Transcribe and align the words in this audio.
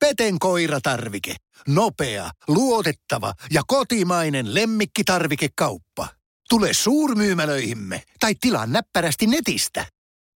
Peten 0.00 0.38
koiratarvike. 0.38 1.34
Nopea, 1.68 2.30
luotettava 2.48 3.32
ja 3.50 3.62
kotimainen 3.66 4.54
lemmikkitarvikekauppa. 4.54 6.08
Tule 6.48 6.68
suurmyymälöihimme 6.72 8.02
tai 8.20 8.34
tilaa 8.40 8.66
näppärästi 8.66 9.26
netistä. 9.26 9.86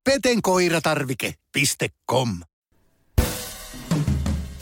petenkoiratarvike.com 0.04 2.29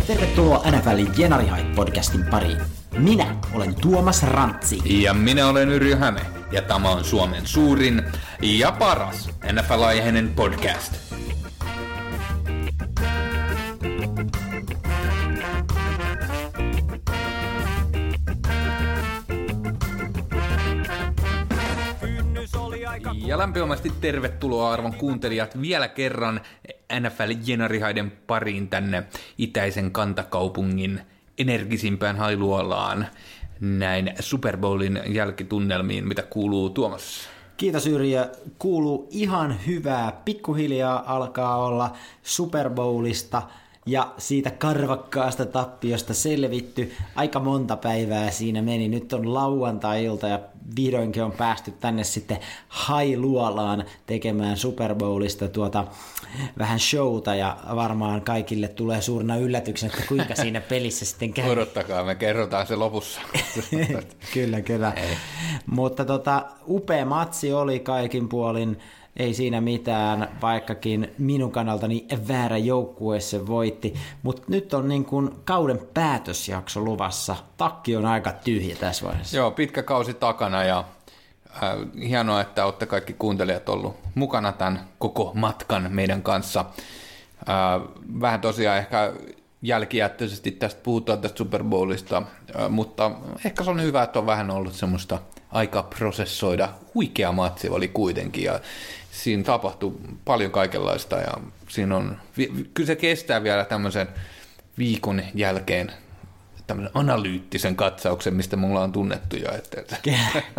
Tervetuloa 0.07 0.71
NFLin 0.71 1.19
Jenari 1.19 1.47
podcastin 1.75 2.25
pariin. 2.31 2.59
Minä 2.99 3.37
olen 3.53 3.75
Tuomas 3.75 4.23
Rantsi. 4.23 5.03
Ja 5.03 5.15
minä 5.15 5.49
olen 5.49 5.69
Yrjö 5.69 5.97
Häme. 5.97 6.21
Ja 6.53 6.63
tämä 6.63 6.91
on 6.91 7.05
Suomen 7.05 7.47
suurin 7.47 8.03
ja 8.43 8.73
paras 8.73 9.29
NFL-aiheinen 9.53 10.35
podcast. 10.35 10.93
Ja 23.27 23.39
lämpimästi 23.39 23.93
tervetuloa 24.01 24.73
arvon 24.73 24.95
kuuntelijat 24.95 25.61
vielä 25.61 25.89
kerran 25.89 26.41
NFL 27.01 27.33
Jenarihaiden 27.47 28.13
pariin 28.27 28.69
tänne 28.69 29.03
itäisen 29.39 29.91
kantakaupungin 29.91 31.01
energisimpään 31.39 32.17
hailuolaan 32.17 33.07
näin 33.61 34.15
Super 34.21 34.57
Bowlin 34.57 35.01
jälkitunnelmiin, 35.07 36.09
mitä 36.09 36.23
kuuluu 36.23 36.71
Tuomas? 36.71 37.29
Kiitos 37.57 37.87
Yrjö. 37.87 38.29
Kuuluu 38.59 39.09
ihan 39.11 39.57
hyvää. 39.67 40.13
Pikkuhiljaa 40.25 41.15
alkaa 41.17 41.57
olla 41.57 41.93
Super 42.23 42.71
Bowlista– 42.71 43.43
ja 43.87 44.15
siitä 44.19 44.51
karvakkaasta 44.51 45.47
tappiosta 45.47 46.15
selvitty. 46.15 46.93
Aika 47.15 47.41
monta 47.41 47.77
päivää 47.77 48.31
siinä 48.31 48.63
meni. 48.63 48.89
Nyt 48.89 49.13
on 49.13 49.35
lauantai-ilta 49.35 50.29
ja 50.29 50.41
vihdoinkin 50.77 51.25
on 51.25 51.33
päästy 51.33 51.71
tänne 51.71 52.05
sitten 52.05 52.39
Hailuolaan 52.69 53.85
tekemään 54.07 54.57
Super 54.57 54.95
Bowlista 54.95 55.49
tuota 55.49 55.85
vähän 56.59 56.81
showta 56.81 57.35
ja 57.35 57.57
varmaan 57.75 58.23
kaikille 58.23 58.69
tulee 58.69 59.03
suurena 59.03 59.37
yllätyksenä, 59.37 59.93
että 59.95 60.09
kuinka 60.09 60.35
siinä 60.35 60.61
pelissä 60.71 61.05
sitten 61.05 61.33
käy. 61.33 61.51
Odottakaa, 61.51 62.05
me 62.05 62.15
kerrotaan 62.15 62.67
se 62.67 62.77
lopussa. 62.77 63.21
kyllä, 64.35 64.61
kyllä. 64.61 64.93
Ei. 64.97 65.17
Mutta 65.67 66.05
tota, 66.05 66.45
upea 66.69 67.05
matsi 67.05 67.53
oli 67.53 67.81
kaikin 67.81 68.29
puolin 68.29 68.79
ei 69.17 69.35
siinä 69.35 69.61
mitään, 69.61 70.29
vaikkakin 70.43 71.13
minun 71.19 71.53
kannaltani 71.53 72.07
väärä 72.29 72.59
joukkue 72.59 73.21
se 73.21 73.47
voitti. 73.47 73.95
Mutta 74.23 74.43
nyt 74.49 74.75
on 74.75 74.89
niin 74.89 75.05
kuin 75.05 75.31
kauden 75.45 75.81
päätösjakso 75.95 76.81
luvassa. 76.81 77.37
Takki 77.57 77.97
on 77.97 78.07
aika 78.07 78.33
tyhjä 78.33 78.77
tässä 78.77 79.07
vaiheessa. 79.07 79.37
Joo, 79.37 79.51
pitkä 79.51 79.83
kausi 79.83 80.15
takana 80.15 80.65
ja 80.65 80.85
äh, 81.63 81.63
hienoa, 82.09 82.41
että 82.41 82.65
olette 82.65 82.87
kaikki 82.87 83.13
kuuntelijat 83.13 83.69
ollut 83.69 83.97
mukana 84.15 84.53
tämän 84.53 84.89
koko 84.99 85.33
matkan 85.35 85.87
meidän 85.91 86.23
kanssa. 86.23 86.65
Äh, 87.49 87.89
vähän 88.21 88.41
tosiaan 88.41 88.79
ehkä 88.79 89.13
jälkijättöisesti 89.63 90.51
tästä 90.51 90.81
puhutaan 90.83 91.21
tästä 91.21 91.39
Super 91.39 91.65
Bowlista, 91.65 92.17
äh, 92.61 92.71
mutta 92.71 93.11
ehkä 93.45 93.65
se 93.65 93.71
on 93.71 93.83
hyvä, 93.83 94.03
että 94.03 94.19
on 94.19 94.27
vähän 94.27 94.51
ollut 94.51 94.75
semmoista 94.75 95.19
aika 95.51 95.83
prosessoida. 95.83 96.69
Huikea 96.95 97.33
matsi 97.33 97.69
oli 97.69 97.89
kuitenkin 97.89 98.45
ja 98.45 98.61
siinä 99.13 99.43
tapahtuu 99.43 100.01
paljon 100.25 100.51
kaikenlaista 100.51 101.17
ja 101.17 101.33
siinä 101.69 101.97
on, 101.97 102.17
kyllä 102.75 102.87
se 102.87 102.97
kestää 102.97 103.43
vielä 103.43 103.65
tämmöisen 103.65 104.09
viikon 104.79 105.23
jälkeen 105.35 105.93
tämmöisen 106.67 106.91
analyyttisen 106.95 107.77
katsauksen, 107.77 108.35
mistä 108.35 108.57
mulla 108.57 108.83
on 108.83 108.93
tunnettu 108.93 109.37
jo. 109.37 109.53
Että... 109.53 109.97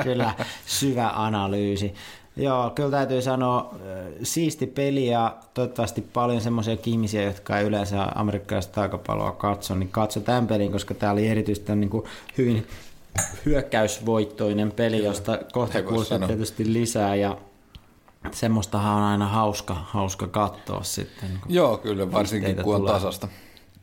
kyllä, 0.04 0.34
syvä 0.66 1.12
analyysi. 1.16 1.94
Joo, 2.36 2.70
kyllä 2.70 2.92
täytyy 2.92 3.22
sanoa, 3.22 3.76
siisti 4.24 4.68
peli 4.68 5.08
ja 5.08 5.38
toivottavasti 5.54 6.02
paljon 6.02 6.42
semmoisia 6.42 6.78
ihmisiä, 6.86 7.24
jotka 7.24 7.60
ei 7.60 7.66
yleensä 7.66 8.08
amerikkalaista 8.16 8.74
taikapalloa 8.74 9.32
katso, 9.32 9.76
niin 9.76 9.90
katso 9.90 10.20
tämän 10.20 10.48
pelin, 10.48 10.72
koska 10.72 10.94
tämä 10.94 11.12
oli 11.12 11.28
erityisesti 11.28 11.76
niin 11.76 11.90
kuin 11.90 12.06
hyvin 12.38 12.68
hyökkäysvoittoinen 13.46 14.72
peli, 14.72 15.04
josta 15.04 15.40
kohta 15.52 15.82
kuullaan 15.82 16.28
tietysti 16.28 16.74
lisää 16.74 17.16
ja 17.16 17.38
semmoistahan 18.32 18.96
on 18.96 19.04
aina 19.04 19.28
hauska, 19.28 19.74
hauska 19.74 20.28
katsoa 20.28 20.84
sitten. 20.84 21.30
Niin 21.30 21.40
Joo, 21.50 21.78
kyllä, 21.78 22.12
varsinkin 22.12 22.56
kun 22.56 22.76
on 22.76 22.82
tulee. 22.82 22.94
tasasta. 22.94 23.28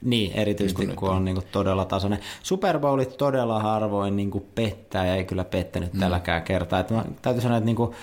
Niin, 0.04 0.32
erityisesti 0.32 0.86
niin 0.86 0.96
kun 0.96 1.10
on 1.10 1.24
niin 1.24 1.34
kuin 1.34 1.46
todella 1.52 1.84
tasainen. 1.84 2.18
Super 2.42 2.78
Bowlit 2.78 3.16
todella 3.16 3.62
harvoin 3.62 4.16
niin 4.16 4.30
kuin 4.30 4.44
pettää 4.54 5.06
ja 5.06 5.14
ei 5.14 5.24
kyllä 5.24 5.44
pettänyt 5.44 5.92
mm. 5.92 6.00
tälläkään 6.00 6.42
kertaa. 6.42 6.80
Että 6.80 6.94
mä 6.94 7.04
täytyy 7.22 7.42
sanoa, 7.42 7.56
että 7.56 7.66
niin 7.66 7.76
kuin, 7.76 7.94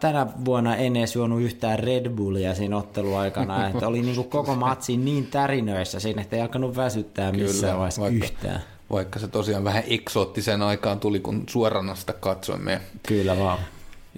tänä 0.00 0.26
vuonna 0.44 0.76
en 0.76 0.96
edes 0.96 1.14
juonut 1.14 1.40
yhtään 1.40 1.78
Red 1.78 2.10
Bullia 2.10 2.54
siinä 2.54 2.76
otteluaikana, 2.76 3.66
että 3.68 3.88
oli 3.88 4.00
niin 4.00 4.14
kuin 4.14 4.30
koko 4.30 4.54
matsi 4.54 4.96
niin 4.96 5.26
tärinöissä 5.26 6.00
siinä, 6.00 6.22
että 6.22 6.36
ei 6.36 6.42
alkanut 6.42 6.76
väsyttää 6.76 7.32
missään 7.32 7.60
kyllä, 7.60 7.76
vaiheessa 7.76 8.02
vaikka, 8.02 8.24
yhtään. 8.24 8.60
Vaikka 8.90 9.18
se 9.18 9.28
tosiaan 9.28 9.64
vähän 9.64 9.82
eksoottisen 9.86 10.62
aikaan 10.62 11.00
tuli, 11.00 11.20
kun 11.20 11.44
suorana 11.48 11.94
sitä 11.94 12.12
katsoimme. 12.12 12.80
Kyllä 13.08 13.38
vaan. 13.38 13.58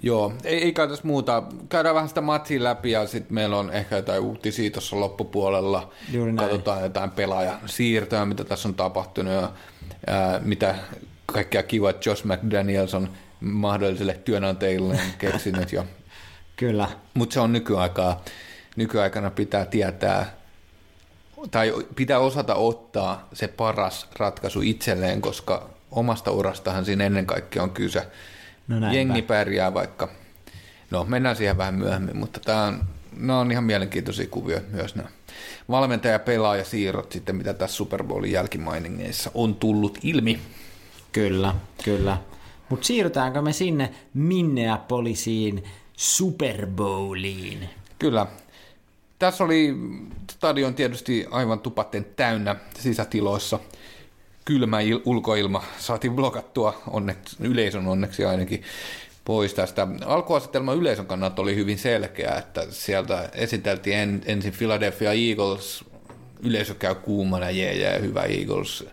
Joo, 0.03 0.33
ei, 0.43 0.63
ei 0.63 0.73
kai 0.73 0.87
tässä 0.87 1.07
muuta. 1.07 1.43
Käydään 1.69 1.95
vähän 1.95 2.09
sitä 2.09 2.21
matsia 2.21 2.63
läpi 2.63 2.91
ja 2.91 3.07
sitten 3.07 3.33
meillä 3.33 3.57
on 3.57 3.69
ehkä 3.69 3.95
jotain 3.95 4.21
uutisia 4.21 4.71
tuossa 4.71 4.99
loppupuolella. 4.99 5.91
Juuri 6.11 6.31
näin. 6.31 6.49
Katsotaan 6.49 6.81
jotain 6.81 7.11
pelaajan 7.11 7.59
siirtoja, 7.65 8.25
mitä 8.25 8.43
tässä 8.43 8.69
on 8.69 8.75
tapahtunut 8.75 9.33
ja 9.33 9.51
ää, 10.07 10.39
mitä 10.43 10.75
kaikkea 11.25 11.63
kiva 11.63 11.93
Josh 12.05 12.25
McDaniels 12.25 12.93
on 12.93 13.09
mahdollisille 13.39 14.13
työnantajille 14.13 14.99
keksinyt. 15.17 15.71
Jo. 15.73 15.85
Kyllä. 16.55 16.87
Mutta 17.13 17.33
se 17.33 17.39
on 17.39 17.53
nykyaikaa. 17.53 18.23
Nykyaikana 18.75 19.31
pitää 19.31 19.65
tietää, 19.65 20.37
tai 21.51 21.73
pitää 21.95 22.19
osata 22.19 22.55
ottaa 22.55 23.27
se 23.33 23.47
paras 23.47 24.07
ratkaisu 24.19 24.61
itselleen, 24.61 25.21
koska 25.21 25.69
omasta 25.91 26.31
urastahan 26.31 26.85
siinä 26.85 27.05
ennen 27.05 27.25
kaikkea 27.25 27.63
on 27.63 27.69
kyse. 27.69 28.07
No 28.67 28.93
Jengi 28.93 29.21
pärjää 29.21 29.73
vaikka. 29.73 30.09
No, 30.91 31.05
mennään 31.05 31.35
siihen 31.35 31.57
vähän 31.57 31.73
myöhemmin, 31.73 32.17
mutta 32.17 32.39
tämä 32.39 32.63
on, 32.65 32.83
nämä 33.17 33.39
on 33.39 33.51
ihan 33.51 33.63
mielenkiintoisia 33.63 34.27
kuvia 34.27 34.61
myös 34.71 34.95
nämä 34.95 35.09
valmentaja, 35.69 36.19
pelaaja, 36.19 36.65
siirrot 36.65 37.11
sitten, 37.11 37.35
mitä 37.35 37.53
tässä 37.53 37.75
Super 37.77 38.03
Bowlin 38.03 38.31
jälkimainingeissa 38.31 39.31
on 39.33 39.55
tullut 39.55 39.97
ilmi. 40.03 40.39
Kyllä, 41.11 41.55
kyllä. 41.83 42.17
Mutta 42.69 42.87
siirrytäänkö 42.87 43.41
me 43.41 43.53
sinne 43.53 43.89
Minneapolisiin 44.13 45.63
Super 45.97 46.67
Bowliin? 46.67 47.69
Kyllä. 47.99 48.27
Tässä 49.19 49.43
oli 49.43 49.75
stadion 50.31 50.75
tietysti 50.75 51.27
aivan 51.31 51.59
tupatten 51.59 52.05
täynnä 52.15 52.55
sisätiloissa– 52.79 53.59
kylmä 54.45 54.81
il- 54.81 55.01
ulkoilma 55.05 55.63
saatiin 55.79 56.13
blokattua 56.13 56.81
onneksi, 56.87 57.35
yleisön 57.39 57.87
onneksi 57.87 58.25
ainakin 58.25 58.63
pois 59.25 59.53
tästä. 59.53 59.87
Alkuasetelma 60.05 60.73
yleisön 60.73 61.05
kannalta 61.05 61.41
oli 61.41 61.55
hyvin 61.55 61.77
selkeä, 61.77 62.35
että 62.35 62.67
sieltä 62.69 63.29
esiteltiin 63.33 63.97
en, 63.97 64.21
ensin 64.25 64.53
Philadelphia 64.57 65.11
Eagles, 65.13 65.85
yleisö 66.43 66.73
käy 66.73 66.95
kuumana, 66.95 67.49
jee, 67.49 67.73
jee, 67.73 68.01
hyvä 68.01 68.23
Eagles. 68.23 68.85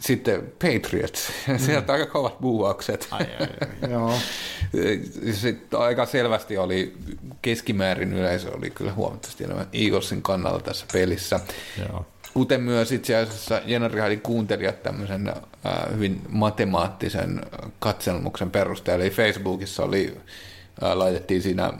Sitten 0.00 0.52
Patriots, 0.62 1.32
mm. 1.48 1.58
sieltä 1.58 1.92
aika 1.92 2.06
kovat 2.06 2.40
buuaukset. 2.40 3.08
Ai, 3.10 3.26
ai, 3.40 3.48
ai. 3.60 3.90
Joo. 3.92 4.14
Sitten 5.32 5.80
aika 5.80 6.06
selvästi 6.06 6.58
oli 6.58 6.94
keskimäärin 7.42 8.12
yleisö 8.12 8.56
oli 8.56 8.70
kyllä 8.70 8.92
huomattavasti 8.92 9.44
enemmän 9.44 9.66
Eaglesin 9.72 10.22
kannalla 10.22 10.60
tässä 10.60 10.86
pelissä. 10.92 11.40
Joo 11.78 12.06
kuten 12.34 12.62
myös 12.62 12.92
itse 12.92 13.16
asiassa 13.16 13.60
Jenari 13.64 14.16
kuuntelijat 14.16 14.82
tämmöisen 14.82 15.28
äh, 15.28 15.34
hyvin 15.94 16.22
matemaattisen 16.28 17.40
katselmuksen 17.78 18.50
perusteella. 18.50 19.04
Eli 19.04 19.10
Facebookissa 19.10 19.84
oli, 19.84 20.16
äh, 20.82 20.92
laitettiin 20.92 21.42
siinä 21.42 21.72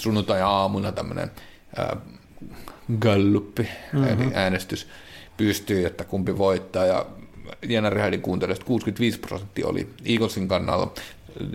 sunnuntai-aamuna 0.00 0.92
tämmöinen 0.92 1.30
äh, 1.78 1.98
galluppi, 2.98 3.68
mm-hmm. 3.92 4.06
eli 4.06 4.30
äänestys 4.34 4.88
pystyy, 5.36 5.86
että 5.86 6.04
kumpi 6.04 6.38
voittaa. 6.38 6.86
Ja 6.86 7.06
Jenari 7.68 8.18
kuuntelijasta 8.18 8.66
65 8.66 9.18
prosenttia 9.18 9.66
oli 9.66 9.90
Eaglesin 10.04 10.48
kannalla, 10.48 10.94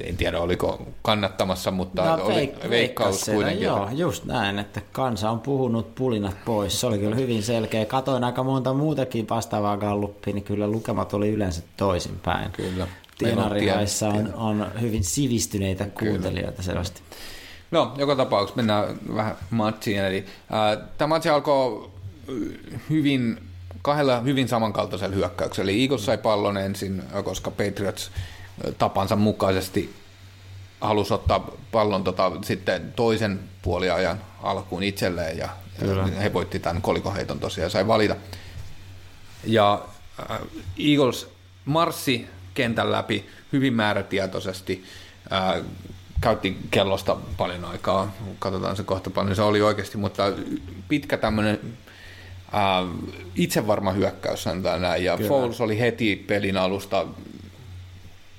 en 0.03 0.17
tiedä 0.17 0.39
oliko 0.39 0.87
kannattamassa, 1.01 1.71
mutta 1.71 2.17
no, 2.17 2.23
oli 2.23 2.33
veik- 2.33 2.69
veikkaus 2.69 3.25
kuitenkin. 3.25 3.63
Joo, 3.63 3.89
just 3.91 4.25
näin, 4.25 4.59
että 4.59 4.81
kansa 4.91 5.29
on 5.31 5.39
puhunut 5.39 5.95
pulinat 5.95 6.35
pois. 6.45 6.79
Se 6.79 6.87
oli 6.87 6.99
kyllä 6.99 7.15
hyvin 7.15 7.43
selkeä. 7.43 7.85
Katoin 7.85 8.23
aika 8.23 8.43
monta 8.43 8.73
muutakin 8.73 9.29
vastaavaa 9.29 9.77
galluppia, 9.77 10.33
niin 10.33 10.43
kyllä 10.43 10.67
lukemat 10.67 11.13
oli 11.13 11.29
yleensä 11.29 11.61
toisinpäin. 11.77 12.51
Kyllä. 12.51 12.87
Tienarihaissa 13.17 14.09
on, 14.09 14.33
on 14.33 14.67
hyvin 14.81 15.03
sivistyneitä 15.03 15.85
kuuntelijoita 15.85 16.63
selvästi. 16.63 17.01
No, 17.71 17.93
joka 17.97 18.15
tapauksessa 18.15 18.55
mennään 18.55 18.97
vähän 19.15 19.35
matsiin. 19.49 19.99
Eli, 19.99 20.25
äh, 20.53 20.87
tämä 20.97 21.07
matsi 21.07 21.29
alkoi 21.29 21.89
hyvin 22.89 23.37
kahdella 23.81 24.19
hyvin 24.19 24.47
samankaltaisella 24.47 25.15
hyökkäyksellä. 25.15 25.71
Eli 25.71 25.81
Eagles 25.81 26.05
sai 26.05 26.17
pallon 26.17 26.57
ensin, 26.57 27.03
koska 27.23 27.51
Patriots 27.51 28.11
tapansa 28.77 29.15
mukaisesti 29.15 29.95
halusi 30.81 31.13
ottaa 31.13 31.51
pallon 31.71 32.03
tota, 32.03 32.31
sitten 32.41 32.93
toisen 32.95 33.39
puoliajan 33.61 34.21
alkuun 34.43 34.83
itselleen 34.83 35.37
ja, 35.37 35.49
ja 35.81 36.03
he 36.03 36.33
voitti 36.33 36.59
tämän 36.59 36.81
kolikoheiton 36.81 37.39
tosiaan 37.39 37.65
ja 37.65 37.69
sai 37.69 37.87
valita. 37.87 38.15
Ja 39.43 39.81
äh, 40.31 40.39
Eagles 40.79 41.29
marssi 41.65 42.27
kentän 42.53 42.91
läpi 42.91 43.29
hyvin 43.53 43.73
määrätietoisesti, 43.73 44.83
äh, 45.33 45.65
käytti 46.21 46.57
kellosta 46.71 47.17
paljon 47.37 47.65
aikaa, 47.65 48.13
katsotaan 48.39 48.77
se 48.77 48.83
kohta 48.83 49.09
paljon 49.09 49.35
se 49.35 49.41
oli 49.41 49.61
oikeasti, 49.61 49.97
mutta 49.97 50.23
pitkä 50.87 51.17
tämmöinen 51.17 51.59
äh, 52.53 52.89
itsevarma 53.35 53.91
hyökkäys 53.91 54.43
sanotaan 54.43 54.81
näin, 54.81 55.03
ja 55.03 55.17
Kyllä. 55.17 55.29
Foles 55.29 55.61
oli 55.61 55.79
heti 55.79 56.15
pelin 56.15 56.57
alusta 56.57 57.05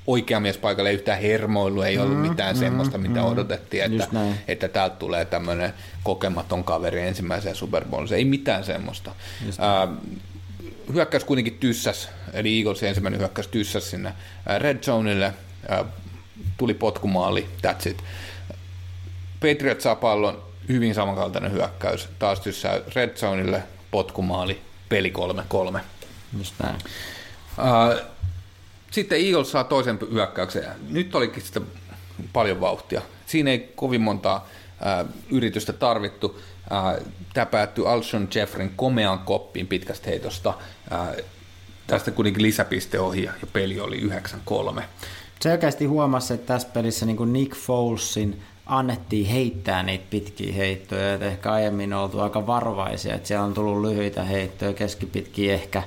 oikea 0.06 0.40
mies 0.40 0.58
paikalle, 0.58 0.90
ei 0.90 0.94
yhtään 0.94 1.20
hermoilu, 1.20 1.82
ei 1.82 1.98
ollut 1.98 2.18
mm, 2.18 2.28
mitään 2.28 2.56
mm, 2.56 2.60
semmoista, 2.60 2.98
mitä 2.98 3.20
mm, 3.20 3.26
odotettiin, 3.26 3.84
että, 3.84 4.08
että 4.48 4.68
täältä 4.68 4.96
tulee 4.96 5.24
tämmöinen 5.24 5.74
kokematon 6.02 6.64
kaveri 6.64 7.02
ensimmäiseen 7.02 7.54
Super 7.54 7.84
Bowlissa. 7.84 8.16
Ei 8.16 8.24
mitään 8.24 8.64
semmoista. 8.64 9.14
Äh, 9.48 9.96
hyökkäys 10.92 11.24
kuitenkin 11.24 11.58
tyssäs, 11.58 12.08
eli 12.32 12.58
Eaglesin 12.58 12.88
ensimmäinen 12.88 13.20
hyökkäys 13.20 13.48
tyssäs 13.48 13.90
sinne 13.90 14.12
Red 14.58 14.78
Zoneille, 14.78 15.32
äh, 15.72 15.86
tuli 16.56 16.74
potkumaali, 16.74 17.48
that's 17.66 17.88
it. 17.90 18.04
Patriot 19.40 19.80
saa 19.80 19.96
pallon, 19.96 20.42
hyvin 20.68 20.94
samankaltainen 20.94 21.52
hyökkäys, 21.52 22.08
taas 22.18 22.40
tyssää 22.40 22.80
Red 22.94 23.16
Zoneille, 23.16 23.62
potkumaali, 23.90 24.60
peli 24.88 25.12
3-3. 25.76 25.80
Just 26.38 26.54
näin. 26.62 26.76
Uh, 27.58 28.11
sitten 28.92 29.26
Eagles 29.26 29.50
saa 29.50 29.64
toisen 29.64 29.98
hyökkäyksen. 30.12 30.64
Nyt 30.88 31.14
olikin 31.14 31.42
sitten 31.42 31.66
paljon 32.32 32.60
vauhtia. 32.60 33.02
Siinä 33.26 33.50
ei 33.50 33.72
kovin 33.76 34.00
montaa 34.00 34.48
uh, 35.02 35.08
yritystä 35.30 35.72
tarvittu. 35.72 36.26
Uh, 36.26 37.06
tämä 37.34 37.46
päättyi 37.46 37.86
Alshon 37.86 38.28
Jeffrin 38.34 38.72
komean 38.76 39.18
koppiin 39.18 39.66
pitkästä 39.66 40.10
heitosta. 40.10 40.48
Uh, 40.50 41.24
tästä 41.86 42.10
kuitenkin 42.10 42.42
lisäpiste 42.42 43.00
ohi 43.00 43.22
ja 43.22 43.32
peli 43.52 43.80
oli 43.80 44.00
9-3. 44.78 44.82
Selkeästi 45.40 45.84
huomasi, 45.84 46.34
että 46.34 46.46
tässä 46.46 46.68
pelissä 46.68 47.06
niin 47.06 47.32
Nick 47.32 47.56
Folesin 47.56 48.42
annettiin 48.66 49.26
heittää 49.26 49.82
niitä 49.82 50.04
pitkiä 50.10 50.52
heittoja, 50.52 51.14
että 51.14 51.26
ehkä 51.26 51.52
aiemmin 51.52 51.92
on 51.92 52.02
oltu 52.02 52.20
aika 52.20 52.46
varovaisia, 52.46 53.14
että 53.14 53.28
siellä 53.28 53.44
on 53.44 53.54
tullut 53.54 53.90
lyhyitä 53.90 54.24
heittoja, 54.24 54.72
keskipitkiä 54.72 55.54
ehkä, 55.54 55.82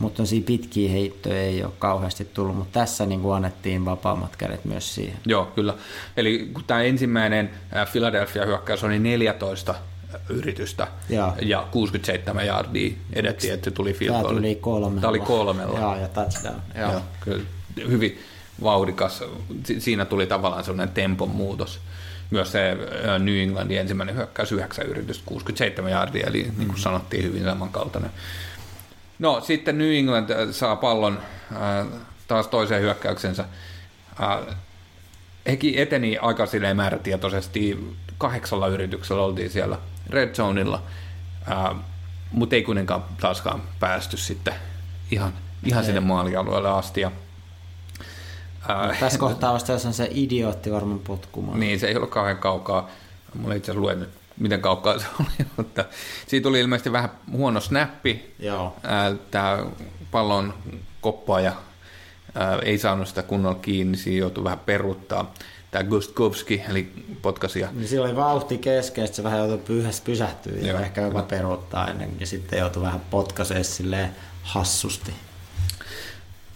mutta 0.00 0.26
siinä 0.26 0.46
pitkiä 0.46 0.90
heittoja 0.90 1.40
ei 1.40 1.64
ole 1.64 1.72
kauheasti 1.78 2.24
tullut, 2.24 2.56
mutta 2.56 2.80
tässä 2.80 3.06
niin 3.06 3.20
kuin 3.20 3.36
annettiin 3.36 3.84
vapaammat 3.84 4.36
kädet 4.36 4.64
myös 4.64 4.94
siihen. 4.94 5.16
Joo, 5.26 5.46
kyllä. 5.46 5.74
Eli 6.16 6.50
kun 6.52 6.64
tämä 6.66 6.82
ensimmäinen 6.82 7.50
Philadelphia-hyökkäys 7.92 8.84
oli 8.84 8.98
14 8.98 9.74
yritystä 10.28 10.86
ja, 11.08 11.34
ja 11.42 11.66
67 11.70 12.46
yardia 12.46 12.92
edettiin, 13.12 13.54
että 13.54 13.64
se 13.64 13.70
tuli 13.70 13.92
field 13.92 14.14
Tämä 14.14 14.28
tuli 14.28 14.54
kolmella. 14.54 15.00
Tämä 15.00 15.10
oli 15.10 15.20
kolmella. 15.20 15.78
Joo, 15.78 15.96
ja 15.96 16.08
touchdown. 16.08 16.62
Joo, 16.78 16.92
Joo. 16.92 17.02
Kyllä, 17.20 17.44
hyvin 17.88 18.18
vauhdikas. 18.62 19.24
Siinä 19.78 20.04
tuli 20.04 20.26
tavallaan 20.26 20.64
sellainen 20.64 20.94
tempon 20.94 21.30
muutos 21.30 21.80
myös 22.30 22.52
se 22.52 22.76
New 23.18 23.36
Englandin 23.36 23.78
ensimmäinen 23.78 24.16
hyökkäys 24.16 24.52
9 24.52 24.86
yritys 24.86 25.22
67 25.26 25.90
yardia, 25.92 26.26
eli 26.26 26.52
niin 26.56 26.68
kuin 26.68 26.80
sanottiin, 26.80 27.24
hyvin 27.24 27.44
samankaltainen. 27.44 28.10
No 29.20 29.40
sitten 29.40 29.78
New 29.78 29.92
England 29.92 30.52
saa 30.52 30.76
pallon 30.76 31.18
äh, 31.52 31.86
taas 32.28 32.48
toiseen 32.48 32.82
hyökkäyksensä. 32.82 33.44
Äh, 34.22 34.56
hekin 35.46 35.78
eteni 35.78 36.18
aika 36.18 36.46
silleen 36.46 36.76
määrätietoisesti, 36.76 37.94
kahdeksalla 38.18 38.68
yrityksellä 38.68 39.22
oltiin 39.22 39.50
siellä 39.50 39.78
Red 40.10 40.34
Zoneilla, 40.34 40.82
äh, 41.50 41.76
mutta 42.32 42.56
ei 42.56 42.62
kuitenkaan 42.62 43.04
taaskaan 43.20 43.62
päästy 43.80 44.16
sitten 44.16 44.54
ihan, 45.10 45.32
ihan 45.64 45.84
sinne 45.84 46.00
maalialueelle 46.00 46.70
asti. 46.70 47.00
Ja 47.00 47.10
No, 48.68 48.94
tässä 49.00 49.18
kohtaa 49.18 49.52
vasta 49.52 49.72
jos 49.72 49.86
on 49.86 49.92
se 49.92 50.08
idiootti 50.10 50.72
varmaan 50.72 50.98
potkumaan. 50.98 51.60
Niin, 51.60 51.80
se 51.80 51.88
ei 51.88 51.96
ollut 51.96 52.10
kauhean 52.10 52.38
kaukaa. 52.38 52.88
Mulla 53.34 53.54
itse 53.54 53.72
asiassa 53.72 53.82
luen 53.82 54.00
nyt, 54.00 54.10
miten 54.40 54.60
kaukaa 54.60 54.98
se 54.98 55.06
oli, 55.20 55.46
mutta 55.56 55.84
siitä 56.26 56.42
tuli 56.42 56.60
ilmeisesti 56.60 56.92
vähän 56.92 57.10
huono 57.32 57.60
snappi. 57.60 58.34
Joo. 58.38 58.76
Tämä 59.30 59.58
pallon 60.10 60.54
koppaaja 61.00 61.52
ei 62.62 62.78
saanut 62.78 63.08
sitä 63.08 63.22
kunnolla 63.22 63.58
kiinni, 63.62 63.96
siinä 63.96 64.18
joutui 64.18 64.44
vähän 64.44 64.58
peruttaa. 64.58 65.34
Tämä 65.70 65.84
Gustkovski, 65.84 66.62
eli 66.68 66.92
potkasia. 67.22 67.68
Niin 67.72 67.88
sillä 67.88 68.06
oli 68.06 68.16
vauhti 68.16 68.58
kesken, 68.58 69.14
se 69.14 69.22
vähän 69.22 69.38
joutui 69.38 69.82
pysähtyä 70.04 70.52
ja 70.62 70.80
ehkä 70.80 71.00
jopa 71.00 71.22
peruttaa 71.22 71.88
ennen, 71.88 72.10
ja 72.20 72.26
sitten 72.26 72.58
joutui 72.58 72.82
vähän 72.82 73.00
potkaisee 73.10 73.62
silleen 73.62 74.10
hassusti. 74.42 75.12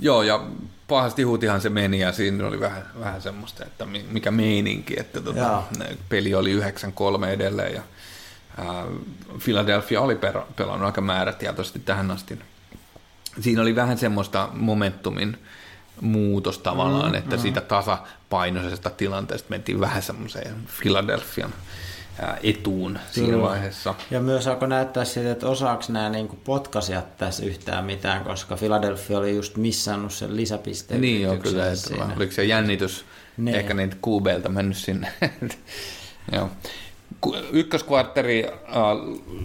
Joo, 0.00 0.23
ja 0.23 0.46
pahasti 0.88 1.23
huutihan 1.23 1.61
se 1.61 1.69
meni 1.69 2.00
ja 2.00 2.12
siinä 2.12 2.46
oli 2.46 2.61
vähän, 2.61 2.87
vähän 3.00 3.23
semmoista, 3.23 3.64
että 3.64 3.87
mikä 4.11 4.31
meininki, 4.31 4.94
että 5.00 5.20
tota, 5.20 5.62
peli 6.08 6.35
oli 6.35 6.61
9-3 6.61 7.26
edelleen 7.26 7.75
ja 7.75 7.82
ää, 8.58 8.85
Philadelphia 9.44 10.00
oli 10.00 10.17
per, 10.17 10.41
pelannut 10.56 10.87
aika 10.87 11.00
määrätietoisesti 11.00 11.79
tähän 11.79 12.11
asti. 12.11 12.38
Siinä 13.41 13.62
oli 13.62 13.76
vähän 13.76 13.99
semmoista 13.99 14.49
momentumin 14.52 15.38
muutos 16.00 16.58
tavallaan, 16.58 17.12
mm, 17.12 17.19
että 17.19 17.37
mm. 17.37 17.43
siitä 17.43 17.61
tasapainoisesta 17.61 18.90
tilanteesta 18.90 19.50
mentiin 19.50 19.81
vähän 19.81 20.02
semmoiseen 20.02 20.55
Philadelphian 20.81 21.55
etuun 22.43 22.99
siinä 23.11 23.28
Kyllä. 23.28 23.43
vaiheessa. 23.43 23.94
Ja 24.11 24.20
myös 24.20 24.46
alkoi 24.46 24.69
näyttää 24.69 25.05
siltä, 25.05 25.32
että 25.32 25.49
osaako 25.49 25.84
nämä 25.88 26.08
niin 26.08 26.28
potkasijat 26.44 27.16
tässä 27.16 27.44
yhtään 27.44 27.84
mitään, 27.84 28.25
koska 28.25 28.56
Philadelphia 28.56 29.19
oli 29.19 29.37
just 29.37 29.56
missannut 29.56 30.12
sen 30.12 30.37
lisäpisteen. 30.37 31.00
Niin 31.00 31.22
joo, 31.22 31.37
kyllä. 31.37 31.72
Että 31.72 32.14
oliko 32.16 32.32
se 32.32 32.44
jännitys 32.44 33.05
ne. 33.37 33.50
ehkä 33.58 33.75
niitä 33.75 33.96
QBltä 34.06 34.49
mennyt 34.49 34.76
sinne. 34.76 35.12
joo. 36.32 36.50
Ykköskvartteri 37.52 38.44
äh, 38.46 38.52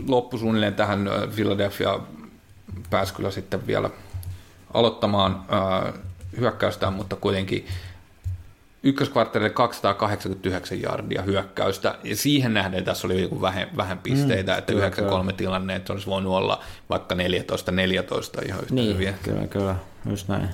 loppui 0.08 0.40
suunnilleen 0.40 0.76
tähän 0.76 1.10
Philadelphia 1.36 2.00
pääsi 2.90 3.14
kyllä 3.14 3.32
sitten 3.32 3.68
vielä 3.68 3.90
aloittamaan 4.74 5.46
äh, 5.54 5.94
hyökkäystään, 6.38 6.94
mutta 6.94 7.16
kuitenkin 7.16 7.68
ykköskvartterille 8.84 9.50
289 9.50 10.82
jardia 10.82 11.22
hyökkäystä, 11.22 11.96
ja 12.04 12.16
siihen 12.16 12.54
nähden 12.54 12.84
tässä 12.84 13.08
oli 13.08 13.22
joku 13.22 13.42
vähän, 13.42 13.68
vähän 13.78 13.98
pisteitä, 13.98 14.52
mm, 14.52 14.58
että 14.58 14.74
9-3 14.74 15.34
tilanne, 15.38 15.76
että 15.76 15.94
olisi 15.94 16.08
voinut 16.08 16.34
olla 16.34 16.64
vaikka 16.90 17.16
14-14 17.16 17.18
ihan 18.46 18.62
yhtä 18.62 18.74
niin, 18.74 18.94
hyviä. 18.94 19.14
kyllä, 19.24 19.48
kyllä, 19.48 19.76
just 20.10 20.28
näin. 20.28 20.50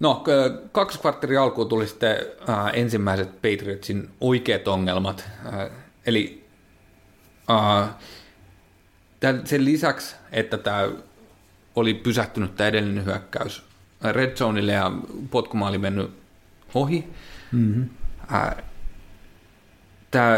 No, 0.00 0.24
kaksi 0.72 0.98
kvartteria 1.00 1.42
alkuun 1.42 1.68
tuli 1.68 1.86
sitten 1.86 2.16
äh, 2.48 2.70
ensimmäiset 2.72 3.42
Patriotsin 3.42 4.10
oikeat 4.20 4.68
ongelmat, 4.68 5.28
äh, 5.46 5.70
eli 6.06 6.44
äh, 7.50 7.88
tämän, 9.20 9.46
sen 9.46 9.64
lisäksi, 9.64 10.16
että 10.32 10.58
tämä 10.58 10.88
oli 11.76 11.94
pysähtynyt 11.94 12.56
tämä 12.56 12.68
edellinen 12.68 13.04
hyökkäys 13.04 13.62
Red 14.12 14.36
Zoneille 14.36 14.72
ja 14.72 14.92
potkumaali 15.30 15.78
mennyt 15.78 16.19
ohi. 16.74 17.08
Mm-hmm. 17.52 17.88
Tämä 20.10 20.36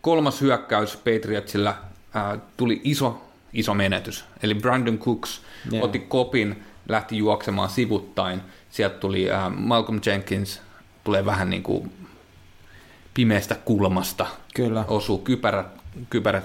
kolmas 0.00 0.40
hyökkäys 0.40 0.96
Patriotsilla 0.96 1.76
ää, 2.14 2.38
tuli 2.56 2.80
iso, 2.84 3.24
iso 3.52 3.74
menetys. 3.74 4.24
Eli 4.42 4.54
Brandon 4.54 4.98
Cooks 4.98 5.42
yeah. 5.72 5.84
otti 5.84 5.98
kopin, 5.98 6.62
lähti 6.88 7.16
juoksemaan 7.16 7.68
sivuttain. 7.68 8.40
Sieltä 8.70 8.98
tuli 8.98 9.30
ää, 9.30 9.50
Malcolm 9.50 10.00
Jenkins, 10.06 10.60
tulee 11.04 11.24
vähän 11.24 11.50
niin 11.50 11.62
kuin 11.62 11.92
pimeästä 13.14 13.54
kulmasta. 13.54 14.26
Kyllä. 14.54 14.84
Osuu 14.88 15.18
kypärät, 15.18 15.66
kypärät 16.10 16.44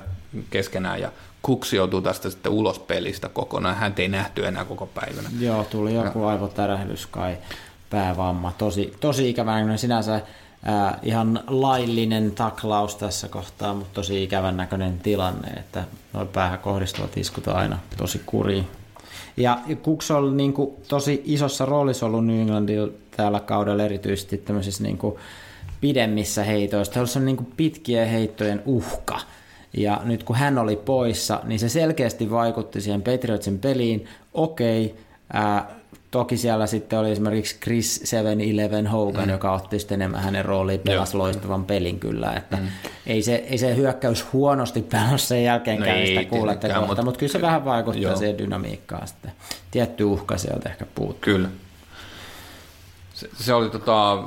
keskenään 0.50 1.02
ja 1.02 1.12
Cooks 1.46 1.74
joutuu 1.74 2.02
tästä 2.02 2.30
sitten 2.30 2.52
ulos 2.52 2.80
pelistä 2.80 3.30
kokonaan. 3.30 3.76
Hän 3.76 3.94
ei 3.98 4.08
nähty 4.08 4.46
enää 4.46 4.66
koko 4.66 4.86
päivänä. 4.86 5.30
Joo, 5.40 5.64
tuli 5.64 5.94
joku 5.94 6.26
aivotärähdys 6.26 7.08
kai 7.08 7.38
päävamma. 7.90 8.54
Tosi, 8.58 8.94
tosi 9.00 9.30
ikävän 9.30 9.78
sinänsä 9.78 10.22
ää, 10.66 11.00
ihan 11.04 11.44
laillinen 11.48 12.32
taklaus 12.32 12.96
tässä 12.96 13.28
kohtaa, 13.28 13.74
mutta 13.74 13.94
tosi 13.94 14.24
ikävän 14.24 14.58
näköinen 14.58 15.00
tilanne, 15.00 15.48
että 15.48 15.84
noin 16.14 16.28
päähän 16.28 16.60
kohdistuvat 16.60 17.18
iskut 17.18 17.48
aina 17.48 17.80
tosi 17.98 18.22
kuriin. 18.26 18.68
Ja 19.38 19.60
Cooks 19.84 20.12
on 20.12 20.38
niin 20.38 20.54
kuin, 20.54 20.76
tosi 20.88 21.22
isossa 21.26 21.66
roolissa 21.66 22.06
ollut 22.06 22.26
New 22.26 22.42
Englandilla 22.42 22.92
tällä 23.18 23.40
kaudella 23.40 23.84
erityisesti 23.84 24.38
tämmöisissä 24.38 24.84
niin 24.84 24.98
kuin, 24.98 25.16
pidemmissä 25.82 26.44
heitoissa. 26.44 27.06
Se 27.06 27.20
on 27.20 27.26
niin 27.26 27.38
kuin 27.38 27.52
pitkien 27.58 28.10
heittojen 28.10 28.62
uhka. 28.66 29.20
Ja 29.78 30.02
nyt 30.04 30.24
kun 30.24 30.36
hän 30.36 30.58
oli 30.58 30.76
poissa, 30.76 31.42
niin 31.44 31.60
se 31.60 31.70
selkeästi 31.70 32.32
vaikutti 32.32 32.82
siihen 32.82 33.02
Patriotsin 33.02 33.60
peliin. 33.60 34.06
Okei, 34.34 34.96
ää, 35.34 35.79
toki 36.12 36.38
siellä 36.38 36.68
sitten 36.68 37.00
oli 37.00 37.12
esimerkiksi 37.12 37.58
Chris 37.64 38.04
7-Eleven 38.04 38.88
Hogan, 38.88 39.24
mm. 39.24 39.30
joka 39.30 39.54
otti 39.54 39.80
sitten 39.80 40.02
enemmän 40.02 40.24
hänen 40.24 40.46
rooliin, 40.46 40.80
pelasi 40.80 41.18
Joo. 41.18 41.24
loistavan 41.24 41.66
pelin 41.66 42.00
kyllä. 42.00 42.34
Että 42.34 42.58
mm. 42.58 42.68
ei, 43.08 43.22
se, 43.22 43.36
ei 43.36 43.58
se 43.58 43.76
hyökkäys 43.76 44.34
huonosti 44.34 44.82
pelasi 44.82 45.28
sen 45.28 45.44
jälkeen 45.44 45.80
no 45.80 45.86
sitä 46.06 46.24
kuulette 46.24 46.68
kohta, 46.68 46.86
mutta, 46.86 47.04
mutta 47.04 47.20
kyllä 47.20 47.32
se 47.32 47.42
vähän 47.42 47.66
vaikuttaa 47.66 48.02
Joo. 48.02 48.16
siihen 48.16 48.38
dynamiikkaan 48.38 49.08
sitten. 49.08 49.32
Tietty 49.72 50.04
uhka 50.04 50.38
sieltä 50.38 50.70
ehkä 50.70 50.86
puuttuu. 50.96 51.20
Kyllä. 51.22 51.50
Se, 53.14 53.30
se 53.40 53.54
oli 53.54 53.70
tota, 53.70 54.24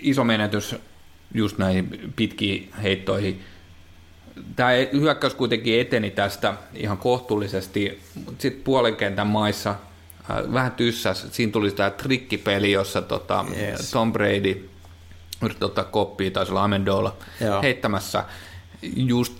iso 0.00 0.24
menetys 0.24 0.76
just 1.34 1.58
näihin 1.58 2.12
pitkiin 2.16 2.70
heittoihin. 2.82 3.42
Tämä 4.56 4.70
hyökkäys 4.92 5.34
kuitenkin 5.34 5.80
eteni 5.80 6.10
tästä 6.10 6.54
ihan 6.74 6.98
kohtuullisesti, 6.98 8.02
mutta 8.14 8.42
sitten 8.42 8.62
puolen 8.62 8.96
kentän 8.96 9.26
maissa 9.26 9.74
vähän 10.28 10.72
tyssäs. 10.72 11.26
Siinä 11.30 11.52
tuli 11.52 11.70
tämä 11.70 11.90
trikkipeli, 11.90 12.72
jossa 12.72 13.02
tota, 13.02 13.44
yes. 13.60 13.90
Tom 13.90 14.12
Brady 14.12 14.68
yritti 15.42 15.64
ottaa 15.64 15.84
koppia, 15.84 16.30
taisi 16.30 16.52
olla 16.52 16.64
Amendola 16.64 17.16
Joo. 17.40 17.62
heittämässä 17.62 18.24
just 18.96 19.32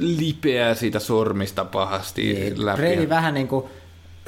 lipeää 0.00 0.74
siitä 0.74 0.98
sormista 0.98 1.64
pahasti 1.64 2.32
niin. 2.32 2.66
läpi. 2.66 2.82
Brady 2.82 3.08
vähän 3.08 3.34
niin 3.34 3.48
kuin 3.48 3.64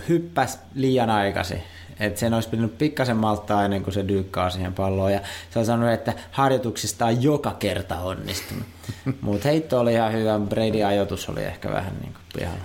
hyppäsi 0.08 0.58
liian 0.74 1.10
aikaisin. 1.10 1.62
Että 2.00 2.20
sen 2.20 2.34
olisi 2.34 2.48
pitänyt 2.48 2.78
pikkasen 2.78 3.16
malttaa 3.16 3.64
ennen 3.64 3.82
kuin 3.82 3.94
se 3.94 4.08
dyykkaa 4.08 4.50
siihen 4.50 4.74
palloon. 4.74 5.12
Ja 5.12 5.20
se 5.50 5.58
on 5.58 5.64
sanonut, 5.64 5.94
että 5.94 6.12
harjoituksista 6.30 7.06
on 7.06 7.22
joka 7.22 7.56
kerta 7.58 7.98
onnistunut. 7.98 8.64
Mutta 9.20 9.48
heitto 9.48 9.80
oli 9.80 9.92
ihan 9.92 10.12
hyvä, 10.12 10.38
Brady 10.38 10.82
ajoitus 10.82 11.28
oli 11.28 11.44
ehkä 11.44 11.70
vähän 11.70 11.92
niin 12.00 12.12
kuin 12.12 12.24
pihalla. 12.34 12.64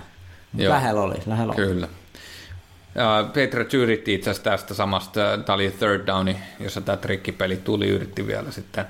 Lähellä 0.58 1.00
oli, 1.00 1.14
lähellä 1.26 1.52
oli. 1.52 1.66
Kyllä. 1.66 1.88
Petra 3.32 3.64
yritti 3.72 4.14
itse 4.14 4.30
asiassa 4.30 4.50
tästä 4.50 4.74
samasta, 4.74 5.38
tämä 5.46 5.54
oli 5.54 5.70
third 5.70 6.06
downi, 6.06 6.36
jossa 6.60 6.80
tämä 6.80 6.96
trikkipeli 6.96 7.56
tuli, 7.56 7.88
yritti 7.88 8.26
vielä 8.26 8.50
sitten 8.50 8.84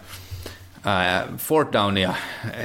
fourth 1.37 1.73
downia 1.73 2.15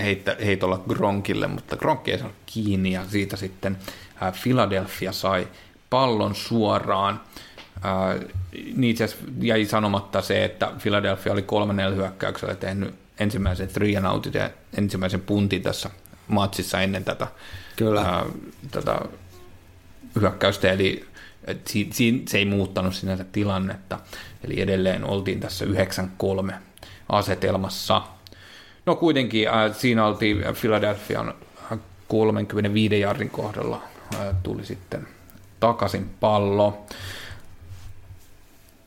heittä, 0.03 0.35
heitolla 0.45 0.83
Gronkille, 0.89 1.47
mutta 1.47 1.77
Gronk 1.77 2.07
ei 2.07 2.17
saanut 2.17 2.35
kiinni 2.45 2.91
ja 2.91 3.01
siitä 3.09 3.37
sitten 3.37 3.77
Philadelphia 4.43 5.11
sai 5.11 5.47
pallon 5.89 6.35
suoraan. 6.35 7.21
Niin 8.75 8.91
itse 8.91 9.17
jäi 9.41 9.65
sanomatta 9.65 10.21
se, 10.21 10.45
että 10.45 10.71
Philadelphia 10.81 11.33
oli 11.33 11.41
kolmannella 11.41 11.95
hyökkäyksellä 11.95 12.55
tehnyt 12.55 12.95
ensimmäisen 13.19 13.67
three 13.67 13.97
and 13.97 14.05
outit 14.05 14.33
ja 14.33 14.49
ensimmäisen 14.77 15.21
puntin 15.21 15.61
tässä 15.61 15.89
matsissa 16.27 16.81
ennen 16.81 17.03
tätä, 17.03 17.27
Kyllä. 17.75 18.01
Ää, 18.01 18.25
tätä 18.71 18.99
hyökkäystä, 20.21 20.71
eli 20.71 21.05
si, 21.65 21.89
si, 21.91 22.23
se 22.27 22.37
ei 22.37 22.45
muuttanut 22.45 22.95
sinänsä 22.95 23.23
tilannetta, 23.23 23.99
eli 24.43 24.61
edelleen 24.61 25.03
oltiin 25.03 25.39
tässä 25.39 25.65
9-3 25.65 26.53
asetelmassa. 27.09 28.01
No 28.85 28.95
kuitenkin 28.95 29.47
äh, 29.47 29.75
siinä 29.75 30.05
oltiin 30.05 30.43
Philadelphian 30.61 31.33
35 32.07 32.99
jardin 32.99 33.29
kohdalla, 33.29 33.81
äh, 34.15 34.35
tuli 34.43 34.65
sitten 34.65 35.07
takaisin 35.59 36.09
pallo. 36.19 36.85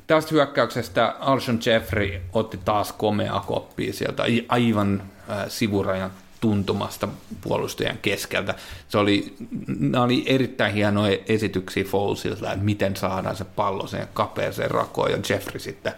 Tästä 0.06 0.30
hyökkäyksestä 0.30 1.14
Alshon 1.20 1.58
Jeffrey 1.66 2.20
otti 2.32 2.60
taas 2.64 2.92
komea 2.92 3.44
koppia 3.46 3.92
sieltä 3.92 4.22
aivan 4.48 5.02
äh, 5.30 5.44
sivurajan 5.48 6.10
tuntumasta 6.44 7.08
puolustajan 7.40 7.98
keskeltä. 8.02 8.54
Se 8.88 8.98
oli, 8.98 9.34
nämä 9.78 10.04
oli 10.04 10.24
erittäin 10.26 10.74
hienoja 10.74 11.18
esityksiä 11.28 11.84
Folesilta, 11.84 12.52
että 12.52 12.64
miten 12.64 12.96
saadaan 12.96 13.36
se 13.36 13.44
pallo 13.44 13.86
sen 13.86 14.08
kapeeseen 14.14 14.70
rakoon, 14.70 15.10
ja 15.10 15.18
Jeffrey 15.28 15.58
sitten 15.58 15.92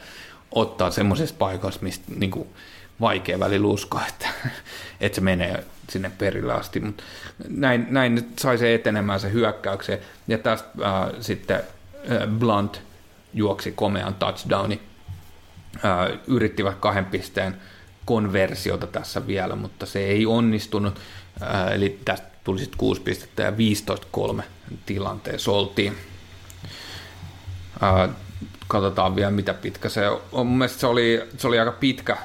ottaa 0.52 0.90
semmoisesta 0.90 1.38
paikasta, 1.38 1.82
mistä 1.82 2.04
niin 2.16 2.30
kuin, 2.30 2.48
vaikea 3.00 3.40
välillä 3.40 3.66
uskoa, 3.66 4.02
että, 4.08 4.28
että 5.00 5.16
se 5.16 5.20
menee 5.20 5.64
sinne 5.90 6.10
perille 6.18 6.52
asti, 6.52 6.80
mutta 6.80 7.02
näin, 7.48 7.86
näin 7.90 8.28
sai 8.38 8.58
se 8.58 8.74
etenemään 8.74 9.20
se 9.20 9.32
hyökkäykseen, 9.32 9.98
ja 10.28 10.38
tästä 10.38 10.68
äh, 10.84 11.10
sitten 11.20 11.56
äh, 11.56 12.28
Blunt 12.38 12.82
juoksi 13.34 13.72
komean 13.72 14.14
touchdowni. 14.14 14.80
Ää, 15.82 16.10
yrittivät 16.26 16.76
kahden 16.80 17.04
pisteen 17.04 17.56
konversiota 18.06 18.86
tässä 18.86 19.26
vielä, 19.26 19.56
mutta 19.56 19.86
se 19.86 19.98
ei 19.98 20.26
onnistunut. 20.26 21.00
Ää, 21.40 21.70
eli 21.70 21.98
tästä 22.04 22.26
tuli 22.44 22.58
sitten 22.58 22.78
6 22.78 23.00
pistettä 23.00 23.42
ja 23.42 23.52
15-3 24.38 24.42
tilanteessa 24.86 25.52
oltiin. 25.52 25.96
Ää, 27.80 28.08
katsotaan 28.68 29.16
vielä 29.16 29.30
mitä 29.30 29.54
pitkä 29.54 29.88
se 29.88 30.08
on. 30.08 30.46
Mun 30.46 30.58
mielestä 30.58 30.80
se 30.80 30.86
oli, 30.86 31.28
se 31.38 31.48
oli 31.48 31.58
aika 31.58 31.72
pitkä 31.72 32.16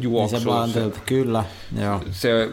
juoksu. 0.00 0.36
Niin 0.36 0.72
se, 0.72 0.90
se 0.94 1.00
kyllä. 1.06 1.44
Joo. 1.80 2.02
Se, 2.10 2.52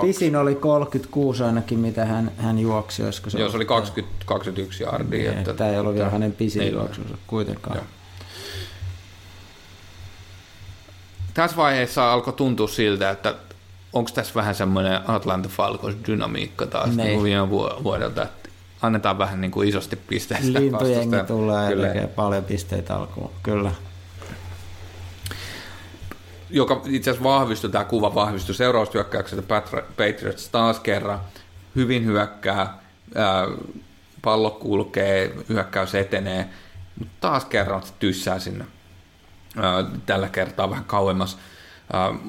Pisin 0.00 0.36
oli 0.36 0.54
36 0.54 1.42
ainakin, 1.42 1.78
mitä 1.78 2.04
hän, 2.04 2.32
hän 2.36 2.58
juoksi. 2.58 3.04
Olisiko 3.04 3.30
se 3.30 3.38
Joo, 3.38 3.50
se 3.50 3.56
oli 3.56 3.64
20, 3.64 4.24
21 4.26 4.82
jardia. 4.82 5.30
Niin, 5.30 5.38
että, 5.38 5.54
tämä 5.54 5.70
ei 5.70 5.78
ollut 5.78 5.94
vielä 5.94 6.10
hänen 6.10 6.32
pisin 6.32 6.62
ei 6.62 6.72
juoksunsa 6.72 7.18
kuitenkaan. 7.26 7.76
Joo. 7.76 7.84
Tässä 11.36 11.56
vaiheessa 11.56 12.12
alkoi 12.12 12.32
tuntua 12.32 12.68
siltä, 12.68 13.10
että 13.10 13.34
onko 13.92 14.10
tässä 14.14 14.34
vähän 14.34 14.54
semmoinen 14.54 15.10
Atlanta 15.10 15.48
Falcons 15.48 15.96
dynamiikka 16.06 16.66
taas 16.66 16.86
niin. 16.86 16.96
niin 16.96 17.22
viime 17.22 17.50
vuodelta, 17.84 18.22
että 18.22 18.48
annetaan 18.82 19.18
vähän 19.18 19.40
niin 19.40 19.50
kuin 19.50 19.68
isosti 19.68 19.96
pisteistä. 19.96 20.60
Lintujengi 20.60 21.16
tulee 21.26 21.70
ja 21.70 21.88
tekee 21.88 22.06
paljon 22.06 22.44
pisteitä 22.44 22.96
alkuun, 22.96 23.30
kyllä. 23.42 23.72
Joka 26.50 26.82
itse 26.86 27.10
asiassa 27.10 27.28
vahvistui, 27.28 27.70
tämä 27.70 27.84
kuva 27.84 28.14
vahvistui 28.14 28.54
seuraavasta 28.54 28.98
hyökkäyksestä. 28.98 29.62
Patriots 29.96 30.48
taas 30.48 30.80
kerran, 30.80 31.20
hyvin 31.76 32.04
hyökkää, 32.04 32.78
ää, 33.14 33.46
pallo 34.22 34.50
kulkee, 34.50 35.34
hyökkäys 35.48 35.94
etenee, 35.94 36.48
mutta 36.98 37.14
taas 37.20 37.44
kerran 37.44 37.82
se 37.82 37.92
tyssää 37.98 38.38
sinne 38.38 38.64
tällä 40.06 40.28
kertaa 40.28 40.70
vähän 40.70 40.84
kauemmas 40.84 41.38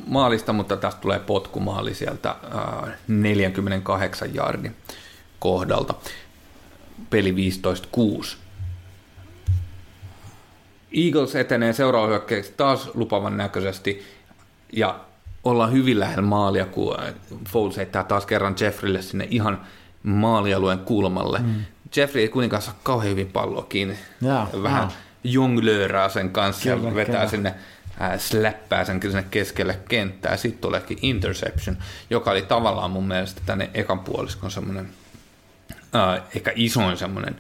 maalista, 0.08 0.54
mutta 0.54 0.78
tästä 0.78 1.02
tulee 1.02 1.20
potkumaali 1.20 1.94
sieltä 1.94 2.30
ää, 2.30 2.88
48 3.08 4.36
jardin 4.36 4.76
kohdalta. 5.40 5.94
Peli 7.10 7.36
15-6. 8.32 8.36
Eagles 10.92 11.36
etenee 11.36 11.74
seuraava 11.74 12.08
hyökkäyksi 12.08 12.54
taas 12.58 12.90
lupavan 12.94 13.38
näköisesti 13.38 14.06
ja 14.74 15.00
ollaan 15.44 15.72
hyvin 15.72 16.00
lähellä 16.00 16.22
maalia, 16.22 16.66
kun 16.66 16.96
Foles 17.50 17.78
heittää 17.78 18.04
taas 18.04 18.26
kerran 18.26 18.56
Jeffreylle 18.60 19.02
sinne 19.02 19.28
ihan 19.32 19.62
maalialueen 20.04 20.80
kulmalle. 20.80 21.40
Mm. 21.40 21.56
Jeffrey 21.96 22.22
ei 22.22 22.30
kuitenkaan 22.30 22.62
saa 22.62 22.80
kauhean 22.84 23.12
hyvin 23.12 23.28
palloa 23.28 23.64
kiinni. 23.64 23.98
Ja, 24.22 24.48
Vähän 24.64 24.84
ja. 24.84 25.07
Jonglööraa 25.34 26.10
sen 26.10 26.30
kanssa 26.30 26.70
kyllä, 26.70 26.90
ja 26.90 26.96
vetää 26.96 27.16
kyllä. 27.16 27.28
sinne 27.28 27.54
äh, 28.02 28.20
släppää 28.20 28.86
sen 28.86 29.02
sinne 29.02 29.26
keskelle 29.32 29.80
kenttää. 29.90 30.38
Sitten 30.38 30.62
tuleekin 30.62 31.00
interception, 31.02 31.78
joka 32.10 32.32
oli 32.32 32.42
tavallaan 32.42 32.92
mun 32.92 33.08
mielestä 33.08 33.42
tänne 33.46 33.70
ekan 33.74 34.00
puoliskon 34.00 34.52
semmoinen 34.52 34.90
äh, 35.96 36.22
ehkä 36.36 36.52
isoin 36.56 36.98
semmoinen 36.98 37.36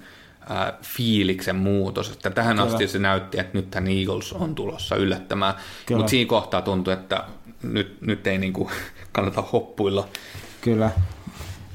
äh, 0.51 0.73
fiiliksen 0.81 1.55
muutos. 1.55 2.11
Että 2.11 2.29
tähän 2.29 2.57
Kyllä. 2.57 2.69
asti 2.69 2.87
se 2.87 2.99
näytti, 2.99 3.39
että 3.39 3.57
nyt 3.57 3.71
tämän 3.71 3.91
Eagles 3.91 4.33
on 4.33 4.55
tulossa 4.55 4.95
yllättämään, 4.95 5.53
mutta 5.89 6.09
siinä 6.09 6.29
kohtaa 6.29 6.61
tuntui, 6.61 6.93
että 6.93 7.23
nyt, 7.63 8.01
nyt 8.01 8.27
ei 8.27 8.37
niinku 8.37 8.71
kannata 9.11 9.41
hoppuilla. 9.41 10.07
Kyllä. 10.61 10.91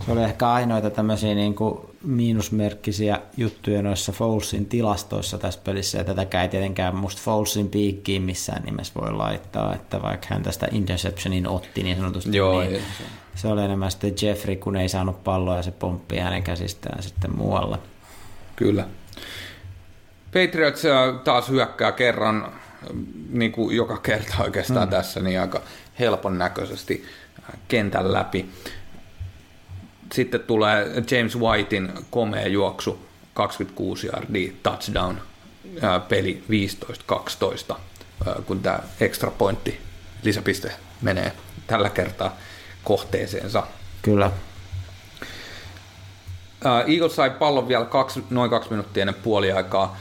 Se 0.07 0.13
oli 0.13 0.23
ehkä 0.23 0.49
ainoita 0.49 0.91
tämmöisiä 0.91 1.35
niin 1.35 1.55
kuin 1.55 1.92
miinusmerkkisiä 2.05 3.21
juttuja 3.37 3.83
noissa 3.83 4.13
Folesin 4.13 4.67
tilastoissa 4.67 5.39
tässä 5.39 5.61
pelissä, 5.65 5.99
ja 5.99 6.05
tätäkään 6.05 6.43
ei 6.43 6.49
tietenkään 6.49 6.97
musta 6.97 7.23
Folesin 7.25 7.69
piikkiin 7.69 8.23
missään 8.23 8.63
nimessä 8.63 9.01
voi 9.01 9.13
laittaa, 9.13 9.75
että 9.75 10.03
vaikka 10.03 10.27
hän 10.31 10.43
tästä 10.43 10.69
interceptionin 10.71 11.49
otti 11.49 11.83
niin 11.83 11.97
sanotusti, 11.97 12.37
Joo, 12.37 12.61
niin 12.61 12.75
ei. 12.75 12.83
se 13.35 13.49
oli 13.49 13.65
enemmän 13.65 13.91
sitten 13.91 14.15
Jeffrey, 14.23 14.57
kun 14.57 14.77
ei 14.77 14.89
saanut 14.89 15.25
palloa 15.25 15.57
ja 15.57 15.63
se 15.63 15.71
pomppii 15.71 16.19
hänen 16.19 16.43
käsistään 16.43 17.03
sitten 17.03 17.37
muualle. 17.37 17.79
Kyllä. 18.57 18.87
Patriots 20.33 20.83
taas 21.25 21.49
hyökkää 21.49 21.93
kerran, 21.93 22.53
niin 23.31 23.53
kuin 23.53 23.77
joka 23.77 23.99
kerta 23.99 24.35
oikeastaan 24.43 24.89
mm. 24.89 24.91
tässä, 24.91 25.21
niin 25.21 25.41
aika 25.41 25.63
helpon 25.99 26.39
näköisesti 26.39 27.05
kentän 27.69 28.13
läpi. 28.13 28.49
Sitten 30.13 30.41
tulee 30.41 30.87
James 31.11 31.39
Whitein 31.39 31.93
komea 32.11 32.49
juoksu, 32.49 33.07
26 33.35 34.07
yardia, 34.07 34.53
touchdown, 34.63 35.17
peli 36.09 36.45
15-12, 37.73 37.77
kun 38.47 38.61
tämä 38.61 38.79
extra 39.01 39.31
pointti 39.31 39.81
lisäpiste 40.23 40.73
menee 41.03 41.33
tällä 41.67 41.91
kertaa 41.91 42.37
kohteeseensa. 42.85 43.67
Kyllä. 44.03 44.31
Eagles 46.87 47.17
sai 47.17 47.31
pallon 47.31 47.69
vielä 47.69 47.85
kaksi, 47.85 48.25
noin 48.31 48.51
kaksi 48.51 48.71
minuuttia 48.71 49.01
ennen 49.01 49.15
puoliaikaa. 49.15 49.97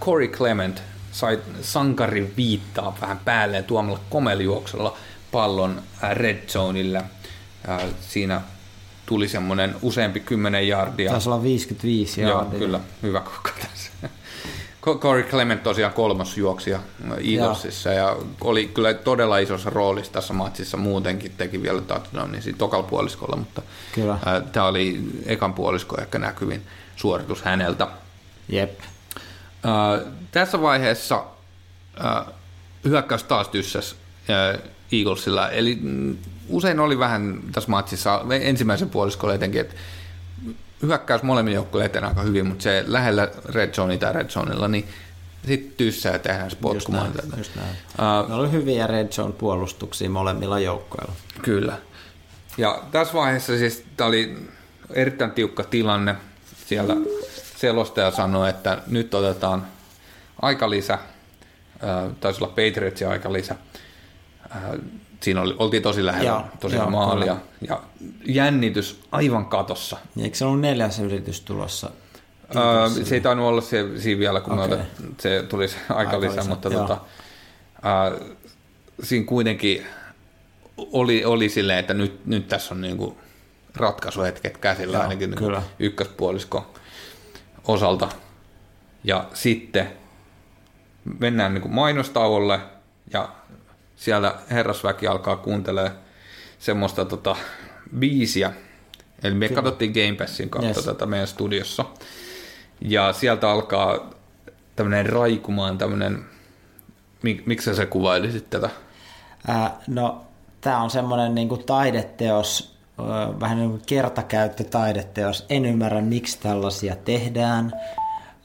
Corey 0.00 0.28
Clement 0.28 0.82
sai 1.12 1.38
sankarin 1.60 2.32
viittaa 2.36 2.96
vähän 3.00 3.18
päälleen 3.18 3.64
tuomalla 3.64 4.00
komeljuoksulla 4.10 4.96
pallon 5.32 5.82
red 6.12 6.48
zoneille. 6.48 7.02
Siinä 8.00 8.40
tuli 9.08 9.28
semmoinen 9.28 9.76
useampi 9.82 10.20
kymmenen 10.20 10.68
jardia. 10.68 11.10
Taisi 11.10 11.28
olla 11.28 11.42
55 11.42 12.20
Joo, 12.20 12.30
jardia. 12.30 12.58
kyllä, 12.58 12.80
hyvä 13.02 13.20
koko 13.20 13.50
tässä. 13.68 13.90
Corey 14.98 15.22
Clement 15.22 15.62
tosiaan 15.62 15.92
kolmas 15.92 16.36
juoksija 16.38 16.78
Eaglesissa 17.34 17.90
ja 17.90 18.16
oli 18.40 18.66
kyllä 18.66 18.94
todella 18.94 19.38
isossa 19.38 19.70
roolissa 19.70 20.12
tässä 20.12 20.34
matsissa 20.34 20.76
muutenkin, 20.76 21.32
teki 21.36 21.62
vielä 21.62 21.80
touchdownin 21.80 22.42
siinä 22.42 22.58
tokalla 22.58 22.86
puoliskolla, 22.86 23.36
mutta 23.36 23.62
Kyllä. 23.94 24.18
tämä 24.52 24.66
oli 24.66 25.00
ekan 25.26 25.54
puolisko 25.54 25.96
ehkä 26.00 26.18
näkyvin 26.18 26.62
suoritus 26.96 27.42
häneltä. 27.42 27.86
Jep. 28.48 28.80
Ää, 29.64 30.00
tässä 30.30 30.60
vaiheessa 30.62 31.24
ää, 32.00 32.24
hyökkäys 32.84 33.22
taas 33.22 33.48
tyssäs 33.48 33.96
Eaglesilla, 34.92 35.50
eli 35.50 35.78
mm, 35.82 36.16
usein 36.48 36.80
oli 36.80 36.98
vähän 36.98 37.40
tässä 37.52 37.70
matsissa 37.70 38.24
ensimmäisen 38.40 38.90
puoliskolla 38.90 39.34
etenkin, 39.34 39.60
että 39.60 39.74
hyökkäys 40.82 41.22
molemmin 41.22 41.54
joukkueille 41.54 41.86
eteen 41.86 42.04
aika 42.04 42.22
hyvin, 42.22 42.46
mutta 42.46 42.62
se 42.62 42.84
lähellä 42.86 43.28
red 43.44 43.72
zonea 43.74 43.98
tai 43.98 44.12
red 44.12 44.28
zonella, 44.28 44.68
niin 44.68 44.88
sitten 45.46 45.72
tyssää 45.76 46.12
ja 46.12 46.18
tehdään 46.18 46.50
se 46.50 46.56
Just 46.56 46.60
potkumaan. 46.60 47.10
näin, 47.14 47.38
just 47.38 47.56
näin. 47.56 47.68
Uh, 47.68 48.28
Ne 48.28 48.34
oli 48.34 48.52
hyviä 48.52 48.86
red 48.86 49.08
zone 49.08 49.32
puolustuksia 49.32 50.10
molemmilla 50.10 50.60
joukkoilla. 50.60 51.12
Kyllä. 51.42 51.78
Ja 52.58 52.82
tässä 52.90 53.14
vaiheessa 53.14 53.58
siis 53.58 53.84
tämä 53.96 54.08
oli 54.08 54.36
erittäin 54.90 55.30
tiukka 55.30 55.64
tilanne. 55.64 56.14
Siellä 56.66 56.96
selostaja 57.56 58.10
sanoi, 58.10 58.50
että 58.50 58.78
nyt 58.86 59.14
otetaan 59.14 59.66
aikalisä, 60.42 60.98
taisi 62.20 62.44
olla 62.44 62.48
Patriotsin 62.56 63.08
aikalisä. 63.08 63.54
Äh, 64.56 64.62
Siinä 65.20 65.40
oli, 65.42 65.54
oltiin 65.58 65.82
tosi 65.82 66.04
lähellä 66.04 66.30
Joo, 66.30 66.44
tosiaan 66.60 66.92
joo, 66.92 67.00
maalia. 67.00 67.36
Ja 67.68 67.82
jännitys 68.26 69.00
aivan 69.12 69.46
katossa. 69.46 69.96
Eikö 70.22 70.36
se 70.36 70.44
ollut 70.44 70.60
neljäs 70.60 70.98
yritys 70.98 71.40
tulossa? 71.40 71.90
Öö, 72.56 73.04
se 73.04 73.14
ei 73.14 73.20
tainnut 73.20 73.46
olla 73.46 73.60
se, 73.60 73.98
siinä 73.98 74.18
vielä, 74.18 74.40
kun 74.40 74.58
okay. 74.58 74.78
se 75.18 75.44
tuli 75.48 75.68
se 75.68 75.76
aikalisä, 75.88 76.30
Aikalisä, 76.30 76.48
mutta 76.48 76.68
joo. 76.68 76.80
tota, 76.80 77.00
öö, 77.86 78.20
siinä 79.02 79.26
kuitenkin 79.26 79.86
oli, 80.76 81.24
oli 81.24 81.48
silleen, 81.48 81.78
että 81.78 81.94
nyt, 81.94 82.26
nyt 82.26 82.48
tässä 82.48 82.74
on 82.74 82.80
niinku 82.80 83.18
ratkaisuhetket 83.76 84.58
käsillä 84.58 84.96
Joo, 84.96 85.02
ainakin 85.02 85.30
niinku 85.30 85.62
ykköspuoliskon 85.78 86.66
osalta. 87.64 88.08
Ja 89.04 89.24
sitten 89.34 89.92
mennään 91.18 91.54
niinku 91.54 91.68
mainostauolle 91.68 92.60
ja 93.12 93.28
siellä 93.98 94.34
herrasväki 94.50 95.06
alkaa 95.06 95.36
kuuntelemaan 95.36 95.98
semmoista 96.58 97.04
tota, 97.04 97.36
biisiä. 97.98 98.52
Eli 99.22 99.34
me 99.34 99.48
katsottiin 99.48 99.92
Game 99.92 100.16
Passin 100.18 100.50
kautta 100.50 100.68
Yes. 100.68 100.84
tätä 100.84 101.06
meidän 101.06 101.26
studiossa. 101.28 101.84
Ja 102.80 103.12
sieltä 103.12 103.50
alkaa 103.50 104.10
tämmöinen 104.76 105.06
raikumaan 105.06 105.78
tämmöinen, 105.78 106.24
mik, 107.22 107.46
miksi 107.46 107.64
sä 107.64 107.74
se 107.74 107.86
kuvailisit 107.86 108.50
tätä? 108.50 108.70
Ää, 109.48 109.80
no, 109.86 110.24
tämä 110.60 110.82
on 110.82 110.90
semmoinen 110.90 111.34
niinku 111.34 111.56
taideteos, 111.56 112.78
vähän 113.40 113.58
niin 113.58 113.70
kuin 113.70 113.82
kertakäyttötaideteos. 113.86 115.46
En 115.48 115.64
ymmärrä, 115.64 116.00
miksi 116.00 116.40
tällaisia 116.40 116.96
tehdään 116.96 117.72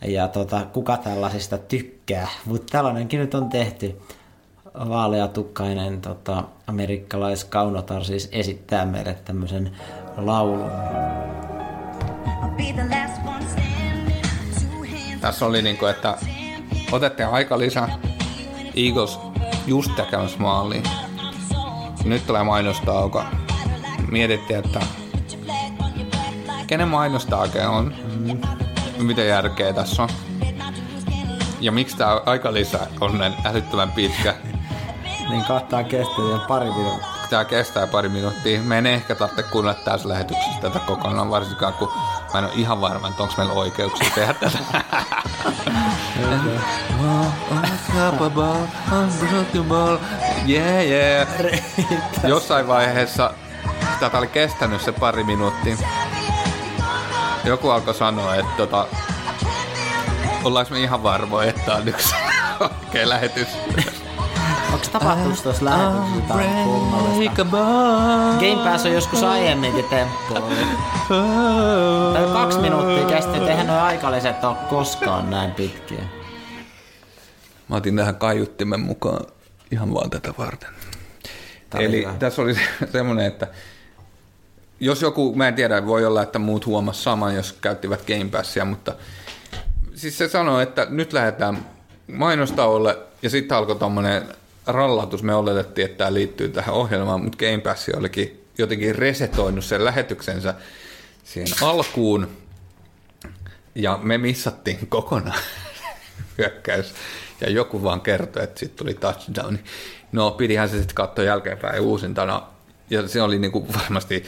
ja 0.06 0.28
tota, 0.28 0.66
kuka 0.74 0.98
tällaisista 0.98 1.58
tykkää, 1.58 2.28
mutta 2.46 2.72
tällainenkin 2.72 3.20
nyt 3.20 3.34
on 3.36 3.50
tehty. 3.50 3.96
Vaaleatukkainen 4.80 6.02
tota, 6.02 6.44
amerikkalaiskaunotar 6.68 8.04
siis 8.04 8.30
esittää 8.32 8.86
meille 8.86 9.14
tämmöisen 9.26 9.72
laulun. 10.18 10.72
Tässä 15.22 15.46
oli 15.46 15.62
niinku, 15.62 15.86
että 15.86 16.18
otettiin 16.92 17.30
aika 17.30 17.60
lisää. 17.60 17.98
Eagles 18.76 19.20
just 19.68 19.96
tekemässä 19.96 20.40
maaliin. 20.40 20.84
Nyt 22.04 22.28
tulee 22.28 22.44
mainostauko. 22.44 23.24
Mietittiin, 24.12 24.60
että 24.60 24.80
kenen 26.68 26.88
mainosta 26.88 27.38
oikein 27.38 27.68
on? 27.68 27.94
Mitä 28.98 29.22
järkeä 29.22 29.74
tässä 29.74 30.04
on? 30.04 30.10
Ja 31.60 31.72
miksi 31.72 31.98
tämä 31.98 32.22
aika 32.26 32.54
lisää 32.54 32.88
on 33.02 33.18
näin 33.18 33.34
älyttömän 33.46 33.92
pitkä? 33.92 34.36
Niin 35.34 35.46
kattaa 35.46 35.84
kestää 35.84 36.26
vielä 36.26 36.40
pari 36.48 36.70
minuuttia. 36.72 37.08
Tämä 37.30 37.46
kestää 37.46 37.88
pari 37.88 38.10
minuuttia. 38.10 38.62
Me 38.62 38.78
en 38.78 38.86
ehkä 38.86 39.16
tarvitse 39.16 39.44
kuunnella 39.44 39.80
tässä 39.86 40.10
lähetyksessä 40.10 40.62
tätä 40.62 40.80
kokonaan, 40.80 41.30
varsinkaan 41.30 41.74
kun 41.74 41.92
mä 42.34 42.40
en 42.40 42.46
ole 42.46 42.54
ihan 42.56 42.82
varma, 42.82 43.08
että 43.08 43.24
onko 43.24 43.36
meillä 43.38 43.54
oikeuksia 43.54 44.10
tehdä 44.16 44.34
tätä. 44.34 44.58
Yeah, 50.50 50.86
yeah. 50.86 51.28
Jossain 52.28 52.68
vaiheessa 52.68 53.34
tätä 54.00 54.18
oli 54.18 54.28
kestänyt 54.28 54.82
se 54.82 54.92
pari 54.92 55.24
minuuttia. 55.24 55.78
Joku 57.44 57.70
alkoi 57.70 57.94
sanoa, 57.94 58.36
että 58.36 58.54
tota, 58.58 58.88
ollaanko 60.44 60.74
me 60.74 60.80
ihan 60.80 61.04
varmoja, 61.04 61.50
että 61.50 61.76
on 61.76 61.88
yksi 61.88 62.16
oikea 62.60 63.10
lähetys. 63.10 63.48
Onko 64.86 65.00
tapahtunut 65.00 65.44
tuossa 65.44 65.66
lähetyksessä 65.66 66.64
kummallista? 66.64 67.46
Game 68.40 68.64
Pass 68.64 68.86
on 68.86 68.94
joskus 68.94 69.24
aiemminkin 69.24 69.86
temppu. 69.86 70.34
Tai 72.14 72.24
kaksi 72.34 72.60
minuuttia 72.60 73.06
kesti, 73.06 73.38
että 73.38 73.50
eihän 73.50 73.68
nuo 73.68 73.78
aikaliset 73.78 74.44
ole 74.44 74.56
koskaan 74.70 75.30
näin 75.30 75.52
pitkiä. 75.52 76.04
Mä 77.68 77.76
otin 77.76 77.96
tähän 77.96 78.16
kaiuttimen 78.16 78.80
mukaan 78.80 79.26
ihan 79.72 79.94
vaan 79.94 80.10
tätä 80.10 80.34
varten. 80.38 80.70
Oli 81.76 81.86
Eli 81.86 82.02
hyvä. 82.02 82.14
tässä 82.20 82.42
oli 82.42 82.54
se, 82.56 82.62
semmoinen, 82.92 83.26
että 83.26 83.48
jos 84.80 85.02
joku, 85.02 85.36
mä 85.36 85.48
en 85.48 85.56
tiedä, 85.56 85.86
voi 85.86 86.06
olla, 86.06 86.22
että 86.24 86.40
muut 86.40 86.66
huomas 86.66 87.04
saman, 87.04 87.36
jos 87.36 87.54
käyttivät 87.54 88.04
Game 88.08 88.30
Passia, 88.32 88.66
mutta 88.66 88.96
siis 89.96 90.18
se 90.18 90.28
sanoi, 90.28 90.64
että 90.64 90.88
nyt 90.90 91.14
lähdetään 91.14 91.66
mainostauolle 92.14 92.98
ja 93.22 93.30
sitten 93.30 93.58
alkoi 93.58 93.76
tommonen 93.76 94.24
rallatus. 94.68 95.24
Me 95.24 95.36
oletettiin, 95.36 95.86
että 95.86 95.98
tämä 95.98 96.14
liittyy 96.14 96.50
tähän 96.50 96.76
ohjelmaan, 96.76 97.24
mutta 97.24 97.38
Game 97.38 97.58
Pass 97.58 97.90
olikin 97.90 98.44
jotenkin 98.58 98.96
resetoinut 98.96 99.66
sen 99.66 99.86
lähetyksensä 99.86 100.54
siihen 101.24 101.48
alkuun 101.62 102.28
ja 103.76 104.00
me 104.04 104.18
missattiin 104.18 104.88
kokonaan 104.90 105.40
hyökkäys. 106.38 106.94
Ja 107.42 107.50
joku 107.50 107.84
vaan 107.84 108.02
kertoi, 108.02 108.44
että 108.44 108.60
sitten 108.60 108.78
tuli 108.78 108.94
touchdown. 108.94 109.58
No, 110.12 110.32
pidihän 110.32 110.70
se 110.70 110.78
sitten 110.78 110.96
katsoa 110.96 111.26
jälkeenpäin 111.26 111.82
uusintana. 111.82 112.42
Ja 112.90 113.08
se 113.08 113.22
oli 113.22 113.40
niinku 113.40 113.68
varmasti, 113.74 114.24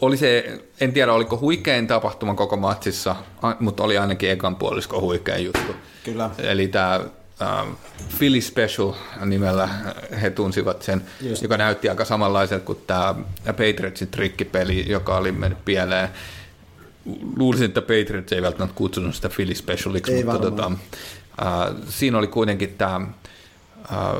oli 0.00 0.16
se, 0.16 0.60
en 0.80 0.92
tiedä 0.92 1.12
oliko 1.12 1.38
huikein 1.38 1.86
tapahtuma 1.86 2.34
koko 2.34 2.56
matsissa, 2.56 3.16
mutta 3.60 3.82
oli 3.82 3.98
ainakin 3.98 4.30
ekan 4.30 4.56
puolisko 4.56 5.00
huikein 5.00 5.44
juttu. 5.44 5.76
Kyllä. 6.04 6.30
Eli 6.38 6.68
tämä 6.68 7.00
ähm, 7.42 7.68
Philly 8.18 8.40
Special 8.40 8.92
nimellä 9.24 9.68
he 10.22 10.30
tunsivat 10.30 10.82
sen, 10.82 11.02
Just. 11.20 11.42
Joka 11.42 11.56
näytti 11.56 11.88
aika 11.88 12.04
samanlaiselta 12.04 12.64
kuin 12.64 12.78
tämä 12.86 13.14
Patriotsin 13.46 14.08
trikkipeli, 14.08 14.84
joka 14.88 15.16
oli 15.16 15.32
mennyt 15.32 15.64
pieleen. 15.64 16.08
Luulisin, 17.36 17.64
että 17.66 17.80
Patriots 17.80 18.32
ei 18.32 18.42
välttämättä 18.42 18.74
kutsunut 18.76 19.14
sitä 19.14 19.28
Philly 19.28 19.54
Specialiksi, 19.54 20.12
Ei 20.12 20.24
mutta 20.24 20.42
varmaan. 20.42 20.76
tota, 20.76 21.46
äh, 21.46 21.74
siinä 21.88 22.18
oli 22.18 22.26
kuitenkin 22.26 22.74
tämä 22.78 22.96
äh, 23.92 24.16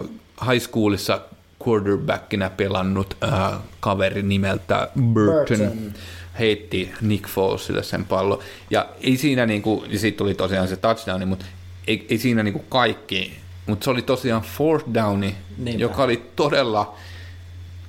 high 0.50 0.62
schoolissa 0.62 1.20
quarterbackinä 1.68 2.50
pelannut 2.50 3.16
äh, 3.24 3.52
kaveri 3.80 4.22
nimeltä 4.22 4.88
Burton, 5.00 5.58
Burton. 5.58 5.92
heitti 6.38 6.92
Nick 7.00 7.28
Folesille 7.28 7.82
sen 7.82 8.04
pallon. 8.04 8.38
Ja 8.70 8.86
ei 9.00 9.16
siinä 9.16 9.46
niinku, 9.46 9.84
ja 9.88 9.98
siitä 9.98 10.18
tuli 10.18 10.34
tosiaan 10.34 10.68
se 10.68 10.76
touchdowni, 10.76 11.26
mutta 11.26 11.44
ei, 11.86 12.06
ei 12.10 12.18
siinä 12.18 12.42
niinku 12.42 12.64
kaikki, 12.68 13.36
mutta 13.66 13.84
se 13.84 13.90
oli 13.90 14.02
tosiaan 14.02 14.42
fourth 14.42 14.94
downi, 14.94 15.36
Niinpä. 15.58 15.82
joka 15.82 16.02
oli 16.02 16.30
todella 16.36 16.94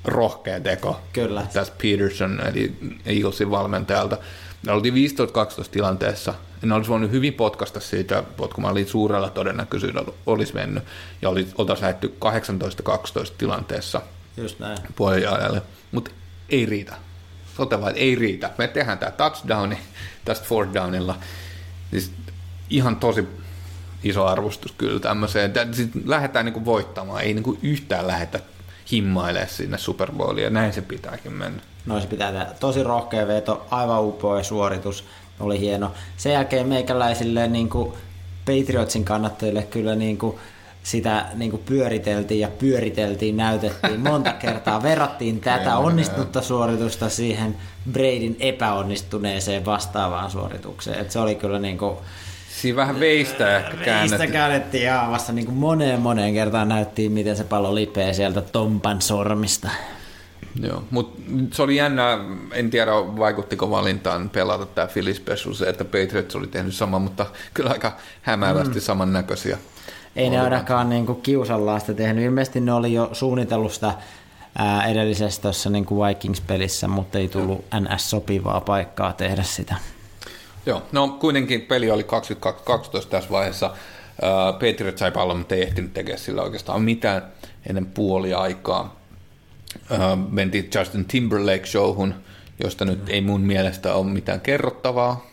rohkea 0.05 0.59
teko 0.59 0.99
Kyllä. 1.13 1.47
tästä 1.53 1.75
Peterson, 1.81 2.41
eli 2.47 2.75
Eaglesin 3.05 3.51
valmentajalta. 3.51 4.17
Me 4.65 4.71
oltiin 4.71 4.93
15-12 4.93 4.97
tilanteessa, 5.71 6.33
ne 6.61 6.73
olisi 6.73 6.89
voinut 6.89 7.11
hyvin 7.11 7.33
potkasta 7.33 7.79
siitä, 7.79 8.23
potkumalla 8.37 8.79
suurella 8.87 9.29
todennäköisyydellä 9.29 10.11
olisi 10.25 10.53
mennyt, 10.53 10.83
ja 11.21 11.29
oli, 11.29 11.47
oltaisiin 11.57 11.83
lähdetty 11.83 12.15
18-12 13.29 13.33
tilanteessa 13.37 14.01
Just 14.37 14.59
näin. 14.59 14.77
puoliajalle, 14.95 15.61
mutta 15.91 16.11
ei 16.49 16.65
riitä. 16.65 16.95
Sote 17.57 17.79
vaan, 17.79 17.89
että 17.89 18.01
ei 18.01 18.15
riitä. 18.15 18.49
Me 18.57 18.67
tehdään 18.67 18.97
tämä 18.97 19.11
touchdowni 19.11 19.77
tästä 20.25 20.45
fourth 20.45 20.73
downilla. 20.73 21.15
Siis 21.91 22.11
ihan 22.69 22.95
tosi 22.95 23.27
iso 24.03 24.25
arvostus 24.25 24.71
kyllä 24.71 24.99
tämmöiseen. 24.99 25.53
Siis 25.71 25.89
lähdetään 26.05 26.45
niinku 26.45 26.65
voittamaan, 26.65 27.21
ei 27.21 27.33
niinku 27.33 27.57
yhtään 27.61 28.07
lähetä 28.07 28.39
himmailemaan 28.91 29.49
sinne 29.49 29.77
Super 29.77 30.11
Bowliin, 30.11 30.43
ja 30.43 30.49
näin 30.49 30.73
se 30.73 30.81
pitääkin 30.81 31.33
mennä. 31.33 31.61
No 31.85 32.01
se 32.01 32.07
pitää 32.07 32.31
tehdä. 32.31 32.45
Tosi 32.59 32.83
rohkea 32.83 33.27
veto, 33.27 33.67
aivan 33.71 34.03
upea 34.03 34.43
suoritus, 34.43 35.03
oli 35.39 35.59
hieno. 35.59 35.91
Sen 36.17 36.33
jälkeen 36.33 36.67
meikäläisille 36.67 37.47
niin 37.47 37.69
kuin 37.69 37.93
Patriotsin 38.45 39.05
kannattajille 39.05 39.63
kyllä 39.63 39.95
niin 39.95 40.17
kuin 40.17 40.37
sitä 40.83 41.25
niin 41.33 41.51
kuin 41.51 41.63
pyöriteltiin 41.65 42.39
ja 42.39 42.47
pyöriteltiin, 42.47 43.37
näytettiin 43.37 43.99
monta 43.99 44.33
kertaa. 44.43 44.83
Verrattiin 44.83 45.39
tätä 45.39 45.77
onnistunutta 45.77 46.41
suoritusta 46.41 47.09
siihen 47.09 47.57
Bradyn 47.91 48.35
epäonnistuneeseen 48.39 49.65
vastaavaan 49.65 50.31
suoritukseen. 50.31 50.99
Et 50.99 51.11
se 51.11 51.19
oli 51.19 51.35
kyllä 51.35 51.59
niin 51.59 51.77
kuin, 51.77 51.97
Siinä 52.61 52.75
vähän 52.75 52.99
veistä 52.99 53.57
ehkä 53.57 53.77
käännettiin. 53.77 54.31
käännettiin 54.31 54.83
ihan 54.83 55.11
vasta 55.11 55.31
niin 55.31 55.45
kuin 55.45 55.57
moneen 55.57 55.99
moneen 55.99 56.33
kertaan 56.33 56.69
näyttiin, 56.69 57.11
miten 57.11 57.37
se 57.37 57.43
pallo 57.43 57.75
lipee 57.75 58.13
sieltä 58.13 58.41
Tompan 58.41 59.01
sormista. 59.01 59.69
Joo, 60.61 60.83
mutta 60.91 61.21
se 61.51 61.61
oli 61.61 61.75
jännä, 61.75 62.17
en 62.51 62.69
tiedä 62.69 62.91
vaikuttiko 62.91 63.69
valintaan 63.69 64.29
pelata 64.29 64.65
tämä 64.65 64.87
Special, 65.13 65.53
se, 65.53 65.69
että 65.69 65.85
Patriots 65.85 66.35
oli 66.35 66.47
tehnyt 66.47 66.75
sama, 66.75 66.99
mutta 66.99 67.25
kyllä 67.53 67.69
aika 67.69 67.97
hämäävästi 68.21 68.75
mm. 68.75 68.81
samannäköisiä. 68.81 69.57
Ei 70.15 70.29
ne 70.29 70.39
ainakaan 70.39 70.89
niin 70.89 71.05
kuin 71.05 71.21
kiusallaan 71.21 71.81
sitä 71.81 71.93
tehnyt. 71.93 72.25
Ilmeisesti 72.25 72.59
ne 72.59 72.73
oli 72.73 72.93
jo 72.93 73.09
suunnitellut 73.13 73.73
sitä 73.73 73.93
ää, 74.57 74.85
edellisessä 74.85 75.41
tuossa 75.41 75.69
niin 75.69 75.85
kuin 75.85 76.07
Vikings-pelissä, 76.07 76.87
mutta 76.87 77.17
ei 77.17 77.27
tullut 77.27 77.65
NS-sopivaa 77.79 78.61
paikkaa 78.61 79.13
tehdä 79.13 79.43
sitä. 79.43 79.75
Joo, 80.65 80.81
no 80.91 81.07
kuitenkin 81.07 81.61
peli 81.61 81.91
oli 81.91 82.05
22-12 83.03 83.07
tässä 83.09 83.29
vaiheessa. 83.29 83.71
Patriots 84.53 84.99
sai 84.99 85.11
pallon, 85.11 85.37
mutta 85.37 85.55
ei 85.55 85.61
ehtinyt 85.63 85.93
tekemään 85.93 86.19
sillä 86.19 86.41
oikeastaan 86.41 86.81
mitään 86.81 87.21
ennen 87.69 87.85
puoli 87.85 88.33
aikaa. 88.33 88.95
Mentiin 90.29 90.69
Justin 90.75 91.05
Timberlake 91.05 91.65
showhun, 91.65 92.13
josta 92.63 92.85
nyt 92.85 93.09
ei 93.09 93.21
mun 93.21 93.41
mielestä 93.41 93.93
ole 93.93 94.05
mitään 94.05 94.41
kerrottavaa. 94.41 95.25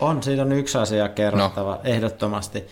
On, 0.00 0.22
siitä 0.22 0.42
on 0.42 0.52
yksi 0.52 0.78
asia 0.78 1.08
kerrottava, 1.08 1.74
no. 1.74 1.80
ehdottomasti. 1.84 2.64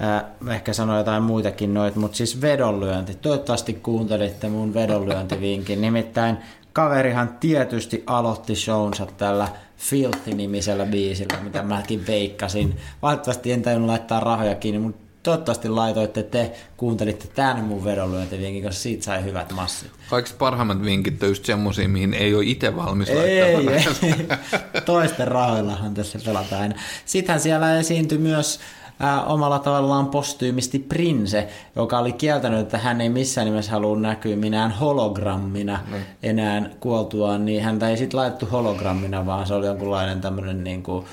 Ää, 0.00 0.30
ehkä 0.50 0.72
sanoin 0.72 0.98
jotain 0.98 1.22
muitakin 1.22 1.74
noit, 1.74 1.96
mutta 1.96 2.16
siis 2.16 2.40
vedonlyönti. 2.40 3.14
Toivottavasti 3.14 3.72
kuuntelitte 3.72 4.48
mun 4.48 4.74
vedonlyöntivinkin. 4.74 5.80
Nimittäin 5.80 6.38
kaverihan 6.72 7.28
tietysti 7.40 8.02
aloitti 8.06 8.56
shownsa 8.56 9.06
tällä 9.06 9.48
Filthy-nimisellä 9.76 10.86
biisillä, 10.86 11.40
mitä 11.42 11.62
mäkin 11.62 12.06
veikkasin. 12.06 12.76
Valitettavasti 13.02 13.52
en 13.52 13.62
tajunnut 13.62 13.88
laittaa 13.90 14.20
rahoja 14.20 14.54
kiinni, 14.54 14.78
mutta 14.78 15.08
toivottavasti 15.22 15.68
laitoitte 15.68 16.22
te, 16.22 16.52
kuuntelitte 16.76 17.26
tämän 17.34 17.64
mun 17.64 17.84
vedonlyöntivinkin, 17.84 18.62
koska 18.62 18.80
siitä 18.82 19.04
sai 19.04 19.24
hyvät 19.24 19.52
massit. 19.52 19.90
Kaikista 20.10 20.38
parhaimmat 20.38 20.82
vinkit 20.82 21.22
on 21.22 21.28
just 21.28 21.44
semmosia, 21.44 21.88
mihin 21.88 22.14
ei 22.14 22.34
ole 22.34 22.44
itse 22.46 22.76
valmis 22.76 23.08
Ei, 23.08 23.42
laittamaan. 23.42 23.78
ei. 24.02 24.80
Toisten 24.84 25.28
rahoillahan 25.28 25.94
tässä 25.94 26.18
pelataan 26.24 26.62
aina. 26.62 26.74
Sittenhän 27.04 27.40
siellä 27.40 27.78
esiintyi 27.78 28.18
myös 28.18 28.60
äh, 29.04 29.30
omalla 29.30 29.58
tavallaan 29.58 30.06
postyymisti 30.06 30.78
Prince, 30.78 31.48
joka 31.76 31.98
oli 31.98 32.12
kieltänyt, 32.12 32.60
että 32.60 32.78
hän 32.78 33.00
ei 33.00 33.08
missään 33.08 33.44
nimessä 33.44 33.72
halua 33.72 33.98
näkyä 33.98 34.36
minään 34.36 34.70
hologrammina 34.70 35.80
Niin. 35.90 36.02
enää 36.22 36.70
kuoltuaan, 36.80 37.44
niin 37.44 37.62
häntä 37.62 37.88
ei 37.88 37.96
sitten 37.96 38.20
laitettu 38.20 38.46
hologrammina, 38.52 39.26
vaan 39.26 39.46
se 39.46 39.54
oli 39.54 39.66
jonkunlainen 39.66 40.20
tämmöinen 40.20 40.64
niin 40.64 40.82
kuin, 40.82 41.04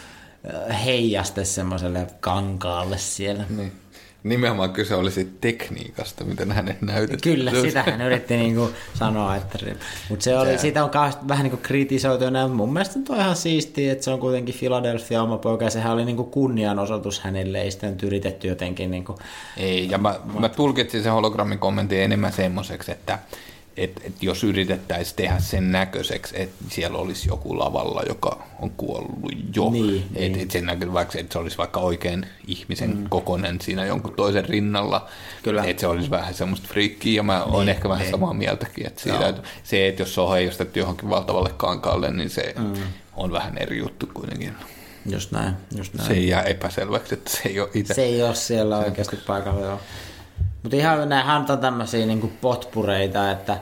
heijaste 0.86 1.46
semmoiselle 1.46 2.08
kankaalle 2.20 2.98
siellä. 2.98 3.44
Niin. 3.50 3.72
Nimenomaan 4.26 4.70
kyse 4.70 4.96
oli 4.96 5.12
siitä 5.12 5.32
tekniikasta, 5.42 6.24
miten 6.24 6.52
hänen 6.52 6.78
näytettiin. 6.82 7.36
Kyllä, 7.36 7.52
sitä 7.52 7.84
hän 7.84 8.02
yritti 8.02 8.38
niinku 8.38 8.70
sanoa, 8.94 9.36
että 9.36 9.60
mutta 10.10 10.24
se 10.24 10.38
oli, 10.38 10.58
siitä 10.58 10.84
on 10.84 10.90
kauheasti 10.90 11.28
vähän 11.28 11.44
niinku 11.44 11.60
kritisoitu 11.64 12.24
ja 12.24 12.48
mun 12.48 12.74
mielestä 12.74 13.00
on 13.10 13.20
ihan 13.20 13.36
siistiä, 13.36 13.92
että 13.92 14.04
se 14.04 14.12
on 14.12 14.20
kuitenkin 14.20 14.56
Philadelphia 14.60 15.24
oma 15.24 15.38
poika 15.38 15.64
ja 15.64 15.70
sehän 15.70 15.94
oli 15.94 16.06
niinku 16.06 16.24
kunnianosoitus 16.24 17.20
hänelle, 17.20 17.62
ei 17.62 17.72
sitä 17.72 17.88
nyt 17.88 18.04
yritetty 18.04 18.48
jotenkin 18.48 18.92
niinku, 18.92 19.16
Ei, 19.58 19.90
ja 19.90 19.98
mä, 19.98 20.16
mä 20.40 20.50
tulkitsin 20.50 21.04
sen 21.04 21.12
hologrammin 21.12 21.60
kommentin 21.60 22.02
enemmän 22.02 22.34
semmoiseksi, 22.34 22.92
että 22.92 23.20
et, 23.78 24.02
et 24.04 24.24
jos 24.24 24.44
yritettäisiin 24.44 25.16
tehdä 25.16 25.40
sen 25.40 25.72
näköiseksi, 25.72 26.42
että 26.42 26.66
siellä 26.70 26.98
olisi 26.98 27.28
joku 27.28 27.60
lavalla, 27.60 28.04
joka 28.08 28.44
on 28.60 28.70
kuollut 28.70 29.32
jo. 29.56 29.70
Niin, 29.70 30.06
et, 30.16 30.32
niin. 30.32 30.40
Et 30.40 30.52
sen 30.52 30.66
näkö, 30.66 30.94
vaikka 30.94 31.20
että 31.20 31.34
se 31.34 31.40
olisi 31.40 31.58
vaikka 31.58 31.80
oikein 31.80 32.28
ihmisen 32.48 32.98
mm. 32.98 33.10
kokonen 33.10 33.62
siinä 33.62 33.86
jonkun 33.86 34.14
toisen 34.14 34.50
rinnalla. 34.50 35.08
Kyllä. 35.44 35.64
Että 35.64 35.82
se 35.82 35.88
olisi 35.88 36.10
vähän 36.10 36.34
semmoista 36.34 36.68
friikkiä, 36.68 37.16
ja 37.16 37.24
mä 37.24 37.44
oon 37.44 37.70
ehkä 37.70 37.90
vähän 37.90 38.02
niin. 38.02 38.12
samaa 38.12 38.34
mieltäkin. 38.34 38.88
Että 38.88 39.02
siitä, 39.02 39.28
että 39.28 39.42
se, 39.64 39.88
että 39.88 40.02
jos 40.02 40.16
se 40.16 40.22
on 40.22 40.34
heijastettu 40.34 40.80
johonkin 40.80 41.10
valtavalle 41.10 41.52
kankaalle, 41.58 42.12
niin 42.12 42.30
se 42.30 42.54
mm. 42.58 42.74
on 43.16 43.32
vähän 43.32 43.58
eri 43.58 43.78
juttu 43.78 44.10
kuitenkin. 44.14 44.54
just 45.06 45.32
näin, 45.32 45.54
just 45.78 45.94
näin. 45.94 46.08
Se 46.08 46.14
ei 46.14 46.28
jää 46.28 46.42
epäselväksi, 46.42 47.14
että 47.14 47.32
se 47.32 47.50
ei 47.50 47.60
ole 47.60 47.70
itse. 47.74 47.94
Se 47.94 48.04
ei 48.04 48.24
ole 48.24 48.36
siellä 48.36 48.78
oikeasti 48.78 49.16
paikalla, 49.16 49.62
joo. 49.62 49.80
Mutta 50.66 50.78
ihan 50.78 51.10
nämähän 51.10 51.46
on 51.50 51.60
tämmöisiä 51.60 52.06
niinku 52.06 52.32
potpureita, 52.42 53.32
että 53.32 53.58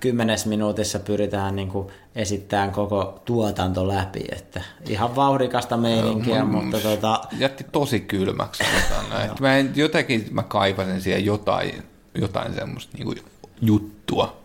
kymmenes 0.00 0.46
minuutissa 0.46 0.98
pyritään 0.98 1.56
niinku 1.56 1.90
esittämään 2.14 2.72
koko 2.72 3.22
tuotanto 3.24 3.88
läpi, 3.88 4.24
että 4.32 4.62
ihan 4.88 5.16
vauhdikasta 5.16 5.76
meininkiä, 5.76 6.40
mun- 6.40 6.46
mutta 6.46 6.80
tota, 6.80 7.20
jätti 7.38 7.64
tosi 7.72 8.00
kylmäksi. 8.00 8.64
Että 8.76 9.40
mä 9.40 9.56
en, 9.56 9.72
jotenkin 9.74 10.28
mä 10.30 10.42
kaipasin 10.42 11.00
siihen 11.00 11.24
jotain, 11.24 11.82
jotain 12.14 12.54
semmoista 12.54 12.98
niinku 12.98 13.14
juttua. 13.60 14.36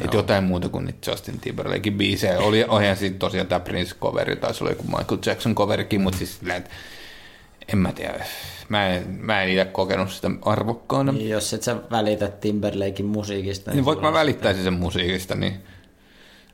Et 0.00 0.14
jotain 0.14 0.44
muuta 0.44 0.68
kuin 0.68 0.84
niitä 0.84 1.10
Justin 1.10 1.40
Timberlakein 1.40 1.98
biisejä. 1.98 2.38
Oli, 2.38 2.64
olihan 2.68 2.96
siitä 2.96 3.18
tosiaan 3.18 3.46
tämä 3.46 3.64
Prince-coveri, 3.64 4.36
tai 4.36 4.54
se 4.54 4.64
oli 4.64 4.70
joku 4.70 4.82
Michael 4.82 5.20
Jackson-coverikin, 5.26 5.98
mutta 5.98 6.18
siis 6.18 6.38
silleen, 6.38 6.64
en 7.72 7.78
mä 7.78 7.92
tiedä. 7.92 8.24
Mä 8.68 8.86
en, 8.88 9.06
mä 9.20 9.42
en 9.42 9.48
itse 9.48 9.64
kokenut 9.64 10.10
sitä 10.12 10.30
arvokkaana. 10.42 11.12
Niin, 11.12 11.18
Niin, 11.18 11.30
jos 11.30 11.54
et 11.54 11.62
sä 11.62 11.76
välitä 11.90 12.28
Timberlakein 12.28 13.06
musiikista. 13.06 13.70
niin 13.70 13.84
vaikka 13.84 14.06
mä 14.06 14.12
välittäisin 14.12 14.64
sen 14.64 14.72
musiikista, 14.72 15.34
niin 15.34 15.54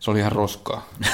se 0.01 0.11
oli 0.11 0.19
ihan 0.19 0.33
roskaa. 0.33 0.89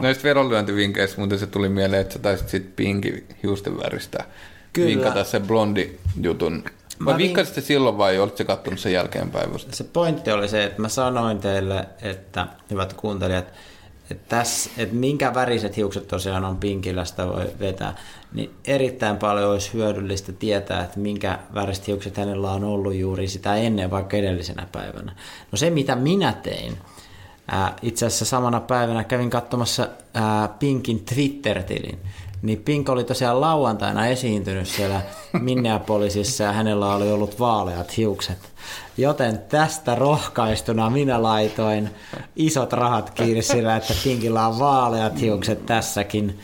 Noista 0.00 0.24
vedonlyöntivinkkeistä 0.24 1.18
muuten 1.18 1.38
se 1.38 1.46
tuli 1.46 1.68
mieleen, 1.68 2.00
että 2.02 2.12
sä 2.12 2.18
taisit 2.18 2.48
sit 2.48 2.76
pinki 2.76 3.26
hiusten 3.42 3.78
väristä 3.78 4.24
Kyllä. 4.72 4.88
vinkata 4.88 5.24
sen 5.24 5.42
blondi 5.42 5.90
jutun. 6.22 6.64
Mä 6.98 7.04
Vai 7.04 7.14
vink- 7.14 7.18
vinkkasit 7.18 7.54
se 7.54 7.60
silloin 7.60 7.98
vai 7.98 8.18
olit 8.18 8.36
se 8.36 8.44
kattonut 8.44 8.80
sen 8.80 8.92
jälkeenpäin? 8.92 9.50
Se 9.72 9.84
pointti 9.84 10.32
oli 10.32 10.48
se, 10.48 10.64
että 10.64 10.82
mä 10.82 10.88
sanoin 10.88 11.38
teille, 11.38 11.88
että 12.02 12.46
hyvät 12.70 12.92
kuuntelijat, 12.92 13.44
että, 14.10 14.42
että 14.78 14.94
minkä 14.94 15.34
väriset 15.34 15.76
hiukset 15.76 16.08
tosiaan 16.08 16.44
on 16.44 16.56
pinkillä, 16.56 17.04
sitä 17.04 17.26
voi 17.26 17.50
vetää, 17.60 17.96
niin 18.32 18.50
erittäin 18.64 19.16
paljon 19.16 19.50
olisi 19.50 19.72
hyödyllistä 19.72 20.32
tietää, 20.32 20.84
että 20.84 21.00
minkä 21.00 21.38
väriset 21.54 21.86
hiukset 21.86 22.16
hänellä 22.16 22.50
on 22.50 22.64
ollut 22.64 22.94
juuri 22.94 23.28
sitä 23.28 23.56
ennen, 23.56 23.90
vaikka 23.90 24.16
edellisenä 24.16 24.66
päivänä. 24.72 25.12
No 25.52 25.56
se, 25.56 25.70
mitä 25.70 25.96
minä 25.96 26.32
tein, 26.32 26.78
ää, 27.48 27.76
itse 27.82 28.06
asiassa 28.06 28.24
samana 28.24 28.60
päivänä 28.60 29.04
kävin 29.04 29.30
katsomassa 29.30 29.88
ää, 30.14 30.48
Pinkin 30.48 31.04
Twitter-tilin, 31.04 31.98
niin 32.44 32.62
Pink 32.64 32.88
oli 32.88 33.04
tosiaan 33.04 33.40
lauantaina 33.40 34.06
esiintynyt 34.06 34.68
siellä 34.68 35.00
Minneapolisissa 35.40 36.44
ja 36.44 36.52
hänellä 36.52 36.94
oli 36.94 37.12
ollut 37.12 37.38
vaaleat 37.40 37.96
hiukset. 37.96 38.38
Joten 38.96 39.38
tästä 39.38 39.94
rohkaistuna 39.94 40.90
minä 40.90 41.22
laitoin 41.22 41.90
isot 42.36 42.72
rahat 42.72 43.10
kiinni 43.10 43.42
sillä, 43.42 43.76
että 43.76 43.94
Pinkillä 44.04 44.46
on 44.46 44.58
vaaleat 44.58 45.20
hiukset 45.20 45.66
tässäkin. 45.66 46.38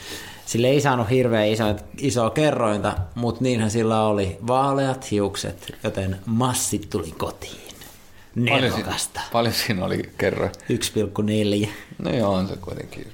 Sille 0.47 0.69
ei 0.69 0.81
saanut 0.81 1.11
hirveän 1.11 1.49
iso, 1.49 1.65
isoa 1.99 2.31
kerrointa, 2.31 2.93
mutta 3.15 3.45
niinhän 3.45 3.71
sillä 3.71 4.03
oli 4.07 4.39
vaaleat 4.47 5.11
hiukset, 5.11 5.75
joten 5.85 6.17
massit 6.27 6.91
tuli 6.91 7.11
kotiin. 7.19 7.61
Paljon, 8.49 8.73
si- 8.73 8.77
Nerokasta. 8.79 9.21
paljon 9.33 9.55
siinä 9.55 9.85
oli 9.85 10.03
kerran. 10.19 10.51
1,4. 11.63 11.69
No 11.99 12.11
joo, 12.11 12.33
on 12.33 12.49
se 12.49 12.57
kuitenkin. 12.57 13.07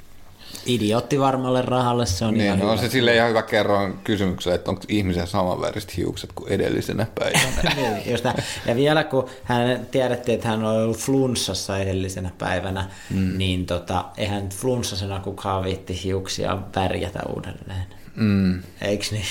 Idiotti 0.67 1.21
varmalle 1.21 1.63
rahalle 1.63 2.07
se 2.07 2.25
on 2.25 2.37
ihan 2.37 2.59
Niin, 2.59 2.67
on 2.69 2.73
hyvä. 2.79 2.83
se 2.83 2.91
sille 2.93 3.15
ihan 3.17 3.29
hyvä 3.29 3.43
kerroin 3.43 3.95
kysymykselle, 4.05 4.55
että 4.55 4.71
onko 4.71 4.83
ihmisen 4.89 5.27
samanväriset 5.27 5.97
hiukset 5.97 6.31
kuin 6.35 6.53
edellisenä 6.53 7.07
päivänä. 7.19 7.75
Niin, 7.77 8.11
just 8.11 8.25
näin. 8.25 8.37
ja 8.67 8.77
vielä 8.77 9.05
kun 9.05 9.29
hän 9.45 9.87
tiedettiin, 9.91 10.35
että 10.35 10.49
hän 10.49 10.65
oli 10.65 10.83
ollut 10.85 10.99
flunssassa 10.99 11.79
edellisenä 11.79 12.31
päivänä, 12.39 12.89
mm. 13.11 13.39
niin 13.39 13.67
tota, 13.67 14.05
eihän 14.17 14.49
flunssasena 14.49 15.21
kukaan 15.21 15.65
viitti 15.65 16.01
hiuksia 16.05 16.59
värjätä 16.77 17.21
uudelleen. 17.37 17.87
mm. 18.17 18.63
Eiks 18.83 19.13
niin? 19.13 19.25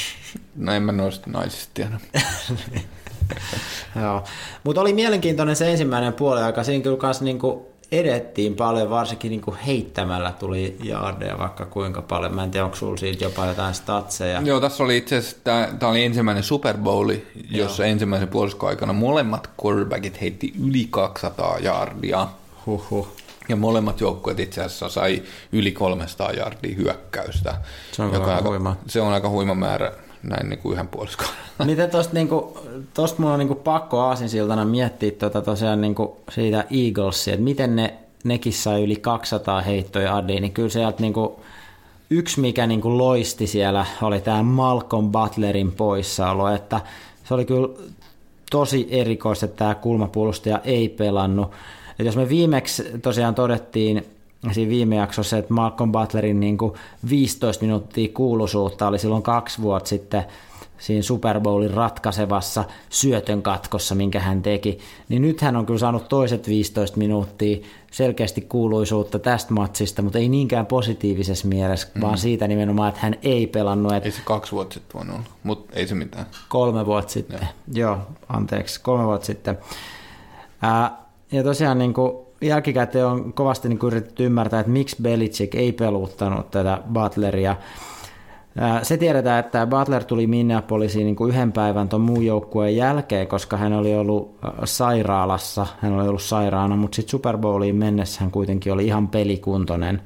No 0.56 0.74
en 0.74 0.84
mä 0.84 0.91
noista 0.91 1.30
naisista 1.30 1.71
tiedä. 1.74 2.00
Joo. 4.02 4.24
Mutta 4.63 4.82
oli 4.82 4.93
mielenkiintoinen 4.93 5.56
se 5.56 5.71
ensimmäinen 5.71 6.13
puoli 6.13 6.41
aika. 6.41 6.63
Siinä 6.63 6.84
kyllä 6.84 6.98
kans 6.98 7.21
niinku 7.21 7.71
edettiin 7.91 8.56
paljon, 8.56 8.89
varsinkin 8.89 9.30
niinku 9.30 9.56
heittämällä 9.67 10.32
tuli 10.32 10.78
jaardeja 10.84 11.38
vaikka 11.38 11.65
kuinka 11.65 12.02
paljon. 12.02 12.36
Mä 12.36 12.43
en 12.43 12.52
tiedä, 12.52 12.65
onko 12.65 12.78
sulla 12.78 12.98
siitä 12.98 13.24
jopa 13.24 13.45
jotain 13.45 13.74
statseja. 13.74 14.41
Joo, 14.41 14.60
tässä 14.60 14.84
oli 14.84 14.98
itse 14.98 15.17
asiassa, 15.17 15.38
tämä 15.80 15.91
oli 15.91 16.04
ensimmäinen 16.04 16.43
Super 16.43 16.78
Bowl, 16.78 17.12
jossa 17.52 17.86
ensimmäisen 17.86 18.28
puoliskon 18.28 18.69
aikana 18.69 18.93
molemmat 18.93 19.50
quarterbackit 19.65 20.21
heitti 20.21 20.54
yli 20.67 20.88
200 20.89 21.60
jardia. 21.60 22.28
Huhhuh. 22.65 23.08
Ja 23.50 23.56
molemmat 23.56 24.02
joukkueet 24.02 24.39
itse 24.39 24.62
asiassa 24.62 24.89
sai 24.89 25.24
yli 25.52 25.71
300 25.71 26.32
jardia 26.32 26.76
hyökkäystä. 26.76 27.56
Se 27.91 28.02
on 28.02 28.12
kyllä 28.12 28.36
aika 28.36 28.50
huima. 28.50 28.76
Se 28.88 29.02
on 29.02 29.13
aika 29.13 29.30
huima 29.30 29.56
määrä 29.56 29.91
näin 30.30 30.50
niin 30.50 30.60
kuin 30.60 30.74
yhden 30.74 30.88
puoliskon. 30.88 31.28
Miten 31.66 31.90
tosta, 31.90 32.14
niinku, 32.14 32.58
tosta 32.94 33.22
mun 33.22 33.32
on 33.32 33.40
niinku 33.40 33.56
pakko 33.56 34.00
aasinsiltana 34.00 34.66
miettiä 34.66 35.12
tota 35.12 35.42
tosiaan 35.42 35.82
niinku 35.82 36.18
siitä 36.32 36.66
Eaglesia, 36.72 37.34
että 37.34 37.44
miten 37.44 37.76
ne, 37.76 37.94
nekin 38.24 38.54
sai 38.54 38.84
yli 38.84 38.96
200 38.96 39.62
heittoja 39.62 40.16
adiin, 40.16 40.42
niin 40.42 40.54
kyllä 40.54 40.70
sieltä 40.70 41.02
niinku, 41.02 41.40
yksi 42.10 42.42
mikä 42.42 42.68
niinku 42.68 42.98
loisti 42.98 43.48
siellä 43.48 43.86
oli 44.02 44.22
tämä 44.22 44.44
Malcolm 44.44 45.12
Butlerin 45.12 45.72
poissaolo, 45.72 46.50
että 46.50 46.82
se 47.24 47.34
oli 47.34 47.46
kyllä 47.46 47.70
tosi 48.52 48.88
erikoista, 48.90 49.46
että 49.46 49.58
tämä 49.58 49.76
kulmapuolustaja 49.76 50.60
ei 50.64 50.90
pelannut. 50.90 51.52
Et 52.00 52.06
jos 52.06 52.16
me 52.16 52.30
viimeksi 52.30 52.84
tosiaan 53.02 53.36
todettiin 53.36 54.06
siinä 54.53 54.69
viime 54.69 54.95
jaksossa, 54.95 55.38
että 55.38 55.53
Malcolm 55.53 55.91
Butlerin 55.91 56.39
niin 56.39 56.58
kuin 56.58 56.73
15 57.10 57.65
minuuttia 57.65 58.08
kuuluisuutta 58.13 58.88
oli 58.88 58.99
silloin 58.99 59.23
kaksi 59.23 59.62
vuotta 59.62 59.89
sitten 59.89 60.25
siinä 60.77 61.01
Super 61.01 61.39
Bowlin 61.39 61.71
ratkaisevassa 61.71 62.63
syötön 62.89 63.41
katkossa, 63.41 63.95
minkä 63.95 64.19
hän 64.19 64.41
teki, 64.41 64.79
niin 65.10 65.21
nyt 65.21 65.41
hän 65.41 65.55
on 65.55 65.65
kyllä 65.65 65.79
saanut 65.79 66.10
toiset 66.10 66.47
15 66.47 66.97
minuuttia 66.97 67.65
selkeästi 67.91 68.41
kuuluisuutta 68.41 69.19
tästä 69.19 69.53
matsista, 69.53 70.01
mutta 70.01 70.19
ei 70.19 70.29
niinkään 70.29 70.65
positiivisessa 70.65 71.47
mielessä, 71.47 71.88
mm. 71.95 72.01
vaan 72.01 72.17
siitä 72.17 72.47
nimenomaan, 72.47 72.89
että 72.89 73.01
hän 73.01 73.15
ei 73.21 73.47
pelannut, 73.47 73.93
että 73.93 74.08
Ei 74.08 74.12
se 74.12 74.21
kaksi 74.25 74.51
vuotta 74.51 74.73
sitten 74.73 74.93
voinut 74.93 75.15
olla, 75.15 75.25
mutta 75.43 75.73
ei 75.75 75.88
se 75.88 75.95
mitään. 75.95 76.25
Kolme 76.49 76.86
vuotta 76.86 77.12
sitten. 77.12 77.39
Joo, 77.39 77.49
Joo 77.73 77.99
anteeksi, 78.29 78.81
kolme 78.81 79.05
vuotta 79.05 79.25
sitten. 79.25 79.58
Ää, 80.62 80.97
ja 81.31 81.43
tosiaan 81.43 81.79
niin 81.79 81.93
kuin 81.93 82.25
jälkikäteen 82.41 83.06
on 83.06 83.34
kovasti 83.34 83.69
niin 83.69 83.80
yritetty 83.84 84.26
ymmärtää, 84.26 84.60
että 84.60 84.71
miksi 84.71 84.95
Belichick 85.02 85.56
ei 85.56 85.71
peluuttanut 85.71 86.52
tätä 86.52 86.82
Butleria. 86.93 87.56
Se 88.82 88.98
tiedetään, 88.98 89.39
että 89.39 89.67
Butler 89.67 90.04
tuli 90.04 90.28
Minneapolisiin 90.28 91.06
niin 91.06 91.15
kuin 91.15 91.30
yhden 91.30 91.52
päivän 91.52 91.89
tuon 91.89 92.02
muun 92.02 92.26
joukkueen 92.26 92.76
jälkeen, 92.76 93.28
koska 93.28 93.58
hän 93.58 93.74
oli 93.74 93.95
ollut 93.95 94.36
sairaalassa, 94.63 95.67
hän 95.82 95.93
oli 95.93 96.08
ollut 96.08 96.21
sairaana, 96.21 96.76
mutta 96.76 96.95
sitten 96.95 97.12
Super 97.12 97.38
Bowliin 97.38 97.76
mennessä 97.76 98.21
hän 98.21 98.32
kuitenkin 98.32 98.74
oli 98.74 98.86
ihan 98.86 99.08
pelikuntoinen 99.08 100.02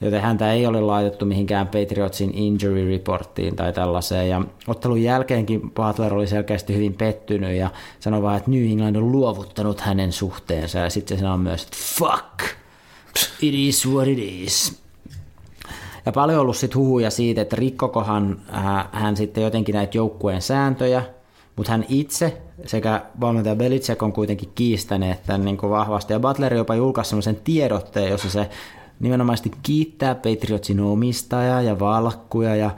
joten 0.00 0.20
häntä 0.20 0.52
ei 0.52 0.66
ole 0.66 0.80
laitettu 0.80 1.24
mihinkään 1.24 1.66
Patriotsin 1.66 2.34
injury 2.34 2.88
reporttiin 2.90 3.56
tai 3.56 3.72
tällaiseen. 3.72 4.28
Ja 4.28 4.42
ottelun 4.66 5.02
jälkeenkin 5.02 5.70
Butler 5.70 6.14
oli 6.14 6.26
selkeästi 6.26 6.74
hyvin 6.74 6.94
pettynyt 6.94 7.56
ja 7.56 7.70
sanoi 8.00 8.22
vaan, 8.22 8.36
että 8.36 8.50
New 8.50 8.70
England 8.70 8.96
on 8.96 9.12
luovuttanut 9.12 9.80
hänen 9.80 10.12
suhteensa. 10.12 10.78
Ja 10.78 10.90
sitten 10.90 11.18
se 11.18 11.22
sanoi 11.22 11.38
myös, 11.38 11.62
että 11.62 11.76
fuck, 11.98 12.56
it 13.40 13.54
is 13.54 13.88
what 13.88 14.08
it 14.08 14.18
is. 14.18 14.84
Ja 16.06 16.12
paljon 16.12 16.38
on 16.38 16.42
ollut 16.42 16.56
sit 16.56 16.74
huhuja 16.74 17.10
siitä, 17.10 17.40
että 17.40 17.56
rikkokohan 17.56 18.40
äh, 18.54 18.88
hän 18.92 19.16
sitten 19.16 19.44
jotenkin 19.44 19.74
näitä 19.74 19.98
joukkueen 19.98 20.42
sääntöjä, 20.42 21.02
mutta 21.56 21.72
hän 21.72 21.84
itse 21.88 22.42
sekä 22.66 23.02
valmentaja 23.20 23.56
Belichick 23.56 24.02
on 24.02 24.12
kuitenkin 24.12 24.52
kiistäneet 24.54 25.22
tämän 25.26 25.44
niin 25.44 25.56
kuin 25.56 25.70
vahvasti. 25.70 26.12
Ja 26.12 26.20
Butler 26.20 26.54
jopa 26.54 26.74
julkaisi 26.74 27.08
sellaisen 27.08 27.40
tiedotteen, 27.44 28.10
jossa 28.10 28.30
se 28.30 28.50
nimenomaisesti 29.00 29.50
kiittää 29.62 30.14
Patriotsin 30.14 30.80
omistajaa 30.80 31.62
ja 31.62 31.78
valkkuja 31.78 32.56
ja 32.56 32.70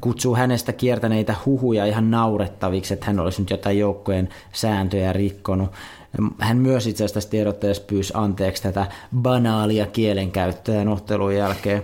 kutsuu 0.00 0.34
hänestä 0.34 0.72
kiertäneitä 0.72 1.34
huhuja 1.46 1.86
ihan 1.86 2.10
naurettaviksi, 2.10 2.94
että 2.94 3.06
hän 3.06 3.20
olisi 3.20 3.42
nyt 3.42 3.50
jotain 3.50 3.78
joukkojen 3.78 4.28
sääntöjä 4.52 5.12
rikkonut. 5.12 5.70
Hän 6.38 6.56
myös 6.56 6.86
itse 6.86 7.04
asiassa 7.04 7.14
tässä 7.14 7.30
tiedotteessa 7.30 7.82
pyysi 7.86 8.12
anteeksi 8.16 8.62
tätä 8.62 8.86
banaalia 9.16 9.86
kielenkäyttöä 9.86 10.84
ottelun 10.90 11.34
jälkeen. 11.34 11.82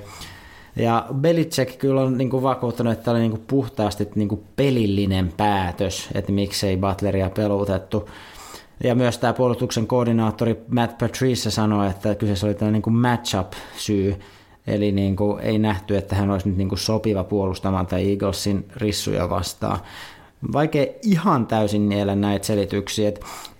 Ja 0.77 1.07
Belichick 1.15 1.79
kyllä 1.79 2.01
on 2.01 2.19
niin 2.19 2.31
kuin 2.31 2.43
vakuuttanut, 2.43 2.93
että 2.93 3.05
tämä 3.05 3.13
oli 3.13 3.21
niin 3.21 3.31
kuin 3.31 3.45
puhtaasti 3.47 4.09
niin 4.15 4.29
kuin 4.29 4.45
pelillinen 4.57 5.33
päätös, 5.37 6.09
että 6.15 6.33
miksei 6.33 6.77
Butleria 6.77 7.31
pelutettu. 7.31 8.09
Ja 8.85 8.95
myös 8.95 9.19
tämä 9.19 9.33
puolustuksen 9.33 9.87
koordinaattori 9.87 10.61
Matt 10.69 10.99
Patrice 10.99 11.51
sanoi, 11.51 11.91
että 11.91 12.15
kyseessä 12.15 12.47
oli 12.47 12.55
tällainen 12.55 12.73
niin 12.73 12.83
kuin 12.83 12.97
matchup-syy, 12.97 14.21
eli 14.67 14.93
niin 14.93 15.17
kuin 15.17 15.41
ei 15.41 15.59
nähty, 15.59 15.97
että 15.97 16.17
hän 16.17 16.31
olisi 16.31 16.49
nyt 16.49 16.59
niin 16.59 16.69
kuin 16.69 16.79
sopiva 16.79 17.25
puolustamaan 17.25 17.87
tai 17.87 18.11
Eaglesin 18.11 18.69
rissuja 18.77 19.31
vastaan. 19.31 19.79
Vaikea 20.53 20.87
ihan 21.03 21.47
täysin 21.47 21.89
niellä 21.89 22.15
näitä 22.15 22.47
selityksiä. 22.47 23.13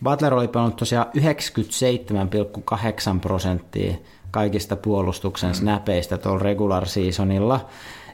Butler 0.03 0.35
oli 0.35 0.49
pelannut 0.49 0.77
tosiaan 0.77 1.07
97,8 1.17 3.21
prosenttia 3.21 3.95
kaikista 4.31 4.77
puolustuksen 4.77 5.55
snäpeistä 5.55 6.19
tuolla 6.19 6.43
regular 6.43 6.87
seasonilla. 6.87 7.69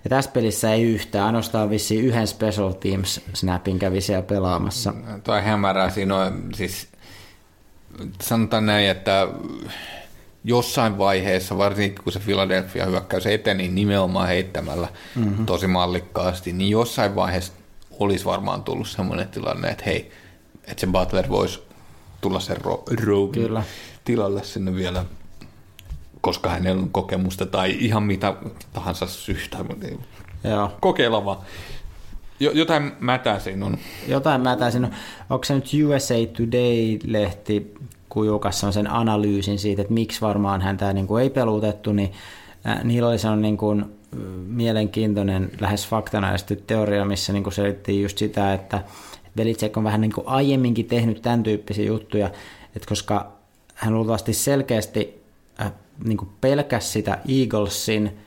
Ja 0.04 0.10
tässä 0.10 0.30
pelissä 0.30 0.72
ei 0.72 0.82
yhtään, 0.82 1.26
ainoastaan 1.26 1.70
vissiin 1.70 2.04
yhden 2.04 2.26
special 2.26 2.72
teams 2.72 3.20
snapin 3.34 3.78
kävi 3.78 4.00
siellä 4.00 4.22
pelaamassa. 4.22 4.94
Toi 5.24 5.42
hämärää 5.42 5.90
siinä 5.90 6.16
on, 6.16 6.42
siis 6.54 6.88
sanotaan 8.22 8.66
näin, 8.66 8.88
että 8.88 9.28
jossain 10.44 10.98
vaiheessa, 10.98 11.59
varsinkin 11.59 12.04
kun 12.04 12.12
se 12.12 12.20
Philadelphia 12.20 12.87
hyökkäys 12.87 13.26
eteni 13.26 13.62
niin 13.62 13.74
nimenomaan 13.74 14.28
heittämällä 14.28 14.88
mm-hmm. 15.16 15.46
tosi 15.46 15.66
mallikkaasti, 15.66 16.52
niin 16.52 16.70
jossain 16.70 17.14
vaiheessa 17.14 17.52
olisi 17.98 18.24
varmaan 18.24 18.62
tullut 18.62 18.88
semmoinen 18.88 19.28
tilanne, 19.28 19.68
että 19.68 19.85
hei, 19.87 20.11
että 20.64 20.80
se 20.80 20.87
Butler 20.87 21.28
voisi 21.28 21.62
tulla 22.20 22.40
sen 22.40 22.56
ro- 22.56 22.94
Kyllä. 23.32 23.62
tilalle 24.04 24.44
sinne 24.44 24.74
vielä, 24.74 25.04
koska 26.20 26.50
hänellä 26.50 26.82
on 26.82 26.90
kokemusta 26.90 27.46
tai 27.46 27.76
ihan 27.80 28.02
mitä 28.02 28.35
tahansa 28.72 29.06
syystä. 29.06 29.59
Joo. 30.44 30.76
Kokeilla 30.80 31.24
vaan. 31.24 31.38
Jo, 32.40 32.51
jotain 32.51 32.92
mätää 33.01 33.38
siinä 33.38 33.66
on. 33.66 33.79
Jotain 34.09 34.40
mä 34.40 34.57
taisin, 34.57 34.88
onko 35.31 35.44
se 35.44 35.55
nyt 35.55 35.70
USA 35.87 36.14
Today-lehti, 36.14 37.75
kun 38.09 38.27
julkaisi 38.27 38.72
sen 38.72 38.90
analyysin 38.90 39.59
siitä, 39.59 39.83
että 39.83 39.94
miksi 39.94 40.20
varmaan 40.20 40.61
häntä 40.61 40.92
niin 40.92 41.07
kuin 41.07 41.22
ei 41.22 41.31
pelutettu, 41.31 41.92
niin 41.92 42.12
äh, 42.66 42.85
niillä 42.85 43.09
oli 43.09 43.18
sellainen 43.18 43.42
niin 43.42 43.57
kuin, 43.57 43.81
äh, 43.81 43.88
mielenkiintoinen, 44.46 45.51
lähes 45.61 45.88
faktanäisty 45.88 46.57
teoria, 46.57 47.05
missä 47.05 47.33
niin 47.33 47.42
kuin 47.42 47.55
selittiin 47.55 48.03
just 48.03 48.18
sitä, 48.18 48.55
että 48.55 48.83
Belichick 49.37 49.77
on 49.77 49.85
vähän 49.85 50.01
niin 50.01 50.12
kuin 50.12 50.29
aiemminkin 50.29 50.87
tehnyt 50.87 51.22
tämän 51.22 51.42
tyyppisiä 51.42 51.85
juttuja, 51.85 52.31
että 52.77 52.88
koska 52.88 53.33
hän 53.75 53.94
luultavasti 53.94 54.33
selkeästi 54.33 55.22
äh, 55.61 55.72
niin 56.05 56.18
kuin 56.18 56.31
pelkäsi 56.40 56.88
sitä 56.88 57.18
Eaglesin 57.29 58.18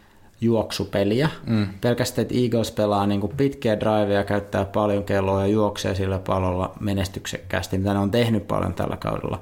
juoksupeliä. 0.42 1.30
Mm. 1.46 1.68
Pelkästään, 1.82 2.24
että 2.24 2.36
Eagles 2.38 2.72
pelaa 2.72 3.08
niin 3.08 3.22
kuin 3.22 3.34
pitkiä 3.38 3.80
driveja, 3.80 4.24
käyttää 4.24 4.66
paljon 4.66 5.04
kelloa 5.04 5.42
ja 5.42 5.48
juoksee 5.48 5.96
sillä 5.96 6.20
pallolla 6.20 6.74
menestyksekkäästi, 6.80 7.78
mitä 7.78 7.94
ne 7.94 8.00
on 8.00 8.12
tehnyt 8.12 8.48
paljon 8.48 8.74
tällä 8.74 8.98
kaudella. 8.98 9.42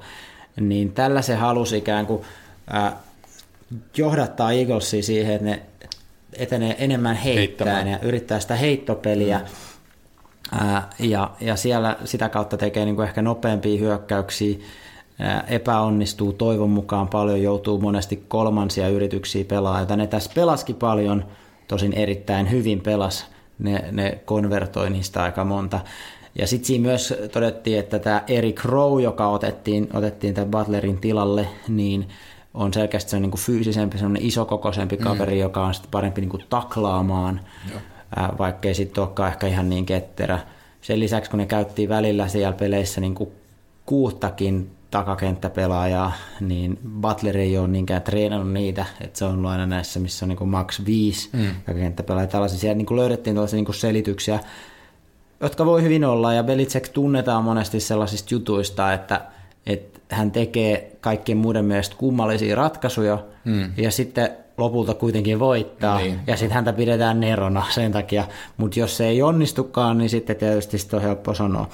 Niin 0.60 0.92
tällä 0.92 1.22
se 1.22 1.34
halusi 1.34 1.76
ikään 1.76 2.06
kuin 2.06 2.22
äh, 2.74 2.92
johdattaa 3.96 4.52
Eaglesia 4.52 5.02
siihen, 5.02 5.34
että 5.34 5.44
ne 5.44 5.62
etenee 6.32 6.76
enemmän 6.78 7.16
heittämään 7.16 7.76
Heittämään. 7.76 7.88
ja 7.88 8.08
yrittää 8.08 8.40
sitä 8.40 8.54
heittopeliä. 8.56 9.40
Ää, 10.52 10.90
ja, 10.98 11.30
ja 11.40 11.56
siellä 11.56 11.96
sitä 12.04 12.28
kautta 12.28 12.56
tekee 12.56 12.84
niin 12.84 12.96
kuin 12.96 13.08
ehkä 13.08 13.22
nopeampia 13.22 13.78
hyökkäyksiä, 13.78 14.58
epäonnistuu 15.48 16.32
toivon 16.32 16.70
mukaan 16.70 17.08
paljon, 17.08 17.42
joutuu 17.42 17.80
monesti 17.80 18.24
kolmansia 18.28 18.88
yrityksiä 18.88 19.44
pelaa, 19.44 19.86
ja 19.88 19.96
ne 19.96 20.06
tässä 20.06 20.30
pelaski 20.34 20.74
paljon, 20.74 21.24
tosin 21.68 21.92
erittäin 21.92 22.50
hyvin 22.50 22.80
pelas, 22.80 23.26
ne, 23.58 23.84
ne 23.92 24.18
konvertoi 24.24 24.90
niistä 24.90 25.22
aika 25.22 25.44
monta. 25.44 25.80
Ja 26.38 26.46
sitten 26.46 26.66
siinä 26.66 26.86
myös 26.86 27.14
todettiin, 27.32 27.78
että 27.78 27.98
tämä 27.98 28.22
Eric 28.26 28.64
Rowe, 28.64 29.02
joka 29.02 29.28
otettiin, 29.28 29.88
otettiin 29.94 30.34
tämän 30.34 30.50
Butlerin 30.50 30.98
tilalle, 30.98 31.48
niin 31.68 32.08
on 32.54 32.74
selkeästi 32.74 33.10
se 33.10 33.20
niin 33.20 33.30
kuin 33.30 33.40
fyysisempi, 33.40 33.98
semmoinen 33.98 34.26
isokokoisempi 34.26 34.96
kaveri, 34.96 35.34
mm. 35.34 35.40
joka 35.40 35.66
on 35.66 35.74
sitten 35.74 35.90
parempi 35.90 36.20
niin 36.20 36.28
kuin 36.28 36.44
taklaamaan, 36.50 37.40
ää, 38.16 38.32
vaikkei 38.38 38.74
sitten 38.74 39.02
olekaan 39.04 39.32
ehkä 39.32 39.46
ihan 39.46 39.68
niin 39.68 39.86
ketterä. 39.86 40.38
Sen 40.80 41.00
lisäksi, 41.00 41.30
kun 41.30 41.38
ne 41.38 41.46
käytti 41.46 41.88
välillä 41.88 42.28
siellä 42.28 42.52
peleissä 42.52 43.00
niin 43.00 43.14
kuin 43.14 43.30
kuuttakin 43.86 44.70
takakenttäpelaajaa, 44.90 46.12
niin 46.40 46.78
Butler 47.00 47.36
ei 47.36 47.58
ole 47.58 47.68
niinkään 47.68 48.02
treenannut 48.02 48.52
niitä, 48.52 48.86
että 49.00 49.18
se 49.18 49.24
on 49.24 49.34
ollut 49.34 49.50
aina 49.50 49.66
näissä, 49.66 50.00
missä 50.00 50.24
on 50.24 50.28
niin 50.28 50.36
kuin 50.36 50.50
max 50.50 50.84
5 50.84 51.30
mm. 51.32 51.46
takakenttäpelaajia. 51.66 52.30
Tällaisia 52.30 52.58
siellä 52.58 52.74
niin 52.74 52.86
kuin 52.86 52.98
löydettiin 52.98 53.36
tällaisia 53.36 53.56
niin 53.56 53.64
kuin 53.64 53.74
selityksiä, 53.74 54.40
jotka 55.40 55.66
voi 55.66 55.82
hyvin 55.82 56.04
olla, 56.04 56.32
ja 56.32 56.42
Belichick 56.42 56.88
tunnetaan 56.88 57.44
monesti 57.44 57.80
sellaisista 57.80 58.34
jutuista, 58.34 58.92
että, 58.92 59.20
että 59.66 60.00
hän 60.16 60.30
tekee 60.30 60.96
kaikkien 61.00 61.38
muiden 61.38 61.64
mielestä 61.64 61.96
kummallisia 61.98 62.56
ratkaisuja, 62.56 63.18
mm. 63.44 63.72
ja 63.76 63.90
sitten 63.90 64.30
lopulta 64.58 64.94
kuitenkin 64.94 65.38
voittaa, 65.38 65.98
niin. 65.98 66.20
ja 66.26 66.36
sitten 66.36 66.54
häntä 66.54 66.72
pidetään 66.72 67.20
nerona 67.20 67.64
sen 67.70 67.92
takia, 67.92 68.24
mutta 68.56 68.80
jos 68.80 68.96
se 68.96 69.06
ei 69.06 69.22
onnistukaan, 69.22 69.98
niin 69.98 70.10
sitten 70.10 70.36
tietysti 70.36 70.78
sitä 70.78 70.96
on 70.96 71.02
helppo 71.02 71.34
sanoa. 71.34 71.68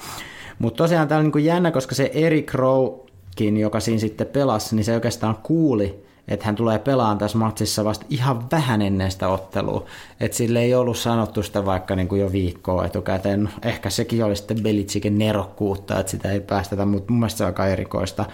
Mutta 0.59 0.77
tosiaan 0.77 1.07
tämä 1.07 1.19
on 1.19 1.31
niin 1.35 1.45
jännä, 1.45 1.71
koska 1.71 1.95
se 1.95 2.11
Eric 2.13 2.53
Rowekin, 2.53 3.57
joka 3.57 3.79
siinä 3.79 3.99
sitten 3.99 4.27
pelasi, 4.27 4.75
niin 4.75 4.83
se 4.83 4.93
oikeastaan 4.93 5.35
kuuli, 5.43 6.05
että 6.27 6.45
hän 6.45 6.55
tulee 6.55 6.79
pelaamaan 6.79 7.17
tässä 7.17 7.37
matsissa 7.37 7.85
vasta 7.85 8.05
ihan 8.09 8.51
vähän 8.51 8.81
ennen 8.81 9.11
sitä 9.11 9.27
ottelua. 9.27 9.85
Että 10.19 10.37
sille 10.37 10.61
ei 10.61 10.75
ollut 10.75 10.97
sanottu 10.97 11.43
sitä 11.43 11.65
vaikka 11.65 11.95
niin 11.95 12.07
kuin 12.07 12.21
jo 12.21 12.31
viikkoa 12.31 12.85
etukäteen. 12.85 13.43
No, 13.43 13.49
ehkä 13.63 13.89
sekin 13.89 14.25
oli 14.25 14.35
sitten 14.35 14.63
Belitsikin 14.63 15.17
nerokkuutta, 15.17 15.99
että 15.99 16.11
sitä 16.11 16.31
ei 16.31 16.39
päästetä, 16.39 16.85
mutta 16.85 17.11
mun 17.11 17.19
mielestä 17.19 17.37
se 17.37 17.43
on 17.43 17.47
aika 17.47 17.67
erikoista. 17.67 18.25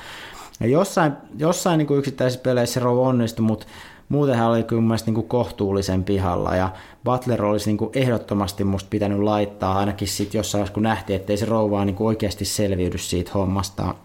Ja 0.59 0.67
jossain, 0.67 1.13
jossain 1.37 1.77
niin 1.77 1.87
kuin 1.87 1.97
yksittäisissä 1.97 2.43
peleissä 2.43 2.79
Rowe 2.79 3.07
onnistui, 3.07 3.45
mutta 3.45 3.65
muuten 4.09 4.35
hän 4.35 4.49
oli 4.49 4.63
kyllä 4.63 4.81
mun 4.81 4.87
mielestä 4.87 5.07
niin 5.07 5.15
kuin 5.15 5.27
kohtuullisen 5.27 6.03
pihalla 6.03 6.55
ja 6.55 6.69
Butler 7.03 7.43
olisi 7.45 7.69
niin 7.69 7.77
kuin 7.77 7.89
ehdottomasti 7.93 8.63
musta 8.63 8.87
pitänyt 8.89 9.19
laittaa 9.19 9.77
ainakin 9.77 10.07
sitten 10.07 10.39
jossain 10.39 10.59
vaiheessa, 10.59 10.73
kun 10.73 10.83
nähtiin, 10.83 11.19
ettei 11.19 11.37
se 11.37 11.45
rouvaa 11.45 11.85
niin 11.85 11.95
kuin 11.95 12.07
oikeasti 12.07 12.45
selviydy 12.45 12.97
siitä 12.97 13.31
hommasta. 13.33 13.95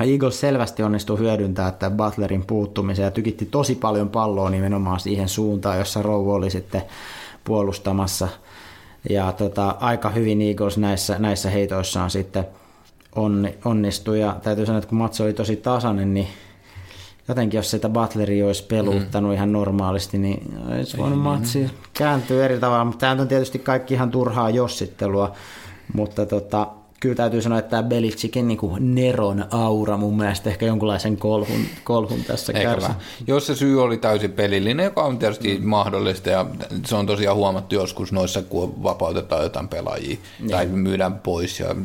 Eagles 0.00 0.40
selvästi 0.40 0.82
onnistui 0.82 1.18
hyödyntämään 1.18 1.74
tämän 1.74 1.96
Butlerin 1.96 2.46
puuttumisen 2.46 3.04
ja 3.04 3.10
tykitti 3.10 3.46
tosi 3.46 3.74
paljon 3.74 4.08
palloa 4.08 4.50
nimenomaan 4.50 5.00
siihen 5.00 5.28
suuntaan, 5.28 5.78
jossa 5.78 6.02
Rouva 6.02 6.32
oli 6.32 6.50
sitten 6.50 6.82
puolustamassa. 7.44 8.28
Ja 9.10 9.32
tota, 9.32 9.76
aika 9.80 10.10
hyvin 10.10 10.42
Eagles 10.42 10.78
näissä, 10.78 11.18
näissä 11.18 11.50
heitoissaan 11.50 12.10
sitten 12.10 12.46
onni, 13.16 13.54
onnistui. 13.64 14.20
Ja 14.20 14.36
täytyy 14.42 14.66
sanoa, 14.66 14.78
että 14.78 14.88
kun 14.88 14.98
matso 14.98 15.24
oli 15.24 15.32
tosi 15.32 15.56
tasainen, 15.56 16.14
niin 16.14 16.28
jotenkin 17.28 17.58
jos 17.58 17.70
sitä 17.70 17.88
Butleria 17.88 18.46
olisi 18.46 18.64
peluttanut 18.64 19.30
mm. 19.30 19.34
ihan 19.34 19.52
normaalisti, 19.52 20.18
niin 20.18 20.58
olisi 20.68 20.96
voinut 20.98 21.20
matsi 21.20 21.70
kääntyä 21.92 22.44
eri 22.44 22.58
tavalla. 22.58 22.84
Mutta 22.84 23.00
tämä 23.00 23.22
on 23.22 23.28
tietysti 23.28 23.58
kaikki 23.58 23.94
ihan 23.94 24.10
turhaa 24.10 24.50
jossittelua, 24.50 25.32
mutta 25.92 26.26
tota, 26.26 26.66
kyllä 27.04 27.16
täytyy 27.16 27.42
sanoa, 27.42 27.58
että 27.58 27.70
tämä 27.70 27.82
Belichickin 27.82 28.48
niin 28.48 28.58
Neron 28.78 29.44
aura 29.50 29.96
mun 29.96 30.16
mielestä 30.16 30.50
ehkä 30.50 30.66
jonkunlaisen 30.66 31.16
kolhun, 31.16 31.66
kolhun 31.84 32.24
tässä 32.24 32.52
kärsi. 32.52 32.88
Jos 33.26 33.46
se 33.46 33.54
syy 33.54 33.82
oli 33.82 33.96
täysin 33.96 34.32
pelillinen, 34.32 34.84
joka 34.84 35.02
on 35.02 35.18
tietysti 35.18 35.58
mm. 35.58 35.68
mahdollista 35.68 36.30
ja 36.30 36.46
se 36.86 36.94
on 36.94 37.06
tosiaan 37.06 37.36
huomattu 37.36 37.74
joskus 37.74 38.12
noissa, 38.12 38.42
kun 38.42 38.82
vapautetaan 38.82 39.42
jotain 39.42 39.68
pelaajia 39.68 40.16
niin. 40.38 40.50
tai 40.50 40.66
myydään 40.66 41.18
pois 41.18 41.60
ja, 41.60 41.76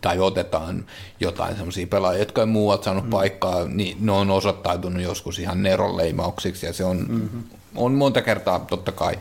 tai 0.00 0.18
otetaan 0.18 0.84
jotain 1.20 1.56
sellaisia 1.56 1.86
pelaajia, 1.86 2.22
jotka 2.22 2.40
ei 2.40 2.46
muualta 2.46 2.84
saanut 2.84 3.04
mm. 3.04 3.10
paikkaa, 3.10 3.64
niin 3.64 3.96
ne 4.00 4.12
on 4.12 4.30
osoittautunut 4.30 5.02
joskus 5.02 5.38
ihan 5.38 5.62
Neron 5.62 5.96
leimauksiksi 5.96 6.66
ja 6.66 6.72
se 6.72 6.84
on, 6.84 7.06
mm-hmm. 7.08 7.42
on 7.76 7.92
monta 7.92 8.22
kertaa 8.22 8.58
totta 8.58 8.92
kai 8.92 9.18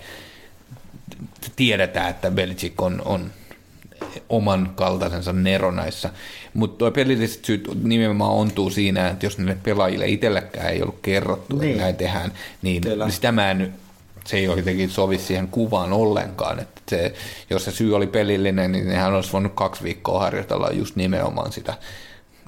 tiedetään, 1.56 2.10
että 2.10 2.32
Belichick 2.32 2.82
on, 2.82 3.02
on 3.06 3.32
oman 4.30 4.72
kaltaisensa 4.76 5.34
nero 5.34 5.72
näissä. 5.72 6.10
Mutta 6.54 6.78
tuo 6.78 6.92
pelilliset 6.92 7.46
syyt 7.46 7.70
nimenomaan 7.84 8.32
ontuu 8.32 8.70
siinä, 8.70 9.10
että 9.10 9.26
jos 9.26 9.38
niille 9.38 9.58
pelaajille 9.64 10.08
itselläkään 10.08 10.70
ei 10.70 10.82
ollut 10.82 11.00
kerrottu, 11.02 11.58
niin. 11.58 11.72
että 11.72 11.84
näin 11.84 11.96
tehdään, 11.96 12.32
niin 12.62 12.82
Kyllä. 12.82 13.10
sitä 13.10 13.32
mä 13.32 13.52
en, 13.52 13.74
se 14.26 14.38
ei 14.38 14.44
jotenkin 14.44 14.90
sovi 14.90 15.18
siihen 15.18 15.48
kuvaan 15.48 15.94
ollenkaan. 15.94 16.60
Että 16.60 16.82
se, 16.90 17.14
jos 17.50 17.66
se 17.66 17.72
syy 17.72 17.96
oli 17.96 18.08
pelillinen, 18.08 18.72
niin 18.72 18.92
hän 18.92 19.14
olisi 19.14 19.34
voinut 19.34 19.54
kaksi 19.56 19.84
viikkoa 19.84 20.20
harjoitella 20.20 20.70
just 20.72 20.96
nimenomaan 20.96 21.52
sitä, 21.52 21.74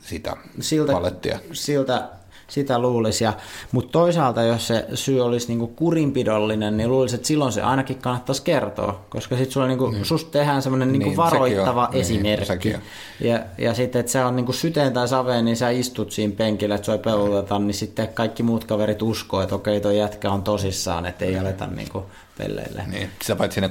sitä 0.01 0.35
siltä, 0.59 0.91
palettia. 0.91 1.39
Siltä 1.53 2.09
sitä 2.53 2.79
luulisi. 2.79 3.25
Mutta 3.71 3.91
toisaalta, 3.91 4.43
jos 4.43 4.67
se 4.67 4.85
syy 4.93 5.21
olisi 5.21 5.47
niinku 5.47 5.67
kurinpidollinen, 5.67 6.77
niin 6.77 6.89
luulisi, 6.89 7.15
että 7.15 7.27
silloin 7.27 7.51
se 7.51 7.61
ainakin 7.61 7.97
kannattaisi 7.97 8.41
kertoa, 8.43 9.05
koska 9.09 9.35
sitten 9.35 9.51
sulla 9.51 9.67
niinku, 9.67 9.87
mm. 9.87 10.03
susta 10.03 10.31
tehdään 10.31 10.61
semmoinen 10.61 10.91
niinku 10.91 11.07
niin, 11.07 11.17
varoittava 11.17 11.87
on, 11.87 11.93
esimerkki. 11.93 12.69
Niin, 12.69 12.81
ja, 13.19 13.39
ja 13.57 13.73
sitten, 13.73 13.99
että 13.99 14.11
se 14.11 14.23
on 14.23 14.35
niinku 14.35 14.53
syteen 14.53 14.93
tai 14.93 15.07
saveen, 15.07 15.45
niin 15.45 15.57
sä 15.57 15.69
istut 15.69 16.11
siinä 16.11 16.33
penkillä, 16.37 16.75
että 16.75 16.85
sua 16.85 16.97
peluteta, 16.97 17.59
niin 17.59 17.73
sitten 17.73 18.07
kaikki 18.07 18.43
muut 18.43 18.63
kaverit 18.63 19.01
uskoo, 19.01 19.41
että 19.41 19.55
okei, 19.55 19.81
toi 19.81 19.97
jätkä 19.97 20.31
on 20.31 20.43
tosissaan, 20.43 21.05
että 21.05 21.25
ei 21.25 21.37
aleta 21.37 21.67
niinku 21.67 22.05
pelleille. 22.37 22.83
Niin, 22.87 23.09
sitä 23.21 23.35
paitsi 23.35 23.61
ne 23.61 23.69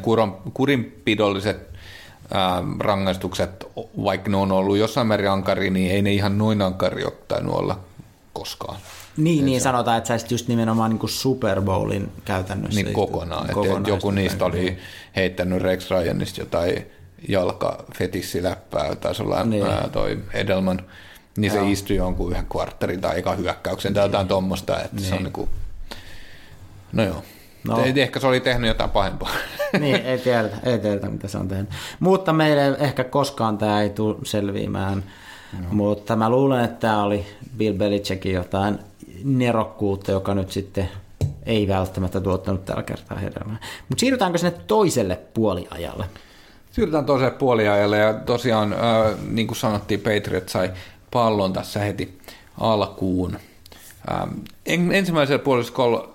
kurinpidolliset 0.54 1.72
rangaistukset, 2.80 3.66
vaikka 4.04 4.30
ne 4.30 4.36
on 4.36 4.52
ollut 4.52 4.78
jossain 4.78 5.06
määrin 5.06 5.30
ankari, 5.30 5.70
niin 5.70 5.90
ei 5.90 6.02
ne 6.02 6.12
ihan 6.12 6.38
noin 6.38 6.62
ankari 6.62 7.04
ottanut 7.04 7.54
olla 7.54 7.78
koskaan. 8.32 8.76
Niin, 9.16 9.44
niin 9.44 9.60
se... 9.60 9.64
sanotaan, 9.64 9.98
että 9.98 10.18
sä 10.18 10.26
just 10.30 10.48
nimenomaan 10.48 10.90
niin 10.90 10.98
kuin 10.98 11.10
Super 11.10 11.62
Bowlin 11.62 12.12
käytännössä. 12.24 12.82
Niin 12.82 12.94
kokonaan, 12.94 13.50
että 13.50 13.90
joku 13.90 14.10
niistä 14.10 14.44
oli 14.44 14.78
heittänyt 15.16 15.62
Rex 15.62 15.90
Ryanista 15.90 16.40
jotain 16.40 16.86
jalkafetissiläppää, 17.28 18.94
taisi 18.94 19.22
olla 19.22 19.44
niin. 19.44 19.66
ää, 19.66 19.88
toi 19.92 20.18
Edelman, 20.32 20.80
niin 21.36 21.54
Joo. 21.54 21.64
se 21.64 21.70
istui 21.70 21.96
jonkun 21.96 22.30
yhden 22.30 22.46
kvartterin 22.46 23.00
tai 23.00 23.18
eka 23.18 23.34
hyökkäyksen 23.34 23.94
tai 23.94 24.04
jotain 24.04 24.28
tuommoista, 24.28 24.80
että 24.80 24.96
niin. 24.96 25.08
se 25.08 25.14
on 25.14 25.22
niin 25.22 25.32
kuin, 25.32 25.50
no 26.92 27.04
joo. 27.04 27.22
No. 27.64 27.84
Ehkä 27.96 28.20
se 28.20 28.26
oli 28.26 28.40
tehnyt 28.40 28.68
jotain 28.68 28.90
pahempaa. 28.90 29.30
Niin, 29.80 29.96
ei 29.96 30.18
tiedetä, 30.18 30.56
ei 30.62 30.78
tiedetä 30.78 31.08
mitä 31.08 31.28
se 31.28 31.38
on 31.38 31.48
tehnyt. 31.48 31.68
Mutta 32.00 32.32
meille 32.32 32.76
ehkä 32.78 33.04
koskaan 33.04 33.58
tämä 33.58 33.82
ei 33.82 33.90
tule 33.90 34.16
selviämään 34.24 35.04
No. 35.52 35.66
Mutta 35.70 36.16
mä 36.16 36.30
luulen, 36.30 36.64
että 36.64 36.80
tämä 36.80 37.02
oli 37.02 37.26
Bill 37.56 37.78
Belichickin 37.78 38.32
jotain 38.32 38.78
nerokkuutta, 39.24 40.12
joka 40.12 40.34
nyt 40.34 40.50
sitten 40.50 40.88
ei 41.46 41.68
välttämättä 41.68 42.20
tuottanut 42.20 42.64
tällä 42.64 42.82
kertaa 42.82 43.18
hedelmää. 43.18 43.56
Mutta 43.88 44.00
siirrytäänkö 44.00 44.38
sinne 44.38 44.58
toiselle 44.66 45.18
puoliajalle? 45.34 46.04
Siirrytään 46.70 47.04
toiselle 47.04 47.30
puoliajalle 47.30 47.98
ja 47.98 48.14
tosiaan, 48.14 48.72
äh, 48.72 48.78
niin 49.30 49.46
kuin 49.46 49.58
sanottiin, 49.58 50.00
Patriot 50.00 50.48
sai 50.48 50.70
pallon 51.10 51.52
tässä 51.52 51.80
heti 51.80 52.18
alkuun. 52.60 53.38
Ähm, 54.10 54.30
ensimmäisellä 54.92 55.38
puoliskolla 55.38 56.12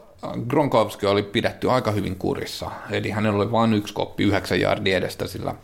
Gronkowski 0.47 1.05
oli 1.05 1.23
pidetty 1.23 1.71
aika 1.71 1.91
hyvin 1.91 2.15
kurissa, 2.15 2.71
eli 2.91 3.09
hänellä 3.09 3.37
oli 3.37 3.51
vain 3.51 3.73
yksi 3.73 3.93
koppi 3.93 4.23
yhdeksän 4.23 4.59
jardia 4.59 4.97
edestä 4.97 5.27
sillä 5.27 5.55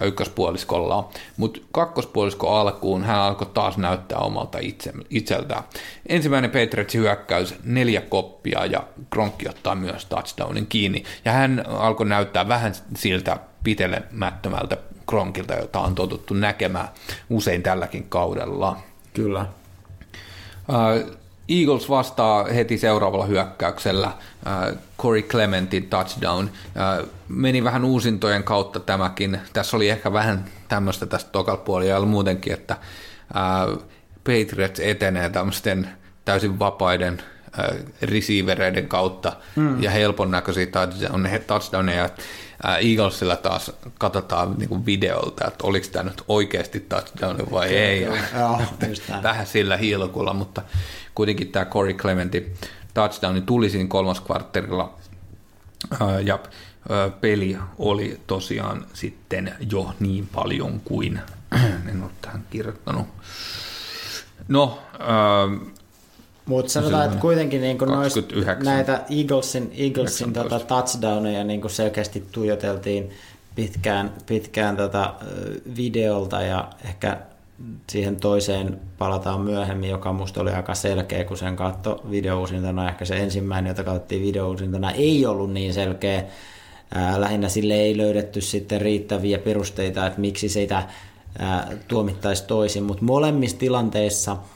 ykköspuoliskolla. 0.00 1.08
Mutta 1.36 1.60
kakkospuolisko 1.72 2.56
alkuun 2.56 3.04
hän 3.04 3.18
alkoi 3.18 3.46
taas 3.54 3.78
näyttää 3.78 4.18
omalta 4.18 4.58
itse, 4.58 4.92
itseltään. 5.10 5.62
Ensimmäinen 6.08 6.50
Patriotsin 6.50 7.00
hyökkäys, 7.00 7.54
neljä 7.64 8.00
koppia 8.00 8.66
ja 8.66 8.84
Kronkki 9.10 9.48
ottaa 9.48 9.74
myös 9.74 10.04
touchdownin 10.04 10.66
kiinni. 10.66 11.04
Ja 11.24 11.32
hän 11.32 11.64
alkoi 11.68 12.06
näyttää 12.06 12.48
vähän 12.48 12.72
siltä 12.96 13.36
pitelemättömältä 13.64 14.76
Kronkilta, 15.06 15.54
jota 15.54 15.80
on 15.80 15.94
totuttu 15.94 16.34
näkemään 16.34 16.88
usein 17.30 17.62
tälläkin 17.62 18.06
kaudella. 18.08 18.76
Kyllä. 19.14 19.46
Uh, 20.68 21.16
Eagles 21.48 21.88
vastaa 21.88 22.44
heti 22.44 22.78
seuraavalla 22.78 23.26
hyökkäyksellä 23.26 24.12
Corey 24.98 25.22
Clementin 25.22 25.88
touchdown. 25.88 26.44
Uh, 26.44 27.08
meni 27.28 27.64
vähän 27.64 27.84
uusintojen 27.84 28.42
kautta 28.42 28.80
tämäkin. 28.80 29.40
Tässä 29.52 29.76
oli 29.76 29.88
ehkä 29.88 30.12
vähän 30.12 30.44
tämmöistä 30.68 31.06
tästä 31.06 31.30
tokal 31.30 31.56
puolella 31.56 32.06
muutenkin, 32.06 32.52
että 32.52 32.76
uh, 33.70 33.82
Patriots 34.24 34.80
etenee 34.80 35.30
tämmöisten 35.30 35.88
täysin 36.24 36.58
vapaiden 36.58 37.22
receivereiden 38.02 38.88
kautta 38.88 39.32
mm. 39.56 39.82
ja 39.82 39.90
helpon 39.90 40.30
näköisiä 40.30 40.66
touchdowneja. 41.46 42.08
Eaglesilla 42.80 43.36
taas 43.36 43.72
katsotaan 43.98 44.54
niin 44.58 44.68
kuin 44.68 44.86
videolta, 44.86 45.48
että 45.48 45.66
oliko 45.66 45.86
tämä 45.92 46.02
nyt 46.02 46.22
oikeasti 46.28 46.80
touchdown 46.80 47.36
vai 47.50 47.68
Kyllä, 47.68 47.80
ei. 47.80 48.02
Joo, 48.38 48.60
vähän 49.22 49.46
sillä 49.46 49.76
hiilokulla, 49.76 50.32
mutta 50.34 50.62
kuitenkin 51.14 51.52
tämä 51.52 51.64
Corey 51.64 51.94
Clementin 51.94 52.54
touchdowni 52.94 53.40
tuli 53.40 53.70
siinä 53.70 53.88
kolmas 53.88 54.20
kvartterilla 54.20 54.94
ja 56.24 56.38
peli 57.20 57.58
oli 57.78 58.20
tosiaan 58.26 58.86
sitten 58.92 59.54
jo 59.70 59.94
niin 60.00 60.28
paljon 60.34 60.80
kuin, 60.84 61.20
en 61.90 62.02
ole 62.02 62.10
tähän 62.20 62.44
kirjoittanut. 62.50 63.06
No, 64.48 64.78
Mutta 66.46 66.72
sanotaan, 66.72 67.04
että 67.04 67.16
kuitenkin 67.20 67.60
niin 67.60 67.78
29. 67.78 68.64
näitä 68.64 68.92
Eaglesin, 68.92 69.72
Eaglesin 69.76 70.28
19. 70.28 70.32
tota 70.32 70.66
touchdowneja 70.66 71.44
niin 71.44 71.70
selkeästi 71.70 72.24
tuijoteltiin 72.32 73.10
pitkään, 73.54 74.12
pitkään 74.26 74.76
tota, 74.76 75.14
videolta 75.76 76.42
ja 76.42 76.68
ehkä 76.84 77.18
siihen 77.90 78.16
toiseen 78.16 78.80
palataan 78.98 79.40
myöhemmin, 79.40 79.90
joka 79.90 80.12
musta 80.12 80.40
oli 80.40 80.50
aika 80.50 80.74
selkeä, 80.74 81.24
kun 81.24 81.36
sen 81.36 81.56
katto 81.56 82.04
videousintana. 82.10 82.88
Ehkä 82.88 83.04
se 83.04 83.16
ensimmäinen, 83.16 83.70
jota 83.70 83.84
katsottiin 83.84 84.22
videousintana, 84.22 84.90
ei 84.90 85.26
ollut 85.26 85.52
niin 85.52 85.74
selkeä. 85.74 86.24
Ää, 86.94 87.20
lähinnä 87.20 87.48
sille 87.48 87.74
ei 87.74 87.96
löydetty 87.96 88.40
sitten 88.40 88.80
riittäviä 88.80 89.38
perusteita, 89.38 90.06
että 90.06 90.20
miksi 90.20 90.48
sitä 90.48 90.82
tuomittaisi 91.88 92.44
toisin, 92.46 92.82
mutta 92.82 93.04
molemmissa 93.04 93.58
tilanteissa– 93.58 94.36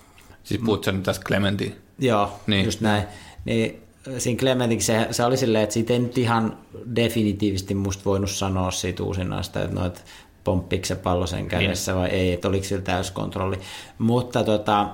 Siis 0.49 0.61
puhut 0.65 0.85
sä 0.85 0.93
nyt 0.93 1.03
tästä 1.03 1.25
Clementin? 1.25 1.75
Joo, 1.99 2.33
Niin. 2.47 2.65
just 2.65 2.81
näin. 2.81 3.03
Niin 3.45 3.83
siinä 4.19 4.39
Clementiksi 4.39 4.87
se, 4.87 5.09
se 5.11 5.25
oli 5.25 5.37
silleen, 5.37 5.65
että 5.65 5.73
siitä 5.73 5.93
ei 5.93 5.99
nyt 5.99 6.19
ihan 6.19 6.59
definitiivisesti 6.97 7.75
musta 7.75 8.05
voinut 8.05 8.31
sanoa 8.31 8.71
siitä 8.71 9.03
uusinnasta, 9.03 9.63
että 9.63 9.75
noit 9.75 10.05
pomppiko 10.49 10.85
se 10.87 10.97
pallo 10.97 11.27
sen 11.27 11.49
kädessä 11.49 11.95
vai 11.95 12.09
ei, 12.09 12.33
että 12.33 12.49
oliko 12.49 12.65
sillä 12.65 12.83
täyskontrolli. 12.83 13.59
Mutta 13.99 14.45
tota, 14.45 14.89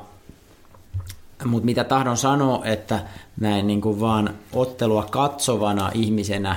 mutta 1.45 1.65
mitä 1.65 1.85
tahdon 1.85 2.17
sanoa, 2.17 2.65
että 2.65 3.01
näin 3.41 3.67
niin 3.67 3.81
kuin 3.81 4.01
vaan 4.01 4.35
ottelua 4.53 5.07
katsovana 5.11 5.91
ihmisenä, 5.95 6.57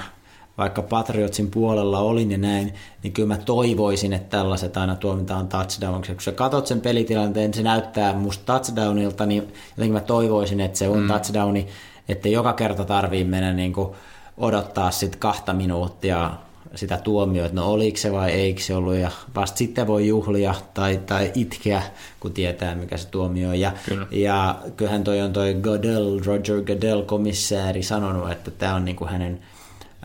vaikka 0.58 0.82
Patriotsin 0.82 1.52
puolella 1.52 2.00
olin 2.00 2.32
ja 2.32 2.38
näin, 2.38 2.74
niin 3.04 3.14
kyllä 3.14 3.28
mä 3.28 3.38
toivoisin, 3.38 4.14
että 4.14 4.38
tällaiset 4.38 4.78
aina 4.78 4.96
tuomitaan 4.96 5.48
touchdowniksi. 5.48 6.14
Kun 6.14 6.22
sä 6.22 6.32
katot 6.32 6.68
sen 6.68 6.82
pelitilanteen, 6.82 7.54
se 7.54 7.64
näyttää 7.64 8.14
musta 8.14 8.46
touchdownilta, 8.46 9.26
niin 9.26 9.54
jotenkin 9.70 9.94
mä 9.94 10.00
toivoisin, 10.00 10.62
että 10.62 10.78
se 10.78 10.90
on 10.90 11.00
mm. 11.00 11.08
touchdowni, 11.08 11.68
että 12.10 12.30
joka 12.30 12.54
kerta 12.54 12.86
tarvii 12.86 13.24
mennä 13.24 13.54
niin 13.54 13.74
kuin 13.74 13.90
odottaa 14.38 14.92
sit 14.92 15.16
kahta 15.16 15.54
minuuttia 15.54 16.32
sitä 16.76 16.98
tuomioa, 16.98 17.46
että 17.46 17.56
no 17.56 17.72
oliko 17.72 17.98
se 17.98 18.12
vai 18.12 18.32
eikö 18.32 18.62
se 18.62 18.76
ollut, 18.76 18.96
ja 18.96 19.12
vasta 19.36 19.58
sitten 19.58 19.88
voi 19.88 20.08
juhlia 20.08 20.56
tai, 20.74 21.00
tai 21.06 21.32
itkeä, 21.36 21.82
kun 22.20 22.34
tietää, 22.34 22.76
mikä 22.76 22.98
se 22.98 23.08
tuomio 23.08 23.50
on. 23.50 23.60
Ja, 23.60 23.72
Kyllä. 23.86 24.08
ja 24.12 24.60
kyllähän 24.78 25.04
toi 25.04 25.22
on 25.22 25.34
toi 25.34 25.54
Goodell, 25.54 26.20
Roger 26.26 26.62
Goodell, 26.62 27.02
komissaari, 27.02 27.84
sanonut, 27.84 28.32
että 28.32 28.52
tämä 28.52 28.76
on 28.76 28.86
niinku 28.86 29.06
hänen 29.06 29.40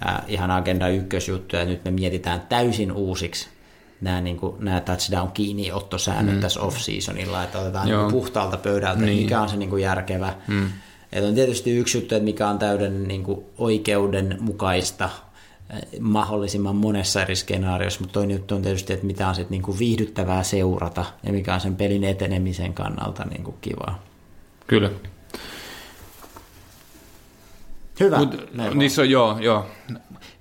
äh, 0.06 0.22
ihan 0.28 0.50
agenda 0.50 0.88
ykkösjuttu, 0.88 1.56
ja 1.56 1.64
nyt 1.64 1.84
me 1.84 1.90
mietitään 1.90 2.40
täysin 2.48 2.92
uusiksi 2.92 3.48
nämä, 4.00 4.20
niinku, 4.20 4.56
nämä 4.60 4.80
touchdown 4.80 5.32
kiinniottosäännöt 5.32 6.34
mm. 6.34 6.40
tässä 6.40 6.60
off-seasonilla, 6.60 7.44
että 7.44 7.58
otetaan 7.58 7.88
Joo. 7.88 8.00
niinku 8.00 8.18
puhtaalta 8.18 8.56
pöydältä, 8.56 9.00
Niin. 9.00 9.06
niin. 9.06 9.22
mikä 9.22 9.40
on 9.40 9.48
se 9.48 9.56
niinku 9.56 9.76
järkevä. 9.76 10.34
Mm. 10.48 10.68
Et 11.12 11.24
on 11.24 11.34
tietysti 11.34 11.76
yksi 11.76 11.98
juttu, 11.98 12.14
että 12.14 12.24
mikä 12.24 12.48
on 12.48 12.58
täyden 12.58 13.08
niinku 13.08 13.50
oikeudenmukaista 13.58 15.04
eh, 15.04 15.10
mahdollisimman 16.00 16.76
monessa 16.76 17.22
eri 17.22 17.36
skenaariossa, 17.36 18.00
mutta 18.00 18.12
toinen 18.12 18.36
juttu 18.36 18.54
on 18.54 18.62
tietysti, 18.62 18.92
että 18.92 19.06
mitä 19.06 19.28
on 19.28 19.34
sit 19.34 19.50
niinku 19.50 19.78
viihdyttävää 19.78 20.42
seurata 20.42 21.04
ja 21.22 21.32
mikä 21.32 21.54
on 21.54 21.60
sen 21.60 21.76
pelin 21.76 22.04
etenemisen 22.04 22.74
kannalta 22.74 23.24
niinku 23.24 23.54
kivaa. 23.60 24.02
Kyllä. 24.66 24.90
Hyvä. 28.00 28.18
Mut, 28.18 28.36
niissä 28.74 29.02
on, 29.02 29.10
joo, 29.10 29.38
joo. 29.40 29.66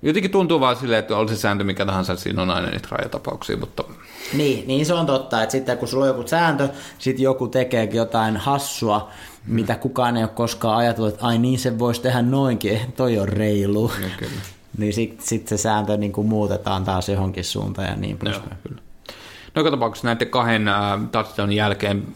Jotenkin 0.02 0.30
tuntuu 0.30 0.60
vaan 0.60 0.76
silleen, 0.76 0.98
että 0.98 1.16
oli 1.16 1.28
se 1.28 1.36
sääntö 1.36 1.64
mikä 1.64 1.86
tahansa, 1.86 2.16
siinä 2.16 2.42
on 2.42 2.50
aina 2.50 2.70
niitä 2.70 2.88
rajatapauksia, 2.90 3.56
mutta 3.56 3.84
Niin, 4.32 4.66
niin 4.66 4.86
se 4.86 4.94
on 4.94 5.06
totta, 5.06 5.42
että 5.42 5.52
sitten 5.52 5.78
kun 5.78 5.88
sulla 5.88 6.04
on 6.04 6.08
joku 6.08 6.28
sääntö, 6.28 6.68
sitten 6.98 7.22
joku 7.24 7.48
tekee 7.48 7.88
jotain 7.92 8.36
hassua, 8.36 9.10
Hmm. 9.46 9.54
mitä 9.54 9.74
kukaan 9.74 10.16
ei 10.16 10.22
ole 10.22 10.30
koskaan 10.34 10.76
ajatellut, 10.78 11.14
että 11.14 11.26
ai 11.26 11.38
niin 11.38 11.58
se 11.58 11.78
voisi 11.78 12.00
tehdä 12.02 12.22
noinkin, 12.22 12.80
toi 12.96 13.18
on 13.18 13.28
reilu. 13.28 13.92
Niin, 14.00 14.12
kyllä. 14.16 14.32
Niin 14.78 14.92
sitten 14.92 15.26
sit 15.26 15.48
se 15.48 15.56
sääntö 15.56 15.96
niin 15.96 16.12
kuin 16.12 16.28
muutetaan 16.28 16.84
taas 16.84 17.08
johonkin 17.08 17.44
suuntaan 17.44 17.88
ja 17.88 17.96
niin 17.96 18.18
poispäin. 18.18 18.56
kyllä. 18.62 18.82
No 19.54 19.60
joka 19.60 19.70
tapauksessa 19.70 20.08
näiden 20.08 20.28
kahden 20.28 20.68
äh, 20.68 21.00
touchdownin 21.12 21.56
jälkeen 21.56 22.06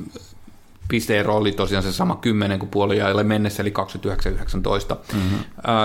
pisteero 0.88 1.36
oli 1.36 1.52
tosiaan 1.52 1.82
se 1.82 1.92
sama 1.92 2.16
10 2.16 2.58
kuin 2.58 2.70
puoliajalle 2.70 3.24
mennessä, 3.24 3.62
eli 3.62 3.72
29-19. 4.92 4.96
Mm-hmm. 5.14 5.38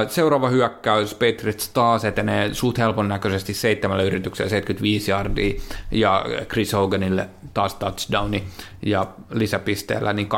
Seuraava 0.08 0.50
hyökkäys, 0.50 1.14
Patriots 1.14 1.70
taas 1.70 2.06
etenee 2.06 2.54
suht 2.54 2.78
helpon 2.78 3.08
näköisesti 3.08 3.54
seitsemällä 3.54 4.04
yrityksellä 4.04 4.50
75 4.50 5.12
yardia, 5.12 5.62
ja 5.92 6.26
Chris 6.50 6.74
Hoganille 6.74 7.30
taas 7.54 7.76
touchdowni, 7.76 8.44
ja 8.86 9.08
lisäpisteellä 9.32 10.14
niin 10.14 10.30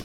29-26. 0.00 0.04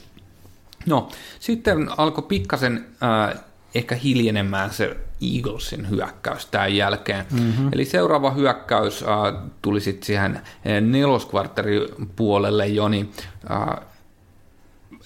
No, 0.86 1.08
sitten 1.40 1.88
alkoi 1.96 2.24
pikkasen 2.28 2.86
äh, 3.02 3.40
ehkä 3.74 3.94
hiljenemään 3.94 4.70
se 4.70 4.96
Eaglesin 5.34 5.90
hyökkäys 5.90 6.46
tämän 6.46 6.76
jälkeen. 6.76 7.24
Mm-hmm. 7.30 7.68
Eli 7.72 7.84
seuraava 7.84 8.30
hyökkäys 8.30 9.02
äh, 9.02 9.42
tuli 9.62 9.80
sitten 9.80 10.06
siihen 10.06 10.36
äh, 10.36 10.42
neloskvartterin 10.80 11.88
puolelle 12.16 12.66
jo, 12.66 12.88
niin 12.88 13.12
äh, 13.50 13.86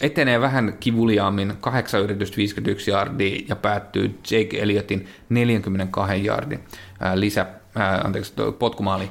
etenee 0.00 0.40
vähän 0.40 0.76
kivuliaammin, 0.80 1.52
8 1.60 2.00
yritystä 2.00 2.36
51 2.36 2.90
yardia 2.90 3.44
ja 3.48 3.56
päättyy 3.56 4.18
Jake 4.30 4.62
Elliotin 4.62 5.08
42 5.28 6.26
yardin 6.26 6.60
äh, 7.02 7.14
lisä, 7.14 7.40
äh, 7.40 8.04
anteeksi, 8.04 8.32
potkumaali 8.58 9.10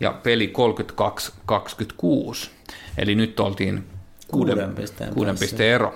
ja 0.00 0.12
peli 0.12 0.52
32-26. 2.44 2.48
Eli 2.98 3.14
nyt 3.14 3.40
oltiin 3.40 3.84
kuuden, 4.28 4.56
Kuuden 4.56 4.74
pisteen 4.74 5.14
kuuden 5.14 5.38
pisteen 5.38 5.74
ero. 5.74 5.94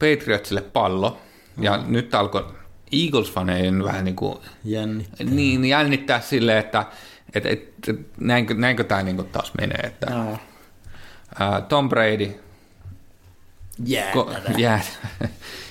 Patriotsille 0.00 0.60
pallo, 0.60 1.20
ja 1.60 1.76
mm. 1.76 1.92
nyt 1.92 2.14
alkoi 2.14 2.46
Eagles-faneiden 2.92 3.84
vähän 3.84 4.04
niin 4.04 4.16
kuin 4.16 4.38
Jännittää. 4.64 5.26
niin 5.26 5.64
jännittää 5.64 6.20
silleen, 6.20 6.58
että 6.58 6.86
et, 7.34 7.46
et, 7.46 7.74
näinkö, 8.20 8.54
näinkö 8.54 8.84
tämä 8.84 9.02
niin 9.02 9.26
taas 9.32 9.52
menee, 9.60 9.80
että 9.86 10.06
Joo. 10.10 10.38
ää, 11.38 11.60
Tom 11.60 11.88
Brady 11.88 12.40
Jää. 13.84 14.12
ko, 14.12 14.32
jää, 14.56 14.80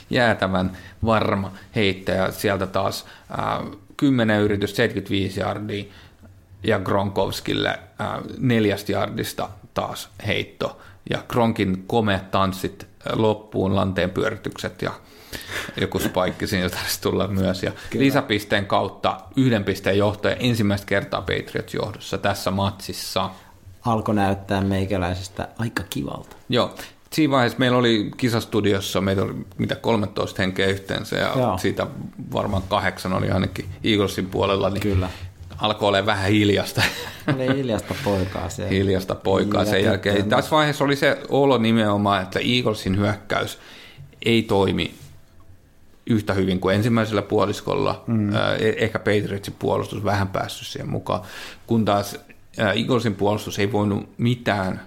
jäätävän 0.09 0.77
varma 1.05 1.51
heittäjä, 1.75 2.32
sieltä 2.32 2.67
taas 2.67 3.05
ää, 3.38 3.63
10 3.97 4.41
yritys 4.41 4.75
75 4.75 5.39
yardia 5.39 5.86
ja 6.63 6.80
Gronkowskille 6.80 7.80
ää, 7.99 8.21
neljästä 8.38 8.91
yardista 8.91 9.49
taas 9.73 10.09
heitto 10.27 10.82
ja 11.09 11.23
Gronkin 11.27 11.84
komeat 11.88 12.32
tanssit 12.32 12.89
loppuun, 13.14 13.76
lanteen 13.76 14.10
pyöritykset 14.10 14.82
ja 14.82 14.91
joku 15.82 16.00
spaikki 16.00 16.47
siinä 16.47 16.70
taisi 16.70 17.02
tulla 17.02 17.28
myös. 17.28 17.64
Ja 17.64 17.72
lisäpisteen 17.93 18.66
kautta 18.66 19.18
yhden 19.36 19.64
pisteen 19.64 19.97
johtaja 19.97 20.36
ensimmäistä 20.36 20.88
kertaa 20.88 21.22
Patriots 21.22 21.74
johdossa 21.74 22.18
tässä 22.18 22.52
matsissa. 22.52 23.30
Alkoi 23.86 24.16
näyttää 24.16 24.62
meikäläisestä 24.62 25.47
aika 25.58 25.84
kivalta. 25.89 26.36
Joo, 26.50 26.76
siinä 27.14 27.32
vaiheessa 27.32 27.60
meillä 27.60 27.78
oli 27.78 28.12
kisastudiossa, 28.18 29.02
meitä 29.02 29.22
oli 29.22 29.34
mitä 29.58 29.76
13 29.76 30.41
henkeä 30.41 30.68
yhteensä 30.68 31.16
ja 31.16 31.32
Joo. 31.36 31.58
siitä 31.58 31.88
varmaan 32.34 32.64
kahdeksan 32.70 33.14
oli 33.14 33.32
ainakin 33.32 33.66
Eaglesin 33.84 34.26
puolella, 34.26 34.70
niin 34.70 34.82
Kyllä. 34.82 35.10
Alkoi 35.62 35.88
olla 35.88 36.05
vähän 36.05 36.32
hiljasta, 36.32 36.82
Oli 37.36 37.55
hiljasta 37.55 37.95
poikaa 38.03 38.49
siellä. 38.49 38.72
hiljasta 38.72 39.16
poikaa 39.16 39.66
sen 39.66 39.84
jälkeen. 39.84 40.16
tyttöä 40.16 40.38
Tässä 40.38 40.51
vaiheessa 40.51 40.84
oli 40.84 40.95
se 40.95 41.18
olo 41.30 41.57
nimenomaan, 41.57 42.24
että 42.24 42.39
Eaglesin 42.39 42.97
hyökkäys 42.97 43.60
ei 44.26 44.43
toimi 44.43 44.93
yhtä 46.07 46.34
hyvin 46.34 46.60
kuin 46.60 46.76
ensimmäisellä 46.76 47.22
puoliskolla. 47.22 48.03
Mm. 48.07 48.30
Ehkä 48.78 48.99
Patriotsin 48.99 49.55
puolustus 49.60 50.03
vähän 50.03 50.28
päässyt 50.28 50.68
siihen 50.68 50.89
mukaan, 50.89 51.22
kun 51.68 51.86
taas 51.86 52.18
Eaglesin 52.76 53.16
puolustus 53.16 53.60
ei 53.60 53.72
voinut 53.72 54.10
mitään 54.18 54.82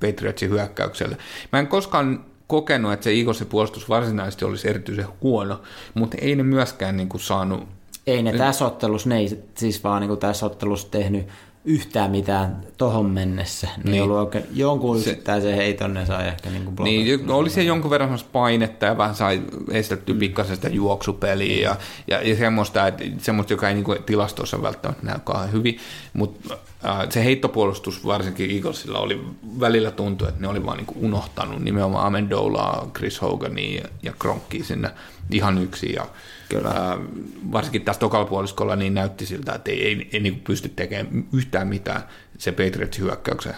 Patriotsin 0.00 0.50
hyökkäykselle. 0.50 1.16
Mä 1.52 1.58
en 1.58 1.66
koskaan 1.66 2.24
kokenut, 2.46 2.92
että 2.92 3.04
se 3.04 3.10
Eaglesin 3.10 3.46
puolustus 3.46 3.88
varsinaisesti 3.88 4.44
olisi 4.44 4.68
erityisen 4.68 5.06
huono, 5.22 5.62
mutta 5.94 6.16
ei 6.20 6.36
ne 6.36 6.42
myöskään 6.42 6.96
niin 6.96 7.08
kuin 7.08 7.20
saanut 7.20 7.68
Ei 8.06 8.22
ne 8.22 8.32
tässä 8.32 8.66
ottelussa, 8.66 9.08
ne 9.08 9.18
ei 9.18 9.42
siis 9.54 9.84
vaan 9.84 10.02
niin 10.02 10.18
tässä 10.18 10.46
ottelussa 10.46 10.90
tehnyt 10.90 11.26
yhtään 11.64 12.10
mitään 12.10 12.60
tohon 12.76 13.10
mennessä. 13.10 13.66
Ne 13.66 13.72
Niin. 13.76 13.92
niin. 13.92 14.02
ollut 14.02 14.16
oikein, 14.16 14.44
jonkun 14.54 15.00
Se- 15.00 15.10
yksittäisen 15.10 15.54
heiton 15.54 15.94
ne 15.94 16.06
sai 16.06 16.28
ehkä 16.28 16.50
niin 16.50 16.64
kuin 16.64 16.76
Niin, 16.84 17.30
oli 17.30 17.50
se 17.50 17.62
jonkun 17.62 17.90
verran 17.90 18.08
semmoista 18.08 18.28
painetta 18.32 18.86
ja 18.86 18.98
vähän 18.98 19.14
sai 19.14 19.42
estettyä 19.70 20.14
mm. 20.14 20.18
pikkasen 20.18 20.56
sitä 20.56 20.68
juoksupeliä 20.68 21.62
ja, 21.62 21.76
ja, 22.08 22.28
ja 22.28 22.36
semmoista, 22.36 22.86
että, 22.86 23.04
semmoista, 23.18 23.52
joka 23.52 23.68
ei 23.68 23.74
niin 23.74 23.84
kuin, 23.84 24.02
tilastossa 24.02 24.62
välttämättä 24.62 25.06
näy 25.06 25.18
kauhean 25.24 25.52
hyvin, 25.52 25.78
mutta 26.12 26.54
äh, 26.84 26.98
se 27.10 27.24
heittopuolustus 27.24 28.06
varsinkin 28.06 28.50
Eaglesilla 28.50 28.98
oli 28.98 29.20
välillä 29.60 29.90
tuntui, 29.90 30.28
että 30.28 30.40
ne 30.40 30.48
oli 30.48 30.66
vaan 30.66 30.76
niin 30.76 30.86
kuin 30.86 31.04
unohtanut 31.04 31.62
nimenomaan 31.62 32.06
Amendolaa, 32.06 32.90
Chris 32.96 33.22
Hogania 33.22 33.80
ja, 33.82 33.88
ja 34.02 34.12
Gronkia 34.18 34.64
sinne 34.64 34.90
ihan 35.30 35.58
yksin 35.58 35.94
ja 35.94 36.06
Kyllä. 36.56 36.68
Äh, 36.70 36.98
varsinkin 37.52 37.82
tässä 37.82 38.00
tokalla 38.00 38.24
puoliskolla 38.26 38.76
niin 38.76 38.94
näytti 38.94 39.26
siltä, 39.26 39.52
että 39.52 39.70
ei, 39.70 39.86
ei, 39.86 40.08
ei 40.12 40.20
niin 40.20 40.34
kuin 40.34 40.44
pysty 40.44 40.68
tekemään 40.68 41.24
yhtään 41.32 41.68
mitään 41.68 42.02
se 42.38 42.52
Patriotsin 42.52 43.04
hyökkäyksen 43.04 43.54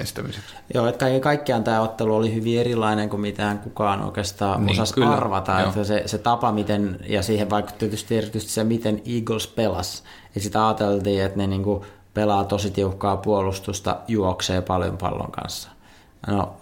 estämiseksi. 0.00 0.54
Joo, 0.74 0.86
että 0.86 0.98
kaiken 0.98 1.20
kaikkiaan 1.20 1.64
tämä 1.64 1.80
ottelu 1.80 2.14
oli 2.16 2.34
hyvin 2.34 2.60
erilainen 2.60 3.08
kuin 3.08 3.20
mitään 3.20 3.58
kukaan 3.58 4.02
oikeastaan 4.02 4.60
Niin, 4.60 4.66
niin, 4.66 4.80
osasi 4.80 4.94
kyllä, 4.94 5.10
arvata. 5.10 5.60
joo. 5.60 5.68
Että 5.68 5.84
se, 5.84 6.02
se 6.06 6.18
tapa, 6.18 6.52
miten, 6.52 6.98
ja 7.08 7.22
siihen 7.22 7.50
vaikutti 7.50 7.78
tietysti 7.78 8.18
erityisesti 8.18 8.52
se, 8.52 8.64
miten 8.64 9.02
Eagles 9.06 9.46
pelas. 9.46 10.04
Ja 10.34 10.40
sitä 10.40 10.66
ajateltiin, 10.66 11.22
että 11.24 11.38
ne 11.38 11.46
niinku 11.46 11.84
pelaa 12.14 12.44
tosi 12.44 12.70
tiukkaa 12.70 13.16
puolustusta, 13.16 13.96
juoksee 14.08 14.62
paljon 14.62 14.98
pallon 14.98 15.32
kanssa. 15.32 15.68
No, 16.26 16.52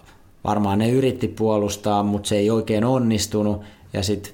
varmaan 0.45 0.78
ne 0.78 0.91
yritti 0.91 1.28
puolustaa, 1.28 2.03
mutta 2.03 2.28
se 2.28 2.37
ei 2.37 2.51
oikein 2.51 2.85
onnistunut, 2.85 3.62
ja 3.93 4.03
sitten 4.03 4.33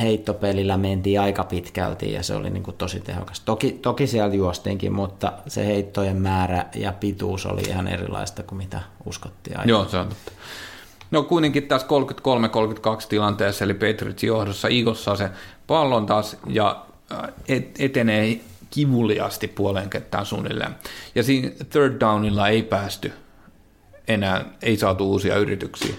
heittopelillä 0.00 0.76
mentiin 0.76 1.20
aika 1.20 1.44
pitkälti 1.44 2.12
ja 2.12 2.22
se 2.22 2.34
oli 2.34 2.50
niin 2.50 2.62
kuin 2.62 2.76
tosi 2.76 3.00
tehokas. 3.00 3.40
Toki, 3.40 3.72
toki 3.72 4.06
siellä 4.06 4.34
juostiinkin, 4.34 4.92
mutta 4.92 5.32
se 5.46 5.66
heittojen 5.66 6.16
määrä 6.16 6.66
ja 6.74 6.92
pituus 6.92 7.46
oli 7.46 7.62
ihan 7.62 7.88
erilaista 7.88 8.42
kuin 8.42 8.58
mitä 8.58 8.80
uskottiin 9.06 9.56
aiemmin. 9.56 9.70
Joo, 9.70 9.84
se 9.84 9.96
on 9.96 10.08
totta. 10.08 10.32
No 11.10 11.22
kuitenkin 11.22 11.68
tässä 11.68 11.86
33-32 11.86 13.06
tilanteessa, 13.08 13.64
eli 13.64 13.74
Patriots 13.74 14.24
johdossa, 14.24 14.68
saa 14.94 15.16
se 15.16 15.30
pallon 15.66 16.06
taas 16.06 16.36
ja 16.46 16.84
äh, 17.12 17.18
et- 17.48 17.76
etenee 17.78 18.40
kivuliasti 18.70 19.48
puoleen 19.48 19.90
kenttään 19.90 20.26
suunnilleen. 20.26 20.74
Ja 21.14 21.22
siinä 21.22 21.50
third 21.70 22.00
downilla 22.00 22.48
ei 22.48 22.62
päästy 22.62 23.12
enää, 24.08 24.44
ei 24.62 24.76
saatu 24.76 25.10
uusia 25.10 25.36
yrityksiä. 25.36 25.94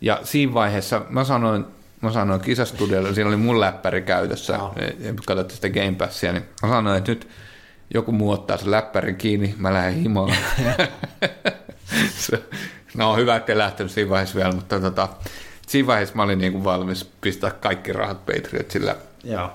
Ja 0.00 0.20
siinä 0.22 0.54
vaiheessa 0.54 1.02
mä 1.08 1.24
sanoin, 1.24 1.64
mä 2.02 2.12
sanoin 2.12 2.40
kisastudiolla, 2.40 3.14
siinä 3.14 3.28
oli 3.28 3.36
mun 3.36 3.60
läppäri 3.60 4.02
käytössä, 4.02 4.52
ja 4.52 5.14
katsottiin 5.26 5.56
sitä 5.56 5.68
Game 5.68 5.94
Passia, 5.98 6.32
niin 6.32 6.44
mä 6.62 6.68
sanoin, 6.68 6.98
että 6.98 7.12
nyt 7.12 7.28
joku 7.94 8.12
muu 8.12 8.30
ottaa 8.30 8.56
sen 8.56 8.70
läppärin 8.70 9.16
kiinni, 9.16 9.54
mä 9.58 9.74
lähden 9.74 9.94
himaan. 9.94 10.34
Se- 12.18 12.42
no 12.94 13.16
hyvä, 13.16 13.36
ettei 13.36 13.58
lähtenyt 13.58 13.92
siinä 13.92 14.10
vaiheessa 14.10 14.36
vielä, 14.36 14.52
mutta 14.52 14.80
tota, 14.80 15.08
siinä 15.66 15.86
vaiheessa 15.86 16.14
mä 16.14 16.22
olin 16.22 16.38
niin 16.38 16.52
kuin 16.52 16.64
valmis 16.64 17.04
pistää 17.20 17.50
kaikki 17.50 17.92
rahat 17.92 18.26
Patriotsille. 18.26 18.96
Joo. 19.24 19.50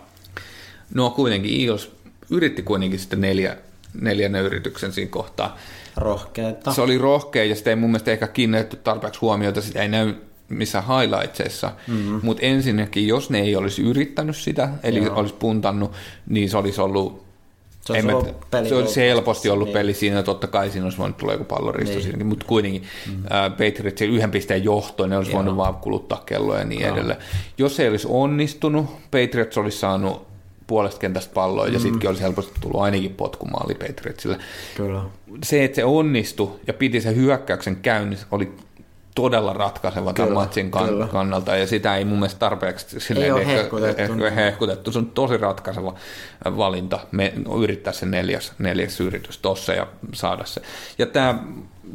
No 0.93 1.09
kuitenkin 1.09 1.61
Eagles 1.61 1.91
yritti 2.29 2.63
kuitenkin 2.63 2.99
sitten 2.99 3.21
neljä, 3.21 3.57
neljännen 4.01 4.43
yrityksen 4.43 4.93
siinä 4.93 5.11
kohtaa. 5.11 5.57
Rohkeeta. 5.97 6.73
Se 6.73 6.81
oli 6.81 6.97
rohkea 6.97 7.43
ja 7.43 7.55
sitä 7.55 7.69
ei 7.69 7.75
mun 7.75 7.89
mielestä 7.89 8.11
ehkä 8.11 8.27
kiinnitetty 8.27 8.77
tarpeeksi 8.77 9.19
huomiota, 9.19 9.61
sitä 9.61 9.81
ei 9.81 9.87
näy 9.87 10.15
missään 10.49 10.83
highlightsissa, 10.87 11.71
mm-hmm. 11.87 12.19
mutta 12.23 12.43
ensinnäkin, 12.45 13.07
jos 13.07 13.29
ne 13.29 13.39
ei 13.39 13.55
olisi 13.55 13.81
yrittänyt 13.81 14.35
sitä, 14.35 14.69
eli 14.83 15.03
Joo. 15.03 15.15
olisi 15.15 15.33
puntannut, 15.33 15.91
niin 16.29 16.49
se 16.49 16.57
olisi 16.57 16.81
ollut 16.81 17.27
Se 17.81 17.93
olisi 17.93 18.07
ollut 18.11 18.49
peli 18.51 18.69
se 18.69 18.75
olisi 18.75 19.01
helposti 19.01 19.49
ollut 19.49 19.67
niin. 19.67 19.73
peli 19.73 19.93
siinä, 19.93 20.23
totta 20.23 20.47
kai 20.47 20.69
siinä 20.69 20.85
olisi 20.85 20.97
voinut 20.97 21.17
tulla 21.17 21.33
joku 21.33 21.45
palloristo 21.45 21.93
niin. 21.93 22.03
Siinäkin, 22.03 22.27
mutta 22.27 22.45
kuitenkin 22.45 22.83
mm. 23.07 23.23
äh, 23.23 23.51
Patriots 23.51 24.01
yhden 24.01 24.31
pisteen 24.31 24.63
johtoon, 24.63 25.09
ne 25.09 25.17
olisi 25.17 25.31
Joo. 25.31 25.37
voinut 25.37 25.57
vaan 25.57 25.75
kuluttaa 25.75 26.23
kelloa 26.25 26.57
ja 26.57 26.65
niin 26.65 26.85
edelleen. 26.85 27.19
Jos 27.57 27.75
se 27.75 27.83
ei 27.83 27.89
olisi 27.89 28.07
onnistunut, 28.09 28.85
Patriots 29.11 29.57
olisi 29.57 29.77
saanut 29.77 30.27
puolesta 30.67 30.99
kentästä 30.99 31.33
palloa 31.33 31.67
ja 31.67 31.79
sittenkin 31.79 32.09
olisi 32.09 32.23
helposti 32.23 32.59
tullut 32.61 32.81
ainakin 32.81 33.13
potkumaali 33.13 33.75
Patriotsille. 33.75 34.37
Kyllä. 34.77 35.01
Se, 35.45 35.63
että 35.63 35.75
se 35.75 35.83
onnistui 35.83 36.51
ja 36.67 36.73
piti 36.73 37.01
sen 37.01 37.15
hyökkäyksen 37.15 37.75
käynnissä, 37.75 38.27
oli 38.31 38.51
todella 39.17 39.53
ratkaiseva 39.53 40.13
tämän 40.13 40.27
Kyllä, 40.29 40.39
matsin 40.41 40.71
kan- 40.71 40.85
kyllä. 40.89 41.07
kannalta, 41.07 41.55
ja 41.55 41.67
sitä 41.67 41.95
ei 41.95 42.05
mun 42.05 42.17
mielestä 42.19 42.39
tarpeeksi 42.39 42.99
silleen 42.99 43.33
ole 43.33 43.41
ehkä- 43.41 43.53
hehkutettu. 43.53 44.01
ehkä 44.25 44.29
hehkutettu. 44.31 44.91
Se 44.91 44.99
on 44.99 45.05
tosi 45.11 45.37
ratkaiseva 45.37 45.93
valinta, 46.45 46.99
me 47.11 47.33
yrittää 47.63 47.93
se 47.93 48.05
neljäs, 48.05 48.51
neljäs 48.59 48.99
yritys 49.01 49.37
tossa 49.37 49.73
ja 49.73 49.87
saada 50.13 50.45
se. 50.45 50.61
Ja 50.97 51.05
tämä, 51.05 51.39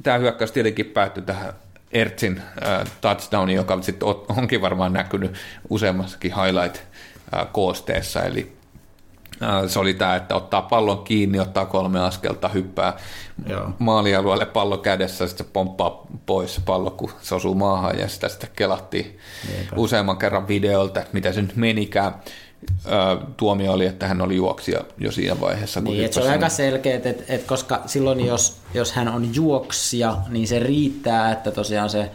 tämä 0.03 0.19
hyökkäys 0.19 0.53
tietenkin 0.53 0.87
päättyi 0.87 1.23
tähän 1.23 1.53
Ertsin 1.93 2.43
äh, 2.67 2.91
touchdowniin, 3.01 3.57
joka 3.57 3.83
sitten 3.83 4.09
onkin 4.39 4.61
varmaan 4.61 4.93
näkynyt 4.93 5.33
useammassakin 5.71 6.33
highlight-koosteessa, 6.35 8.23
eli 8.25 8.41
äh, 8.53 8.62
se 9.67 9.79
oli 9.79 9.95
tämä, 9.95 10.17
että 10.17 10.35
ottaa 10.35 10.63
pallon 10.63 11.05
kiinni, 11.05 11.41
ottaa 11.41 11.67
kolme 11.67 12.01
askelta, 12.01 12.49
hyppää 12.49 12.97
Joo. 13.49 13.71
maalialueelle 13.79 14.47
pallo 14.47 14.79
kädessä, 14.79 15.27
sitten 15.27 15.47
se 15.47 15.53
pomppaa 15.53 16.07
pois 16.27 16.61
pallo, 16.65 16.91
kun 16.91 17.11
se 17.21 17.35
osuu 17.35 17.55
maahan, 17.55 17.99
ja 17.99 18.09
sitä 18.09 18.29
sitten 18.29 18.51
kelattiin 18.57 19.19
Niinpä. 19.57 19.77
useamman 19.77 20.19
kerran 20.19 20.49
videolta, 20.49 21.01
että 21.01 21.13
mitä 21.15 21.33
se 21.33 21.43
nyt 21.43 21.57
menikään. 21.57 22.15
Ö, 22.87 22.91
tuomio 23.37 23.73
oli, 23.73 23.87
että 23.87 24.09
hän 24.09 24.21
oli 24.21 24.37
juoksija 24.37 24.81
jo 24.99 25.13
siinä 25.13 25.41
vaiheessa. 25.41 25.81
Kun 25.81 25.93
Niin, 25.93 26.05
että 26.05 26.15
se 26.15 26.21
on 26.21 26.31
aika 26.31 26.49
selkeä, 26.49 26.97
että, 26.97 27.09
että 27.29 27.49
koska 27.49 27.83
silloin 27.87 28.27
jos, 28.27 28.57
jos 28.75 28.93
hän 28.93 29.09
on 29.09 29.35
juoksija, 29.35 30.17
niin 30.29 30.49
se 30.49 30.59
riittää, 30.59 31.33
että 31.33 31.51
tosiaan 31.51 31.91
se 31.91 32.11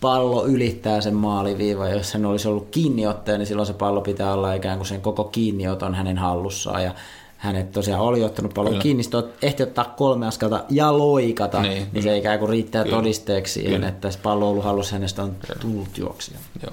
pallo 0.00 0.46
ylittää 0.46 1.00
sen 1.00 1.14
maaliviivan. 1.14 1.92
Jos 1.92 2.14
hän 2.14 2.26
olisi 2.26 2.48
ollut 2.48 2.68
kiinniottaja, 2.70 3.38
niin 3.38 3.46
silloin 3.46 3.66
se 3.66 3.72
pallo 3.72 4.00
pitää 4.00 4.32
olla 4.32 4.54
ikään 4.54 4.78
kuin 4.78 4.86
sen 4.86 5.00
koko 5.00 5.24
kiinnioton 5.24 5.94
hänen 5.94 6.18
hallussaan. 6.18 6.84
Ja 6.84 6.94
hänet 7.36 7.72
tosiaan 7.72 8.02
oli 8.02 8.24
ottanut 8.24 8.54
pallon 8.54 8.70
Kyllä. 8.72 8.82
kiinni, 8.82 9.02
sitten 9.02 9.24
ehti 9.42 9.62
ottaa 9.62 9.94
kolme 9.96 10.26
askelta 10.26 10.64
ja 10.70 10.98
loikata, 10.98 11.62
Niin, 11.62 11.72
niin, 11.74 11.88
niin 11.92 12.02
se 12.02 12.16
ikään 12.16 12.38
kuin 12.38 12.48
riittää 12.48 12.84
Kyllä. 12.84 12.96
todisteeksi 12.96 13.52
siihen, 13.52 13.72
Kyllä. 13.72 13.88
että 13.88 14.10
se 14.10 14.18
pallo 14.22 14.44
on 14.44 14.50
ollut 14.50 14.64
hallussa 14.64 14.92
hänestä 14.94 15.22
on 15.22 15.36
tullut 15.60 15.98
juoksija. 15.98 16.38
Joo. 16.62 16.72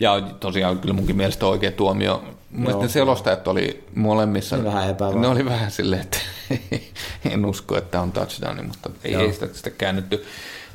Ja 0.00 0.20
tosiaan 0.40 0.78
kyllä 0.78 0.94
munkin 0.94 1.16
mielestä 1.16 1.46
oikea 1.46 1.72
tuomio. 1.72 2.22
Mun 2.50 2.60
mielestä 2.60 2.76
Joo. 2.76 2.82
ne 2.82 2.88
selostajat 2.88 3.48
oli 3.48 3.84
molemmissa. 3.94 4.56
Ne 4.56 4.64
vähän 4.64 4.90
epävarma. 4.90 5.20
Ne 5.20 5.28
oli 5.28 5.44
vähän 5.44 5.70
silleen, 5.70 6.02
että 6.02 6.18
en 7.30 7.46
usko, 7.46 7.78
että 7.78 8.00
on 8.00 8.12
touchdown, 8.12 8.66
mutta 8.66 8.90
ei, 9.04 9.12
Joo. 9.12 9.22
ei 9.22 9.32
sitä, 9.32 9.48
sitä 9.52 9.70
käännytty. 9.70 10.24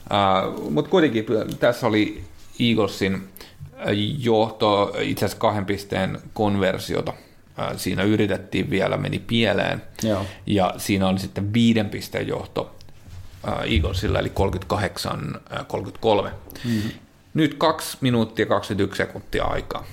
Uh, 0.06 0.72
mutta 0.72 0.92
kuitenkin 0.92 1.26
tässä 1.60 1.88
oli 1.88 2.24
Eaglesin 2.60 3.14
äh, 3.16 3.22
johto 4.20 4.96
itse 5.00 5.26
asiassa 5.26 5.40
kahden 5.40 5.66
pisteen 5.66 6.20
konversiota. 6.34 7.12
Uh, 7.12 7.78
siinä 7.80 8.04
yritettiin 8.04 8.70
vielä, 8.70 8.98
meni 8.98 9.20
pieleen. 9.20 9.82
Joo. 10.04 10.26
Ja 10.46 10.74
siinä 10.78 11.08
oli 11.08 11.20
sitten 11.20 11.54
viiden 11.54 11.90
pisteen 11.90 12.28
johto 12.28 12.76
äh, 13.48 13.54
Eaglesilla, 13.74 14.20
eli 14.20 14.32
38-33. 16.26 16.30
Mm-hmm. 16.66 16.92
Nyt 17.34 17.54
2 17.54 17.98
minuuttia 18.02 18.46
21 18.46 18.98
sekuntia 18.98 19.46
aikaa. 19.46 19.86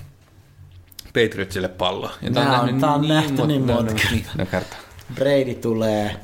Patriotsille 1.07 1.67
pallo. 1.67 2.11
Ja 2.21 2.29
Nää 2.29 2.61
on- 2.61 2.79
tää 2.81 2.93
on 2.93 3.07
nähty 3.07 3.47
niin 3.47 3.61
monta- 3.65 3.93
Niin, 4.11 4.25
kertaa. 4.51 4.79
Brady 5.15 5.55
tulee, 5.55 6.15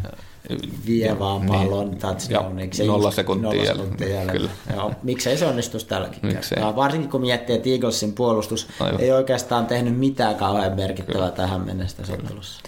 vie 0.85 1.19
vaan 1.19 1.41
Niin. 1.41 1.51
pallon 1.51 1.97
touchdowniksi. 1.97 2.87
Nolla 2.87 3.11
sekuntia 3.11 3.43
nolla 3.49 3.55
jäljellä. 3.63 3.83
sekuntia 3.83 4.07
jäljellä. 4.07 4.31
Kyllä. 4.31 4.49
Joo, 4.75 4.91
miksei 5.03 5.37
se 5.37 5.45
onnistuisi 5.45 5.87
tälläkin 5.87 6.21
kertaa. 6.21 6.75
Varsinkin 6.75 7.09
kun 7.09 7.21
miettii, 7.21 7.55
että 7.55 7.69
Eaglesin 7.69 8.13
puolustus 8.13 8.67
Aivan. 8.79 9.01
ei 9.01 9.11
oikeastaan 9.11 9.65
tehnyt 9.65 9.97
mitään 9.99 10.35
kauhean 10.35 10.75
merkittävää 10.75 11.31
tähän 11.31 11.61
mennessä 11.61 11.97
tässä 11.97 12.13
ottelussa. 12.13 12.61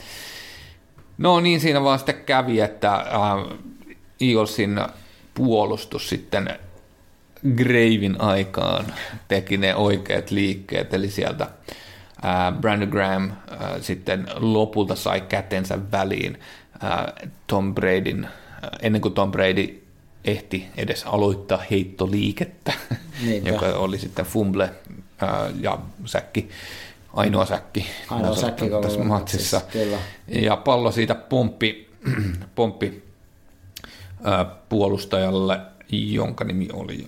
No 1.17 1.39
niin, 1.39 1.59
siinä 1.59 1.83
vaan 1.83 1.99
sitten 1.99 2.15
kävi, 2.25 2.59
että 2.59 2.93
äh, 2.95 3.57
Eaglesin 4.21 4.79
puolustus 5.33 6.09
sitten 6.09 6.59
Gravin 7.55 8.21
aikaan 8.21 8.85
teki 9.27 9.57
ne 9.57 9.75
oikeat 9.75 10.31
liikkeet, 10.31 10.93
eli 10.93 11.09
sieltä 11.09 11.43
äh, 12.25 12.59
Brandon 12.61 12.89
Graham 12.89 13.29
äh, 13.31 13.35
sitten 13.81 14.27
lopulta 14.35 14.95
sai 14.95 15.21
kätensä 15.21 15.79
väliin 15.91 16.39
Tom 17.47 17.75
Bradyn, 17.75 18.27
ennen 18.81 19.01
kuin 19.01 19.13
Tom 19.13 19.31
Brady 19.31 19.83
ehti 20.25 20.65
edes 20.77 21.03
aloittaa 21.03 21.63
heittoliikettä, 21.71 22.73
Niinpä. 23.25 23.49
joka 23.49 23.65
oli 23.65 23.97
sitten 23.99 24.25
fumble 24.25 24.69
ja 25.59 25.79
säkki, 26.05 26.49
ainoa 27.13 27.45
säkki, 27.45 27.85
Ainoa 28.09 28.29
tässä- 28.29 28.47
säkki 28.47 28.69
tässä 28.81 28.99
matsissa. 29.03 29.57
matsissa, 29.59 29.61
kyllä. 29.71 29.97
Ja 30.27 30.57
pallo 30.57 30.91
siitä 30.91 31.15
pomppi, 31.15 31.89
pomppi 32.55 33.03
puolustajalle, 34.69 35.59
jonka 35.91 36.43
nimi 36.43 36.67
oli, 36.73 37.07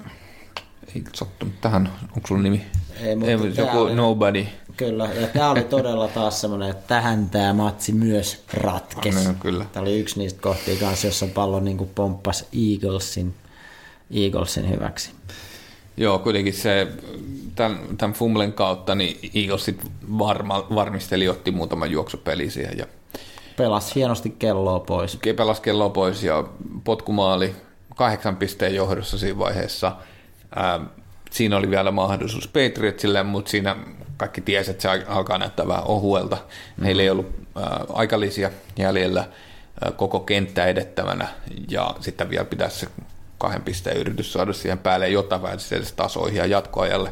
ei 0.96 1.04
sattunut 1.14 1.62
tähän, 1.62 1.94
onko 2.16 2.28
sulla 2.28 2.42
nimi? 2.42 2.66
Ei, 3.02 3.16
mutta 3.16 3.32
joku 3.32 3.48
tää 3.56 3.72
oli- 3.74 3.96
nobody. 3.96 4.46
Kyllä, 4.78 5.10
ja 5.22 5.28
tämä 5.28 5.50
oli 5.50 5.64
todella 5.64 6.08
taas 6.08 6.42
semmoinen, 6.42 6.70
että 6.70 6.88
tähän 6.88 7.30
tämä 7.30 7.54
matsi 7.54 7.92
myös 7.92 8.44
ratkesi. 8.54 9.28
No, 9.28 9.34
kyllä. 9.40 9.66
Tämä 9.74 9.82
oli 9.82 10.00
yksi 10.00 10.20
niistä 10.20 10.42
kohtia 10.42 10.76
kanssa, 10.80 11.08
jossa 11.08 11.28
pallo 11.28 11.60
niin 11.60 11.78
kuin 11.78 11.90
pomppasi 11.96 12.46
Eaglesin, 12.72 13.34
Eaglesin 14.12 14.70
hyväksi. 14.70 15.12
Joo, 15.98 16.20
kuitenkin 16.20 16.54
se, 16.54 16.88
tämän, 17.56 17.80
tämän 17.98 18.14
Fumblen 18.14 18.54
kautta 18.54 18.96
niin 18.96 19.32
Eagles 19.36 19.66
sit 19.66 19.82
varma, 20.18 20.68
varmisteli, 20.76 21.30
otti 21.30 21.52
muutaman 21.52 21.92
juoksupeli 21.92 22.50
siihen 22.50 22.78
ja 22.78 22.86
Pelasi 23.58 23.96
hienosti 23.96 24.30
kelloa 24.40 24.80
pois. 24.80 25.20
pelasi 25.36 25.62
kelloa 25.62 25.90
pois 25.90 26.24
ja 26.24 26.44
potkumaali 26.84 27.56
kahdeksan 27.96 28.36
pisteen 28.38 28.76
johdossa 28.76 29.18
siinä 29.18 29.40
vaiheessa. 29.40 29.96
Ää, 30.56 30.80
siinä 31.32 31.58
oli 31.58 31.70
vielä 31.70 31.92
mahdollisuus 31.92 32.48
Patriotsille, 32.48 33.24
mutta 33.24 33.52
siinä 33.52 33.76
kaikki 34.18 34.42
tiesi, 34.42 34.72
että 34.72 34.82
se 34.82 35.06
alkaa 35.08 35.38
näyttää 35.38 35.68
vähän 35.68 35.84
ohuelta. 35.84 36.38
Meillä 36.78 37.02
ei 37.04 37.10
ollut 37.10 37.32
ää, 37.56 37.86
aikalisia 37.94 38.50
jäljellä. 38.78 39.26
ö, 39.86 39.92
koko 39.92 40.20
kenttä 40.20 40.66
edettävänä 40.66 41.28
ja 41.70 41.96
sitten 42.00 42.30
vielä 42.30 42.46
pitäisi 42.46 42.80
se 42.80 42.88
kahden 43.38 43.62
pisteen 43.62 43.98
yritys 43.98 44.34
saada 44.34 44.54
siihen 44.54 44.78
päälle, 44.78 45.10
jotta 45.10 45.40
pääsisi 45.40 45.76
edes 45.76 45.94
tasoihin 45.94 46.38
ja 46.38 46.46
jatkoajalle. 46.46 47.12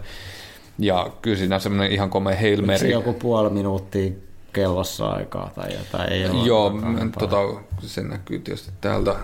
Ja 0.79 1.09
kyllä 1.21 1.37
siinä 1.37 1.55
on 1.55 1.61
semmoinen 1.61 1.91
ihan 1.91 2.09
komea 2.09 2.35
Hail 2.35 2.55
Se 2.59 2.65
Mary. 2.65 2.89
joku 2.89 3.13
puoli 3.13 3.49
minuuttia 3.49 4.11
kellossa 4.53 5.07
aikaa 5.09 5.51
tai 5.55 5.73
jotain. 5.73 6.13
Ei 6.13 6.25
ole 6.25 6.47
Joo, 6.47 6.69
kauhean 6.69 7.11
tota, 7.11 7.37
se 7.79 8.01
näkyy 8.03 8.39
tietysti 8.39 8.71
täältä 8.81 9.15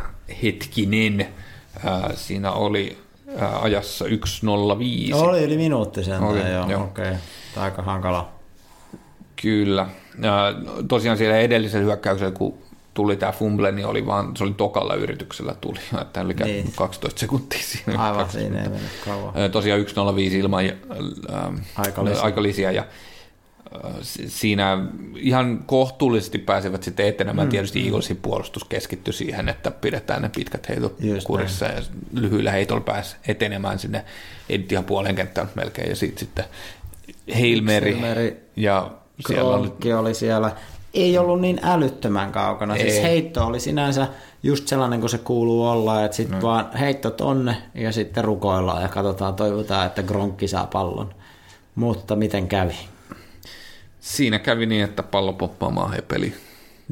hetkinen. 0.43 1.27
Ää, 1.85 2.11
siinä 2.15 2.51
oli 2.51 2.97
ajassa 3.61 4.05
1.05. 4.05 4.11
Oli 5.15 5.43
yli 5.43 5.57
minuutti 5.57 6.03
sen, 6.03 6.23
Oli, 6.23 6.51
joo, 6.51 6.69
joo. 6.69 6.83
okei. 6.83 7.13
Tämä 7.53 7.63
aika 7.63 7.81
hankala. 7.81 8.29
Kyllä. 9.41 9.87
Ää, 10.23 10.53
tosiaan 10.87 11.17
siellä 11.17 11.37
edellisellä 11.37 11.85
hyökkäyksellä, 11.85 12.31
kun 12.31 12.57
tuli 12.93 13.15
tämä 13.17 13.31
fumble, 13.31 13.71
niin 13.71 13.87
oli 13.87 14.05
vaan, 14.05 14.37
se 14.37 14.43
oli 14.43 14.53
tokalla 14.53 14.95
yrityksellä 14.95 15.55
tuli, 15.61 15.79
että 16.01 16.21
oli 16.21 16.33
Niin. 16.33 16.45
niin. 16.47 16.73
12 16.75 17.19
sekuntia 17.19 17.59
siinä. 17.61 18.03
Aivan, 18.03 18.29
siinä 18.29 18.61
ei 18.63 18.69
mennyt 18.69 18.91
kauan. 19.05 19.33
Tosiaan 19.51 19.81
1.05 19.81 19.85
ilman 20.33 20.63
Aikalisiä. 21.75 22.21
aikalisiä 22.23 22.71
ja 22.71 22.83
siinä 24.27 24.77
ihan 25.15 25.63
kohtuullisesti 25.65 26.37
pääsevät 26.37 26.83
sitten 26.83 27.07
etenemään. 27.07 27.47
Mm. 27.47 27.51
Tietysti 27.51 27.85
Eaglesin 27.85 28.17
puolustus 28.17 28.63
keskittyi 28.63 29.13
siihen, 29.13 29.49
että 29.49 29.71
pidetään 29.71 30.21
ne 30.21 30.29
pitkät 30.29 30.69
heitot 30.69 30.95
Just 30.99 31.27
kurissa 31.27 31.65
ja 31.65 31.81
lyhyillä 32.13 32.51
heitolla 32.51 32.81
pääsi 32.81 33.15
etenemään 33.27 33.79
sinne, 33.79 34.05
ei 34.49 34.57
nyt 34.57 34.71
ihan 34.71 34.85
puolen 34.85 35.15
kenttään 35.15 35.49
melkein, 35.55 35.89
ja 35.89 35.95
sitten 35.95 36.19
sitten 36.19 36.45
Hail 37.33 37.61
Mary. 37.61 38.37
ja 38.55 38.91
siellä 39.27 39.55
oli 39.55 39.93
oli 39.93 40.13
siellä. 40.13 40.51
Ei 40.93 41.17
ollut 41.17 41.41
niin 41.41 41.59
älyttömän 41.63 42.31
kaukana. 42.31 42.75
Ei. 42.75 42.81
Siis 42.81 42.95
Ei. 42.95 43.03
heitto 43.03 43.45
oli 43.45 43.59
sinänsä 43.59 44.07
just 44.43 44.67
sellainen 44.67 44.99
kuin 44.99 45.09
se 45.09 45.17
kuuluu 45.17 45.67
olla, 45.67 46.05
että 46.05 46.17
sitten 46.17 46.39
no. 46.39 46.47
vaan 46.47 46.69
heitto 46.79 47.11
tonne 47.11 47.57
ja 47.75 47.91
sitten 47.91 48.23
rukoillaan 48.23 48.81
ja 48.81 48.87
katsotaan, 48.87 49.35
toivotaan, 49.35 49.87
että 49.87 50.03
Gronkki 50.03 50.47
saa 50.47 50.67
pallon. 50.67 51.13
Mutta 51.75 52.15
miten 52.15 52.47
kävi? 52.47 52.75
Siinä 54.07 54.39
kävi 54.39 54.65
niin, 54.65 54.83
että 54.83 55.03
pallo 55.03 55.33
poppaamaan 55.33 55.95
ja 55.95 56.01
peli 56.01 56.33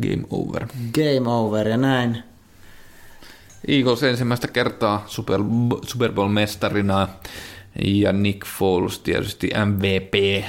game 0.01 0.24
over. 0.30 0.68
Game 0.93 1.30
over 1.30 1.68
ja 1.68 1.78
näin. 1.78 2.24
Eagles 3.68 4.03
ensimmäistä 4.03 4.47
kertaa 4.47 5.03
Super, 5.07 5.39
Super 5.88 6.11
Bowl-mestarina 6.11 7.07
ja 7.84 8.13
Nick 8.13 8.45
Foles 8.45 8.99
tietysti 8.99 9.49
MVP 9.66 10.45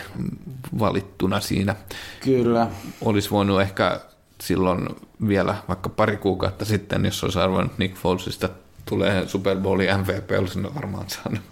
valittuna 0.78 1.40
siinä. 1.40 1.76
Kyllä. 2.20 2.68
Olisi 3.00 3.30
voinut 3.30 3.60
ehkä 3.60 4.00
silloin 4.40 4.88
vielä 5.28 5.54
vaikka 5.68 5.88
pari 5.88 6.16
kuukautta 6.16 6.64
sitten, 6.64 7.04
jos 7.04 7.24
olisi 7.24 7.38
arvannut 7.38 7.78
Nick 7.78 7.96
Folesista 7.96 8.48
tulee 8.84 9.28
Super 9.28 9.56
Bowlin 9.56 10.00
MVP, 10.00 10.30
olisi 10.38 10.62
varmaan 10.62 11.10
saanut 11.10 11.42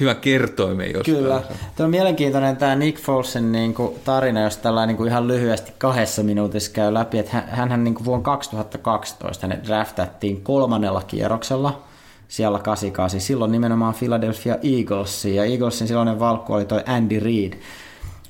hyvä 0.00 0.14
kertoimen 0.14 0.92
jostain. 0.92 1.16
Kyllä. 1.16 1.42
Tuo 1.76 1.84
on 1.84 1.90
mielenkiintoinen 1.90 2.56
tämä 2.56 2.76
Nick 2.76 3.00
Folesin 3.00 3.52
niin 3.52 3.74
kuin, 3.74 3.94
tarina, 4.04 4.40
jos 4.40 4.56
tällä 4.56 4.86
niin 4.86 4.96
kuin 4.96 5.08
ihan 5.08 5.28
lyhyesti 5.28 5.72
kahdessa 5.78 6.22
minuutissa 6.22 6.72
käy 6.72 6.94
läpi. 6.94 7.18
Että 7.18 7.32
hän, 7.32 7.48
hänhän 7.48 7.84
niin 7.84 7.94
kuin 7.94 8.04
vuonna 8.04 8.24
2012 8.24 9.46
hänet 9.46 9.66
draftattiin 9.66 10.40
kolmannella 10.42 11.02
kierroksella 11.02 11.82
siellä 12.28 12.58
88. 12.58 13.20
Silloin 13.20 13.52
nimenomaan 13.52 13.94
Philadelphia 13.94 14.56
Eaglesin 14.62 15.34
ja 15.34 15.44
Eaglesin 15.44 15.88
silloinen 15.88 16.18
valkku 16.18 16.52
oli 16.52 16.64
toi 16.64 16.82
Andy 16.86 17.20
Reid. 17.20 17.52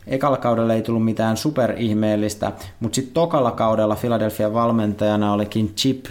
Ekalla 0.07 0.37
kaudella 0.37 0.75
ei 0.75 0.83
tullut 0.83 1.05
mitään 1.05 1.37
superihmeellistä, 1.37 2.53
mutta 2.81 2.97
sitten 2.97 3.15
tokalla 3.15 3.51
kaudella 3.51 3.97
Philadelphia 3.97 4.53
valmentajana 4.53 5.33
olikin 5.33 5.75
Chip 5.75 6.07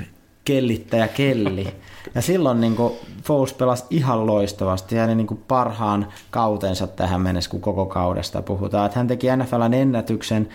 Kellittäjä 0.46 1.08
Kelli. 1.08 1.68
Ja 2.16 2.22
silloin 2.22 2.62
niin 2.62 2.76
kuin 2.76 2.94
Foles 3.24 3.54
pelasi 3.54 3.84
ihan 3.90 4.28
loistavasti, 4.28 4.96
hänen 4.96 5.18
niin 5.18 5.44
parhaan 5.48 6.08
kautensa 6.32 6.88
tähän 6.88 7.22
mennessä, 7.22 7.52
kun 7.52 7.62
koko 7.62 7.86
kaudesta 7.86 8.42
puhutaan. 8.42 8.86
Että 8.86 9.00
hän 9.00 9.08
teki 9.08 9.28
NFLn 9.36 9.74
ennätyksen 9.74 10.50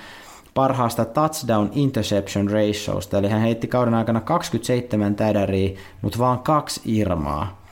parhaasta 0.55 1.05
touchdown 1.05 1.69
interception 1.73 2.51
ratiosta, 2.51 3.19
eli 3.19 3.29
hän 3.29 3.41
heitti 3.41 3.67
kauden 3.67 3.95
aikana 3.95 4.21
27 4.21 5.15
tädäriä, 5.15 5.79
mutta 6.03 6.19
vaan 6.19 6.39
kaksi 6.39 6.81
irmaa. 6.85 7.63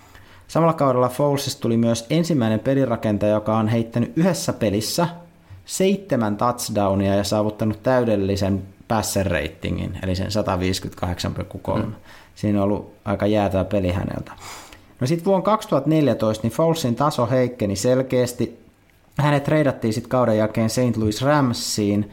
Samalla 0.49 0.73
kaudella 0.73 1.09
Folesista 1.09 1.61
tuli 1.61 1.77
myös 1.77 2.07
ensimmäinen 2.11 2.61
pelirakentaja, 2.61 3.35
joka 3.35 3.59
on 3.59 3.69
heittänyt 3.69 4.13
yhdessä 4.17 4.53
pelissä 4.53 5.09
seitsemän 5.65 6.37
touchdownia 6.37 7.15
ja 7.15 7.25
saavuttanut 7.25 7.83
täydellisen 7.83 8.63
passer 8.89 9.27
ratingin, 9.27 9.99
eli 10.03 10.15
sen 10.15 10.27
158,3. 10.27 11.79
Mm. 11.79 11.93
Siinä 12.35 12.59
on 12.59 12.65
ollut 12.65 12.95
aika 13.05 13.27
jäätävä 13.27 13.65
peli 13.65 13.93
häneltä. 13.93 14.33
No 15.01 15.07
sitten 15.07 15.25
vuonna 15.25 15.45
2014 15.45 16.43
niin 16.43 16.53
Folesin 16.53 16.95
taso 16.95 17.27
heikkeni 17.27 17.77
selkeästi. 17.77 18.59
Hänet 19.19 19.45
treidattiin 19.45 19.93
sitten 19.93 20.11
kauden 20.11 20.39
jälkeen 20.39 20.71
St. 20.71 20.97
Louis 20.97 21.23
Ramsiin, 21.23 22.11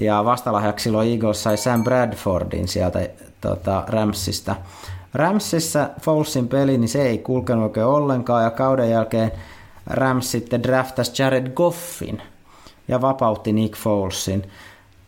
ja 0.00 0.24
vastalahjaksi 0.24 0.82
silloin 0.82 1.10
Eagles 1.10 1.42
sai 1.42 1.56
Sam 1.56 1.84
Bradfordin 1.84 2.68
sieltä 2.68 3.08
tota, 3.40 3.84
Ramsista. 3.86 4.56
Ramsissa 5.14 5.88
Folesin 6.00 6.48
peli, 6.48 6.78
niin 6.78 6.88
se 6.88 7.02
ei 7.02 7.18
kulkenut 7.18 7.64
oikein 7.64 7.86
ollenkaan, 7.86 8.44
ja 8.44 8.50
kauden 8.50 8.90
jälkeen 8.90 9.32
Rams 9.86 10.30
sitten 10.30 10.62
draftasi 10.62 11.22
Jared 11.22 11.52
Goffin 11.52 12.22
ja 12.88 13.00
vapautti 13.00 13.52
Nick 13.52 13.76
Folesin. 13.76 14.50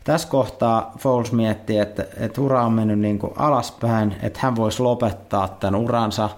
Tässä 0.04 0.28
kohtaa 0.28 0.92
Foles 0.98 1.32
mietti, 1.32 1.78
että, 1.78 2.06
että 2.16 2.40
ura 2.40 2.64
on 2.64 2.72
mennyt 2.72 2.98
niin 2.98 3.18
kuin 3.18 3.32
alaspäin, 3.36 4.16
että 4.22 4.40
hän 4.42 4.56
voisi 4.56 4.82
lopettaa 4.82 5.48
tämän 5.48 5.80
uransa. 5.80 6.30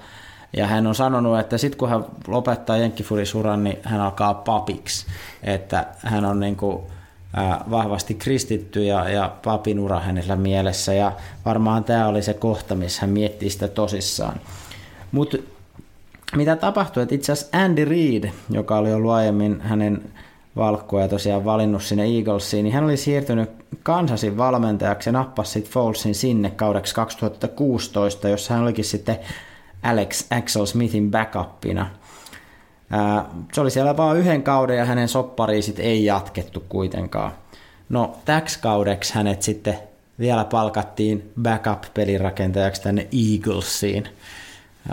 Ja 0.56 0.66
hän 0.66 0.86
on 0.86 0.94
sanonut, 0.94 1.38
että 1.38 1.58
sitten 1.58 1.78
kun 1.78 1.88
hän 1.88 2.04
lopettaa 2.28 2.76
jenkkifurisuran, 2.76 3.64
niin 3.64 3.78
hän 3.82 4.00
alkaa 4.00 4.34
papiksi. 4.34 5.06
Että 5.42 5.86
hän 5.98 6.24
on 6.24 6.40
niin 6.40 6.56
kuin, 6.56 6.82
vahvasti 7.70 8.14
kristitty 8.14 8.84
ja, 8.84 9.08
ja 9.08 9.32
papin 9.44 9.78
ura 9.78 10.00
hänellä 10.00 10.36
mielessä. 10.36 10.94
Ja 10.94 11.12
varmaan 11.44 11.84
tämä 11.84 12.06
oli 12.06 12.22
se 12.22 12.34
kohta, 12.34 12.74
missä 12.74 13.00
hän 13.00 13.10
miettii 13.10 13.50
sitä 13.50 13.68
tosissaan. 13.68 14.40
Mutta 15.12 15.36
mitä 16.36 16.56
tapahtui, 16.56 17.02
että 17.02 17.14
itse 17.14 17.32
asiassa 17.32 17.58
Andy 17.58 17.84
Reid, 17.84 18.30
joka 18.50 18.78
oli 18.78 18.92
ollut 18.92 19.10
aiemmin 19.10 19.60
hänen 19.60 20.02
valkkoja 20.56 21.08
tosiaan 21.08 21.44
valinnut 21.44 21.82
sinne 21.82 22.04
Eaglesiin, 22.04 22.64
niin 22.64 22.74
hän 22.74 22.84
oli 22.84 22.96
siirtynyt 22.96 23.50
Kansasin 23.82 24.36
valmentajaksi 24.36 25.08
ja 25.08 25.12
nappasi 25.12 25.52
sitten 25.52 25.72
Folesin 25.72 26.14
sinne 26.14 26.50
kaudeksi 26.50 26.94
2016, 26.94 28.28
jossa 28.28 28.54
hän 28.54 28.62
olikin 28.62 28.84
sitten 28.84 29.18
Alex 29.82 30.26
Axel 30.30 30.66
Smithin 30.66 31.10
backupina. 31.10 31.90
Se 33.52 33.60
oli 33.60 33.70
siellä 33.70 33.96
vain 33.96 34.18
yhden 34.18 34.42
kauden 34.42 34.78
ja 34.78 34.84
hänen 34.84 35.08
soppariin 35.08 35.62
sit 35.62 35.78
ei 35.78 36.04
jatkettu 36.04 36.64
kuitenkaan. 36.68 37.32
No 37.88 38.16
täksi 38.24 38.58
kaudeksi 38.60 39.14
hänet 39.14 39.42
sitten 39.42 39.78
vielä 40.18 40.44
palkattiin 40.44 41.32
backup-pelirakentajaksi 41.42 42.82
tänne 42.82 43.08
Eaglesiin. 43.32 44.08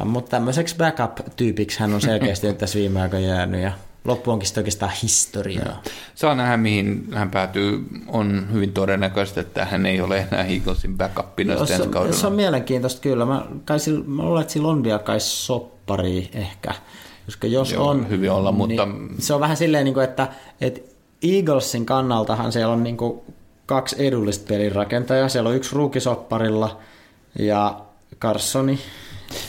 Mutta 0.05 0.31
tämmöiseksi 0.31 0.75
backup-tyypiksi 0.75 1.79
hän 1.79 1.93
on 1.93 2.01
selkeästi 2.01 2.53
tässä 2.53 2.79
viime 2.79 3.01
aikoina 3.01 3.27
jäänyt 3.27 3.61
ja 3.61 3.71
loppu 4.05 4.31
onkin 4.31 4.47
sitten 4.47 4.61
oikeastaan 4.61 4.91
historiaa. 5.01 5.81
Saa 6.15 6.35
nähdä, 6.35 6.57
mihin 6.57 7.07
hän 7.13 7.31
päätyy. 7.31 7.85
On 8.07 8.47
hyvin 8.51 8.73
todennäköistä, 8.73 9.41
että 9.41 9.65
hän 9.65 9.85
ei 9.85 10.01
ole 10.01 10.27
enää 10.31 10.43
Eaglesin 10.45 10.97
backupina 10.97 11.57
sitten 11.57 11.75
ensi 11.77 11.89
kaudella. 11.89 12.17
se 12.17 12.27
on 12.27 12.33
mielenkiintoista 12.33 13.01
kyllä. 13.01 13.25
Mä, 13.25 13.45
kai 13.65 13.77
mä 14.05 14.23
luulen, 14.23 14.41
että 14.41 14.53
sillä 14.53 14.67
on 14.67 14.83
vielä 14.83 14.99
kai 14.99 15.19
soppari 15.19 16.29
ehkä. 16.33 16.73
Koska 17.25 17.47
jos 17.47 17.71
Joo, 17.71 17.87
on, 17.87 18.09
hyvin 18.09 18.31
olla, 18.31 18.51
mutta- 18.51 18.85
niin 18.85 19.15
se 19.19 19.33
on 19.33 19.39
vähän 19.39 19.57
silleen, 19.57 19.85
niin 19.85 19.93
kuin, 19.93 20.03
että, 20.03 20.27
että 20.61 20.81
Eaglesin 21.23 21.85
kannaltahan 21.85 22.51
siellä 22.51 22.73
on 22.73 22.83
niin 22.83 22.97
kuin 22.97 23.21
kaksi 23.65 23.95
edullista 24.07 24.45
pelirakentajaa. 24.47 25.29
Siellä 25.29 25.49
on 25.49 25.55
yksi 25.55 25.75
ruukisopparilla 25.75 26.79
ja 27.39 27.81
Carsoni. 28.19 28.79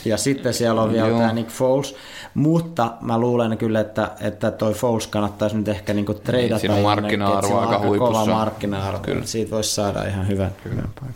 Ja 0.05 0.17
sitten 0.17 0.55
siellä 0.55 0.83
on 0.83 0.93
vielä 0.93 1.09
Joo. 1.09 1.19
tämä 1.19 1.33
Nick 1.33 1.51
Foles. 1.51 1.95
Mutta 2.35 2.93
mä 3.01 3.19
luulen 3.19 3.59
kyllä, 3.59 3.81
että, 3.81 4.11
että 4.21 4.51
toi 4.51 4.75
Foles 4.75 5.07
kannattaisi 5.07 5.57
nyt 5.57 5.69
ehkä 5.69 5.95
niinku 5.95 6.15
treidata. 6.15 6.61
siinä 6.61 6.75
on 6.75 6.83
markkina-arvo 6.83 7.59
on 7.59 7.69
aika 7.69 7.79
huipussa. 7.79 8.13
kova 8.13 8.27
markkina-arvo. 8.27 8.99
Kyllä. 8.99 9.25
Siitä 9.25 9.51
voisi 9.51 9.75
saada 9.75 10.05
ihan 10.05 10.29
hyvän, 10.29 10.53
hyvän 10.65 10.89
paikan. 11.01 11.15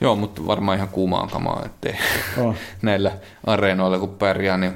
Joo, 0.00 0.16
mutta 0.16 0.46
varmaan 0.46 0.76
ihan 0.76 0.88
kuumaa 0.88 1.26
kamaa, 1.26 1.62
ettei 1.66 1.94
Oh. 2.40 2.54
näillä 2.82 3.12
areenoilla 3.46 3.98
kun 3.98 4.08
pärjää, 4.08 4.58
niin 4.58 4.72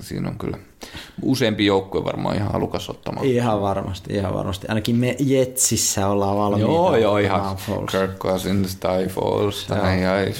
siinä 0.00 0.28
on 0.28 0.38
kyllä 0.38 0.58
useampi 1.22 1.66
joukkue 1.66 2.04
varmaan 2.04 2.36
ihan 2.36 2.52
halukas 2.52 2.90
ottamaan. 2.90 3.26
Ihan 3.26 3.60
varmasti, 3.60 4.14
ihan 4.14 4.34
varmasti. 4.34 4.66
Ainakin 4.68 4.96
me 4.96 5.16
Jetsissä 5.18 6.08
ollaan 6.08 6.36
valmiita. 6.36 6.70
Joo, 6.70 6.96
joo, 6.96 7.18
ihan. 7.18 7.56
Kirk 7.90 8.18
Cousins 8.18 8.76
tai 8.76 9.06
Foles 9.06 9.64
tai 9.64 10.06
ai, 10.06 10.32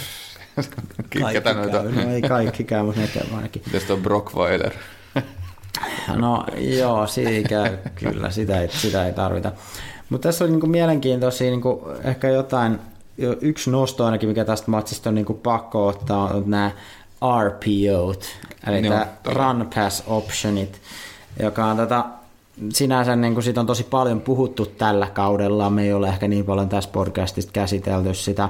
Kaikki 1.23 1.55
noita. 1.55 1.79
käy. 1.79 1.93
No 1.93 2.11
ei 2.11 2.23
kaikki 2.23 2.65
käy, 2.65 2.83
mutta 2.83 3.01
ne 3.01 3.07
käy 3.07 3.37
ainakin. 3.37 3.63
Tästä 3.73 3.93
on 3.93 4.03
Brockweiler. 4.03 4.73
No 6.17 6.45
joo, 6.57 7.07
siinä 7.07 7.49
käy 7.49 7.79
kyllä, 7.95 8.31
sitä 8.31 8.61
ei, 8.61 8.69
sitä 8.69 9.07
ei 9.07 9.13
tarvita. 9.13 9.53
Mutta 10.09 10.29
tässä 10.29 10.45
oli 10.45 10.51
niinku 10.51 10.67
mielenkiintoisia 10.67 11.51
niinku 11.51 11.89
ehkä 12.05 12.29
jotain 12.29 12.79
jo 13.19 13.37
yksi 13.41 13.71
nosto 13.71 14.05
ainakin, 14.05 14.29
mikä 14.29 14.45
tästä 14.45 14.71
matsista 14.71 15.09
on 15.09 15.15
niin 15.15 15.25
kuin 15.25 15.39
pakko 15.39 15.87
ottaa, 15.87 16.35
on 16.35 16.51
nämä 16.51 16.71
RPOt, 17.45 18.25
eli 18.67 18.87
Joo. 18.87 18.95
tämä 18.95 19.07
Run 19.25 19.69
Pass 19.75 20.03
Optionit, 20.07 20.81
joka 21.43 21.67
on 21.67 21.77
tätä 21.77 22.05
sinänsä 22.73 23.17
niin 23.17 23.35
kuin 23.35 23.45
siitä 23.45 23.61
on 23.61 23.67
tosi 23.67 23.85
paljon 23.85 24.21
puhuttu 24.21 24.67
tällä 24.67 25.07
kaudella, 25.07 25.71
me 25.71 25.83
ei 25.83 25.93
ole 25.93 26.09
ehkä 26.09 26.29
niin 26.29 26.45
paljon 26.45 26.69
tässä 26.69 26.91
podcastista 26.91 27.53
käsitelty 27.53 28.15
sitä, 28.15 28.49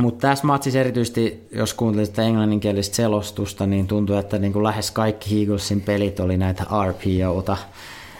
mutta 0.00 0.28
tässä 0.28 0.46
matsissa 0.46 0.80
erityisesti, 0.80 1.48
jos 1.52 1.74
kuuntelit 1.74 2.18
englanninkielistä 2.18 2.96
selostusta, 2.96 3.66
niin 3.66 3.86
tuntuu, 3.86 4.16
että 4.16 4.38
niin 4.38 4.52
kuin 4.52 4.62
lähes 4.62 4.90
kaikki 4.90 5.40
Eaglesin 5.40 5.80
pelit 5.80 6.20
oli 6.20 6.36
näitä 6.36 6.64
RPOta. 6.88 7.56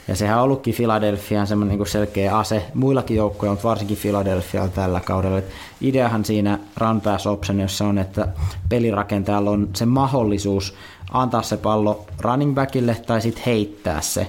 Ja 0.08 0.16
sehän 0.16 0.38
on 0.38 0.44
ollutkin 0.44 0.74
Philadelphian 0.74 1.46
semmoinen 1.46 1.78
niin 1.78 1.86
selkeä 1.86 2.38
ase 2.38 2.66
muillakin 2.74 3.16
joukkoilla, 3.16 3.54
mutta 3.54 3.68
varsinkin 3.68 3.96
Philadelphialla 3.96 4.68
tällä 4.68 5.00
kaudella. 5.00 5.38
Et 5.38 5.48
ideahan 5.80 6.24
siinä 6.24 6.58
run 6.76 7.00
pass 7.00 7.26
optionissa 7.26 7.84
on, 7.84 7.98
että 7.98 8.28
pelirakentajalla 8.68 9.50
on 9.50 9.68
se 9.74 9.86
mahdollisuus 9.86 10.74
antaa 11.12 11.42
se 11.42 11.56
pallo 11.56 12.04
running 12.20 12.54
backille 12.54 12.96
tai 13.06 13.20
sitten 13.20 13.42
heittää 13.46 14.00
se. 14.00 14.26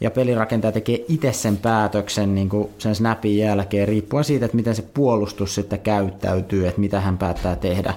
Ja 0.00 0.10
pelirakentaja 0.10 0.72
tekee 0.72 1.04
itse 1.08 1.32
sen 1.32 1.56
päätöksen 1.56 2.34
niin 2.34 2.48
kuin 2.48 2.68
sen 2.78 2.94
snapin 2.94 3.38
jälkeen, 3.38 3.88
riippuen 3.88 4.24
siitä, 4.24 4.44
että 4.44 4.56
miten 4.56 4.74
se 4.74 4.82
puolustus 4.82 5.54
sitten 5.54 5.80
käyttäytyy, 5.80 6.66
että 6.66 6.80
mitä 6.80 7.00
hän 7.00 7.18
päättää 7.18 7.56
tehdä. 7.56 7.94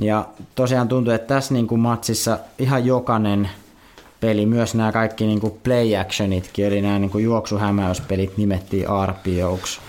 Ja 0.00 0.28
tosiaan 0.54 0.88
tuntuu, 0.88 1.12
että 1.12 1.34
tässä 1.34 1.54
niin 1.54 1.66
kuin 1.66 1.80
matsissa 1.80 2.38
ihan 2.58 2.86
jokainen 2.86 3.50
peli, 4.20 4.46
myös 4.46 4.74
nämä 4.74 4.92
kaikki 4.92 5.26
niin 5.26 5.40
kuin 5.40 5.58
play 5.62 5.96
actionitkin, 5.96 6.66
eli 6.66 6.82
nämä 6.82 6.98
niin 6.98 7.10
kuin 7.10 7.24
juoksuhämäyspelit 7.24 8.36
nimettiin 8.36 8.86
RPOksi 9.06 9.80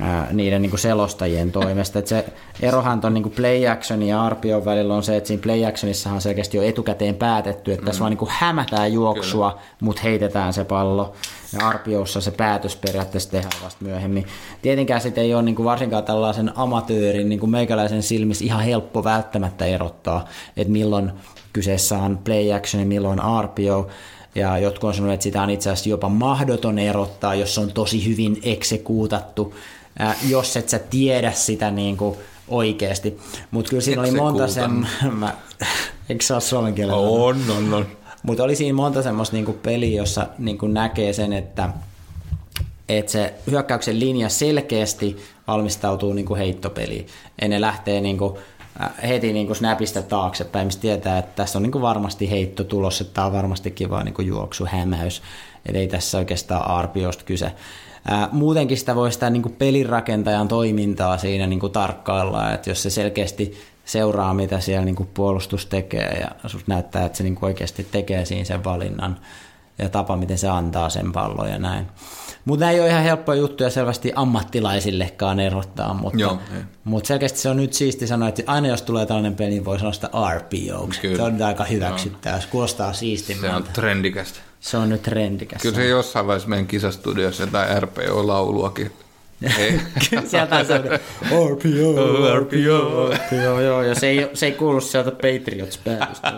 ää, 0.00 0.28
niiden 0.32 0.62
niin 0.62 0.70
kuin 0.70 0.80
selostajien 0.80 1.52
toimesta. 1.52 1.98
Et 1.98 2.06
se 2.06 2.24
erohan 2.62 3.00
tuon 3.00 3.14
niin 3.14 3.30
play 3.30 3.68
action 3.68 4.02
ja 4.02 4.28
RPO 4.28 4.64
välillä 4.64 4.94
on 4.94 5.02
se, 5.02 5.16
että 5.16 5.28
siinä 5.28 5.42
play 5.42 5.66
actionissahan 5.66 6.14
on 6.14 6.20
selkeästi 6.20 6.56
jo 6.56 6.62
etukäteen 6.62 7.14
päätetty, 7.14 7.72
että 7.72 7.86
tässä 7.86 8.00
vaan 8.00 8.10
niin 8.10 8.18
kuin 8.18 8.30
hämätään 8.32 8.92
juoksua, 8.92 9.58
mutta 9.80 10.02
heitetään 10.02 10.52
se 10.52 10.64
pallo. 10.64 11.12
Ja 11.52 11.72
RPOssa 11.72 12.20
se 12.20 12.30
päätös 12.30 12.76
periaatteessa 12.76 13.30
tehdään 13.30 13.62
vasta 13.64 13.84
myöhemmin. 13.84 14.26
Tietenkään 14.62 15.00
sitten 15.00 15.24
ei 15.24 15.34
ole 15.34 15.42
niin 15.42 15.54
kuin 15.54 15.66
varsinkaan 15.66 16.04
tällaisen 16.04 16.52
amatöörin, 16.54 17.28
niin 17.28 17.40
kuin 17.40 17.50
meikäläisen 17.50 18.02
silmissä 18.02 18.44
ihan 18.44 18.64
helppo 18.64 19.04
välttämättä 19.04 19.64
erottaa, 19.64 20.28
että 20.56 20.72
milloin 20.72 21.12
kyseessä 21.52 21.98
on 21.98 22.18
play 22.24 22.52
action 22.52 22.80
ja 22.80 22.86
milloin 22.86 23.18
RPO. 23.42 23.88
Ja 24.34 24.58
jotkut 24.58 24.88
on 24.88 24.94
sanonut, 24.94 25.14
että 25.14 25.24
sitä 25.24 25.42
on 25.42 25.50
itse 25.50 25.70
asiassa 25.70 25.90
jopa 25.90 26.08
mahdoton 26.08 26.78
erottaa, 26.78 27.34
jos 27.34 27.54
se 27.54 27.60
on 27.60 27.72
tosi 27.72 28.06
hyvin 28.06 28.40
eksekuutattu, 28.42 29.54
ää, 29.98 30.14
jos 30.28 30.56
et 30.56 30.68
sä 30.68 30.78
tiedä 30.78 31.32
sitä 31.32 31.70
niin 31.70 31.96
kuin 31.96 32.16
oikeasti. 32.48 33.20
Mutta 33.50 33.70
kyllä 33.70 33.82
siinä 33.82 34.02
oli 34.02 34.10
monta 34.10 34.48
sen... 34.48 34.86
Mä, 35.20 35.34
eikö 36.08 36.24
se 36.24 36.34
ole 36.34 36.40
suomen 36.40 36.74
kielellä? 36.74 37.08
On, 37.08 37.36
on, 37.56 37.74
on. 37.74 37.86
Mutta 38.22 38.44
oli 38.44 38.56
siinä 38.56 38.74
monta 38.74 39.02
semmoista 39.02 39.36
niinku 39.36 39.52
peliä, 39.52 39.96
jossa 39.96 40.26
niinku 40.38 40.66
näkee 40.66 41.12
sen, 41.12 41.32
että, 41.32 41.68
että 42.88 43.12
se 43.12 43.34
hyökkäyksen 43.50 44.00
linja 44.00 44.28
selkeästi 44.28 45.16
valmistautuu 45.46 46.12
niinku 46.12 46.36
heittopeliin. 46.36 47.06
Ja 47.42 47.48
ne 47.48 47.60
lähtee 47.60 48.00
niinku, 48.00 48.38
heti 49.08 49.32
niinku 49.32 49.54
snapista 49.54 50.02
taaksepäin, 50.02 50.66
mistä 50.66 50.82
tietää, 50.82 51.18
että 51.18 51.32
tässä 51.36 51.58
on 51.58 51.62
niinku 51.62 51.80
varmasti 51.80 52.30
heitto 52.30 52.64
tulossa, 52.64 53.04
että 53.04 53.14
tämä 53.14 53.26
on 53.26 53.32
varmastikin 53.32 53.90
vaan 53.90 54.04
niinku 54.04 54.22
juoksuhämäys. 54.22 55.22
Eli 55.66 55.78
ei 55.78 55.88
tässä 55.88 56.18
oikeastaan 56.18 56.84
RPOsta 56.84 57.24
kyse. 57.24 57.52
Ää, 58.08 58.28
muutenkin 58.32 58.78
sitä 58.78 58.94
voi 58.94 59.12
sitä 59.12 59.30
niin 59.30 59.56
pelirakentajan 59.58 60.48
toimintaa 60.48 61.18
siinä 61.18 61.46
niin 61.46 61.60
tarkkailla, 61.72 62.52
että 62.52 62.70
jos 62.70 62.82
se 62.82 62.90
selkeästi 62.90 63.58
seuraa, 63.84 64.34
mitä 64.34 64.60
siellä 64.60 64.84
niin 64.84 65.08
puolustus 65.14 65.66
tekee 65.66 66.18
ja 66.20 66.50
näyttää, 66.66 67.04
että 67.04 67.18
se 67.18 67.24
niin 67.24 67.38
oikeasti 67.42 67.86
tekee 67.90 68.24
siinä 68.24 68.44
sen 68.44 68.64
valinnan 68.64 69.18
ja 69.78 69.88
tapa, 69.88 70.16
miten 70.16 70.38
se 70.38 70.48
antaa 70.48 70.88
sen 70.88 71.12
pallon 71.12 71.50
ja 71.50 71.58
näin. 71.58 71.86
Mutta 72.44 72.70
ei 72.70 72.80
ole 72.80 72.88
ihan 72.88 73.02
helppoja 73.02 73.38
juttuja 73.38 73.70
selvästi 73.70 74.12
ammattilaisillekaan 74.14 75.40
erottaa, 75.40 75.94
mutta, 75.94 76.18
Joo, 76.18 76.38
mutta 76.84 77.08
selkeästi 77.08 77.38
se 77.38 77.48
on 77.48 77.56
nyt 77.56 77.72
siisti 77.72 78.06
sanoa, 78.06 78.28
että 78.28 78.42
aina 78.46 78.68
jos 78.68 78.82
tulee 78.82 79.06
tällainen 79.06 79.34
peli, 79.34 79.50
niin 79.50 79.64
voi 79.64 79.78
sanoa 79.78 79.92
sitä 79.92 80.10
RPO. 80.34 80.88
Se 81.16 81.22
on 81.22 81.42
aika 81.42 81.64
hyväksyttävää, 81.64 82.40
se 82.40 82.48
kuulostaa 82.48 82.92
siistimmältä. 82.92 83.56
Se 83.56 83.56
on 83.56 83.72
trendikästä. 83.72 84.40
Se 84.64 84.76
on 84.76 84.88
nyt 84.88 85.02
trendikäs. 85.02 85.62
Kyllä 85.62 85.76
se 85.76 85.86
jossain 85.86 86.26
vaiheessa 86.26 86.48
meidän 86.48 86.66
kisastudiossa 86.66 87.42
jotain 87.42 87.82
RPO-lauluakin. 87.82 88.90
Sieltä 90.26 90.64
se 90.64 90.74
on 90.74 90.84
RPO, 90.84 91.54
RPO, 92.38 93.10
RPO, 93.14 93.60
joo, 93.60 93.82
ja 93.82 93.94
se 93.94 94.06
ei, 94.06 94.30
se 94.34 94.46
ei 94.46 94.52
kuulu 94.52 94.80
sieltä 94.80 95.10
Patriots 95.10 95.78
päätöstä. 95.78 96.32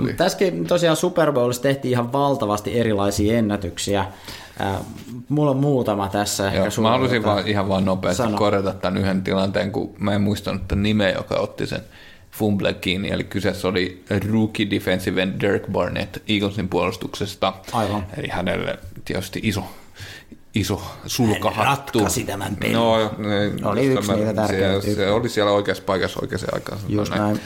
Oli. 0.00 0.12
Tässäkin 0.12 0.66
tosiaan 0.66 0.96
Super 0.96 1.32
Bowlissa 1.32 1.62
tehtiin 1.62 1.92
ihan 1.92 2.12
valtavasti 2.12 2.78
erilaisia 2.78 3.38
ennätyksiä. 3.38 4.00
Äh, 4.60 4.76
mulla 5.28 5.50
on 5.50 5.56
muutama 5.56 6.08
tässä. 6.08 6.46
Ehkä 6.46 6.58
Joo, 6.58 6.82
mä 6.82 6.90
halusin 6.90 7.22
vaan 7.22 7.48
ihan 7.48 7.68
vaan 7.68 7.84
nopeasti 7.84 8.22
Sano. 8.22 8.38
korjata 8.38 8.72
tämän 8.72 9.00
yhden 9.00 9.22
tilanteen, 9.22 9.72
kun 9.72 9.94
mä 9.98 10.14
en 10.14 10.20
muistanut 10.20 10.68
tämän 10.68 10.82
nimeä, 10.82 11.10
joka 11.10 11.34
otti 11.34 11.66
sen 11.66 11.80
fumble 12.32 12.74
kiinni. 12.74 13.10
Eli 13.10 13.24
kyseessä 13.24 13.68
oli 13.68 14.04
rookie 14.32 14.70
defensive 14.70 15.22
end 15.22 15.40
Dirk 15.40 15.62
Barnett 15.72 16.16
Eaglesin 16.28 16.68
puolustuksesta. 16.68 17.52
Aivan. 17.72 18.06
Eli 18.16 18.28
hänelle 18.28 18.78
tietysti 19.04 19.40
iso, 19.42 19.64
iso 20.54 20.82
sulkahattu. 21.06 21.58
Hän 21.58 21.66
ratkaisi 21.66 22.24
tämän 22.24 22.56
pelin. 22.56 22.72
No, 22.72 22.96
ei, 23.00 23.52
Oli 23.64 23.86
just 23.86 23.96
yksi 23.98 24.06
tämä- 24.10 24.18
niitä 24.18 24.34
tärkeitä 24.34 24.80
se, 24.80 24.94
se, 24.94 25.10
oli 25.10 25.28
siellä 25.28 25.52
oikeassa 25.52 25.82
paikassa 25.86 26.18
oikeaan 26.22 26.44
aikaan. 26.54 26.78
Just 26.88 27.12
näin. 27.14 27.40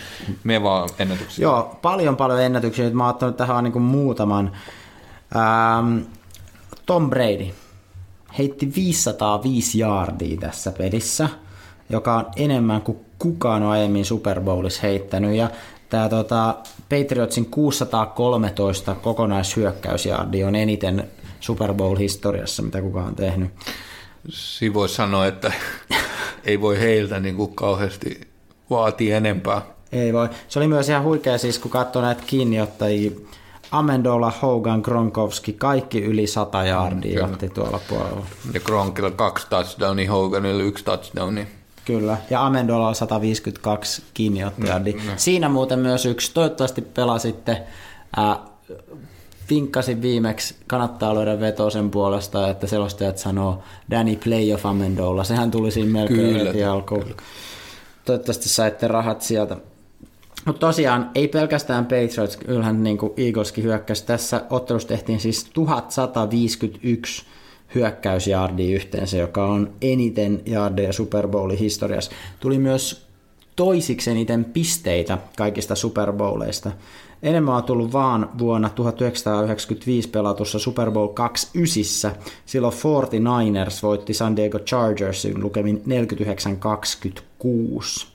Me 0.45 0.62
vaan 0.62 0.89
ennätyksiä. 0.99 1.43
Joo, 1.43 1.78
paljon 1.82 2.16
paljon 2.16 2.43
ennätyksiä. 2.43 2.85
Nyt 2.85 2.95
Mä 2.95 3.05
oon 3.05 3.11
ottanut 3.14 3.37
tähän 3.37 3.64
niin 3.64 3.82
muutaman. 3.82 4.53
Ähm, 5.37 5.99
Tom 6.87 7.11
Brady 7.11 7.47
heitti 8.39 8.72
505 8.76 9.80
yardia 9.80 10.37
tässä 10.41 10.70
pelissä, 10.72 11.28
joka 11.91 12.14
on 12.14 12.26
enemmän 12.37 12.82
kuin 12.82 12.99
kukaan 13.18 13.62
on 13.62 13.70
aiemmin 13.70 14.05
Super 14.05 14.41
Bowlissa 14.41 14.82
heittänyt. 14.82 15.37
Ja 15.37 15.51
tämä 15.91 16.09
tota, 16.09 16.55
Patriotsin 16.89 17.47
613 17.47 18.95
kokonaishyökkäysjardi 18.95 20.45
on 20.45 20.55
eniten 20.55 21.11
Super 21.41 21.74
Bowl-historiassa, 21.74 22.62
mitä 22.62 22.80
kukaan 22.80 23.07
on 23.07 23.14
tehnyt. 23.14 23.51
Siinä 24.28 24.74
voisi 24.74 24.95
sanoa, 24.95 25.26
että 25.26 25.53
ei 26.45 26.61
voi 26.61 26.80
heiltä 26.80 27.20
niin 27.20 27.37
kuin 27.37 27.55
kauheasti 27.55 28.20
vaatia 28.70 29.16
enempää. 29.16 29.62
Ei 29.93 30.12
voi. 30.12 30.28
Se 30.49 30.59
oli 30.59 30.68
myös 30.68 30.89
ihan 30.89 31.03
huikea 31.03 31.39
siis, 31.39 31.59
kun 31.59 31.70
katsoi 31.70 32.03
näitä 32.03 32.22
kiinniottajia. 32.26 33.11
Amendola, 33.70 34.32
Hogan, 34.43 34.80
Gronkowski, 34.80 35.53
kaikki 35.53 36.03
yli 36.03 36.26
100 36.26 36.64
yardia 36.64 37.14
kyllä. 37.14 37.26
otti 37.26 37.49
tuolla 37.49 37.80
puolella. 37.89 38.26
Ja 38.53 38.61
Kronkilla 38.61 39.11
kaksi 39.11 39.47
touchdownia, 39.51 40.11
Hoganilla 40.11 40.62
yksi 40.62 40.85
touchdowni. 40.85 41.47
Kyllä, 41.85 42.16
ja 42.30 42.47
Amendola 42.47 42.89
on 42.89 42.95
152 42.95 44.03
kiinniottajia. 44.14 44.80
Siinä 45.16 45.49
muuten 45.49 45.78
myös 45.78 46.07
yksi, 46.07 46.30
toivottavasti 46.35 46.82
pelasitte, 46.82 47.62
ää, 48.16 48.39
vinkkasin 49.51 50.03
viimeksi, 50.03 50.57
kannattaa 50.66 51.14
löydä 51.14 51.41
veto 51.41 51.70
sen 51.70 51.91
puolesta, 51.91 52.51
että 52.51 52.66
selostajat 52.66 53.18
sanoo 53.18 53.62
Danny 53.91 54.16
Play 54.16 54.53
of 54.55 54.66
Amendola. 54.66 55.24
Sehän 55.24 55.51
tuli 55.51 55.70
siinä 55.70 55.93
melkein 55.93 56.20
Kyllä, 56.20 56.45
heti 56.45 56.64
alkuun. 56.64 57.14
Toivottavasti 58.05 58.49
saitte 58.49 58.89
rahat 58.89 59.22
sieltä. 59.22 59.57
Mutta 60.45 60.66
tosiaan 60.66 61.11
ei 61.14 61.28
pelkästään 61.28 61.85
Patriots, 61.85 62.37
kyllähän 62.37 62.82
niin 62.82 62.99
kuin 62.99 63.12
Eagleskin 63.16 63.64
hyökkäsi. 63.64 64.07
Tässä 64.07 64.43
ottelussa 64.51 64.89
tehtiin 64.89 65.20
siis 65.20 65.45
1151 65.45 67.24
hyökkäysjardia 67.74 68.74
yhteensä, 68.74 69.16
joka 69.16 69.46
on 69.46 69.70
eniten 69.82 70.42
jardeja 70.46 70.92
Super 70.92 71.28
Bowlin 71.28 71.58
historiassa. 71.58 72.10
Tuli 72.40 72.58
myös 72.58 73.06
toisiksi 73.56 74.10
eniten 74.10 74.44
pisteitä 74.44 75.18
kaikista 75.36 75.74
Super 75.74 76.12
Bowleista. 76.12 76.72
Enemmän 77.22 77.54
on 77.54 77.64
tullut 77.64 77.92
vaan 77.92 78.30
vuonna 78.38 78.68
1995 78.68 80.08
pelatussa 80.08 80.58
Super 80.58 80.90
Bowl 80.90 81.08
29. 81.08 82.12
Silloin 82.46 82.74
49ers 82.74 83.82
voitti 83.82 84.14
San 84.14 84.36
Diego 84.36 84.58
Chargersin 84.58 85.42
lukemin 85.42 85.82
49-26. 87.44 88.06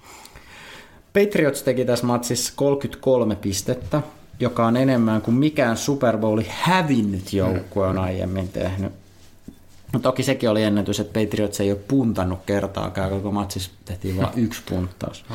Patriots 1.13 1.63
teki 1.63 1.85
tässä 1.85 2.05
matsissa 2.05 2.53
33 2.55 3.35
pistettä, 3.35 4.01
joka 4.39 4.67
on 4.67 4.77
enemmän 4.77 5.21
kuin 5.21 5.35
mikään 5.35 5.77
Super 5.77 6.17
Bowli 6.17 6.45
hävinnyt 6.49 7.33
joukkue 7.33 7.87
on 7.87 7.97
aiemmin 7.97 8.47
tehnyt. 8.47 8.98
No 9.93 9.99
toki 9.99 10.23
sekin 10.23 10.49
oli 10.49 10.63
ennätys, 10.63 10.99
että 10.99 11.19
Patriots 11.19 11.59
ei 11.59 11.71
ole 11.71 11.79
puntannut 11.87 12.39
kertaakaan, 12.45 13.09
koko 13.09 13.31
matsissa 13.31 13.71
tehtiin 13.85 14.17
vain 14.17 14.29
yksi 14.35 14.61
punttaus. 14.69 15.25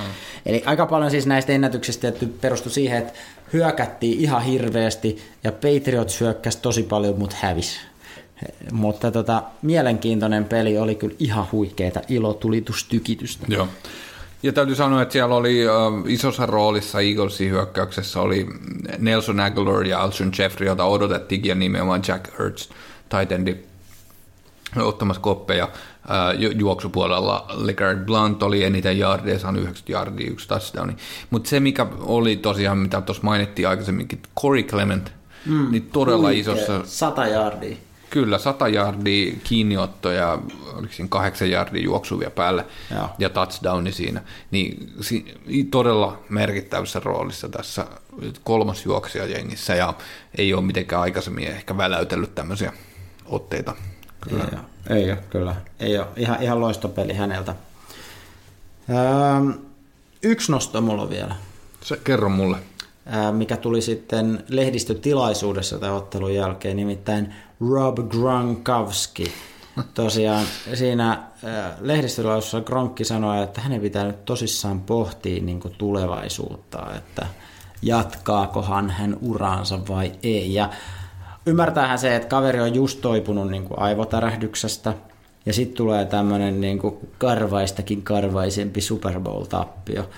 Eli 0.46 0.62
aika 0.66 0.86
paljon 0.86 1.10
siis 1.10 1.26
näistä 1.26 1.52
ennätyksistä 1.52 2.12
perustui 2.40 2.72
siihen, 2.72 2.98
että 2.98 3.12
hyökättiin 3.52 4.20
ihan 4.20 4.42
hirveästi 4.42 5.22
ja 5.44 5.52
Patriots 5.52 6.20
hyökkäsi 6.20 6.58
tosi 6.62 6.82
paljon, 6.82 7.18
mutta 7.18 7.36
hävisi. 7.40 7.80
Mutta 8.72 9.10
tota, 9.10 9.42
mielenkiintoinen 9.62 10.44
peli 10.44 10.78
oli 10.78 10.94
kyllä 10.94 11.14
ihan 11.18 11.46
huikeeta 11.52 12.00
ilotulitystykitystä. 12.08 13.46
Joo. 13.48 13.68
Ja 14.42 14.52
täytyy 14.52 14.74
sanoa, 14.74 15.02
että 15.02 15.12
siellä 15.12 15.34
oli 15.34 15.68
äh, 15.68 15.74
isossa 16.06 16.46
roolissa 16.46 17.00
Eaglesin 17.00 17.50
hyökkäyksessä 17.50 18.20
oli 18.20 18.46
Nelson 18.98 19.40
Aguilar 19.40 19.86
ja 19.86 20.02
Alshon 20.02 20.32
Jeffrey, 20.38 20.68
jota 20.68 20.84
odotettiin, 20.84 21.44
ja 21.44 21.54
nimenomaan 21.54 22.02
Jack 22.08 22.38
Hurts, 22.38 22.70
tight 23.08 23.32
endi, 23.32 23.56
ottamassa 24.82 25.22
koppeja. 25.22 25.68
Ju- 26.38 26.50
juoksupuolella 26.50 27.46
LeGarrette 27.54 28.04
Blunt 28.04 28.42
oli 28.42 28.64
eniten 28.64 28.98
yardia, 28.98 29.38
saanut 29.38 29.62
90 29.62 29.92
yardia, 29.92 30.30
yksi 30.30 30.48
touchdowni. 30.48 30.96
Mutta 31.30 31.50
se, 31.50 31.60
mikä 31.60 31.86
oli 32.00 32.36
tosiaan, 32.36 32.78
mitä 32.78 33.00
tuossa 33.00 33.22
mainittiin 33.22 33.68
aikaisemminkin, 33.68 34.22
Corey 34.40 34.62
Clement, 34.62 35.12
mm, 35.46 35.70
niin 35.70 35.90
todella 35.92 36.28
Huikea, 36.28 36.40
isossa, 36.40 36.80
Sata 36.84 37.26
jardia. 37.26 37.76
Kyllä, 38.10 38.38
100 38.38 38.68
yardia 38.68 39.34
kiinniottoja, 39.44 40.38
oliko 40.74 40.92
siinä 40.92 41.08
8 41.08 41.50
yardia 41.50 41.82
juoksuvia 41.82 42.30
päälle 42.30 42.66
Joo. 42.94 43.08
ja 43.18 43.30
touchdowni 43.30 43.92
siinä. 43.92 44.22
Niin 44.50 44.92
si- 45.00 45.34
todella 45.70 46.18
merkittävässä 46.28 47.00
roolissa 47.04 47.48
tässä 47.48 47.86
kolmas 48.44 48.84
juoksija 48.84 49.26
jengissä 49.26 49.74
ja 49.74 49.94
ei 50.38 50.54
ole 50.54 50.62
mitenkään 50.62 51.02
aikaisemmin 51.02 51.46
ehkä 51.48 51.76
väläytellyt 51.76 52.34
tämmöisiä 52.34 52.72
otteita. 53.26 53.74
Kyllä. 54.28 54.44
Ei 54.44 54.58
ole, 54.58 54.98
ei 55.00 55.10
ole 55.10 55.18
kyllä. 55.30 55.54
Ei 55.80 55.98
ole. 55.98 56.06
Ihan, 56.16 56.42
ihan 56.42 56.60
loistopeli 56.60 57.12
häneltä. 57.12 57.54
Ähm, 58.90 59.50
yksi 60.22 60.52
nosto 60.52 60.80
mulla 60.80 61.02
on 61.02 61.10
vielä, 61.10 61.34
Se, 61.80 61.96
kerro 62.04 62.28
mulle. 62.28 62.56
äh, 63.14 63.32
mikä 63.32 63.56
tuli 63.56 63.82
sitten 63.82 64.44
lehdistötilaisuudessa 64.48 65.78
tämän 65.78 65.94
ottelun 65.94 66.34
jälkeen, 66.34 66.76
nimittäin 66.76 67.34
Rob 67.70 67.98
Gronkowski. 68.08 69.32
Tosiaan 69.94 70.46
siinä 70.74 71.22
lehdistötilaisuudessa 71.80 72.60
Gronkki 72.60 73.04
sanoi, 73.04 73.42
että 73.42 73.60
hänen 73.60 73.80
pitää 73.80 74.04
nyt 74.04 74.24
tosissaan 74.24 74.80
pohtia 74.80 75.42
niin 75.42 75.60
tulevaisuutta, 75.78 76.86
että 76.96 77.26
jatkaakohan 77.82 78.90
hän 78.90 79.16
uraansa 79.22 79.78
vai 79.88 80.12
ei. 80.22 80.54
Ja 80.54 80.70
ymmärtäähän 81.46 81.98
se, 81.98 82.16
että 82.16 82.28
kaveri 82.28 82.60
on 82.60 82.74
just 82.74 83.00
toipunut 83.00 83.50
niin 83.50 83.64
kuin 83.64 83.78
aivotärähdyksestä, 83.78 84.94
ja 85.46 85.52
sitten 85.52 85.76
tulee 85.76 86.04
tämmöinen 86.04 86.60
niin 86.60 86.78
kuin 86.78 86.96
karvaistakin 87.18 88.02
karvaisempi 88.02 88.80
Super 88.80 89.20
Bowl-tappio. 89.20 90.08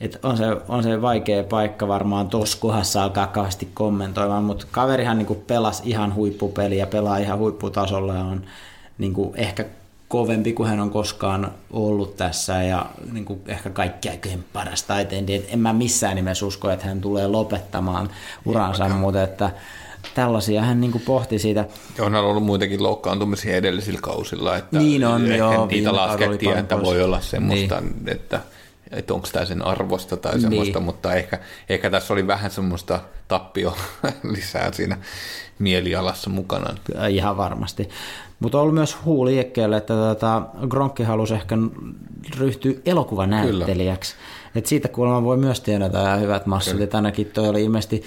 Et 0.00 0.18
on, 0.22 0.36
se, 0.36 0.44
on 0.68 0.82
se 0.82 1.02
vaikea 1.02 1.44
paikka 1.44 1.88
varmaan 1.88 2.28
tuossa 2.28 2.58
kohdassa 2.60 3.02
alkaa 3.02 3.26
kauheasti 3.26 3.68
kommentoimaan, 3.74 4.44
mutta 4.44 4.66
kaverihan 4.70 5.18
niin 5.18 5.26
kuin 5.26 5.42
pelasi 5.46 5.82
ihan 5.86 6.14
huippupeliä, 6.14 6.86
pelaa 6.86 7.18
ihan 7.18 7.38
huipputasolla 7.38 8.14
ja 8.14 8.20
on 8.20 8.44
niin 8.98 9.14
kuin 9.14 9.36
ehkä 9.36 9.64
kovempi 10.08 10.52
kuin 10.52 10.68
hän 10.68 10.80
on 10.80 10.90
koskaan 10.90 11.52
ollut 11.70 12.16
tässä 12.16 12.62
ja 12.62 12.86
niin 13.12 13.24
kuin 13.24 13.40
ehkä 13.46 13.70
kaikkein 13.70 14.44
paras 14.52 14.82
taitendi. 14.82 15.34
Et 15.34 15.48
en 15.52 15.58
mä 15.58 15.72
missään 15.72 16.16
nimessä 16.16 16.46
usko, 16.46 16.70
että 16.70 16.86
hän 16.86 17.00
tulee 17.00 17.26
lopettamaan 17.26 18.10
uransa, 18.44 18.88
mutta 18.88 19.22
että 19.22 19.50
tällaisia 20.14 20.62
hän 20.62 20.80
niin 20.80 21.02
pohti 21.06 21.38
siitä. 21.38 21.64
On 22.00 22.14
ollut 22.14 22.42
muitakin 22.42 22.82
loukkaantumisia 22.82 23.56
edellisillä 23.56 24.00
kausilla, 24.02 24.56
että 24.56 24.78
Niin 24.78 25.04
on, 25.04 25.22
ehkä 25.24 25.36
joo, 25.36 25.66
niitä 25.66 25.92
laskettiin, 25.92 26.58
että 26.58 26.82
voi 26.82 27.02
olla 27.02 27.20
semmoista, 27.20 27.80
niin. 27.80 28.08
että, 28.08 28.40
että 28.90 29.14
onko 29.14 29.28
tämä 29.32 29.44
sen 29.44 29.62
arvosta 29.62 30.16
tai 30.16 30.32
Niin. 30.32 30.40
semmoista, 30.40 30.80
mutta 30.80 31.14
ehkä, 31.14 31.38
ehkä 31.68 31.90
tässä 31.90 32.12
oli 32.12 32.26
vähän 32.26 32.50
semmoista 32.50 33.00
tappio 33.28 33.76
lisää 34.34 34.72
siinä 34.72 34.98
mielialassa 35.58 36.30
mukana. 36.30 36.74
Ihan 37.08 37.36
varmasti. 37.36 37.88
Mutta 38.40 38.58
on 38.58 38.62
ollut 38.62 38.74
myös 38.74 38.96
huu 39.04 39.24
liikkeelle, 39.24 39.76
että 39.76 39.94
tota, 39.94 40.42
Gronkki 40.68 41.02
halusi 41.02 41.34
ehkä 41.34 41.56
ryhtyä 42.38 42.72
elokuvanäyttelijäksi. 42.86 44.14
Et 44.54 44.66
siitä 44.66 44.88
kuulemma 44.88 45.22
voi 45.24 45.36
myös 45.36 45.60
tienata 45.60 46.16
hyvät 46.16 46.46
massut. 46.46 46.80
Et 46.80 46.94
ainakin 46.94 47.26
toi 47.26 47.48
oli 47.48 47.64
ilmeisesti 47.64 48.02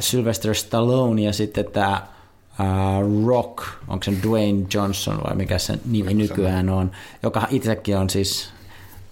Sylvester 0.00 0.54
Stallone 0.54 1.22
ja 1.22 1.32
sitten 1.32 1.64
tämä 1.64 1.92
äh, 1.92 2.06
Rock, 3.26 3.64
onko 3.88 4.04
se 4.04 4.12
Dwayne 4.22 4.66
Johnson 4.74 5.20
vai 5.24 5.36
mikä 5.36 5.58
se 5.58 5.78
nimi 5.84 6.14
nykyään 6.14 6.68
on, 6.68 6.90
joka 7.22 7.46
itsekin 7.50 7.96
on 7.96 8.10
siis 8.10 8.48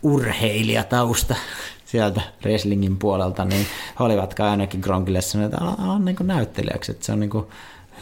urheilijatausta 0.03 1.35
sieltä 1.91 2.21
wrestlingin 2.43 2.97
puolelta, 2.97 3.45
niin 3.45 3.67
he 4.01 4.05
olivat 4.05 4.41
ainakin 4.41 4.81
Gronkille 4.81 5.21
sanoneet, 5.21 5.53
että 5.53 5.65
ala, 5.65 5.77
ala 5.79 5.99
niin 5.99 6.17
näyttelijäksi, 6.23 6.93
että 6.93 7.07
se 7.07 7.13
on 7.13 7.21
niin 7.21 7.31
kuin 7.31 7.47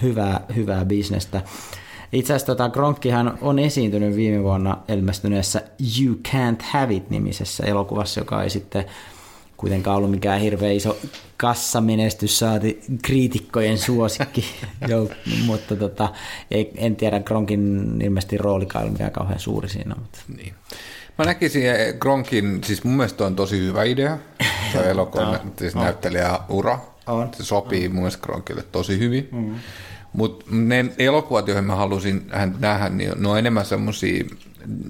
hyvää, 0.03 0.41
hyvää 0.57 0.85
bisnestä. 0.85 1.43
Itse 2.13 2.33
asiassa 2.33 2.47
tota, 2.47 2.69
Gronkkihan 2.69 3.39
on 3.41 3.59
esiintynyt 3.59 4.17
viime 4.17 4.43
vuonna 4.43 4.77
ilmestyneessä 4.89 5.63
You 5.99 6.15
Can't 6.29 6.63
Have 6.63 6.95
It-nimisessä 6.95 7.65
elokuvassa, 7.67 8.21
joka 8.21 8.43
ei 8.43 8.51
sitten 8.51 8.85
kuitenkaan 9.59 9.97
ollut 9.97 10.11
mikään 10.11 10.41
hirveän 10.41 10.75
iso 10.75 10.99
kassamenestys, 11.37 12.39
saati 12.39 12.81
kriitikkojen 13.03 13.79
suosikki, 13.79 14.45
Joo, 14.89 15.09
mutta 15.47 15.77
tota, 15.77 16.09
ei, 16.51 16.71
en 16.77 16.97
tiedä, 16.97 17.21
Gronkin 17.21 17.95
ilmeisesti 18.03 18.39
roolikaan 18.39 18.85
ei 18.85 18.91
mikään 18.91 19.11
kauhean 19.11 19.41
suuri 19.41 19.69
siinä. 19.69 19.95
Mutta. 19.99 20.19
Niin. 20.37 20.55
Mä 21.19 21.25
näkisin 21.25 21.67
eh, 21.67 21.95
Gronkin, 21.99 22.65
siis 22.65 22.85
mun 22.85 22.97
mielestä 22.97 23.27
on 23.27 23.37
tosi 23.37 23.59
hyvä 23.59 23.85
idea, 23.85 24.19
se 24.73 24.79
elokuvan 24.91 25.41
siis 25.59 25.75
näyttelijä 25.75 26.39
ura. 26.49 26.79
On. 27.07 27.29
Se 27.37 27.45
sopii 27.45 27.89
mun 27.89 27.99
mielestä 27.99 28.23
Gronkille 28.23 28.63
tosi 28.73 28.99
hyvin. 28.99 29.29
Mm. 29.33 29.55
Mutta 30.13 30.45
ne 30.51 30.87
elokuvat, 30.99 31.49
joihin 31.49 31.65
mä 31.65 31.77
halusin 31.77 32.27
hän 32.31 32.57
nähdä, 32.59 32.89
niin 32.89 33.13
ne 33.17 33.29
on 33.29 33.39
enemmän 33.39 33.67
semmosia 33.67 34.25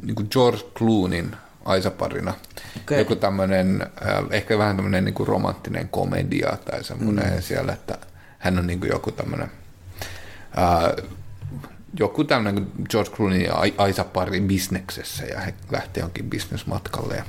niin 0.03 0.29
George 0.31 0.63
Clooneyn 0.75 1.37
aisaparina. 1.69 2.35
Okei. 2.77 2.99
Joku 2.99 3.17
tämmöinen, 3.17 3.83
äh, 3.83 4.25
ehkä 4.31 4.59
vähän 4.59 4.77
tämmöinen 4.77 5.05
niin 5.05 5.15
kuin 5.15 5.29
romanttinen 5.29 5.89
komedia 5.89 6.57
tai 6.65 6.85
semmoinen 6.85 7.35
mm. 7.35 7.43
siellä, 7.43 7.73
että 7.73 7.99
hän 8.39 8.59
on 8.59 8.67
niin 8.67 8.81
kuin 8.81 8.91
joku 8.91 9.13
tämmöinen 9.13 9.51
äh, 10.59 11.07
joku 11.99 12.25
tämmöinen 12.25 12.67
George 12.91 13.11
Clooney 13.11 13.41
ja 13.41 13.55
Ai- 13.55 13.75
Aisa-pari 13.79 14.41
bisneksessä 14.41 15.25
ja 15.25 15.41
he 15.41 15.55
lähtee 15.71 16.01
jonkin 16.01 16.31
bisnesmatkalle. 16.31 17.17
Ja... 17.17 17.25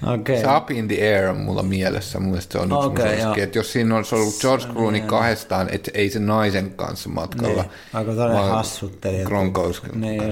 Okei. 0.07 0.41
Se 0.41 0.57
Up 0.57 0.71
in 0.71 0.89
the 0.89 0.97
Air 0.97 1.31
on 1.31 1.37
mulla 1.37 1.63
mielessä. 1.63 2.21
Mun 2.21 2.29
mielestä 2.29 2.53
se 2.53 2.59
on 2.59 2.73
yksi 2.73 2.87
okay, 2.87 3.19
joo. 3.19 3.35
että 3.37 3.59
jos 3.59 3.73
siinä 3.73 3.97
olisi 3.97 4.15
ollut 4.15 4.35
George 4.41 4.67
Clooney 4.67 5.01
kahdestaan, 5.01 5.69
että 5.71 5.91
ei 5.95 6.11
se 6.11 6.19
naisen 6.19 6.71
kanssa 6.71 7.09
matkalla. 7.09 7.63
Niin. 7.63 7.73
Aika 7.93 8.13
todella 8.13 8.35
vaan 8.35 8.51
hassutteli. 8.51 9.25
Gronkowskin 9.25 10.01
Niin 10.01 10.23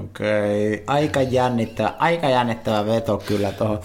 okei. 0.00 0.74
Okay. 0.74 0.84
Aika 0.86 1.22
jännittävä, 1.22 1.94
aika 1.98 2.28
jännittävä 2.28 2.86
veto 2.86 3.18
kyllä 3.18 3.52
tuohon. 3.52 3.80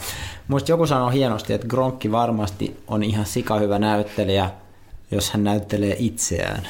Muista 0.47 0.71
joku 0.71 0.87
sanoi 0.87 1.13
hienosti, 1.13 1.53
että 1.53 1.67
Gronkki 1.67 2.11
varmasti 2.11 2.77
on 2.87 3.03
ihan 3.03 3.25
sikahyvä 3.25 3.79
näyttelijä, 3.79 4.49
jos 5.11 5.31
hän 5.31 5.43
näyttelee 5.43 5.95
itseään. 5.99 6.67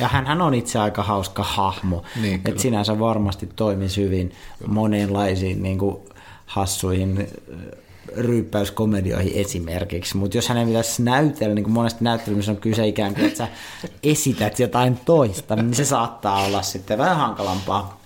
Ja 0.00 0.08
hän 0.08 0.42
on 0.42 0.54
itse 0.54 0.78
aika 0.78 1.02
hauska 1.02 1.42
hahmo. 1.42 2.02
Niin, 2.22 2.40
että 2.44 2.62
sinänsä 2.62 2.98
varmasti 2.98 3.48
toimisi 3.56 4.02
hyvin 4.02 4.32
monenlaisiin 4.66 5.62
niin 5.62 5.78
kuin 5.78 5.96
hassuihin 6.46 7.28
ryyppäyskomedioihin 8.16 9.32
esimerkiksi, 9.34 10.16
mutta 10.16 10.36
jos 10.36 10.48
hänen 10.48 10.66
pitäisi 10.66 11.02
näytellä, 11.02 11.54
niin 11.54 11.62
kuin 11.62 11.72
monesti 11.72 12.04
näyttelymissä 12.04 12.52
on 12.52 12.56
kyse 12.56 12.86
ikään 12.86 13.14
kuin, 13.14 13.26
että 13.26 13.38
sä 13.38 13.48
esität 14.02 14.58
jotain 14.58 15.00
toista, 15.04 15.56
niin 15.56 15.74
se 15.74 15.84
saattaa 15.84 16.44
olla 16.44 16.62
sitten 16.62 16.98
vähän 16.98 17.16
hankalampaa. 17.16 18.00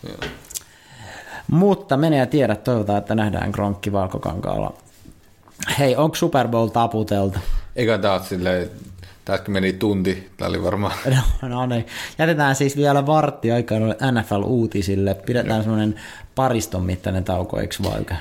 Mutta 1.51 1.97
mene 1.97 2.17
ja 2.17 2.27
tiedä, 2.27 2.57
toivotaan, 2.57 2.99
että 2.99 3.15
nähdään 3.15 3.51
Gronkki 3.51 3.93
valkokankaalla. 3.93 4.75
Hei, 5.79 5.97
onko 5.97 6.15
Super 6.17 6.49
Bowl 6.49 6.69
taputeltu? 6.69 7.39
Eikä 7.77 7.99
taas 7.99 8.29
silleen, 8.29 8.71
tässäkin 9.25 9.53
meni 9.53 9.73
tunti, 9.73 10.31
tämä 10.37 10.49
oli 10.49 10.63
varmaan 10.63 10.93
No, 11.43 11.49
no 11.49 11.67
niin. 11.67 11.87
Jätetään 12.19 12.57
siis 12.57 12.77
vielä 12.77 13.07
vartti 13.07 13.53
aikaa 13.53 13.79
NFL-uutisille. 13.79 15.15
Pidetään 15.15 15.63
semmoinen 15.63 16.01
pariston 16.35 16.83
mittainen 16.83 17.25
tauko, 17.25 17.61
eikö 17.61 17.77
vaikka? 17.83 18.15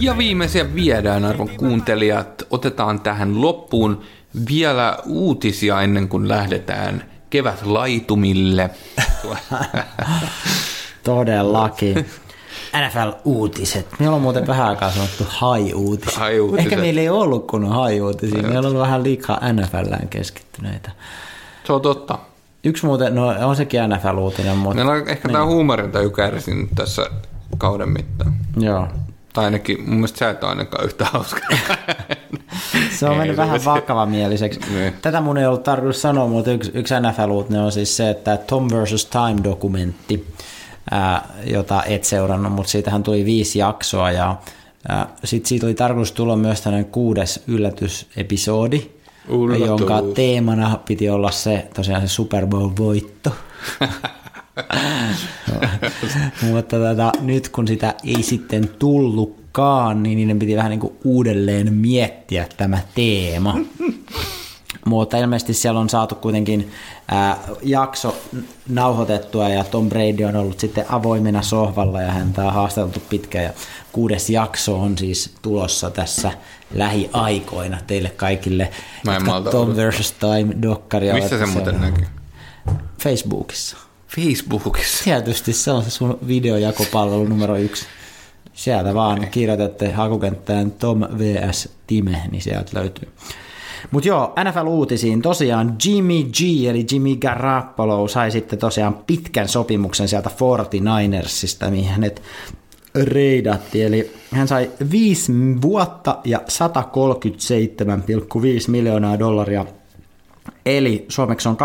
Ja 0.00 0.18
viimeisiä 0.18 0.74
viedään, 0.74 1.24
arvon 1.24 1.48
kuuntelijat. 1.48 2.46
Otetaan 2.50 3.00
tähän 3.00 3.40
loppuun 3.40 4.00
vielä 4.48 4.98
uutisia 5.06 5.82
ennen 5.82 6.08
kuin 6.08 6.28
lähdetään 6.28 7.04
kevätlaitumille. 7.36 8.70
Todellakin. 11.04 12.06
NFL-uutiset. 12.76 13.86
Meillä 13.98 14.16
on 14.16 14.22
muuten 14.22 14.46
vähän 14.46 14.66
aikaa 14.66 14.90
sanottu 14.90 15.26
hai-uutiset. 15.28 16.16
Hai-uutiset. 16.16 16.64
Ehkä 16.72 16.76
meillä 16.76 17.00
ei 17.00 17.08
ollut 17.08 17.46
kunnon 17.46 17.70
hai-uutisia. 17.70 18.42
Meillä 18.42 18.58
on 18.58 18.66
ollut 18.66 18.80
vähän 18.80 19.02
liikaa 19.02 19.40
NFLään 19.52 20.08
keskittyneitä. 20.08 20.90
Se 21.64 21.72
on 21.72 21.82
totta. 21.82 22.18
Yksi 22.64 22.86
muuten, 22.86 23.14
no 23.14 23.26
on 23.26 23.56
sekin 23.56 23.80
NFL-uutinen, 23.80 24.56
mutta 24.56 24.74
Meillä 24.74 24.92
on 24.92 25.08
ehkä 25.08 25.28
tämä 25.28 25.46
huumorintaju 25.46 26.10
kärsinyt 26.10 26.68
tässä 26.74 27.06
kauden 27.58 27.88
mittaan. 27.88 28.34
joo. 28.56 28.88
Tai 29.36 29.44
ainakin, 29.44 29.80
mun 29.80 29.94
mielestä 29.94 30.18
sä 30.18 30.30
et 30.30 30.42
ole 30.42 30.50
ainakaan 30.50 30.84
yhtä 30.84 31.04
hauska. 31.04 31.40
Se 32.98 33.06
on 33.06 33.12
Ei, 33.12 33.18
mennyt 33.18 33.36
se 33.36 33.42
vähän 33.42 33.54
on- 33.54 33.64
vakavamieliseksi. 33.64 34.60
Niin. 34.74 34.92
Tätä 35.02 35.20
mun 35.20 35.38
ei 35.38 35.46
ollut 35.46 35.62
tarkoitus 35.62 36.02
sanoa, 36.02 36.26
mutta 36.28 36.50
yksi, 36.50 36.70
yksi 36.74 36.94
NFL-uutinen 36.94 37.60
on 37.60 37.72
siis 37.72 37.96
se, 37.96 38.10
että 38.10 38.36
Tom 38.36 38.68
vs. 38.68 39.06
Time-dokumentti, 39.06 40.26
ää, 40.90 41.28
jota 41.44 41.82
et 41.84 42.04
seurannut, 42.04 42.52
mutta 42.52 42.70
siitähän 42.70 43.02
tuli 43.02 43.24
viisi 43.24 43.58
jaksoa 43.58 44.10
ja 44.10 44.36
sitten 45.24 45.48
siitä 45.48 45.66
oli 45.66 45.74
tarkoitus 45.74 46.12
tulla 46.12 46.36
myös 46.36 46.60
tämmöinen 46.60 46.90
kuudes 46.90 47.42
yllätysepisodi, 47.46 48.90
Yllätys. 49.28 49.66
jonka 49.66 50.02
teemana 50.14 50.78
piti 50.86 51.08
olla 51.10 51.30
se 51.30 51.66
tosiaan 51.74 52.02
se 52.02 52.08
Super 52.08 52.46
Bowl-voitto. 52.46 53.30
Mutta 56.50 56.76
tota, 56.76 57.12
nyt 57.20 57.48
kun 57.48 57.68
sitä 57.68 57.94
ei 58.04 58.22
sitten 58.22 58.68
tullutkaan, 58.68 60.02
niin 60.02 60.16
niiden 60.16 60.38
piti 60.38 60.56
vähän 60.56 60.70
niin 60.70 60.80
kuin 60.80 60.96
uudelleen 61.04 61.72
miettiä 61.72 62.46
tämä 62.56 62.78
teema. 62.94 63.54
Mutta 64.84 65.16
ilmeisesti 65.18 65.54
siellä 65.54 65.80
on 65.80 65.88
saatu 65.88 66.14
kuitenkin 66.14 66.70
ää, 67.08 67.38
jakso 67.62 68.16
nauhoitettua 68.68 69.48
ja 69.48 69.64
Tom 69.64 69.88
Brady 69.88 70.24
on 70.24 70.36
ollut 70.36 70.60
sitten 70.60 70.84
avoimena 70.88 71.42
sohvalla 71.42 72.02
ja 72.02 72.12
häntä 72.12 72.44
on 72.44 72.52
haasteltu 72.52 73.02
pitkään 73.10 73.44
ja 73.44 73.50
kuudes 73.92 74.30
jakso 74.30 74.80
on 74.80 74.98
siis 74.98 75.34
tulossa 75.42 75.90
tässä 75.90 76.32
lähiaikoina 76.74 77.78
teille 77.86 78.10
kaikille, 78.10 78.70
Mä 79.04 79.16
en 79.16 79.22
Tom 79.50 79.68
vs. 79.68 80.12
Time-dokkaria 80.12 81.14
Missä 81.14 81.38
se 81.38 81.46
muuten 81.46 81.80
näkyy? 81.80 82.06
Facebookissa. 83.02 83.85
Facebookissa. 84.08 85.04
Tietysti 85.04 85.52
se 85.52 85.70
on 85.70 85.84
se 85.84 85.90
sun 85.90 86.18
videojakopalvelu 86.26 87.24
numero 87.24 87.56
yksi. 87.56 87.86
Sieltä 88.52 88.94
vaan 88.94 89.26
kirjoitatte 89.30 89.92
hakukenttään 89.92 90.70
Tom 90.70 91.00
vs. 91.00 91.68
Time, 91.86 92.22
niin 92.30 92.42
sieltä 92.42 92.70
löytyy. 92.74 93.08
Mutta 93.90 94.08
joo, 94.08 94.34
NFL-uutisiin 94.44 95.22
tosiaan 95.22 95.76
Jimmy 95.84 96.22
G, 96.22 96.40
eli 96.68 96.86
Jimmy 96.92 97.16
Garoppolo, 97.16 98.08
sai 98.08 98.30
sitten 98.30 98.58
tosiaan 98.58 98.98
pitkän 99.06 99.48
sopimuksen 99.48 100.08
sieltä 100.08 100.30
49ersista, 100.30 101.70
mihin 101.70 101.90
hänet 101.90 102.22
reidattiin. 102.94 103.86
Eli 103.86 104.12
hän 104.30 104.48
sai 104.48 104.70
viisi 104.90 105.32
vuotta 105.62 106.18
ja 106.24 106.38
137,5 106.38 106.44
miljoonaa 108.68 109.18
dollaria 109.18 109.66
Eli 110.66 111.06
suomeksi 111.08 111.48
on 111.48 111.56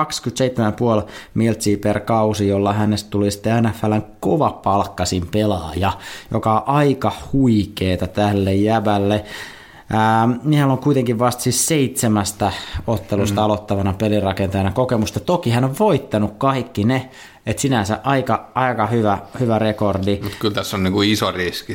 27,5 1.02 1.10
miltsiä 1.34 1.78
per 1.78 2.00
kausi, 2.00 2.48
jolla 2.48 2.74
hänestä 2.74 3.10
tuli 3.10 3.32
sitten 3.32 3.64
NFLn 3.64 4.04
kova 4.20 4.50
palkkasin 4.50 5.28
pelaaja, 5.32 5.92
joka 6.32 6.54
on 6.54 6.64
aika 6.66 7.12
huikeeta 7.34 8.08
tälle 8.08 8.54
jäbälle. 8.56 9.24
Niin 10.44 10.60
hän 10.60 10.72
on 10.72 10.78
kuitenkin 10.78 11.20
vasta 11.20 11.44
siis 11.44 11.68
seitsemästä 11.68 12.52
ottelusta 12.88 13.42
mm. 13.42 13.46
aloittavana 13.46 13.94
pelirakentajana 13.94 14.72
kokemusta. 14.72 15.20
Toki 15.20 15.50
hän 15.50 15.64
on 15.64 15.76
voittanut 15.80 16.34
kaikki 16.38 16.84
ne, 16.84 17.10
että 17.46 17.62
sinänsä 17.62 18.00
aika, 18.04 18.52
aika 18.56 18.88
hyvä, 18.88 19.18
hyvä 19.40 19.60
rekordi. 19.60 20.20
Mutta 20.24 20.38
kyllä 20.40 20.54
tässä 20.56 20.78
on 20.78 20.84
niinku 20.84 21.02
iso 21.02 21.32
riski. 21.32 21.74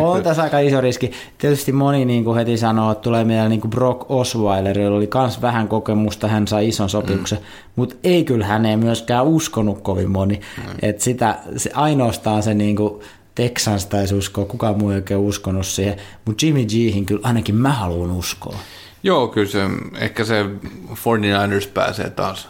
On 0.00 0.22
tässä 0.22 0.42
aika 0.42 0.58
iso 0.58 0.80
riski. 0.80 1.12
Tietysti 1.38 1.72
moni 1.72 2.04
niin 2.04 2.24
kuin 2.24 2.36
heti 2.36 2.56
sanoo, 2.56 2.92
että 2.92 3.02
tulee 3.02 3.24
mieleen 3.24 3.50
niin 3.50 3.60
kuin 3.60 3.70
Brock 3.70 4.10
Osweiler, 4.10 4.78
jolla 4.78 4.96
oli 4.96 5.08
myös 5.14 5.42
vähän 5.42 5.68
kokemusta, 5.68 6.28
hän 6.28 6.48
sai 6.48 6.68
ison 6.68 6.90
sopimuksen, 6.90 7.38
mm. 7.38 7.44
mutta 7.76 7.94
ei 8.04 8.24
kyllä 8.24 8.46
hän 8.46 8.66
ei 8.66 8.76
myöskään 8.76 9.24
uskonut 9.24 9.80
kovin 9.80 10.10
moni. 10.10 10.40
Mm. 10.56 10.62
Että 10.82 11.04
sitä, 11.04 11.38
se, 11.56 11.70
ainoastaan 11.74 12.42
se 12.42 12.54
niin 12.54 12.76
kuin 12.76 13.00
Texans 13.38 13.86
taisi 13.86 14.14
uskoa, 14.14 14.44
kukaan 14.44 14.78
muu 14.78 14.90
ei 14.90 14.96
oikein 14.96 15.20
uskonut 15.20 15.66
siihen, 15.66 15.96
mutta 16.24 16.46
Jimmy 16.46 16.64
Ghin 16.64 17.06
kyllä 17.06 17.20
ainakin 17.22 17.54
mä 17.54 17.72
haluan 17.72 18.10
uskoa. 18.10 18.58
Joo, 19.02 19.28
kyllä 19.28 19.50
se, 19.50 19.60
ehkä 19.98 20.24
se 20.24 20.44
49ers 20.90 21.68
pääsee 21.74 22.10
taas 22.10 22.48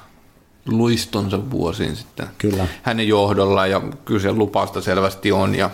luistonsa 0.66 1.50
vuosiin 1.50 1.96
sitten. 1.96 2.26
Kyllä. 2.38 2.66
Hänen 2.82 3.08
johdolla 3.08 3.66
ja 3.66 3.82
kyllä 4.04 4.20
se 4.20 4.32
lupausta 4.32 4.80
selvästi 4.80 5.32
on 5.32 5.54
ja 5.54 5.70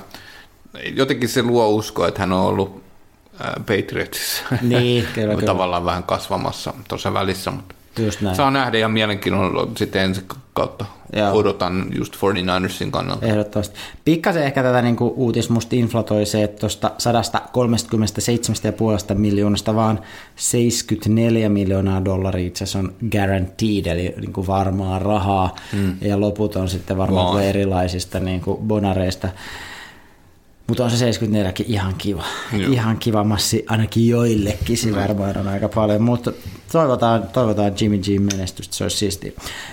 jotenkin 0.96 1.28
se 1.28 1.42
luo 1.42 1.68
uskoa, 1.68 2.08
että 2.08 2.20
hän 2.20 2.32
on 2.32 2.40
ollut 2.40 2.82
äh, 3.40 3.52
Patriotsissa. 3.58 4.42
Niin, 4.62 5.06
kyllä, 5.14 5.34
kyllä. 5.34 5.46
Tavallaan 5.52 5.84
vähän 5.84 6.02
kasvamassa 6.02 6.74
tuossa 6.88 7.14
välissä, 7.14 7.50
mutta 7.50 7.74
Just 7.98 8.20
näin. 8.20 8.36
saa 8.36 8.50
nähdä 8.50 8.78
ja 8.78 8.88
mielenkiinnolla 8.88 9.68
sitten 9.76 10.02
ensi 10.02 10.24
kautta 10.52 10.84
Joo. 11.16 11.32
odotan 11.32 11.86
just 11.96 12.16
49ersin 12.16 12.90
kannalta. 12.90 13.26
Ehdottomasti. 13.26 13.76
Pikkasen 14.04 14.42
ehkä 14.42 14.62
tätä 14.62 14.82
niin 14.82 14.96
kuin 14.96 15.12
uutis 15.16 15.50
musta 15.50 15.76
inflatoi 15.76 16.26
se, 16.26 16.42
että 16.42 16.60
tuosta 16.60 16.90
137,5 19.12 19.14
miljoonasta 19.14 19.74
vaan 19.74 20.00
74 20.36 21.48
miljoonaa 21.48 22.04
dollaria 22.04 22.46
itse 22.46 22.64
asiassa 22.64 22.78
on 22.78 22.92
guaranteed, 23.10 23.86
eli 23.86 24.14
niin 24.20 24.32
kuin 24.32 24.46
varmaa 24.46 24.98
rahaa, 24.98 25.54
mm. 25.72 25.96
ja 26.00 26.20
loput 26.20 26.56
on 26.56 26.68
sitten 26.68 26.98
varmaan 26.98 27.42
erilaisista 27.42 28.20
niin 28.20 28.40
kuin 28.40 28.58
bonareista. 28.58 29.28
Mutta 30.66 30.84
on 30.84 30.90
se 30.90 30.96
74 30.96 31.52
ihan 31.66 31.94
kiva. 31.98 32.24
Joo. 32.52 32.72
Ihan 32.72 32.98
kiva 32.98 33.24
massi 33.24 33.64
ainakin 33.68 34.08
joillekin, 34.08 34.76
se 34.76 34.94
varmaan 34.94 35.38
on 35.38 35.48
aika 35.48 35.68
paljon, 35.68 36.02
mutta 36.02 36.32
toivotaan, 36.72 37.22
toivotaan 37.22 37.72
Jimmy 37.80 37.98
G 37.98 38.06
menestystä, 38.32 38.76
se 38.76 38.84
olisi 38.84 38.96
siistiä. 38.96 39.32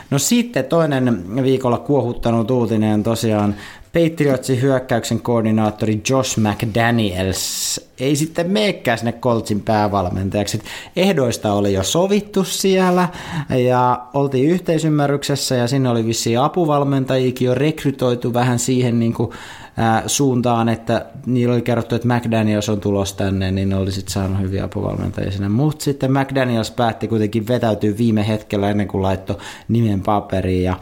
No 0.10 0.20
sitten 0.20 0.66
toinen 0.66 1.36
viikolla 1.44 1.78
kuohuttanut 1.78 2.52
uutinen 2.52 3.04
tosiaan 3.04 3.56
Patriotsin 3.94 4.62
hyökkäyksen 4.62 5.22
koordinaattori 5.22 6.02
Josh 6.10 6.40
McDaniels 6.40 7.80
ei 8.00 8.16
sitten 8.16 8.52
meekään 8.52 8.98
sinne 8.98 9.12
Coltsin 9.12 9.62
päävalmentajaksi. 9.62 10.62
Ehdoista 10.96 11.54
oli 11.54 11.74
jo 11.74 11.84
sovittu 11.84 12.44
siellä 12.44 13.10
ja 13.50 14.08
oltiin 14.14 14.50
yhteisymmärryksessä 14.50 15.56
ja 15.56 15.68
sinne 15.68 15.90
oli 15.90 16.06
vissiin 16.06 16.40
apuvalmentajikin 16.40 17.46
jo 17.46 17.56
rekrytoitu 17.56 18.34
vähän 18.34 18.60
siihen 18.60 19.00
niin 19.00 19.14
kuin, 19.14 19.32
ää, 19.78 20.04
suuntaan, 20.08 20.70
että 20.70 21.06
niillä 21.26 21.54
oli 21.54 21.62
kerrottu, 21.62 21.96
että 21.96 22.08
McDaniels 22.08 22.70
on 22.70 22.80
tulos 22.80 23.14
tänne, 23.14 23.52
niin 23.52 23.70
ne 23.70 23.76
oli 23.76 23.92
sitten 23.92 24.14
saanut 24.14 24.42
hyviä 24.42 24.64
apuvalmentajia 24.64 25.32
sinne. 25.32 25.50
Mutta 25.50 25.84
sitten 25.84 26.12
McDaniels 26.12 26.72
päätti 26.72 27.08
kuitenkin 27.08 27.48
vetäytyä 27.48 27.98
viime 27.98 28.28
hetkellä 28.28 28.70
ennen 28.70 28.88
kuin 28.88 29.02
laittoi 29.02 29.38
nimen 29.68 30.02
paperiin 30.02 30.64
ja 30.64 30.76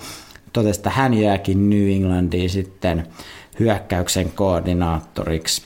totesi, 0.53 0.79
että 0.79 0.89
hän 0.89 1.13
jääkin 1.13 1.69
New 1.69 1.89
Englandiin 1.89 2.49
sitten 2.49 3.07
hyökkäyksen 3.59 4.31
koordinaattoriksi. 4.35 5.63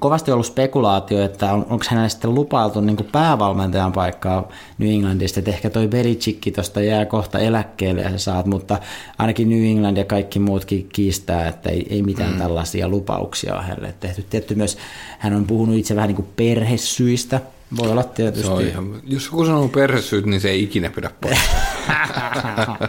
Kovasti 0.00 0.30
ollut 0.30 0.46
spekulaatio, 0.46 1.24
että 1.24 1.52
on, 1.52 1.66
onko 1.70 1.84
hänelle 1.88 2.08
sitten 2.08 2.34
lupailtu 2.34 2.80
niin 2.80 2.96
päävalmentajan 3.12 3.92
paikkaa 3.92 4.48
New 4.78 4.88
Englandista, 4.90 5.40
että 5.40 5.50
ehkä 5.50 5.70
toi 5.70 5.88
Belichickki 5.88 6.50
tuosta 6.50 6.80
jää 6.80 7.06
kohta 7.06 7.38
eläkkeelle 7.38 8.02
ja 8.02 8.10
sä 8.10 8.18
saat, 8.18 8.46
mutta 8.46 8.78
ainakin 9.18 9.50
New 9.50 9.64
England 9.64 9.96
ja 9.96 10.04
kaikki 10.04 10.38
muutkin 10.38 10.88
kiistää, 10.92 11.48
että 11.48 11.70
ei, 11.70 11.86
ei 11.90 12.02
mitään 12.02 12.32
mm. 12.32 12.38
tällaisia 12.38 12.88
lupauksia 12.88 13.54
ole 13.54 13.62
hänelle 13.62 13.94
tehty. 14.00 14.24
Tietty 14.30 14.54
myös 14.54 14.78
hän 15.18 15.34
on 15.34 15.46
puhunut 15.46 15.76
itse 15.76 15.96
vähän 15.96 16.08
niin 16.08 16.16
kuin 16.16 16.28
perhesyistä, 16.36 17.40
voi 17.76 17.90
olla 17.90 18.04
tietysti. 18.04 18.46
Se 18.46 18.52
on 18.52 18.62
ihan, 18.62 19.02
jos 19.04 19.24
joku 19.24 19.44
sanoo 19.44 19.68
perhesyyt, 19.68 20.26
niin 20.26 20.40
se 20.40 20.50
ei 20.50 20.62
ikinä 20.62 20.90
pidä 20.90 21.10
paikkaa. 21.20 22.88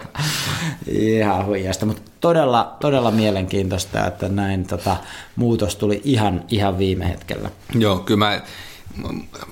Ihan 0.86 1.46
huijasta, 1.46 1.86
mutta 1.86 2.02
todella, 2.20 2.76
todella 2.80 3.10
mielenkiintoista, 3.10 4.06
että 4.06 4.28
näin 4.28 4.66
tota, 4.66 4.96
muutos 5.36 5.76
tuli 5.76 6.00
ihan, 6.04 6.44
ihan 6.48 6.78
viime 6.78 7.08
hetkellä. 7.08 7.50
Joo, 7.74 7.98
kyllä 7.98 8.18
mä, 8.18 8.40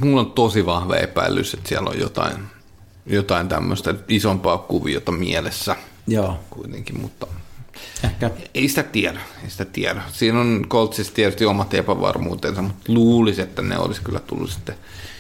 mulla 0.01 0.21
on 0.21 0.33
tosi 0.33 0.67
vahva 0.67 0.97
epäilys, 0.97 1.55
että 1.55 1.69
siellä 1.69 1.91
on 1.91 1.99
jotain, 1.99 2.37
jotain 3.07 3.49
tämmöistä 3.49 3.95
isompaa 4.09 4.59
kuviota 4.59 5.13
mielessä 5.13 5.77
Joo, 6.07 6.41
kuitenkin, 6.51 7.01
mutta 7.01 7.27
ehkä 8.05 8.31
ei 8.55 8.69
sitä 8.69 8.83
tiedä, 8.83 9.21
ei 9.45 9.51
sitä 9.51 9.65
tiedä. 9.65 10.03
Siinä 10.13 10.41
on 10.41 10.67
Coltsissa 10.69 11.15
tietysti 11.15 11.45
omat 11.45 11.75
epävarmuutensa, 11.75 12.63
mutta 12.63 12.93
luulisi, 12.93 13.43
että 13.43 13.63
ne 13.63 13.79
olisi 13.79 14.03
kyllä 14.03 14.21
tullut 14.21 14.51
sitten 14.51 14.75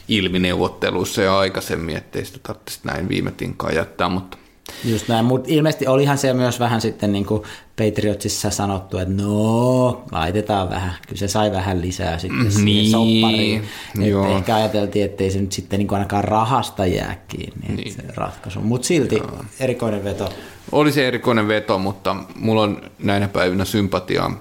ilmi 0.08 0.38
neuvotteluissa 0.38 1.22
jo 1.22 1.36
aikaisemmin, 1.36 1.96
ettei 1.96 2.24
sitä 2.24 2.38
tarvitsisi 2.42 2.80
näin 2.84 3.08
viime 3.08 3.30
tinkaan 3.30 3.74
jättää, 3.74 4.08
mutta 4.08 4.38
Just 4.84 5.08
näin, 5.08 5.24
mutta 5.24 5.48
ilmeisesti 5.52 5.86
olihan 5.86 6.18
se 6.18 6.32
myös 6.32 6.60
vähän 6.60 6.80
sitten 6.80 7.12
niin 7.12 7.26
kuin 7.26 7.42
Patriotsissa 7.76 8.50
sanottu, 8.50 8.98
että 8.98 9.22
no, 9.22 10.04
laitetaan 10.12 10.70
vähän. 10.70 10.94
Kyllä 11.08 11.18
se 11.18 11.28
sai 11.28 11.52
vähän 11.52 11.80
lisää 11.80 12.18
sitten 12.18 12.52
siihen 12.52 12.64
Niin, 12.64 12.90
soppariin. 12.90 13.64
Että 13.94 14.06
joo. 14.06 14.36
ehkä 14.36 14.54
ajateltiin, 14.54 15.04
ettei 15.04 15.30
se 15.30 15.40
nyt 15.40 15.52
sitten 15.52 15.78
niin 15.78 15.88
kuin 15.88 15.96
ainakaan 15.96 16.24
rahasta 16.24 16.86
jää 16.86 17.24
kiinni 17.28 17.76
niin. 17.76 17.92
se 17.92 18.02
ratkaisu. 18.14 18.60
Mutta 18.60 18.86
silti 18.86 19.22
erikoinen 19.60 20.04
veto. 20.04 20.32
Oli 20.72 20.92
se 20.92 21.08
erikoinen 21.08 21.48
veto, 21.48 21.78
mutta 21.78 22.16
mulla 22.36 22.62
on 22.62 22.82
näinä 22.98 23.28
päivinä 23.28 23.64
sympatiaa 23.64 24.40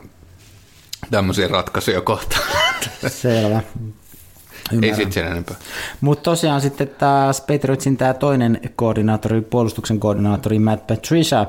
tämmöisiä 1.12 1.48
ratkaisuja 1.48 2.02
kohtaan. 2.02 2.44
Selvä. 3.08 3.62
Ei 4.82 4.96
sit 4.96 5.12
sen 5.12 5.28
enempää. 5.28 5.56
Mutta 6.02 6.24
tosiaan 6.24 6.62
sitten 6.62 6.90
taas 6.98 7.42
Patriotsin 7.42 7.98
tämä 7.98 8.14
toinen 8.14 8.60
koordinaattori, 8.76 9.42
puolustuksen 9.42 10.00
koordinaattori 10.00 10.60
Matt 10.60 10.88
Patricia, 10.88 11.46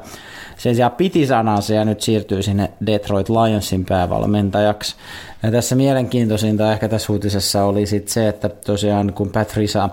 sen 0.57 0.75
sijaan 0.75 0.93
piti 0.93 1.27
sanansa 1.27 1.75
ja 1.75 1.85
nyt 1.85 2.01
siirtyy 2.01 2.43
sinne 2.43 2.71
Detroit 2.87 3.29
Lionsin 3.29 3.85
päävalmentajaksi. 3.85 4.97
Ja 5.43 5.51
tässä 5.51 5.75
mielenkiintoisinta 5.75 6.73
ehkä 6.73 6.89
tässä 6.89 7.13
uutisessa 7.13 7.65
oli 7.65 7.87
sitten 7.87 8.13
se, 8.13 8.29
että 8.29 8.49
tosiaan 8.49 9.13
kun 9.13 9.31
Patricia 9.31 9.89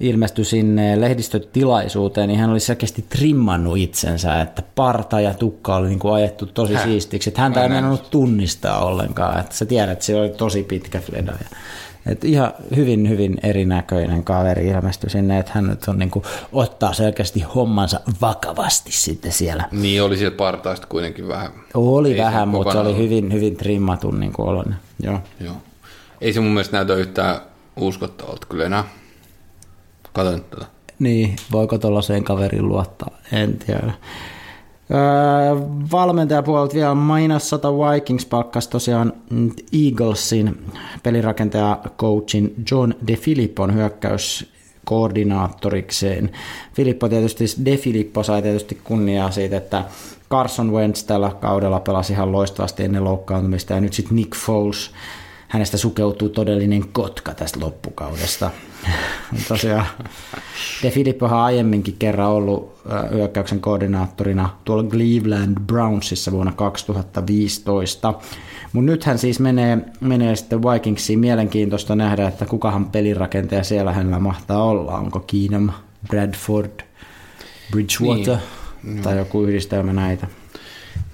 ilmestyi 0.00 0.44
sinne 0.44 1.00
lehdistötilaisuuteen, 1.00 2.28
niin 2.28 2.40
hän 2.40 2.50
oli 2.50 2.60
selkeästi 2.60 3.04
trimmannut 3.08 3.78
itsensä, 3.78 4.40
että 4.40 4.62
parta 4.74 5.20
ja 5.20 5.34
tukka 5.34 5.76
oli 5.76 5.88
niin 5.88 5.98
kuin 5.98 6.14
ajettu 6.14 6.46
tosi 6.46 6.74
Häh? 6.74 6.84
siistiksi. 6.84 7.30
Että 7.30 7.40
häntä 7.40 7.62
ei 7.62 7.68
meinannut 7.68 8.10
tunnistaa 8.10 8.84
ollenkaan, 8.84 9.40
että 9.40 9.54
sä 9.54 9.66
tiedät, 9.66 9.92
että 9.92 10.04
se 10.04 10.20
oli 10.20 10.28
tosi 10.28 10.62
pitkä 10.62 11.00
fleda. 11.00 11.32
Ja 11.32 11.56
et 12.06 12.24
ihan 12.24 12.52
hyvin, 12.76 13.08
hyvin 13.08 13.38
erinäköinen 13.42 14.24
kaveri 14.24 14.66
ilmestyi 14.66 15.10
sinne, 15.10 15.38
että 15.38 15.52
hän 15.54 15.66
nyt 15.66 15.88
on 15.88 15.98
niin 15.98 16.10
kuin, 16.10 16.24
ottaa 16.52 16.92
selkeästi 16.92 17.40
hommansa 17.40 18.00
vakavasti 18.20 18.92
sitten 18.92 19.32
siellä. 19.32 19.68
Niin 19.72 20.02
oli 20.02 20.16
siellä 20.16 20.36
partaista 20.36 20.86
kuitenkin 20.86 21.28
vähän. 21.28 21.50
Oli 21.74 22.12
Ei 22.12 22.18
vähän, 22.18 22.48
mutta 22.48 22.72
se 22.72 22.78
oli 22.78 22.96
hyvin, 22.96 23.32
hyvin 23.32 23.56
trimmatun 23.56 24.20
niin 24.20 24.32
kuin 24.32 24.48
oloinen. 24.48 24.76
Joo. 25.02 25.20
Joo. 25.40 25.56
Ei 26.20 26.32
se 26.32 26.40
mun 26.40 26.50
mielestä 26.50 26.76
näytä 26.76 26.94
yhtään 26.94 27.40
uskottavalta 27.76 28.46
kyllä 28.46 28.64
enää. 28.64 28.84
Nyt 30.32 30.50
tätä. 30.50 30.66
Niin, 30.98 31.36
voiko 31.52 31.78
tuollaiseen 31.78 32.24
kaveriin 32.24 32.68
luottaa? 32.68 33.10
En 33.32 33.58
tiedä. 33.58 33.92
Öö, 34.90 34.98
valmentajapuolelta 35.92 36.74
vielä 36.74 36.94
Minnesota 36.94 37.72
Vikings 37.72 38.26
palkkasi 38.26 38.70
tosiaan 38.70 39.12
Eaglesin 39.84 40.58
pelirakentaja 41.02 41.78
coachin 41.98 42.54
John 42.70 42.94
DeFilippon 43.06 43.74
hyökkäyskoordinaattorikseen. 43.74 46.30
Filippo 46.74 47.08
tietysti, 47.08 47.44
DeFilippo 47.64 48.22
sai 48.22 48.42
tietysti 48.42 48.78
kunniaa 48.84 49.30
siitä, 49.30 49.56
että 49.56 49.84
Carson 50.30 50.72
Wentz 50.72 51.02
tällä 51.02 51.30
kaudella 51.40 51.80
pelasi 51.80 52.12
ihan 52.12 52.32
loistavasti 52.32 52.84
ennen 52.84 53.04
loukkaantumista 53.04 53.72
ja 53.72 53.80
nyt 53.80 53.92
sitten 53.92 54.16
Nick 54.16 54.36
Foles 54.36 54.90
hänestä 55.54 55.76
sukeutuu 55.76 56.28
todellinen 56.28 56.88
kotka 56.88 57.34
tästä 57.34 57.60
loppukaudesta. 57.60 58.50
Tosiaan 59.48 59.86
De 60.82 60.90
Filippohan 60.90 61.38
on 61.38 61.44
aiemminkin 61.44 61.96
kerran 61.98 62.28
ollut 62.28 62.74
ö, 62.90 63.08
hyökkäyksen 63.14 63.60
koordinaattorina 63.60 64.50
tuolla 64.64 64.90
Cleveland 64.90 65.60
Brownsissa 65.66 66.32
vuonna 66.32 66.52
2015. 66.52 68.14
Mutta 68.72 68.90
nyt 68.90 69.04
hän 69.04 69.18
siis 69.18 69.40
menee, 69.40 69.78
menee 70.00 70.36
sitten 70.36 70.62
Vikingsiin. 70.62 71.18
Mielenkiintoista 71.18 71.96
nähdä, 71.96 72.28
että 72.28 72.46
kukahan 72.46 72.90
pelirakentaja 72.90 73.64
siellä 73.64 73.92
hänellä 73.92 74.18
mahtaa 74.18 74.62
olla. 74.62 74.98
Onko 74.98 75.20
Keenum, 75.20 75.70
Bradford, 76.08 76.80
Bridgewater 77.70 78.36
niin. 78.82 79.02
tai 79.02 79.18
joku 79.18 79.42
yhdistelmä 79.42 79.92
näitä. 79.92 80.26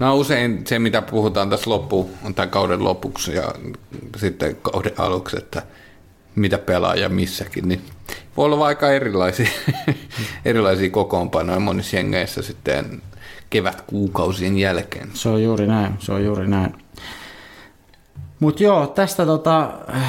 No 0.01 0.17
usein 0.17 0.67
se, 0.67 0.79
mitä 0.79 1.03
puhutaan 1.03 1.51
tässä 1.51 1.71
loppu, 1.71 2.11
tämän 2.35 2.51
kauden 2.51 2.85
lopuksi 2.85 3.35
ja 3.35 3.55
sitten 4.17 4.57
kauden 4.63 4.93
aluksi, 4.99 5.39
että 5.39 5.63
mitä 6.35 6.59
pelaa 6.59 6.95
ja 6.95 7.09
missäkin, 7.09 7.69
niin 7.69 7.81
voi 8.37 8.45
olla 8.45 8.67
aika 8.67 8.91
erilaisia, 8.91 9.49
erilaisia 10.45 10.91
kokoonpanoja 10.91 11.61
monissa 11.61 11.97
jengeissä 11.97 12.43
sitten 12.43 13.03
kevätkuukausien 13.51 14.59
jälkeen. 14.59 15.09
Se 15.15 15.29
on 15.29 15.43
juuri 15.43 15.67
näin, 15.67 15.95
se 15.99 16.13
on 16.13 16.25
juuri 16.25 16.49
näin. 16.49 16.75
Mutta 18.41 18.63
joo, 18.63 18.87
tästä 18.87 19.27
tota, 19.27 19.73
äh, 19.95 20.09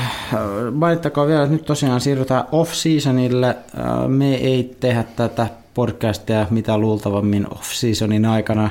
mainittakoon 0.73 1.27
vielä, 1.27 1.43
että 1.43 1.53
nyt 1.53 1.65
tosiaan 1.65 2.01
siirrytään 2.01 2.43
off-seasonille. 2.51 3.47
Äh, 3.47 4.07
Me 4.07 4.35
ei 4.35 4.75
tehdä 4.79 5.03
tätä 5.03 5.47
podcastia 5.73 6.47
mitä 6.49 6.77
luultavammin 6.77 7.47
off-seasonin 7.53 8.25
aikana 8.25 8.69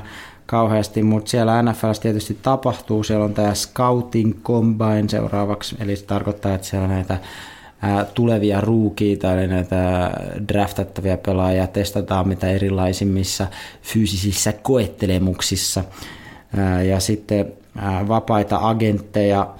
kauheasti, 0.50 1.02
mutta 1.02 1.30
siellä 1.30 1.62
NFLs 1.62 2.00
tietysti 2.00 2.38
tapahtuu. 2.42 3.04
Siellä 3.04 3.24
on 3.24 3.34
tämä 3.34 3.54
Scouting 3.54 4.42
Combine 4.42 5.08
seuraavaksi, 5.08 5.76
eli 5.80 5.96
se 5.96 6.04
tarkoittaa, 6.04 6.54
että 6.54 6.66
siellä 6.66 6.88
näitä 6.88 7.18
ää, 7.82 8.04
tulevia 8.04 8.60
ruukiita, 8.60 9.32
eli 9.32 9.46
näitä 9.46 10.10
draftattavia 10.48 11.16
pelaajia 11.16 11.66
testataan 11.66 12.28
mitä 12.28 12.50
erilaisimmissa 12.50 13.46
fyysisissä 13.82 14.52
koettelemuksissa. 14.52 15.84
Ja 16.88 17.00
sitten 17.00 17.52
vapaita 18.08 18.58
agentteja 18.62 19.54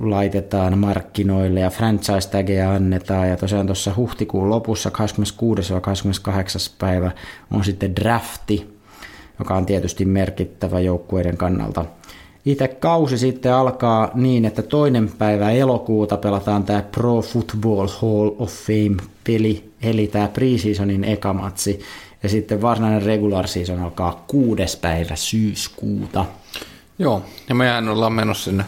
laitetaan 0.00 0.78
markkinoille 0.78 1.60
ja 1.60 1.70
franchise 1.70 2.30
tageja 2.30 2.72
annetaan 2.72 3.28
ja 3.28 3.36
tosiaan 3.36 3.66
tuossa 3.66 3.92
huhtikuun 3.96 4.50
lopussa 4.50 4.90
26. 4.90 5.72
ja 5.72 5.80
28. 5.80 6.60
päivä 6.78 7.10
on 7.50 7.64
sitten 7.64 7.96
drafti, 7.96 8.77
joka 9.38 9.54
on 9.54 9.66
tietysti 9.66 10.04
merkittävä 10.04 10.80
joukkueiden 10.80 11.36
kannalta. 11.36 11.84
Itse 12.44 12.68
kausi 12.68 13.18
sitten 13.18 13.54
alkaa 13.54 14.10
niin, 14.14 14.44
että 14.44 14.62
toinen 14.62 15.08
päivä 15.18 15.50
elokuuta 15.50 16.16
pelataan 16.16 16.64
tämä 16.64 16.82
Pro 16.82 17.22
Football 17.22 17.88
Hall 17.88 18.30
of 18.38 18.52
Fame-peli, 18.52 19.70
eli 19.82 20.06
tämä 20.06 20.28
preseasonin 20.28 21.04
eka 21.04 21.32
matsi, 21.32 21.80
ja 22.22 22.28
sitten 22.28 22.62
varsinainen 22.62 23.02
regular 23.02 23.48
season 23.48 23.80
alkaa 23.80 24.24
kuudes 24.26 24.76
päivä 24.76 25.16
syyskuuta. 25.16 26.24
Joo, 26.98 27.22
ja 27.48 27.54
mehän 27.54 27.88
ollaan 27.88 28.12
menossa 28.12 28.44
sinne 28.44 28.64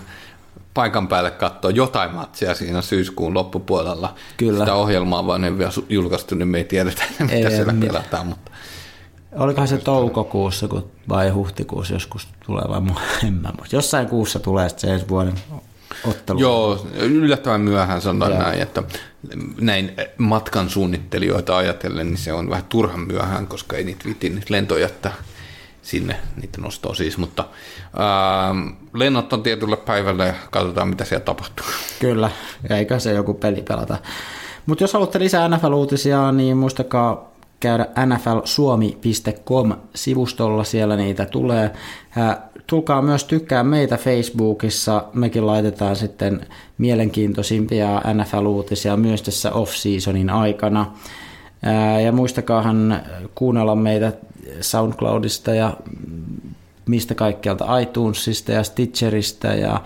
paikan 0.75 1.09
päälle 1.09 1.31
katsoa 1.31 1.71
jotain 1.71 2.15
matsia 2.15 2.55
siinä 2.55 2.83
syyskuun 2.83 3.35
loppupuolella. 3.35 4.15
Kyllä. 4.37 4.59
Sitä 4.59 4.75
ohjelmaa 4.75 5.27
vaan 5.27 5.45
ei 5.45 5.59
vielä 5.59 5.73
julkaistu, 5.89 6.35
niin 6.35 6.49
me 6.49 6.59
ei 6.59 6.65
tiedetä, 6.65 7.03
mitä 7.21 7.35
Ei, 7.35 7.51
siellä 7.51 7.75
pelataan. 7.81 8.27
Mutta 8.27 8.50
Olikohan 9.37 9.69
se 9.69 9.79
toukokuussa 9.79 10.69
kun- 10.69 10.91
vai 11.09 11.31
huhtikuussa 11.31 11.95
joskus 11.95 12.29
tulee 12.47 12.65
vai 12.69 12.81
mu- 12.81 13.01
en 13.27 13.35
mä 13.35 13.53
muista. 13.59 13.77
Jossain 13.77 14.07
kuussa 14.09 14.39
tulee 14.39 14.69
sitten 14.69 14.89
se 14.91 14.95
ensi 14.95 15.09
vuoden 15.09 15.35
ottelu. 16.05 16.39
Joo, 16.41 16.87
yllättävän 16.95 17.61
myöhään 17.61 18.01
sanotaan 18.03 18.33
Joo. 18.33 18.43
näin, 18.43 18.63
että 18.63 18.83
näin 19.61 19.93
matkan 20.19 20.71
suunnittelijoita 20.71 21.57
ajatellen, 21.57 22.07
niin 22.07 22.17
se 22.19 22.33
on 22.33 22.51
vähän 22.51 22.65
turhan 22.69 23.01
myöhään, 23.01 23.47
koska 23.47 23.77
ei 23.77 23.85
niitä 23.85 24.05
viti 24.05 24.29
niitä 24.31 24.47
lentoja 24.51 24.81
jättää 24.83 25.13
sinne, 25.83 26.17
niitä 26.37 26.61
nostaa 26.61 26.95
siis, 26.95 27.19
mutta 27.19 27.45
ää, 27.97 28.55
lennot 28.95 29.33
on 29.33 29.43
tietyllä 29.43 29.77
päivällä 29.77 30.25
ja 30.27 30.35
katsotaan 30.51 30.89
mitä 30.89 31.05
siellä 31.05 31.25
tapahtuu. 31.25 31.67
Kyllä, 32.01 32.31
eikä 32.71 32.99
se 32.99 33.13
joku 33.13 33.35
peli 33.35 33.63
pelata. 33.63 33.99
Mutta 34.67 34.85
jos 34.85 34.93
haluatte 34.93 35.19
lisää 35.19 35.49
NFL-uutisia, 35.49 36.33
niin 36.33 36.57
muistakaa 36.57 37.30
käydä 37.61 37.87
nflsuomi.com-sivustolla, 38.07 40.65
siellä 40.65 40.97
niitä 40.97 41.27
tulee. 41.27 41.71
Tulkaa 42.67 43.03
myös 43.03 43.25
tykkää 43.25 43.63
meitä 43.63 43.97
Facebookissa, 43.97 45.05
mekin 45.15 45.47
laitetaan 45.47 45.97
sitten 45.97 46.47
mielenkiintoisimpia 46.79 48.03
NFL-uutisia 48.15 48.97
myös 48.97 49.23
tässä 49.23 49.53
off-seasonin 49.53 50.31
aikana. 50.31 50.93
Ja 52.05 52.13
muistakaahan 52.13 53.03
kuunnella 53.35 53.77
meitä 53.77 54.13
SoundCloudista 54.61 55.55
ja 55.55 55.77
mistä 56.87 57.15
kaikkialta 57.15 57.79
iTunesista 57.79 58.53
ja 58.53 58.63
Stitcheristä 58.63 59.49
ja 59.49 59.81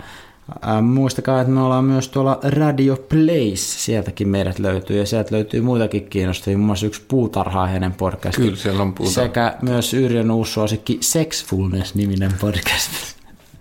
ää, 0.61 0.81
muistakaa, 0.81 1.41
että 1.41 1.53
me 1.53 1.61
ollaan 1.61 1.85
myös 1.85 2.09
tuolla 2.09 2.39
Radio 2.43 2.95
Place, 2.95 3.55
sieltäkin 3.55 4.27
meidät 4.27 4.59
löytyy 4.59 4.97
ja 4.97 5.05
sieltä 5.05 5.35
löytyy 5.35 5.61
muitakin 5.61 6.05
kiinnostavia, 6.05 6.57
muun 6.57 6.65
muassa 6.65 6.85
yksi 6.85 7.01
puutarhaajenen 7.07 7.93
podcast. 7.93 8.35
Kyllä, 8.37 8.55
siellä 8.55 8.81
on 8.81 8.93
puutarha. 8.93 9.21
Sekä 9.27 9.55
myös 9.61 9.93
Yrjön 9.93 10.31
uusi 10.31 10.51
suosikki 10.51 10.97
Sexfulness-niminen 11.01 12.33
podcast. 12.41 12.91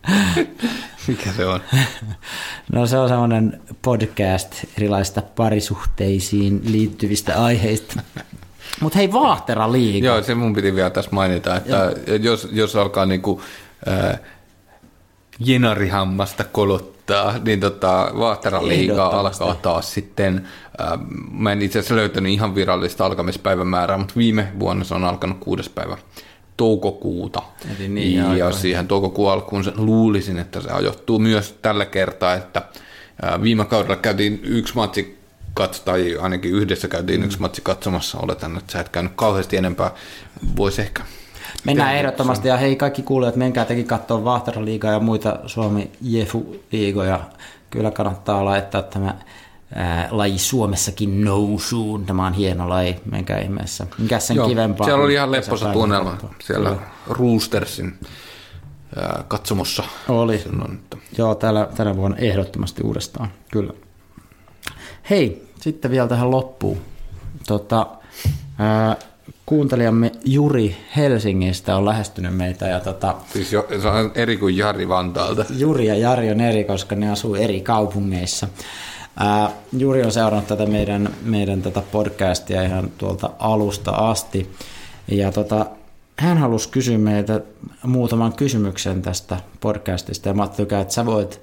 Mikä 1.09 1.33
se 1.37 1.47
on? 1.47 1.61
No 2.73 2.87
se 2.87 2.99
on 2.99 3.09
semmoinen 3.09 3.61
podcast 3.83 4.65
erilaisista 4.79 5.23
parisuhteisiin 5.23 6.61
liittyvistä 6.65 7.43
aiheista. 7.45 8.01
Mutta 8.81 8.99
hei, 8.99 9.13
Vaahtera 9.13 9.73
liiga. 9.73 10.07
Joo, 10.07 10.23
se 10.23 10.35
mun 10.35 10.55
piti 10.55 10.75
vielä 10.75 10.91
tässä 10.91 11.11
mainita, 11.13 11.57
että 11.57 11.93
jos, 12.21 12.49
jos 12.53 12.77
alkaa 12.77 13.07
niinku, 13.07 13.43
äh, 13.89 14.21
jenarihammasta 15.39 16.45
kolot, 16.45 16.95
aloittaa, 17.13 17.45
niin 17.45 17.61
tota, 17.61 18.11
Vahteran 18.19 18.69
liiga 18.69 19.07
alkaa 19.07 19.55
taas 19.55 19.95
sitten. 19.95 20.49
Äh, 20.81 20.99
mä 21.31 21.53
en 21.53 21.63
itse 21.63 21.79
asiassa 21.79 21.97
löytänyt 21.97 22.33
ihan 22.33 22.55
virallista 22.55 23.07
alkamispäivämäärää, 23.07 23.99
mutta 23.99 24.15
viime 24.17 24.53
vuonna 24.61 24.85
se 24.85 24.95
on 24.95 25.05
alkanut 25.05 25.39
kuudes 25.41 25.69
päivä 25.69 25.99
toukokuuta. 26.57 27.43
Eli 27.77 27.89
niin 27.89 28.17
ja 28.17 28.31
aikoihin. 28.31 28.59
siihen 28.59 28.89
toukokuun 28.89 29.33
alkuun 29.33 29.65
luulisin, 29.77 30.39
että 30.39 30.61
se 30.61 30.71
ajoittuu 30.71 31.19
myös 31.19 31.59
tällä 31.63 31.87
kertaa, 31.87 32.35
että 32.35 32.63
äh, 33.25 33.43
viime 33.43 33.65
kaudella 33.65 33.97
käytiin 33.97 34.41
yksi 34.45 34.75
matsi 34.75 35.19
katso, 35.55 35.83
tai 35.85 36.17
ainakin 36.21 36.53
yhdessä 36.53 36.89
käytiin 36.89 37.21
Mm. 37.21 37.27
yksi 37.27 37.41
matsi 37.41 37.61
katsomassa. 37.65 38.19
Oletan, 38.19 38.57
että 38.57 38.73
sä 38.73 38.81
et 38.81 38.89
käynyt 38.89 39.13
kauheasti 39.17 39.57
enempää. 39.57 39.91
Voisi 40.57 40.83
ehkä 40.83 41.03
Mennään 41.65 41.95
ehdottomasti 41.95 42.49
ja 42.49 42.57
hei 42.57 42.77
kaikki 42.77 43.03
kuulijat, 43.03 43.37
menkää 43.37 43.65
tekin 43.65 43.87
katsoa 43.87 44.25
Vahteraliigaa 44.25 44.93
ja 44.93 45.01
muita 45.01 45.39
Suomi 45.47 45.91
Jefu-liigoja. 46.01 47.21
Kyllä 47.71 47.91
kannattaa 47.91 48.45
laittaa 48.45 48.83
tämä 48.83 49.15
ää, 49.75 50.09
laji 50.11 50.39
Suomessakin 50.39 51.25
nousuun. 51.25 52.07
Tämä 52.07 52.27
on 52.27 52.33
hieno 52.33 52.69
laji, 52.69 53.01
menkää 53.11 53.39
ihmeessä. 53.41 53.87
Mikä 53.99 54.19
sen 54.19 54.37
Joo, 54.37 54.49
kivempaa? 54.49 54.85
siellä 54.85 55.05
oli 55.05 55.15
ihan 55.15 55.33
lepposa 55.33 55.73
tunnelma 55.73 56.19
siellä 56.45 56.69
Kyllä. 56.71 56.83
Roostersin 57.07 57.99
ää, 58.97 59.25
katsomossa. 59.29 59.85
Oli. 60.09 60.39
Silloin, 60.39 60.75
että 60.75 60.97
Joo, 61.19 61.35
tällä, 61.35 61.69
tänä 61.77 61.97
vuonna 61.97 62.17
ehdottomasti 62.17 62.83
uudestaan, 62.83 63.29
kyllä. 63.53 63.73
Hei, 65.11 65.49
sitten 65.61 65.91
vielä 65.91 66.09
tähän 66.09 66.31
loppuun. 66.31 66.79
Tota, 67.47 67.87
ää, 68.59 68.97
kuuntelijamme 69.47 70.13
Juri 70.25 70.77
Helsingistä 70.97 71.77
on 71.77 71.85
lähestynyt 71.85 72.37
meitä 72.37 72.67
ja 72.67 72.81
tota, 72.81 73.15
Siis 73.33 73.53
jo, 73.53 73.69
se 73.83 73.89
on 73.89 74.13
eri 74.15 74.37
kuin 74.37 74.57
Jari 74.57 74.89
Vantaalta. 74.89 75.45
Juri 75.59 75.87
ja 75.87 75.95
Jari 75.95 76.31
on 76.31 76.41
eri, 76.41 76.65
koska 76.65 76.95
ne 76.95 77.11
asuu 77.11 77.35
eri 77.35 77.61
kaupungeissa. 77.61 78.49
Ää, 79.17 79.51
Juri 79.79 80.03
on 80.03 80.13
seurannut 80.13 80.47
tätä 80.47 80.67
meidän, 80.67 81.15
meidän 81.23 81.63
tätä 81.63 81.83
podcastia 81.93 82.63
ihan 82.63 82.91
tuolta 82.99 83.31
alusta 83.39 83.91
asti. 83.91 84.53
Ja 85.09 85.33
tota, 85.33 85.67
hän 86.19 86.39
halusi 86.39 86.69
kysyä 86.69 86.99
meiltä 86.99 87.41
muutaman 87.83 88.33
kysymyksen 88.33 89.03
tästä 89.03 89.37
podcastista. 89.61 90.29
Ja 90.29 90.35
mä 90.35 90.43
ajattelin, 90.43 90.81
että 90.81 90.95
sä 90.95 91.07
voit 91.07 91.41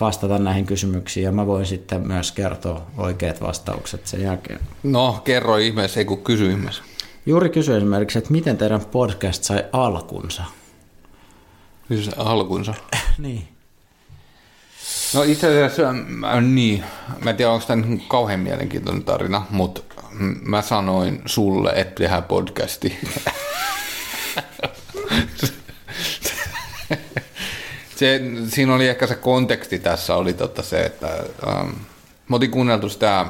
vastata 0.00 0.38
näihin 0.38 0.66
kysymyksiin 0.66 1.24
ja 1.24 1.32
mä 1.32 1.46
voin 1.46 1.66
sitten 1.66 2.06
myös 2.06 2.32
kertoa 2.32 2.86
oikeat 2.96 3.40
vastaukset 3.40 4.06
sen 4.06 4.22
jälkeen. 4.22 4.60
No, 4.82 5.20
kerro 5.24 5.56
ihmeessä, 5.56 6.00
ei 6.00 6.04
kun 6.04 6.24
kysy 6.24 6.50
ihmeessä. 6.50 6.82
Juri 7.26 7.48
kysyi 7.48 7.76
esimerkiksi, 7.76 8.18
että 8.18 8.32
miten 8.32 8.56
teidän 8.56 8.84
podcast 8.84 9.44
sai 9.44 9.64
alkunsa? 9.72 10.44
Kysy 11.88 12.04
se 12.04 12.12
alkunsa. 12.16 12.74
Niin. 13.18 13.48
No 15.14 15.22
itse 15.22 15.46
asiassa, 15.46 15.90
äh, 16.32 16.42
niin, 16.42 16.84
mä 17.24 17.30
en 17.30 17.36
tiedä 17.36 17.50
onko 17.50 17.66
tämä 17.66 17.82
kauhean 18.08 18.40
mielenkiintoinen 18.40 19.04
tarina, 19.04 19.46
mutta 19.50 19.80
mä 20.42 20.62
sanoin 20.62 21.22
sulle, 21.26 21.72
että 21.76 21.94
tehdään 21.94 22.22
podcasti. 22.22 22.98
se, 27.96 28.20
siinä 28.48 28.74
oli 28.74 28.88
ehkä 28.88 29.06
se 29.06 29.14
konteksti 29.14 29.78
tässä 29.78 30.16
oli 30.16 30.32
totta 30.32 30.62
se, 30.62 30.82
että 30.82 31.08
ähm, 31.48 31.68
me 32.28 32.34
oltiin 32.36 32.50
kuunneltu 32.50 32.88
sitä 32.88 33.26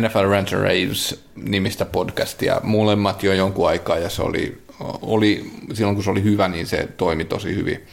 NFL 0.00 0.30
Rant 0.30 0.52
Raves 0.52 1.24
nimistä 1.34 1.84
podcastia 1.84 2.60
molemmat 2.62 3.22
jo 3.22 3.32
jonkun 3.32 3.68
aikaa 3.68 3.98
ja 3.98 4.08
se 4.08 4.22
oli, 4.22 4.62
oli, 5.02 5.50
silloin 5.74 5.96
kun 5.96 6.04
se 6.04 6.10
oli 6.10 6.22
hyvä, 6.22 6.48
niin 6.48 6.66
se 6.66 6.88
toimi 6.96 7.24
tosi 7.24 7.54
hyvin. 7.54 7.86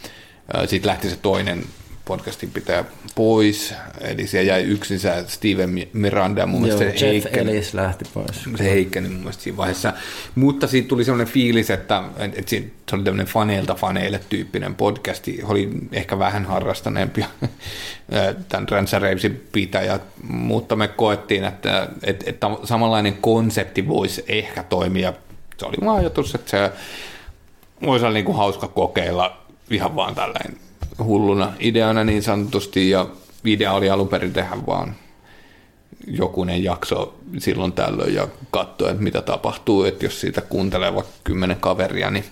Sitten 0.65 0.89
lähti 0.89 1.09
se 1.09 1.15
toinen 1.15 1.63
podcastin 2.07 2.51
pitää 2.51 2.85
pois, 3.15 3.73
eli 4.01 4.27
siellä 4.27 4.47
jäi 4.51 4.63
yksin 4.63 4.99
se 4.99 5.23
Steven 5.27 5.87
Miranda, 5.93 6.45
mun 6.45 6.67
Joo, 6.67 6.77
mielestä 6.77 6.99
se 6.99 7.05
Jeff 7.05 7.23
heikkeni 7.25 7.51
Ellis 7.51 7.73
lähti 7.73 8.05
pois. 8.13 8.43
se 8.57 8.63
heikkeni 8.63 9.09
mun 9.09 9.17
mielestä 9.17 9.43
siinä 9.43 9.57
vaiheessa. 9.57 9.93
Mutta 10.35 10.67
siitä 10.67 10.87
tuli 10.87 11.03
sellainen 11.03 11.33
fiilis, 11.33 11.69
että, 11.69 12.03
että 12.19 12.49
se 12.49 12.95
oli 12.95 13.03
tämmöinen 13.03 13.27
faneilta 13.27 13.75
faneille 13.75 14.19
tyyppinen 14.29 14.75
podcasti. 14.75 15.39
Oli 15.43 15.69
ehkä 15.91 16.19
vähän 16.19 16.45
harrastaneempi 16.45 17.25
tämän 18.49 18.69
Ransa 18.69 18.99
Ravesin 18.99 19.47
pitäjät, 19.51 20.01
mutta 20.29 20.75
me 20.75 20.87
koettiin, 20.87 21.43
että, 21.43 21.89
että, 22.03 22.29
että 22.29 22.47
samanlainen 22.63 23.17
konsepti 23.17 23.87
voisi 23.87 24.25
ehkä 24.27 24.63
toimia. 24.63 25.13
Se 25.57 25.65
oli 25.65 25.77
vaan 25.85 25.99
ajatus, 25.99 26.35
että 26.35 26.51
se 26.51 26.71
voisi 27.85 28.05
olla 28.05 28.13
niin 28.13 28.25
kuin 28.25 28.37
hauska 28.37 28.67
kokeilla 28.67 29.37
ihan 29.69 29.95
vaan 29.95 30.15
tällainen 30.15 30.66
hulluna 31.03 31.53
ideana 31.59 32.03
niin 32.03 32.23
sanotusti, 32.23 32.89
ja 32.89 33.07
idea 33.45 33.73
oli 33.73 33.89
alun 33.89 34.07
perin 34.07 34.33
tehdä 34.33 34.57
vaan 34.67 34.95
jokunen 36.07 36.63
jakso 36.63 37.15
silloin 37.37 37.71
tällöin 37.71 38.13
ja 38.13 38.27
katsoa, 38.51 38.89
että 38.89 39.03
mitä 39.03 39.21
tapahtuu, 39.21 39.83
että 39.83 40.05
jos 40.05 40.21
siitä 40.21 40.41
kuuntelee 40.41 40.95
vaikka 40.95 41.13
kymmenen 41.23 41.59
kaveria, 41.59 42.11
niin 42.11 42.25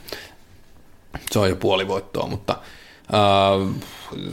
se 1.32 1.40
on 1.40 1.50
jo 1.50 1.56
puoli 1.56 1.88
voittoa, 1.88 2.28
mutta 2.28 2.58
äh, 3.14 3.84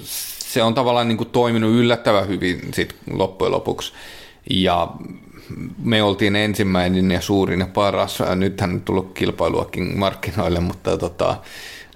se 0.02 0.62
on 0.62 0.74
tavallaan 0.74 1.08
niin 1.08 1.18
kuin 1.18 1.30
toiminut 1.30 1.70
yllättävän 1.70 2.28
hyvin 2.28 2.60
sit 2.74 2.96
loppujen 3.10 3.52
lopuksi. 3.52 3.92
Ja 4.50 4.88
me 5.78 6.02
oltiin 6.02 6.36
ensimmäinen 6.36 7.10
ja 7.10 7.20
suurin 7.20 7.60
ja 7.60 7.66
paras. 7.66 8.18
Nythän 8.34 8.70
on 8.70 8.80
tullut 8.80 9.12
kilpailuakin 9.14 9.98
markkinoille, 9.98 10.60
mutta 10.60 10.98
tota, 10.98 11.36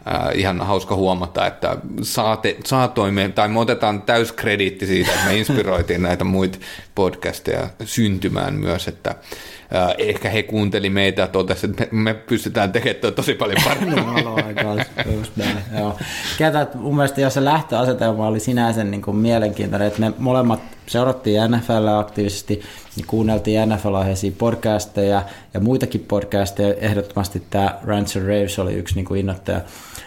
äh, 0.09 0.29
ihan 0.35 0.61
hauska 0.61 0.95
huomata, 0.95 1.47
että 1.47 1.77
saate, 2.03 2.57
saatoimme, 2.65 3.29
tai 3.29 3.49
me 3.49 3.61
otetaan 3.61 4.03
täys 4.03 4.33
krediitti 4.33 4.87
siitä, 4.87 5.11
että 5.13 5.27
me 5.27 5.37
inspiroitiin 5.37 6.03
näitä 6.03 6.25
muita 6.25 6.59
podcasteja 6.95 7.69
syntymään 7.85 8.55
myös, 8.55 8.89
että 8.89 9.11
äh, 9.11 9.95
ehkä 9.99 10.29
he 10.31 10.43
kuunteli 10.43 10.91
meitä 10.91 11.23
ja 11.23 11.29
että 11.65 11.87
me, 11.93 12.03
me 12.03 12.15
pystytään 12.15 12.73
tekemään 12.73 13.15
tosi 13.15 13.35
paljon 13.35 13.59
paremmin. 13.65 14.05
Joo. 15.79 15.99
Ketä, 16.39 16.67
mun 16.75 16.97
mielestä 16.97 17.21
jos 17.21 17.35
se 17.35 17.45
lähtöasetelma 17.45 18.27
oli 18.27 18.41
sinänsä 18.41 18.85
niin 18.85 19.03
kuin 19.03 19.17
mielenkiintoinen, 19.17 19.89
että 19.89 20.01
me 20.01 20.13
molemmat 20.19 20.61
seurattiin 20.87 21.41
NFL 21.51 21.87
aktiivisesti, 21.99 22.63
niin 22.97 23.07
kuunneltiin 23.07 23.69
NFL-aiheisia 23.69 24.33
podcasteja 24.39 25.23
ja 25.55 25.61
muitakin 25.61 26.05
podcasteja. 26.09 26.75
Ehdottomasti 26.75 27.43
tämä 27.51 27.79
and 27.97 28.27
Raves 28.27 28.59
oli 28.59 28.75
yksi 28.75 28.95
niin 28.95 29.05
kuin 29.05 29.21
innoittaja. 29.21 29.61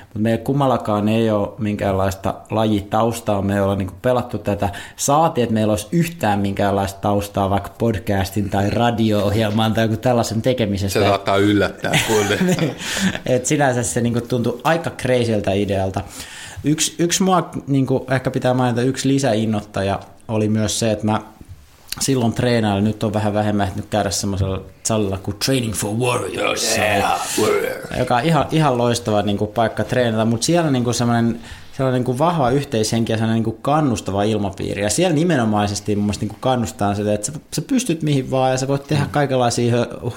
Mutta 0.10 0.20
meillä 0.20 0.44
kummallakaan 0.44 1.10
ei 1.10 1.32
ole 1.32 1.50
minkäänlaista 1.58 2.34
lajitaustaa, 2.52 3.42
me 3.42 3.54
ei 3.54 3.60
olla 3.60 3.76
niin 3.76 3.92
pelattu 4.02 4.38
tätä. 4.38 4.70
Saati, 4.96 5.42
että 5.42 5.54
meillä 5.54 5.72
olisi 5.72 5.88
yhtään 5.92 6.40
minkäänlaista 6.40 7.02
taustaa 7.02 7.50
vaikka 7.50 7.72
podcastin 7.78 8.50
tai 8.50 8.70
radio-ohjelman 8.70 9.74
tai 9.74 9.84
joku 9.84 9.98
tällaisen 9.98 10.42
tekemisestä. 10.42 11.00
Se 11.00 11.06
saattaa 11.06 11.38
yllättää 11.38 11.92
kuuntelijaa. 12.08 12.62
Niin. 12.62 12.76
Et 13.26 13.46
sinänsä 13.46 13.84
se 13.84 14.02
niinku 14.02 14.22
tuntui 14.22 14.62
aika 14.64 14.90
crazyltä 14.90 15.52
idealta. 15.52 16.02
Yksi, 16.64 16.96
yksi 17.00 17.24
mua 17.24 17.50
niinku, 17.68 18.06
ehkä 18.12 18.32
pitää 18.32 18.54
mainita, 18.54 18.82
yksi 18.82 19.08
lisäinnoittaja 19.08 20.00
oli 20.28 20.50
myös 20.50 20.80
se, 20.80 20.92
että 20.92 21.06
mä 21.06 21.22
silloin 22.02 22.34
treenailin, 22.34 22.84
nyt 22.84 23.04
on 23.04 23.14
vähän 23.14 23.34
vähemmän 23.34 23.68
ehtinyt 23.68 23.90
käydä 23.90 24.10
semmoisella 24.10 24.62
salilla 24.84 25.18
kuin 25.18 25.38
Training 25.46 25.74
for 25.74 25.92
Warriors, 25.92 26.80
joka 28.00 28.16
on 28.16 28.24
ihan, 28.24 28.46
ihan 28.52 28.78
loistava 28.78 29.22
niin 29.22 29.38
kuin 29.38 29.52
paikka 29.52 29.84
treenata, 29.84 30.26
mutta 30.26 30.46
siellä 30.46 30.72
niin 30.72 30.84
kuin 30.84 30.94
semmoinen 30.94 31.40
sellainen 31.80 32.00
niin 32.00 32.06
kuin 32.06 32.18
vahva 32.18 32.50
yhteishenki 32.50 33.12
ja 33.12 33.18
sellainen 33.18 33.36
niin 33.36 33.44
kuin 33.44 33.58
kannustava 33.62 34.24
ilmapiiri. 34.24 34.82
Ja 34.82 34.90
siellä 34.90 35.16
nimenomaisesti 35.16 35.96
mun 35.96 36.06
mielestä 36.06 36.24
niin 36.24 36.30
kuin 36.30 36.40
kannustaa 36.40 36.96
sitä, 36.96 37.14
että 37.14 37.32
sä, 37.32 37.40
sä 37.56 37.62
pystyt 37.62 38.02
mihin 38.02 38.32
vaan 38.32 38.52
ja 38.52 38.58
sä 38.58 38.68
voit 38.68 38.88
tehdä 38.88 39.06
kaikenlaisia 39.12 39.76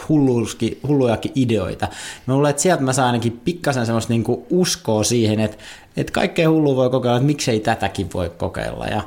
hulluuski, 0.09 0.81
hullujakin 0.89 1.33
ideoita. 1.35 1.89
Mä 2.27 2.35
luulen, 2.35 2.51
että 2.51 2.63
sieltä 2.63 2.83
mä 2.83 2.93
saan 2.93 3.07
ainakin 3.07 3.41
pikkasen 3.45 3.87
semmoista 3.87 4.13
niin 4.13 4.25
kuin 4.25 4.43
uskoa 4.51 5.05
siihen, 5.05 5.41
että, 5.41 5.57
että 5.97 6.13
kaikkea 6.13 6.51
hullua 6.51 6.77
voi 6.77 6.91
kokeilla, 6.91 7.17
että 7.17 7.27
miksei 7.27 7.61
tätäkin 7.61 8.11
voi 8.15 8.31
kokeilla. 8.37 8.87
Ja 8.87 9.03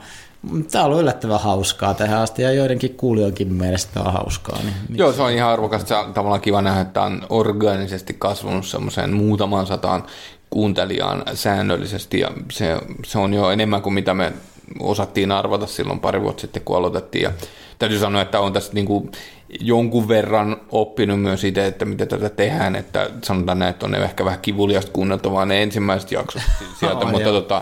Tämä 0.72 0.84
on 0.84 0.86
ollut 0.86 1.02
yllättävän 1.02 1.40
hauskaa 1.40 1.94
tähän 1.94 2.20
asti 2.20 2.42
ja 2.42 2.52
joidenkin 2.52 2.96
kuulijoidenkin 2.96 3.54
mielestä 3.54 3.94
tämä 3.94 4.06
on 4.06 4.14
hauskaa. 4.14 4.60
Niin, 4.64 4.74
Joo, 4.98 5.14
se 5.14 5.22
on 5.22 5.32
ihan 5.32 5.52
arvokasta. 5.52 5.88
Se 5.88 5.96
on 5.96 6.14
tavallaan 6.14 6.42
kiva 6.42 6.62
nähdä, 6.62 6.82
että 6.82 7.02
on 7.02 7.22
organisesti 7.30 8.16
kasvanut 8.20 8.66
semmoiseen 8.66 9.14
muutaman 9.14 9.68
sataan 9.68 10.04
kuuntelijaan 10.50 11.24
säännöllisesti 11.34 12.20
ja 12.20 12.32
se, 12.52 12.78
se 13.06 13.20
on 13.20 13.34
jo 13.34 13.52
enemmän 13.52 13.82
kuin 13.82 13.94
mitä 13.94 14.14
me 14.14 14.34
osattiin 14.80 15.32
arvata 15.32 15.68
silloin 15.68 16.00
pari 16.00 16.22
vuotta 16.22 16.42
sitten, 16.42 16.62
kun 16.66 16.78
aloitettiin. 16.78 17.22
Ja 17.22 17.32
täytyy 17.80 18.00
sanoa, 18.00 18.22
että 18.22 18.40
on 18.40 18.54
tässä 18.54 18.74
niin 18.74 18.86
kuin 18.86 19.12
jonkun 19.60 20.08
verran 20.08 20.58
oppinut 20.72 21.22
myös 21.22 21.44
itse, 21.44 21.68
että 21.68 21.86
miten 21.86 22.08
tätä 22.08 22.30
tehdään, 22.30 22.76
että 22.76 23.10
sanotaan 23.24 23.60
näin, 23.60 23.70
että 23.70 23.86
on 23.86 23.96
ehkä 23.96 24.26
vähän 24.26 24.40
kivuliasta 24.40 24.92
kuunneltavaa 24.92 25.46
ne 25.46 25.64
ensimmäiset 25.64 26.12
jaksot 26.12 26.42
sieltä, 26.80 27.06
Oh, 27.06 27.12
mutta 27.12 27.30
joo. 27.30 27.42
tota, 27.42 27.62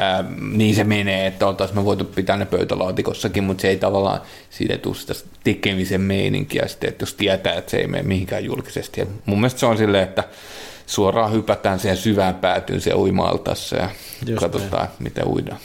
ää, 0.00 0.24
niin 0.52 0.74
se 0.74 0.84
menee, 0.84 1.26
että 1.26 1.46
oltaisiin 1.46 1.78
me 1.78 1.84
voitu 1.84 2.04
pitää 2.04 2.36
ne 2.36 2.46
pöytälaatikossakin, 2.46 3.44
mutta 3.44 3.62
se 3.62 3.68
ei 3.68 3.76
tavallaan 3.76 4.20
siitä 4.50 4.78
tule 4.78 4.94
sitä 4.94 5.14
tekemisen 5.44 6.00
meininkiä 6.00 6.68
sitten, 6.68 6.88
että 6.88 7.02
jos 7.02 7.14
tietää, 7.14 7.54
että 7.54 7.70
se 7.70 7.76
ei 7.76 7.86
mene 7.86 8.02
mihinkään 8.02 8.44
julkisesti. 8.44 9.00
Ja 9.00 9.06
mun 9.26 9.38
mielestä 9.38 9.60
se 9.60 9.66
on 9.66 9.76
silleen, 9.76 10.04
että 10.04 10.24
suoraan 10.86 11.32
hypätään 11.32 11.78
siihen 11.78 11.96
syvään 11.96 12.34
päätyyn 12.34 12.80
se 12.80 12.94
uima 12.94 13.38
ja 13.78 13.88
Just 14.26 14.40
katsotaan, 14.40 14.88
miten 14.98 15.28
uidaan. 15.28 15.58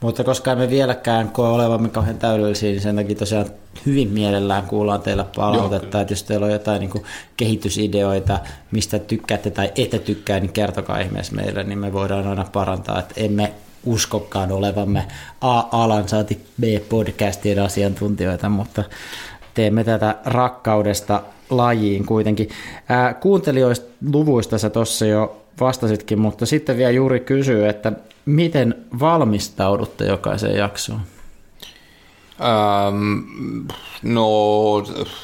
Mutta 0.00 0.24
koska 0.24 0.52
emme 0.52 0.70
vieläkään 0.70 1.28
koe 1.28 1.48
olevamme 1.48 1.88
kauhean 1.88 2.18
täydellisiä, 2.18 2.70
niin 2.70 2.80
sen 2.80 2.96
takia 2.96 3.16
tosiaan 3.16 3.46
hyvin 3.86 4.08
mielellään 4.08 4.66
kuullaan 4.66 5.00
teillä 5.00 5.26
palautetta, 5.36 6.00
että 6.00 6.12
jos 6.12 6.22
teillä 6.22 6.46
on 6.46 6.52
jotain 6.52 6.80
niin 6.80 6.90
kuin 6.90 7.04
kehitysideoita, 7.36 8.38
mistä 8.70 8.98
tykkäätte 8.98 9.50
tai 9.50 9.72
ette 9.76 9.98
tykkää, 9.98 10.40
niin 10.40 10.52
kertokaa 10.52 11.00
ihmeessä 11.00 11.34
meille, 11.34 11.64
niin 11.64 11.78
me 11.78 11.92
voidaan 11.92 12.26
aina 12.26 12.46
parantaa, 12.52 12.98
että 12.98 13.14
emme 13.16 13.52
uskokkaan 13.86 14.52
olevamme 14.52 15.06
A-alan 15.40 16.08
saati 16.08 16.46
B-podcastien 16.60 17.58
asiantuntijoita, 17.58 18.48
mutta 18.48 18.84
teemme 19.54 19.84
tätä 19.84 20.16
rakkaudesta 20.24 21.22
lajiin 21.50 22.06
kuitenkin. 22.06 22.48
Ää, 22.88 23.14
kuuntelijoista 23.14 23.86
luvuista 24.12 24.58
sä 24.58 24.70
tuossa 24.70 25.06
jo 25.06 25.44
vastasitkin, 25.60 26.18
mutta 26.18 26.46
sitten 26.46 26.76
vielä 26.76 26.90
juuri 26.90 27.20
kysyy, 27.20 27.68
että 27.68 27.92
miten 28.26 28.74
valmistaudutte 29.00 30.04
jokaiseen 30.04 30.56
jaksoon? 30.56 31.00
Ähm, 32.40 33.66
no, 34.02 34.26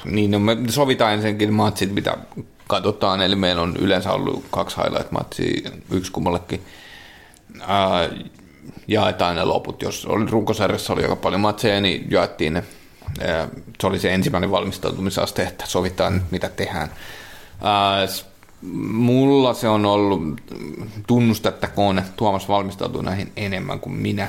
niin, 0.05 0.31
no 0.31 0.39
me 0.39 0.57
sovitaan 0.69 1.13
ensinnäkin 1.13 1.53
matsit, 1.53 1.95
mitä 1.95 2.17
katsotaan, 2.69 3.23
eli 3.23 3.37
meillä 3.37 3.63
on 3.63 3.77
yleensä 3.77 4.13
ollut 4.13 4.45
kaksi 4.51 4.77
highlight-matsia, 4.77 5.71
yksi 5.91 6.13
kummallekin. 6.13 6.61
Äh, 7.61 8.29
jaetaan 8.91 9.37
ne 9.37 9.45
loput. 9.45 9.83
Jos 9.83 10.07
oli 10.07 10.27
runkosarjassa 10.31 10.93
oli 10.93 11.03
aika 11.03 11.17
paljon 11.17 11.41
matseja, 11.41 11.81
niin 11.81 12.07
jaettiin 12.11 12.53
ne. 12.53 12.65
Se 13.81 13.87
oli 13.87 13.99
se 13.99 14.15
ensimmäinen 14.15 14.51
valmistautumisaste, 14.51 15.43
että 15.43 15.67
sovitaan 15.67 16.15
nyt, 16.15 16.31
mitä 16.31 16.49
tehdään. 16.49 16.91
Mulla 18.93 19.55
se 19.55 19.69
on 19.69 19.87
ollut, 19.87 20.23
tunnustettakoon, 21.07 21.99
että 21.99 22.11
Tuomas 22.17 22.49
valmistautuu 22.49 23.03
näihin 23.03 23.33
enemmän 23.37 23.81
kuin 23.81 23.95
minä. 23.95 24.29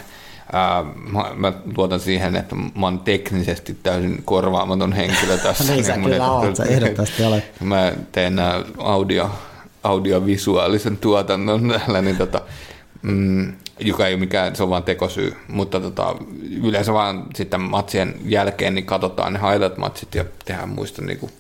Mä, 1.12 1.32
mä 1.36 1.54
luotan 1.78 2.00
siihen, 2.00 2.36
että 2.36 2.56
mä 2.56 2.86
oon 2.86 3.00
teknisesti 3.00 3.78
täysin 3.84 4.22
korvaamaton 4.26 4.94
henkilö 4.94 5.38
tässä. 5.44 5.74
Niin 5.74 5.86
sä 5.86 5.96
mun- 5.96 6.04
kyllä 6.04 6.32
oot, 6.32 6.56
sä 6.56 6.64
ehdottomasti 6.64 7.24
olet. 7.24 7.44
Mä 7.62 7.92
teen 8.12 8.36
audio, 8.78 9.32
audiovisuaalisen 9.84 10.98
tuotannon 10.98 11.70
täällä, 11.70 12.02
niin 12.02 12.18
tota, 12.18 12.42
mm, 13.02 13.54
joka 13.82 14.08
ei 14.08 14.14
ole 14.14 14.20
mikään, 14.20 14.56
se 14.56 14.64
on 14.64 14.70
vaan 14.70 14.84
tekosyy, 14.84 15.36
mutta 15.48 15.80
tota, 15.80 16.16
yleensä 16.64 16.94
vaan 16.94 17.26
sitten 17.36 17.62
matsien 17.62 18.16
jälkeen 18.26 18.76
niin 18.76 18.86
katsotaan 18.86 19.34
ne 19.34 19.40
highlight-matsit 19.40 20.16
ja 20.16 20.26
tehdään 20.46 20.70
muista 20.70 21.02
niin 21.02 21.20
kuin 21.20 21.32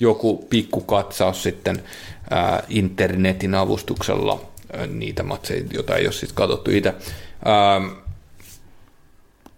joku 0.00 0.46
pikku 0.50 0.80
katsaus 0.80 1.42
sitten 1.42 1.82
ää, 2.30 2.62
internetin 2.68 3.54
avustuksella 3.54 4.40
ää, 4.72 4.86
niitä 4.86 5.22
matseja, 5.22 5.64
joita 5.72 5.96
ei 5.96 6.06
ole 6.06 6.12
sitten 6.12 6.34
katsottu 6.34 6.70
itse. 6.70 6.94
Ää, 7.44 7.80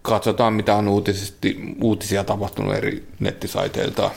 katsotaan, 0.03 0.53
mitä 0.53 0.75
on 0.75 0.89
uutisesti, 0.89 1.75
uutisia 1.83 2.25
tapahtunut 2.25 2.75
eri 2.75 3.07
nettisaiteilta. 3.21 4.11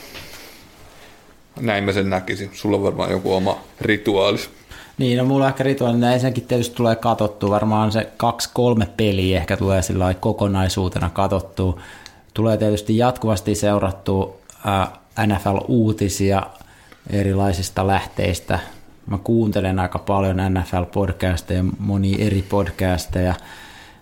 Näin 1.60 1.84
mä 1.84 1.92
sen 1.92 2.10
näkisin. 2.10 2.50
Sulla 2.52 2.76
on 2.76 2.82
varmaan 2.82 3.10
joku 3.10 3.34
oma 3.34 3.60
rituaalis. 3.80 4.50
Niin, 4.98 5.18
no 5.18 5.24
mulla 5.24 5.48
ehkä 5.48 5.64
rituaalinen. 5.64 6.12
Ensinnäkin 6.12 6.44
tietysti 6.44 6.76
tulee 6.76 6.96
katottua. 6.96 7.50
Varmaan 7.50 7.92
se 7.92 8.08
kaksi-kolme 8.16 8.88
peliä 8.96 9.38
ehkä 9.38 9.56
tulee 9.56 9.82
sillä 9.82 10.14
kokonaisuutena 10.14 11.10
katottua. 11.10 11.80
Tulee 12.34 12.56
tietysti 12.56 12.96
jatkuvasti 12.96 13.54
seurattua 13.54 14.36
ää, 14.64 14.92
NFL-uutisia 15.26 16.42
erilaisista 17.10 17.86
lähteistä. 17.86 18.58
Mä 19.06 19.18
kuuntelen 19.18 19.78
aika 19.78 19.98
paljon 19.98 20.36
NFL-podcasteja, 20.36 21.64
monia 21.78 22.26
eri 22.26 22.44
podcasteja. 22.48 23.34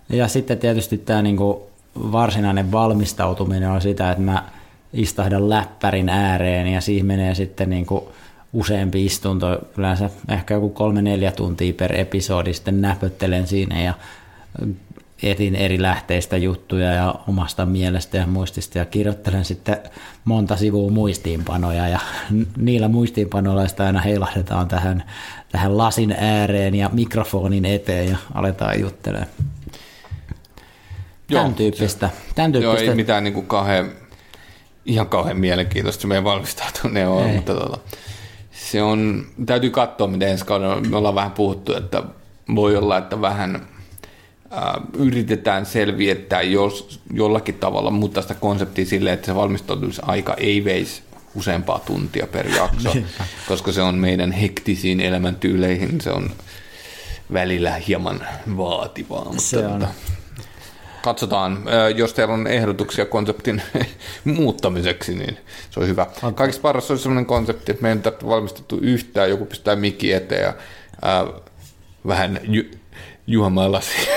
Ja 0.08 0.28
sitten 0.28 0.58
tietysti 0.58 0.98
tämä 0.98 1.22
niinku 1.22 1.70
varsinainen 2.12 2.72
valmistautuminen 2.72 3.70
on 3.70 3.80
sitä, 3.80 4.10
että 4.10 4.22
mä 4.22 4.44
istahdan 4.92 5.48
läppärin 5.48 6.08
ääreen 6.08 6.66
ja 6.66 6.80
siihen 6.80 7.06
menee 7.06 7.34
sitten 7.34 7.70
niinku 7.70 8.12
useampi 8.54 9.04
istunto, 9.04 9.58
yleensä 9.78 10.10
ehkä 10.28 10.54
joku 10.54 10.70
kolme-neljä 10.70 11.32
tuntia 11.32 11.72
per 11.72 12.00
episodi, 12.00 12.52
sitten 12.52 12.80
näpöttelen 12.80 13.46
siinä 13.46 13.82
ja 13.82 13.94
etin 15.22 15.54
eri 15.54 15.82
lähteistä 15.82 16.36
juttuja 16.36 16.92
ja 16.92 17.14
omasta 17.28 17.66
mielestä 17.66 18.16
ja 18.16 18.26
muistista 18.26 18.78
ja 18.78 18.84
kirjoittelen 18.84 19.44
sitten 19.44 19.76
monta 20.24 20.56
sivua 20.56 20.90
muistiinpanoja 20.90 21.88
ja 21.88 22.00
niillä 22.56 22.88
muistiinpanoilla 22.88 23.68
sitä 23.68 23.86
aina 23.86 24.00
heilahdetaan 24.00 24.68
tähän, 24.68 25.04
tähän 25.52 25.78
lasin 25.78 26.14
ääreen 26.18 26.74
ja 26.74 26.90
mikrofonin 26.92 27.64
eteen 27.64 28.08
ja 28.08 28.16
aletaan 28.34 28.80
juttelemaan. 28.80 29.28
Tämän 31.30 31.46
Joo, 31.46 31.52
tyyppistä. 31.56 32.10
Tämän 32.34 32.52
Joo, 32.52 32.60
tyyppistä. 32.62 32.90
ei 32.90 32.96
mitään 32.96 33.24
niin 33.24 33.34
kuin 33.34 33.46
kauhean, 33.46 33.90
ihan 34.84 35.08
kauhean 35.08 35.36
mielenkiintoista 35.36 36.02
se 36.02 36.06
meidän 36.06 36.24
valmistautuminen 36.24 37.08
on, 37.08 37.26
Ei. 37.26 37.36
mutta 37.36 37.54
tota, 37.54 37.78
se 38.54 38.82
on, 38.82 39.26
täytyy 39.46 39.70
katsoa, 39.70 40.06
miten 40.06 40.28
ensi 40.28 40.44
kaudella, 40.44 40.80
me 40.80 40.96
ollaan 40.96 41.14
vähän 41.14 41.32
puhuttu, 41.32 41.74
että 41.74 42.02
voi 42.54 42.76
olla, 42.76 42.98
että 42.98 43.20
vähän 43.20 43.54
äh, 44.52 44.62
yritetään 44.98 45.66
selvittää 45.66 46.42
jos, 46.42 47.00
jollakin 47.12 47.54
tavalla, 47.54 47.90
mutta 47.90 48.22
sitä 48.22 48.34
konseptia 48.34 48.86
silleen, 48.86 49.14
että 49.14 49.26
se 49.26 49.34
valmistautumisaika 49.34 50.34
ei 50.34 50.64
veisi 50.64 51.02
useampaa 51.34 51.78
tuntia 51.78 52.26
per 52.26 52.48
jakso, 52.48 52.94
koska 53.48 53.72
se 53.72 53.82
on 53.82 53.94
meidän 53.94 54.32
hektisiin 54.32 55.00
elämäntyyleihin, 55.00 56.00
se 56.00 56.10
on 56.10 56.30
välillä 57.32 57.72
hieman 57.72 58.26
vaativaa. 58.56 59.24
Mutta 59.24 59.42
Se 59.42 59.66
on. 59.66 59.80
Tota, 59.80 59.92
katsotaan, 61.04 61.58
jos 61.96 62.14
teillä 62.14 62.34
on 62.34 62.46
ehdotuksia 62.46 63.06
konseptin 63.06 63.62
muuttamiseksi, 64.24 65.14
niin 65.14 65.36
se 65.70 65.80
on 65.80 65.86
hyvä. 65.88 66.06
Kaikista 66.34 66.62
paras 66.62 66.90
olisi 66.90 67.02
sellainen 67.02 67.26
konsepti, 67.26 67.72
että 67.72 67.82
meidän 67.82 68.02
ei 68.06 68.28
valmistettu 68.28 68.78
yhtään, 68.82 69.30
joku 69.30 69.46
pistää 69.46 69.76
mikki 69.76 70.12
eteen 70.12 70.42
ja 70.42 70.54
ää, 71.02 71.26
vähän 72.06 72.40
ju- 72.42 72.70
juomaan 73.26 73.72
lasia. 73.72 74.16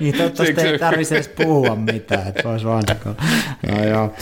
Niin 0.00 0.16
toivottavasti 0.16 0.60
ei 0.60 0.78
tarvitse 0.78 1.14
edes 1.14 1.28
puhua 1.28 1.76
mitään, 1.76 2.28
että 2.28 2.42
voisi 2.44 2.64
vaan... 2.64 2.82
No 3.70 3.84
joo. 3.84 4.14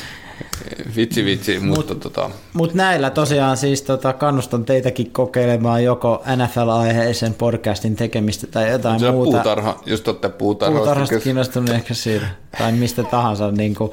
Vitsi 0.97 1.25
vitsi, 1.25 1.59
mutta 1.61 1.95
tota, 1.95 2.31
Mutta 2.53 2.77
näillä 2.77 3.11
tosiaan 3.11 3.57
siis 3.57 3.83
tota, 3.83 4.13
kannustan 4.13 4.65
teitäkin 4.65 5.11
kokeilemaan 5.11 5.85
joko 5.85 6.23
NFL-aiheisen 6.37 7.35
podcastin 7.35 7.97
tekemistä 7.97 8.47
tai 8.47 8.71
jotain 8.71 9.01
se 9.01 9.11
muuta. 9.11 9.31
puutarha, 9.31 9.81
jos 9.87 10.01
te 10.01 10.11
olette 10.11 10.29
puutarha, 10.29 10.77
Puutarhasta 10.79 11.21
kiinnostunut 11.21 11.71
ehkä 11.71 11.95
siitä, 11.95 12.27
tai 12.59 12.73
mistä 12.73 13.03
tahansa. 13.03 13.51
Niin 13.51 13.75
kuin, 13.75 13.93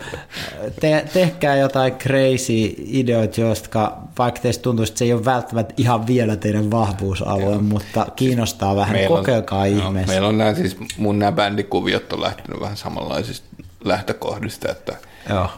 te, 0.81 1.05
tehkää 1.13 1.55
jotain 1.55 1.93
crazy 1.93 2.73
ideoita, 2.77 3.41
jotka 3.41 3.97
vaikka 4.17 4.41
teistä 4.41 4.61
tuntuisi, 4.61 4.91
että 4.91 4.99
se 4.99 5.05
ei 5.05 5.13
ole 5.13 5.25
välttämättä 5.25 5.73
ihan 5.77 6.07
vielä 6.07 6.35
teidän 6.35 6.71
vahvuusalue, 6.71 7.57
mutta 7.57 8.05
kiinnostaa 8.15 8.75
vähän. 8.75 8.95
Meillä 8.95 9.15
on- 9.15 9.19
Kokeilkaa 9.21 9.67
joo, 9.67 9.87
ihmeessä. 9.87 10.11
Meillä 10.11 10.27
on 10.27 10.37
nämä 10.37 10.53
siis, 10.53 10.77
mun 10.97 11.19
nämä 11.19 11.31
bändikuviot 11.31 12.13
on 12.13 12.21
lähtenyt 12.21 12.61
vähän 12.61 12.77
samanlaisista 12.77 13.47
lähtökohdista, 13.83 14.71
että 14.71 14.93
Joo. 15.29 15.49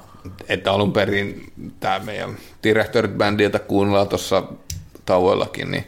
Että 0.49 0.71
alun 0.71 0.93
perin 0.93 1.53
tämä 1.79 1.99
meidän 1.99 2.37
Directorit-bändi, 2.63 3.43
jota 3.43 3.59
kuunnellaan 3.59 4.07
tuossa 4.07 4.43
tauoillakin, 5.05 5.71
niin 5.71 5.85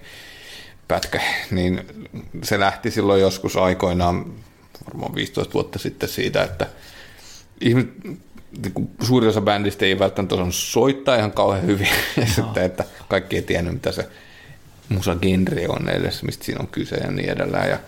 pätkä, 0.88 1.22
niin 1.52 1.82
se 2.44 2.60
lähti 2.60 2.92
silloin 2.92 3.22
joskus 3.22 3.58
aikoinaan, 3.58 4.26
varmaan 4.86 5.16
15 5.16 5.54
vuotta 5.54 5.80
sitten 5.80 6.10
siitä, 6.10 6.44
että 6.44 6.68
ihmiset, 7.62 8.04
niin 8.04 8.74
kuin 8.74 8.90
suurin 9.02 9.30
osa 9.30 9.42
bändistä 9.42 9.86
ei 9.86 10.00
välttämättä 10.00 10.36
osannut 10.36 10.56
soittaa 10.56 11.16
ihan 11.16 11.32
kauhean 11.32 11.66
hyvin, 11.66 11.90
ja 12.18 12.26
sitten, 12.26 12.64
että 12.64 12.86
kaikki 13.08 13.36
ei 13.36 13.42
tiennyt, 13.42 13.74
mitä 13.74 13.92
se 13.92 14.10
musagenre 14.90 15.68
on 15.68 15.90
edes, 15.90 16.24
mistä 16.24 16.46
siinä 16.46 16.60
on 16.60 16.68
kyse 16.68 16.96
ja 16.96 17.12
niin 17.12 17.30
edelleen. 17.30 17.70
Ja 17.70 17.80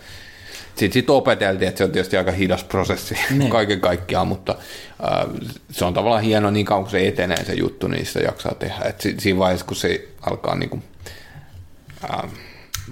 sitten 0.76 0.92
sit 0.92 1.10
opeteltiin, 1.10 1.68
että 1.68 1.78
se 1.78 1.84
on 1.84 1.90
tietysti 1.92 2.16
aika 2.16 2.32
hidas 2.32 2.64
prosessi 2.64 3.14
Niin. 3.38 3.50
kaiken 3.50 3.80
kaikkiaan, 3.80 4.26
mutta 4.28 4.54
äh, 5.04 5.26
se 5.70 5.84
on 5.84 5.94
tavallaan 5.94 6.22
hieno 6.22 6.50
niin 6.50 6.66
kauan, 6.66 6.84
kun 6.84 6.90
se 6.90 7.08
etenee 7.08 7.44
se 7.44 7.52
juttu, 7.54 7.88
niin 7.88 8.06
sitä 8.06 8.20
jaksaa 8.20 8.54
tehdä. 8.54 8.76
Et 8.84 9.00
si- 9.00 9.14
siinä 9.18 9.38
vaiheessa, 9.38 9.66
kun 9.66 9.76
se 9.76 10.08
alkaa 10.20 10.54
niin 10.54 10.70
kuin, 10.70 10.82
äh, 12.10 12.30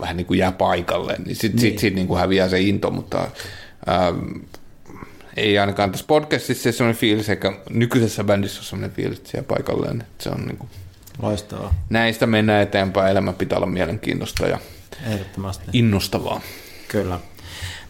vähän 0.01 0.17
niin 0.17 0.27
kuin 0.27 0.39
jää 0.39 0.53
paikalle, 0.53 1.17
niin 1.27 1.37
sitten 1.37 1.61
niin. 1.63 1.73
sit, 1.73 1.79
sit 1.79 1.95
niin 1.95 2.07
kuin 2.07 2.21
häviää 2.21 2.49
se 2.49 2.61
into, 2.61 2.91
mutta 2.91 3.19
äh, 3.21 3.29
ei 5.37 5.59
ainakaan 5.59 5.91
tässä 5.91 6.07
podcastissa 6.09 6.63
se 6.63 6.73
sellainen 6.73 7.01
fiilis, 7.01 7.29
eikä 7.29 7.53
nykyisessä 7.71 8.25
bändissä 8.25 8.61
ole 8.61 8.67
sellainen 8.67 8.97
fiilis, 8.97 9.19
että 9.19 9.31
se 9.31 9.39
jää 9.39 9.45
paikalleen. 9.49 10.01
Että 10.01 10.25
se 10.25 10.31
on 10.31 10.41
niin 10.47 10.57
kuin, 10.57 10.71
Loistavaa, 11.23 11.75
näistä 11.91 12.27
mennään 12.27 12.63
eteenpäin, 12.63 13.11
elämä 13.11 13.33
pitää 13.33 13.57
olla 13.59 13.67
mielenkiintoista 13.67 14.47
ja 14.47 14.59
ehdottomasti. 15.07 15.65
innostavaa. 15.73 16.41
Kyllä. 16.89 17.21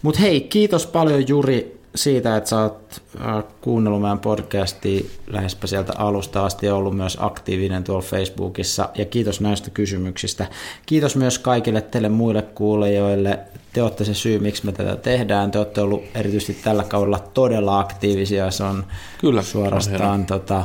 Mutta 0.02 0.20
hei, 0.20 0.40
kiitos 0.40 0.86
paljon 0.86 1.28
Juri 1.28 1.80
siitä, 1.94 2.36
että 2.36 2.50
sä 2.50 2.60
oot 2.60 3.02
äh, 3.20 3.44
kuunnellut 3.60 4.00
meidän 4.00 4.18
podcastia 4.18 5.04
lähespä 5.26 5.66
sieltä 5.66 5.92
alusta 5.96 6.44
asti 6.44 6.66
ja 6.66 6.74
ollut 6.74 6.96
myös 6.96 7.16
aktiivinen 7.20 7.84
tuolla 7.84 8.02
Facebookissa. 8.02 8.88
Ja 8.94 9.04
kiitos 9.04 9.40
näistä 9.40 9.70
kysymyksistä. 9.70 10.46
Kiitos 10.86 11.16
myös 11.16 11.38
kaikille 11.38 11.80
teille 11.80 12.08
muille 12.08 12.42
kuulijoille. 12.42 13.38
Te 13.72 13.82
olette 13.82 14.04
se 14.04 14.14
syy, 14.14 14.38
miksi 14.38 14.66
me 14.66 14.72
tätä 14.72 14.96
tehdään. 14.96 15.50
Te 15.50 15.58
olette 15.58 15.80
ollut 15.80 16.02
erityisesti 16.14 16.62
tällä 16.64 16.84
kaudella 16.84 17.18
todella 17.18 17.80
aktiivisia. 17.80 18.50
Se 18.50 18.64
on 18.64 18.84
Kyllä, 19.18 19.42
suorastaan 19.42 20.26
tota, 20.26 20.64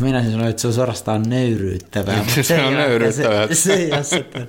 minä 0.00 0.30
sanoa, 0.30 0.48
että 0.48 0.62
se 0.62 0.68
on 0.68 0.74
suorastaan 0.74 1.22
nöyryyttävää. 1.28 2.16
mutta 2.16 2.42
Se 2.42 2.54
on 2.54 2.60
ei 2.60 2.66
ole, 2.66 2.76
nöyryyttävää. 2.76 3.46
Se, 3.46 3.54
se, 3.54 3.90
sitten. 4.02 4.48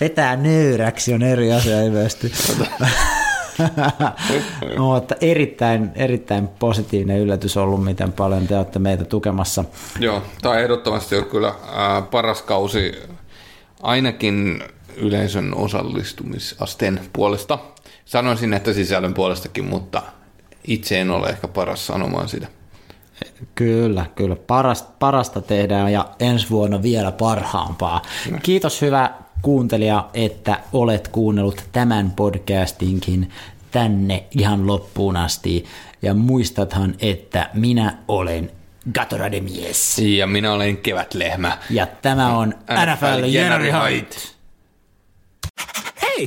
Vetää 0.00 0.36
nöyräksi 0.36 1.14
on 1.14 1.22
eri 1.22 1.52
asia 1.52 1.82
ilmeisesti. 1.82 2.32
mutta 4.78 5.14
erittäin, 5.20 5.90
erittäin 5.94 6.48
positiivinen 6.48 7.20
yllätys 7.20 7.56
ollut, 7.56 7.84
miten 7.84 8.12
paljon 8.12 8.46
te 8.46 8.56
olette 8.56 8.78
meitä 8.78 9.04
tukemassa. 9.04 9.64
Joo, 10.00 10.22
tämä 10.42 10.54
on 10.54 10.60
ehdottomasti 10.60 11.16
on 11.16 11.24
kyllä 11.24 11.54
ää, 11.72 12.02
paras 12.02 12.42
kausi 12.42 13.02
ainakin 13.82 14.62
yleisön 14.96 15.54
osallistumisasteen 15.54 17.00
puolesta. 17.12 17.58
Sanoisin, 18.04 18.54
että 18.54 18.72
sisällön 18.72 19.14
puolestakin, 19.14 19.64
mutta 19.64 20.02
itse 20.66 21.00
en 21.00 21.10
ole 21.10 21.28
ehkä 21.28 21.48
paras 21.48 21.86
sanomaan 21.86 22.28
sitä. 22.28 22.46
Kyllä, 23.54 24.06
kyllä. 24.14 24.36
Parasta, 24.36 24.90
parasta 24.98 25.40
tehdään 25.40 25.92
ja 25.92 26.08
ensi 26.20 26.50
vuonna 26.50 26.82
vielä 26.82 27.12
parhaampaa. 27.12 28.02
Kiitos 28.42 28.82
hyvä 28.82 29.10
kuuntelija, 29.42 30.08
että 30.14 30.60
olet 30.72 31.08
kuunnellut 31.08 31.64
tämän 31.72 32.10
podcastinkin 32.10 33.32
tänne 33.70 34.24
ihan 34.30 34.66
loppuun 34.66 35.16
asti. 35.16 35.64
Ja 36.02 36.14
muistathan, 36.14 36.94
että 36.98 37.50
minä 37.54 37.98
olen 38.08 38.50
Gatorade 38.94 39.40
mies. 39.40 39.98
Ja 39.98 40.26
minä 40.26 40.52
olen 40.52 40.76
kevätlehmä. 40.76 41.58
Ja 41.70 41.86
tämä 41.86 42.38
on 42.38 42.54
NFL 42.70 43.24
Jenari 43.24 43.70
Hait. 43.70 44.36
Hei! 46.02 46.26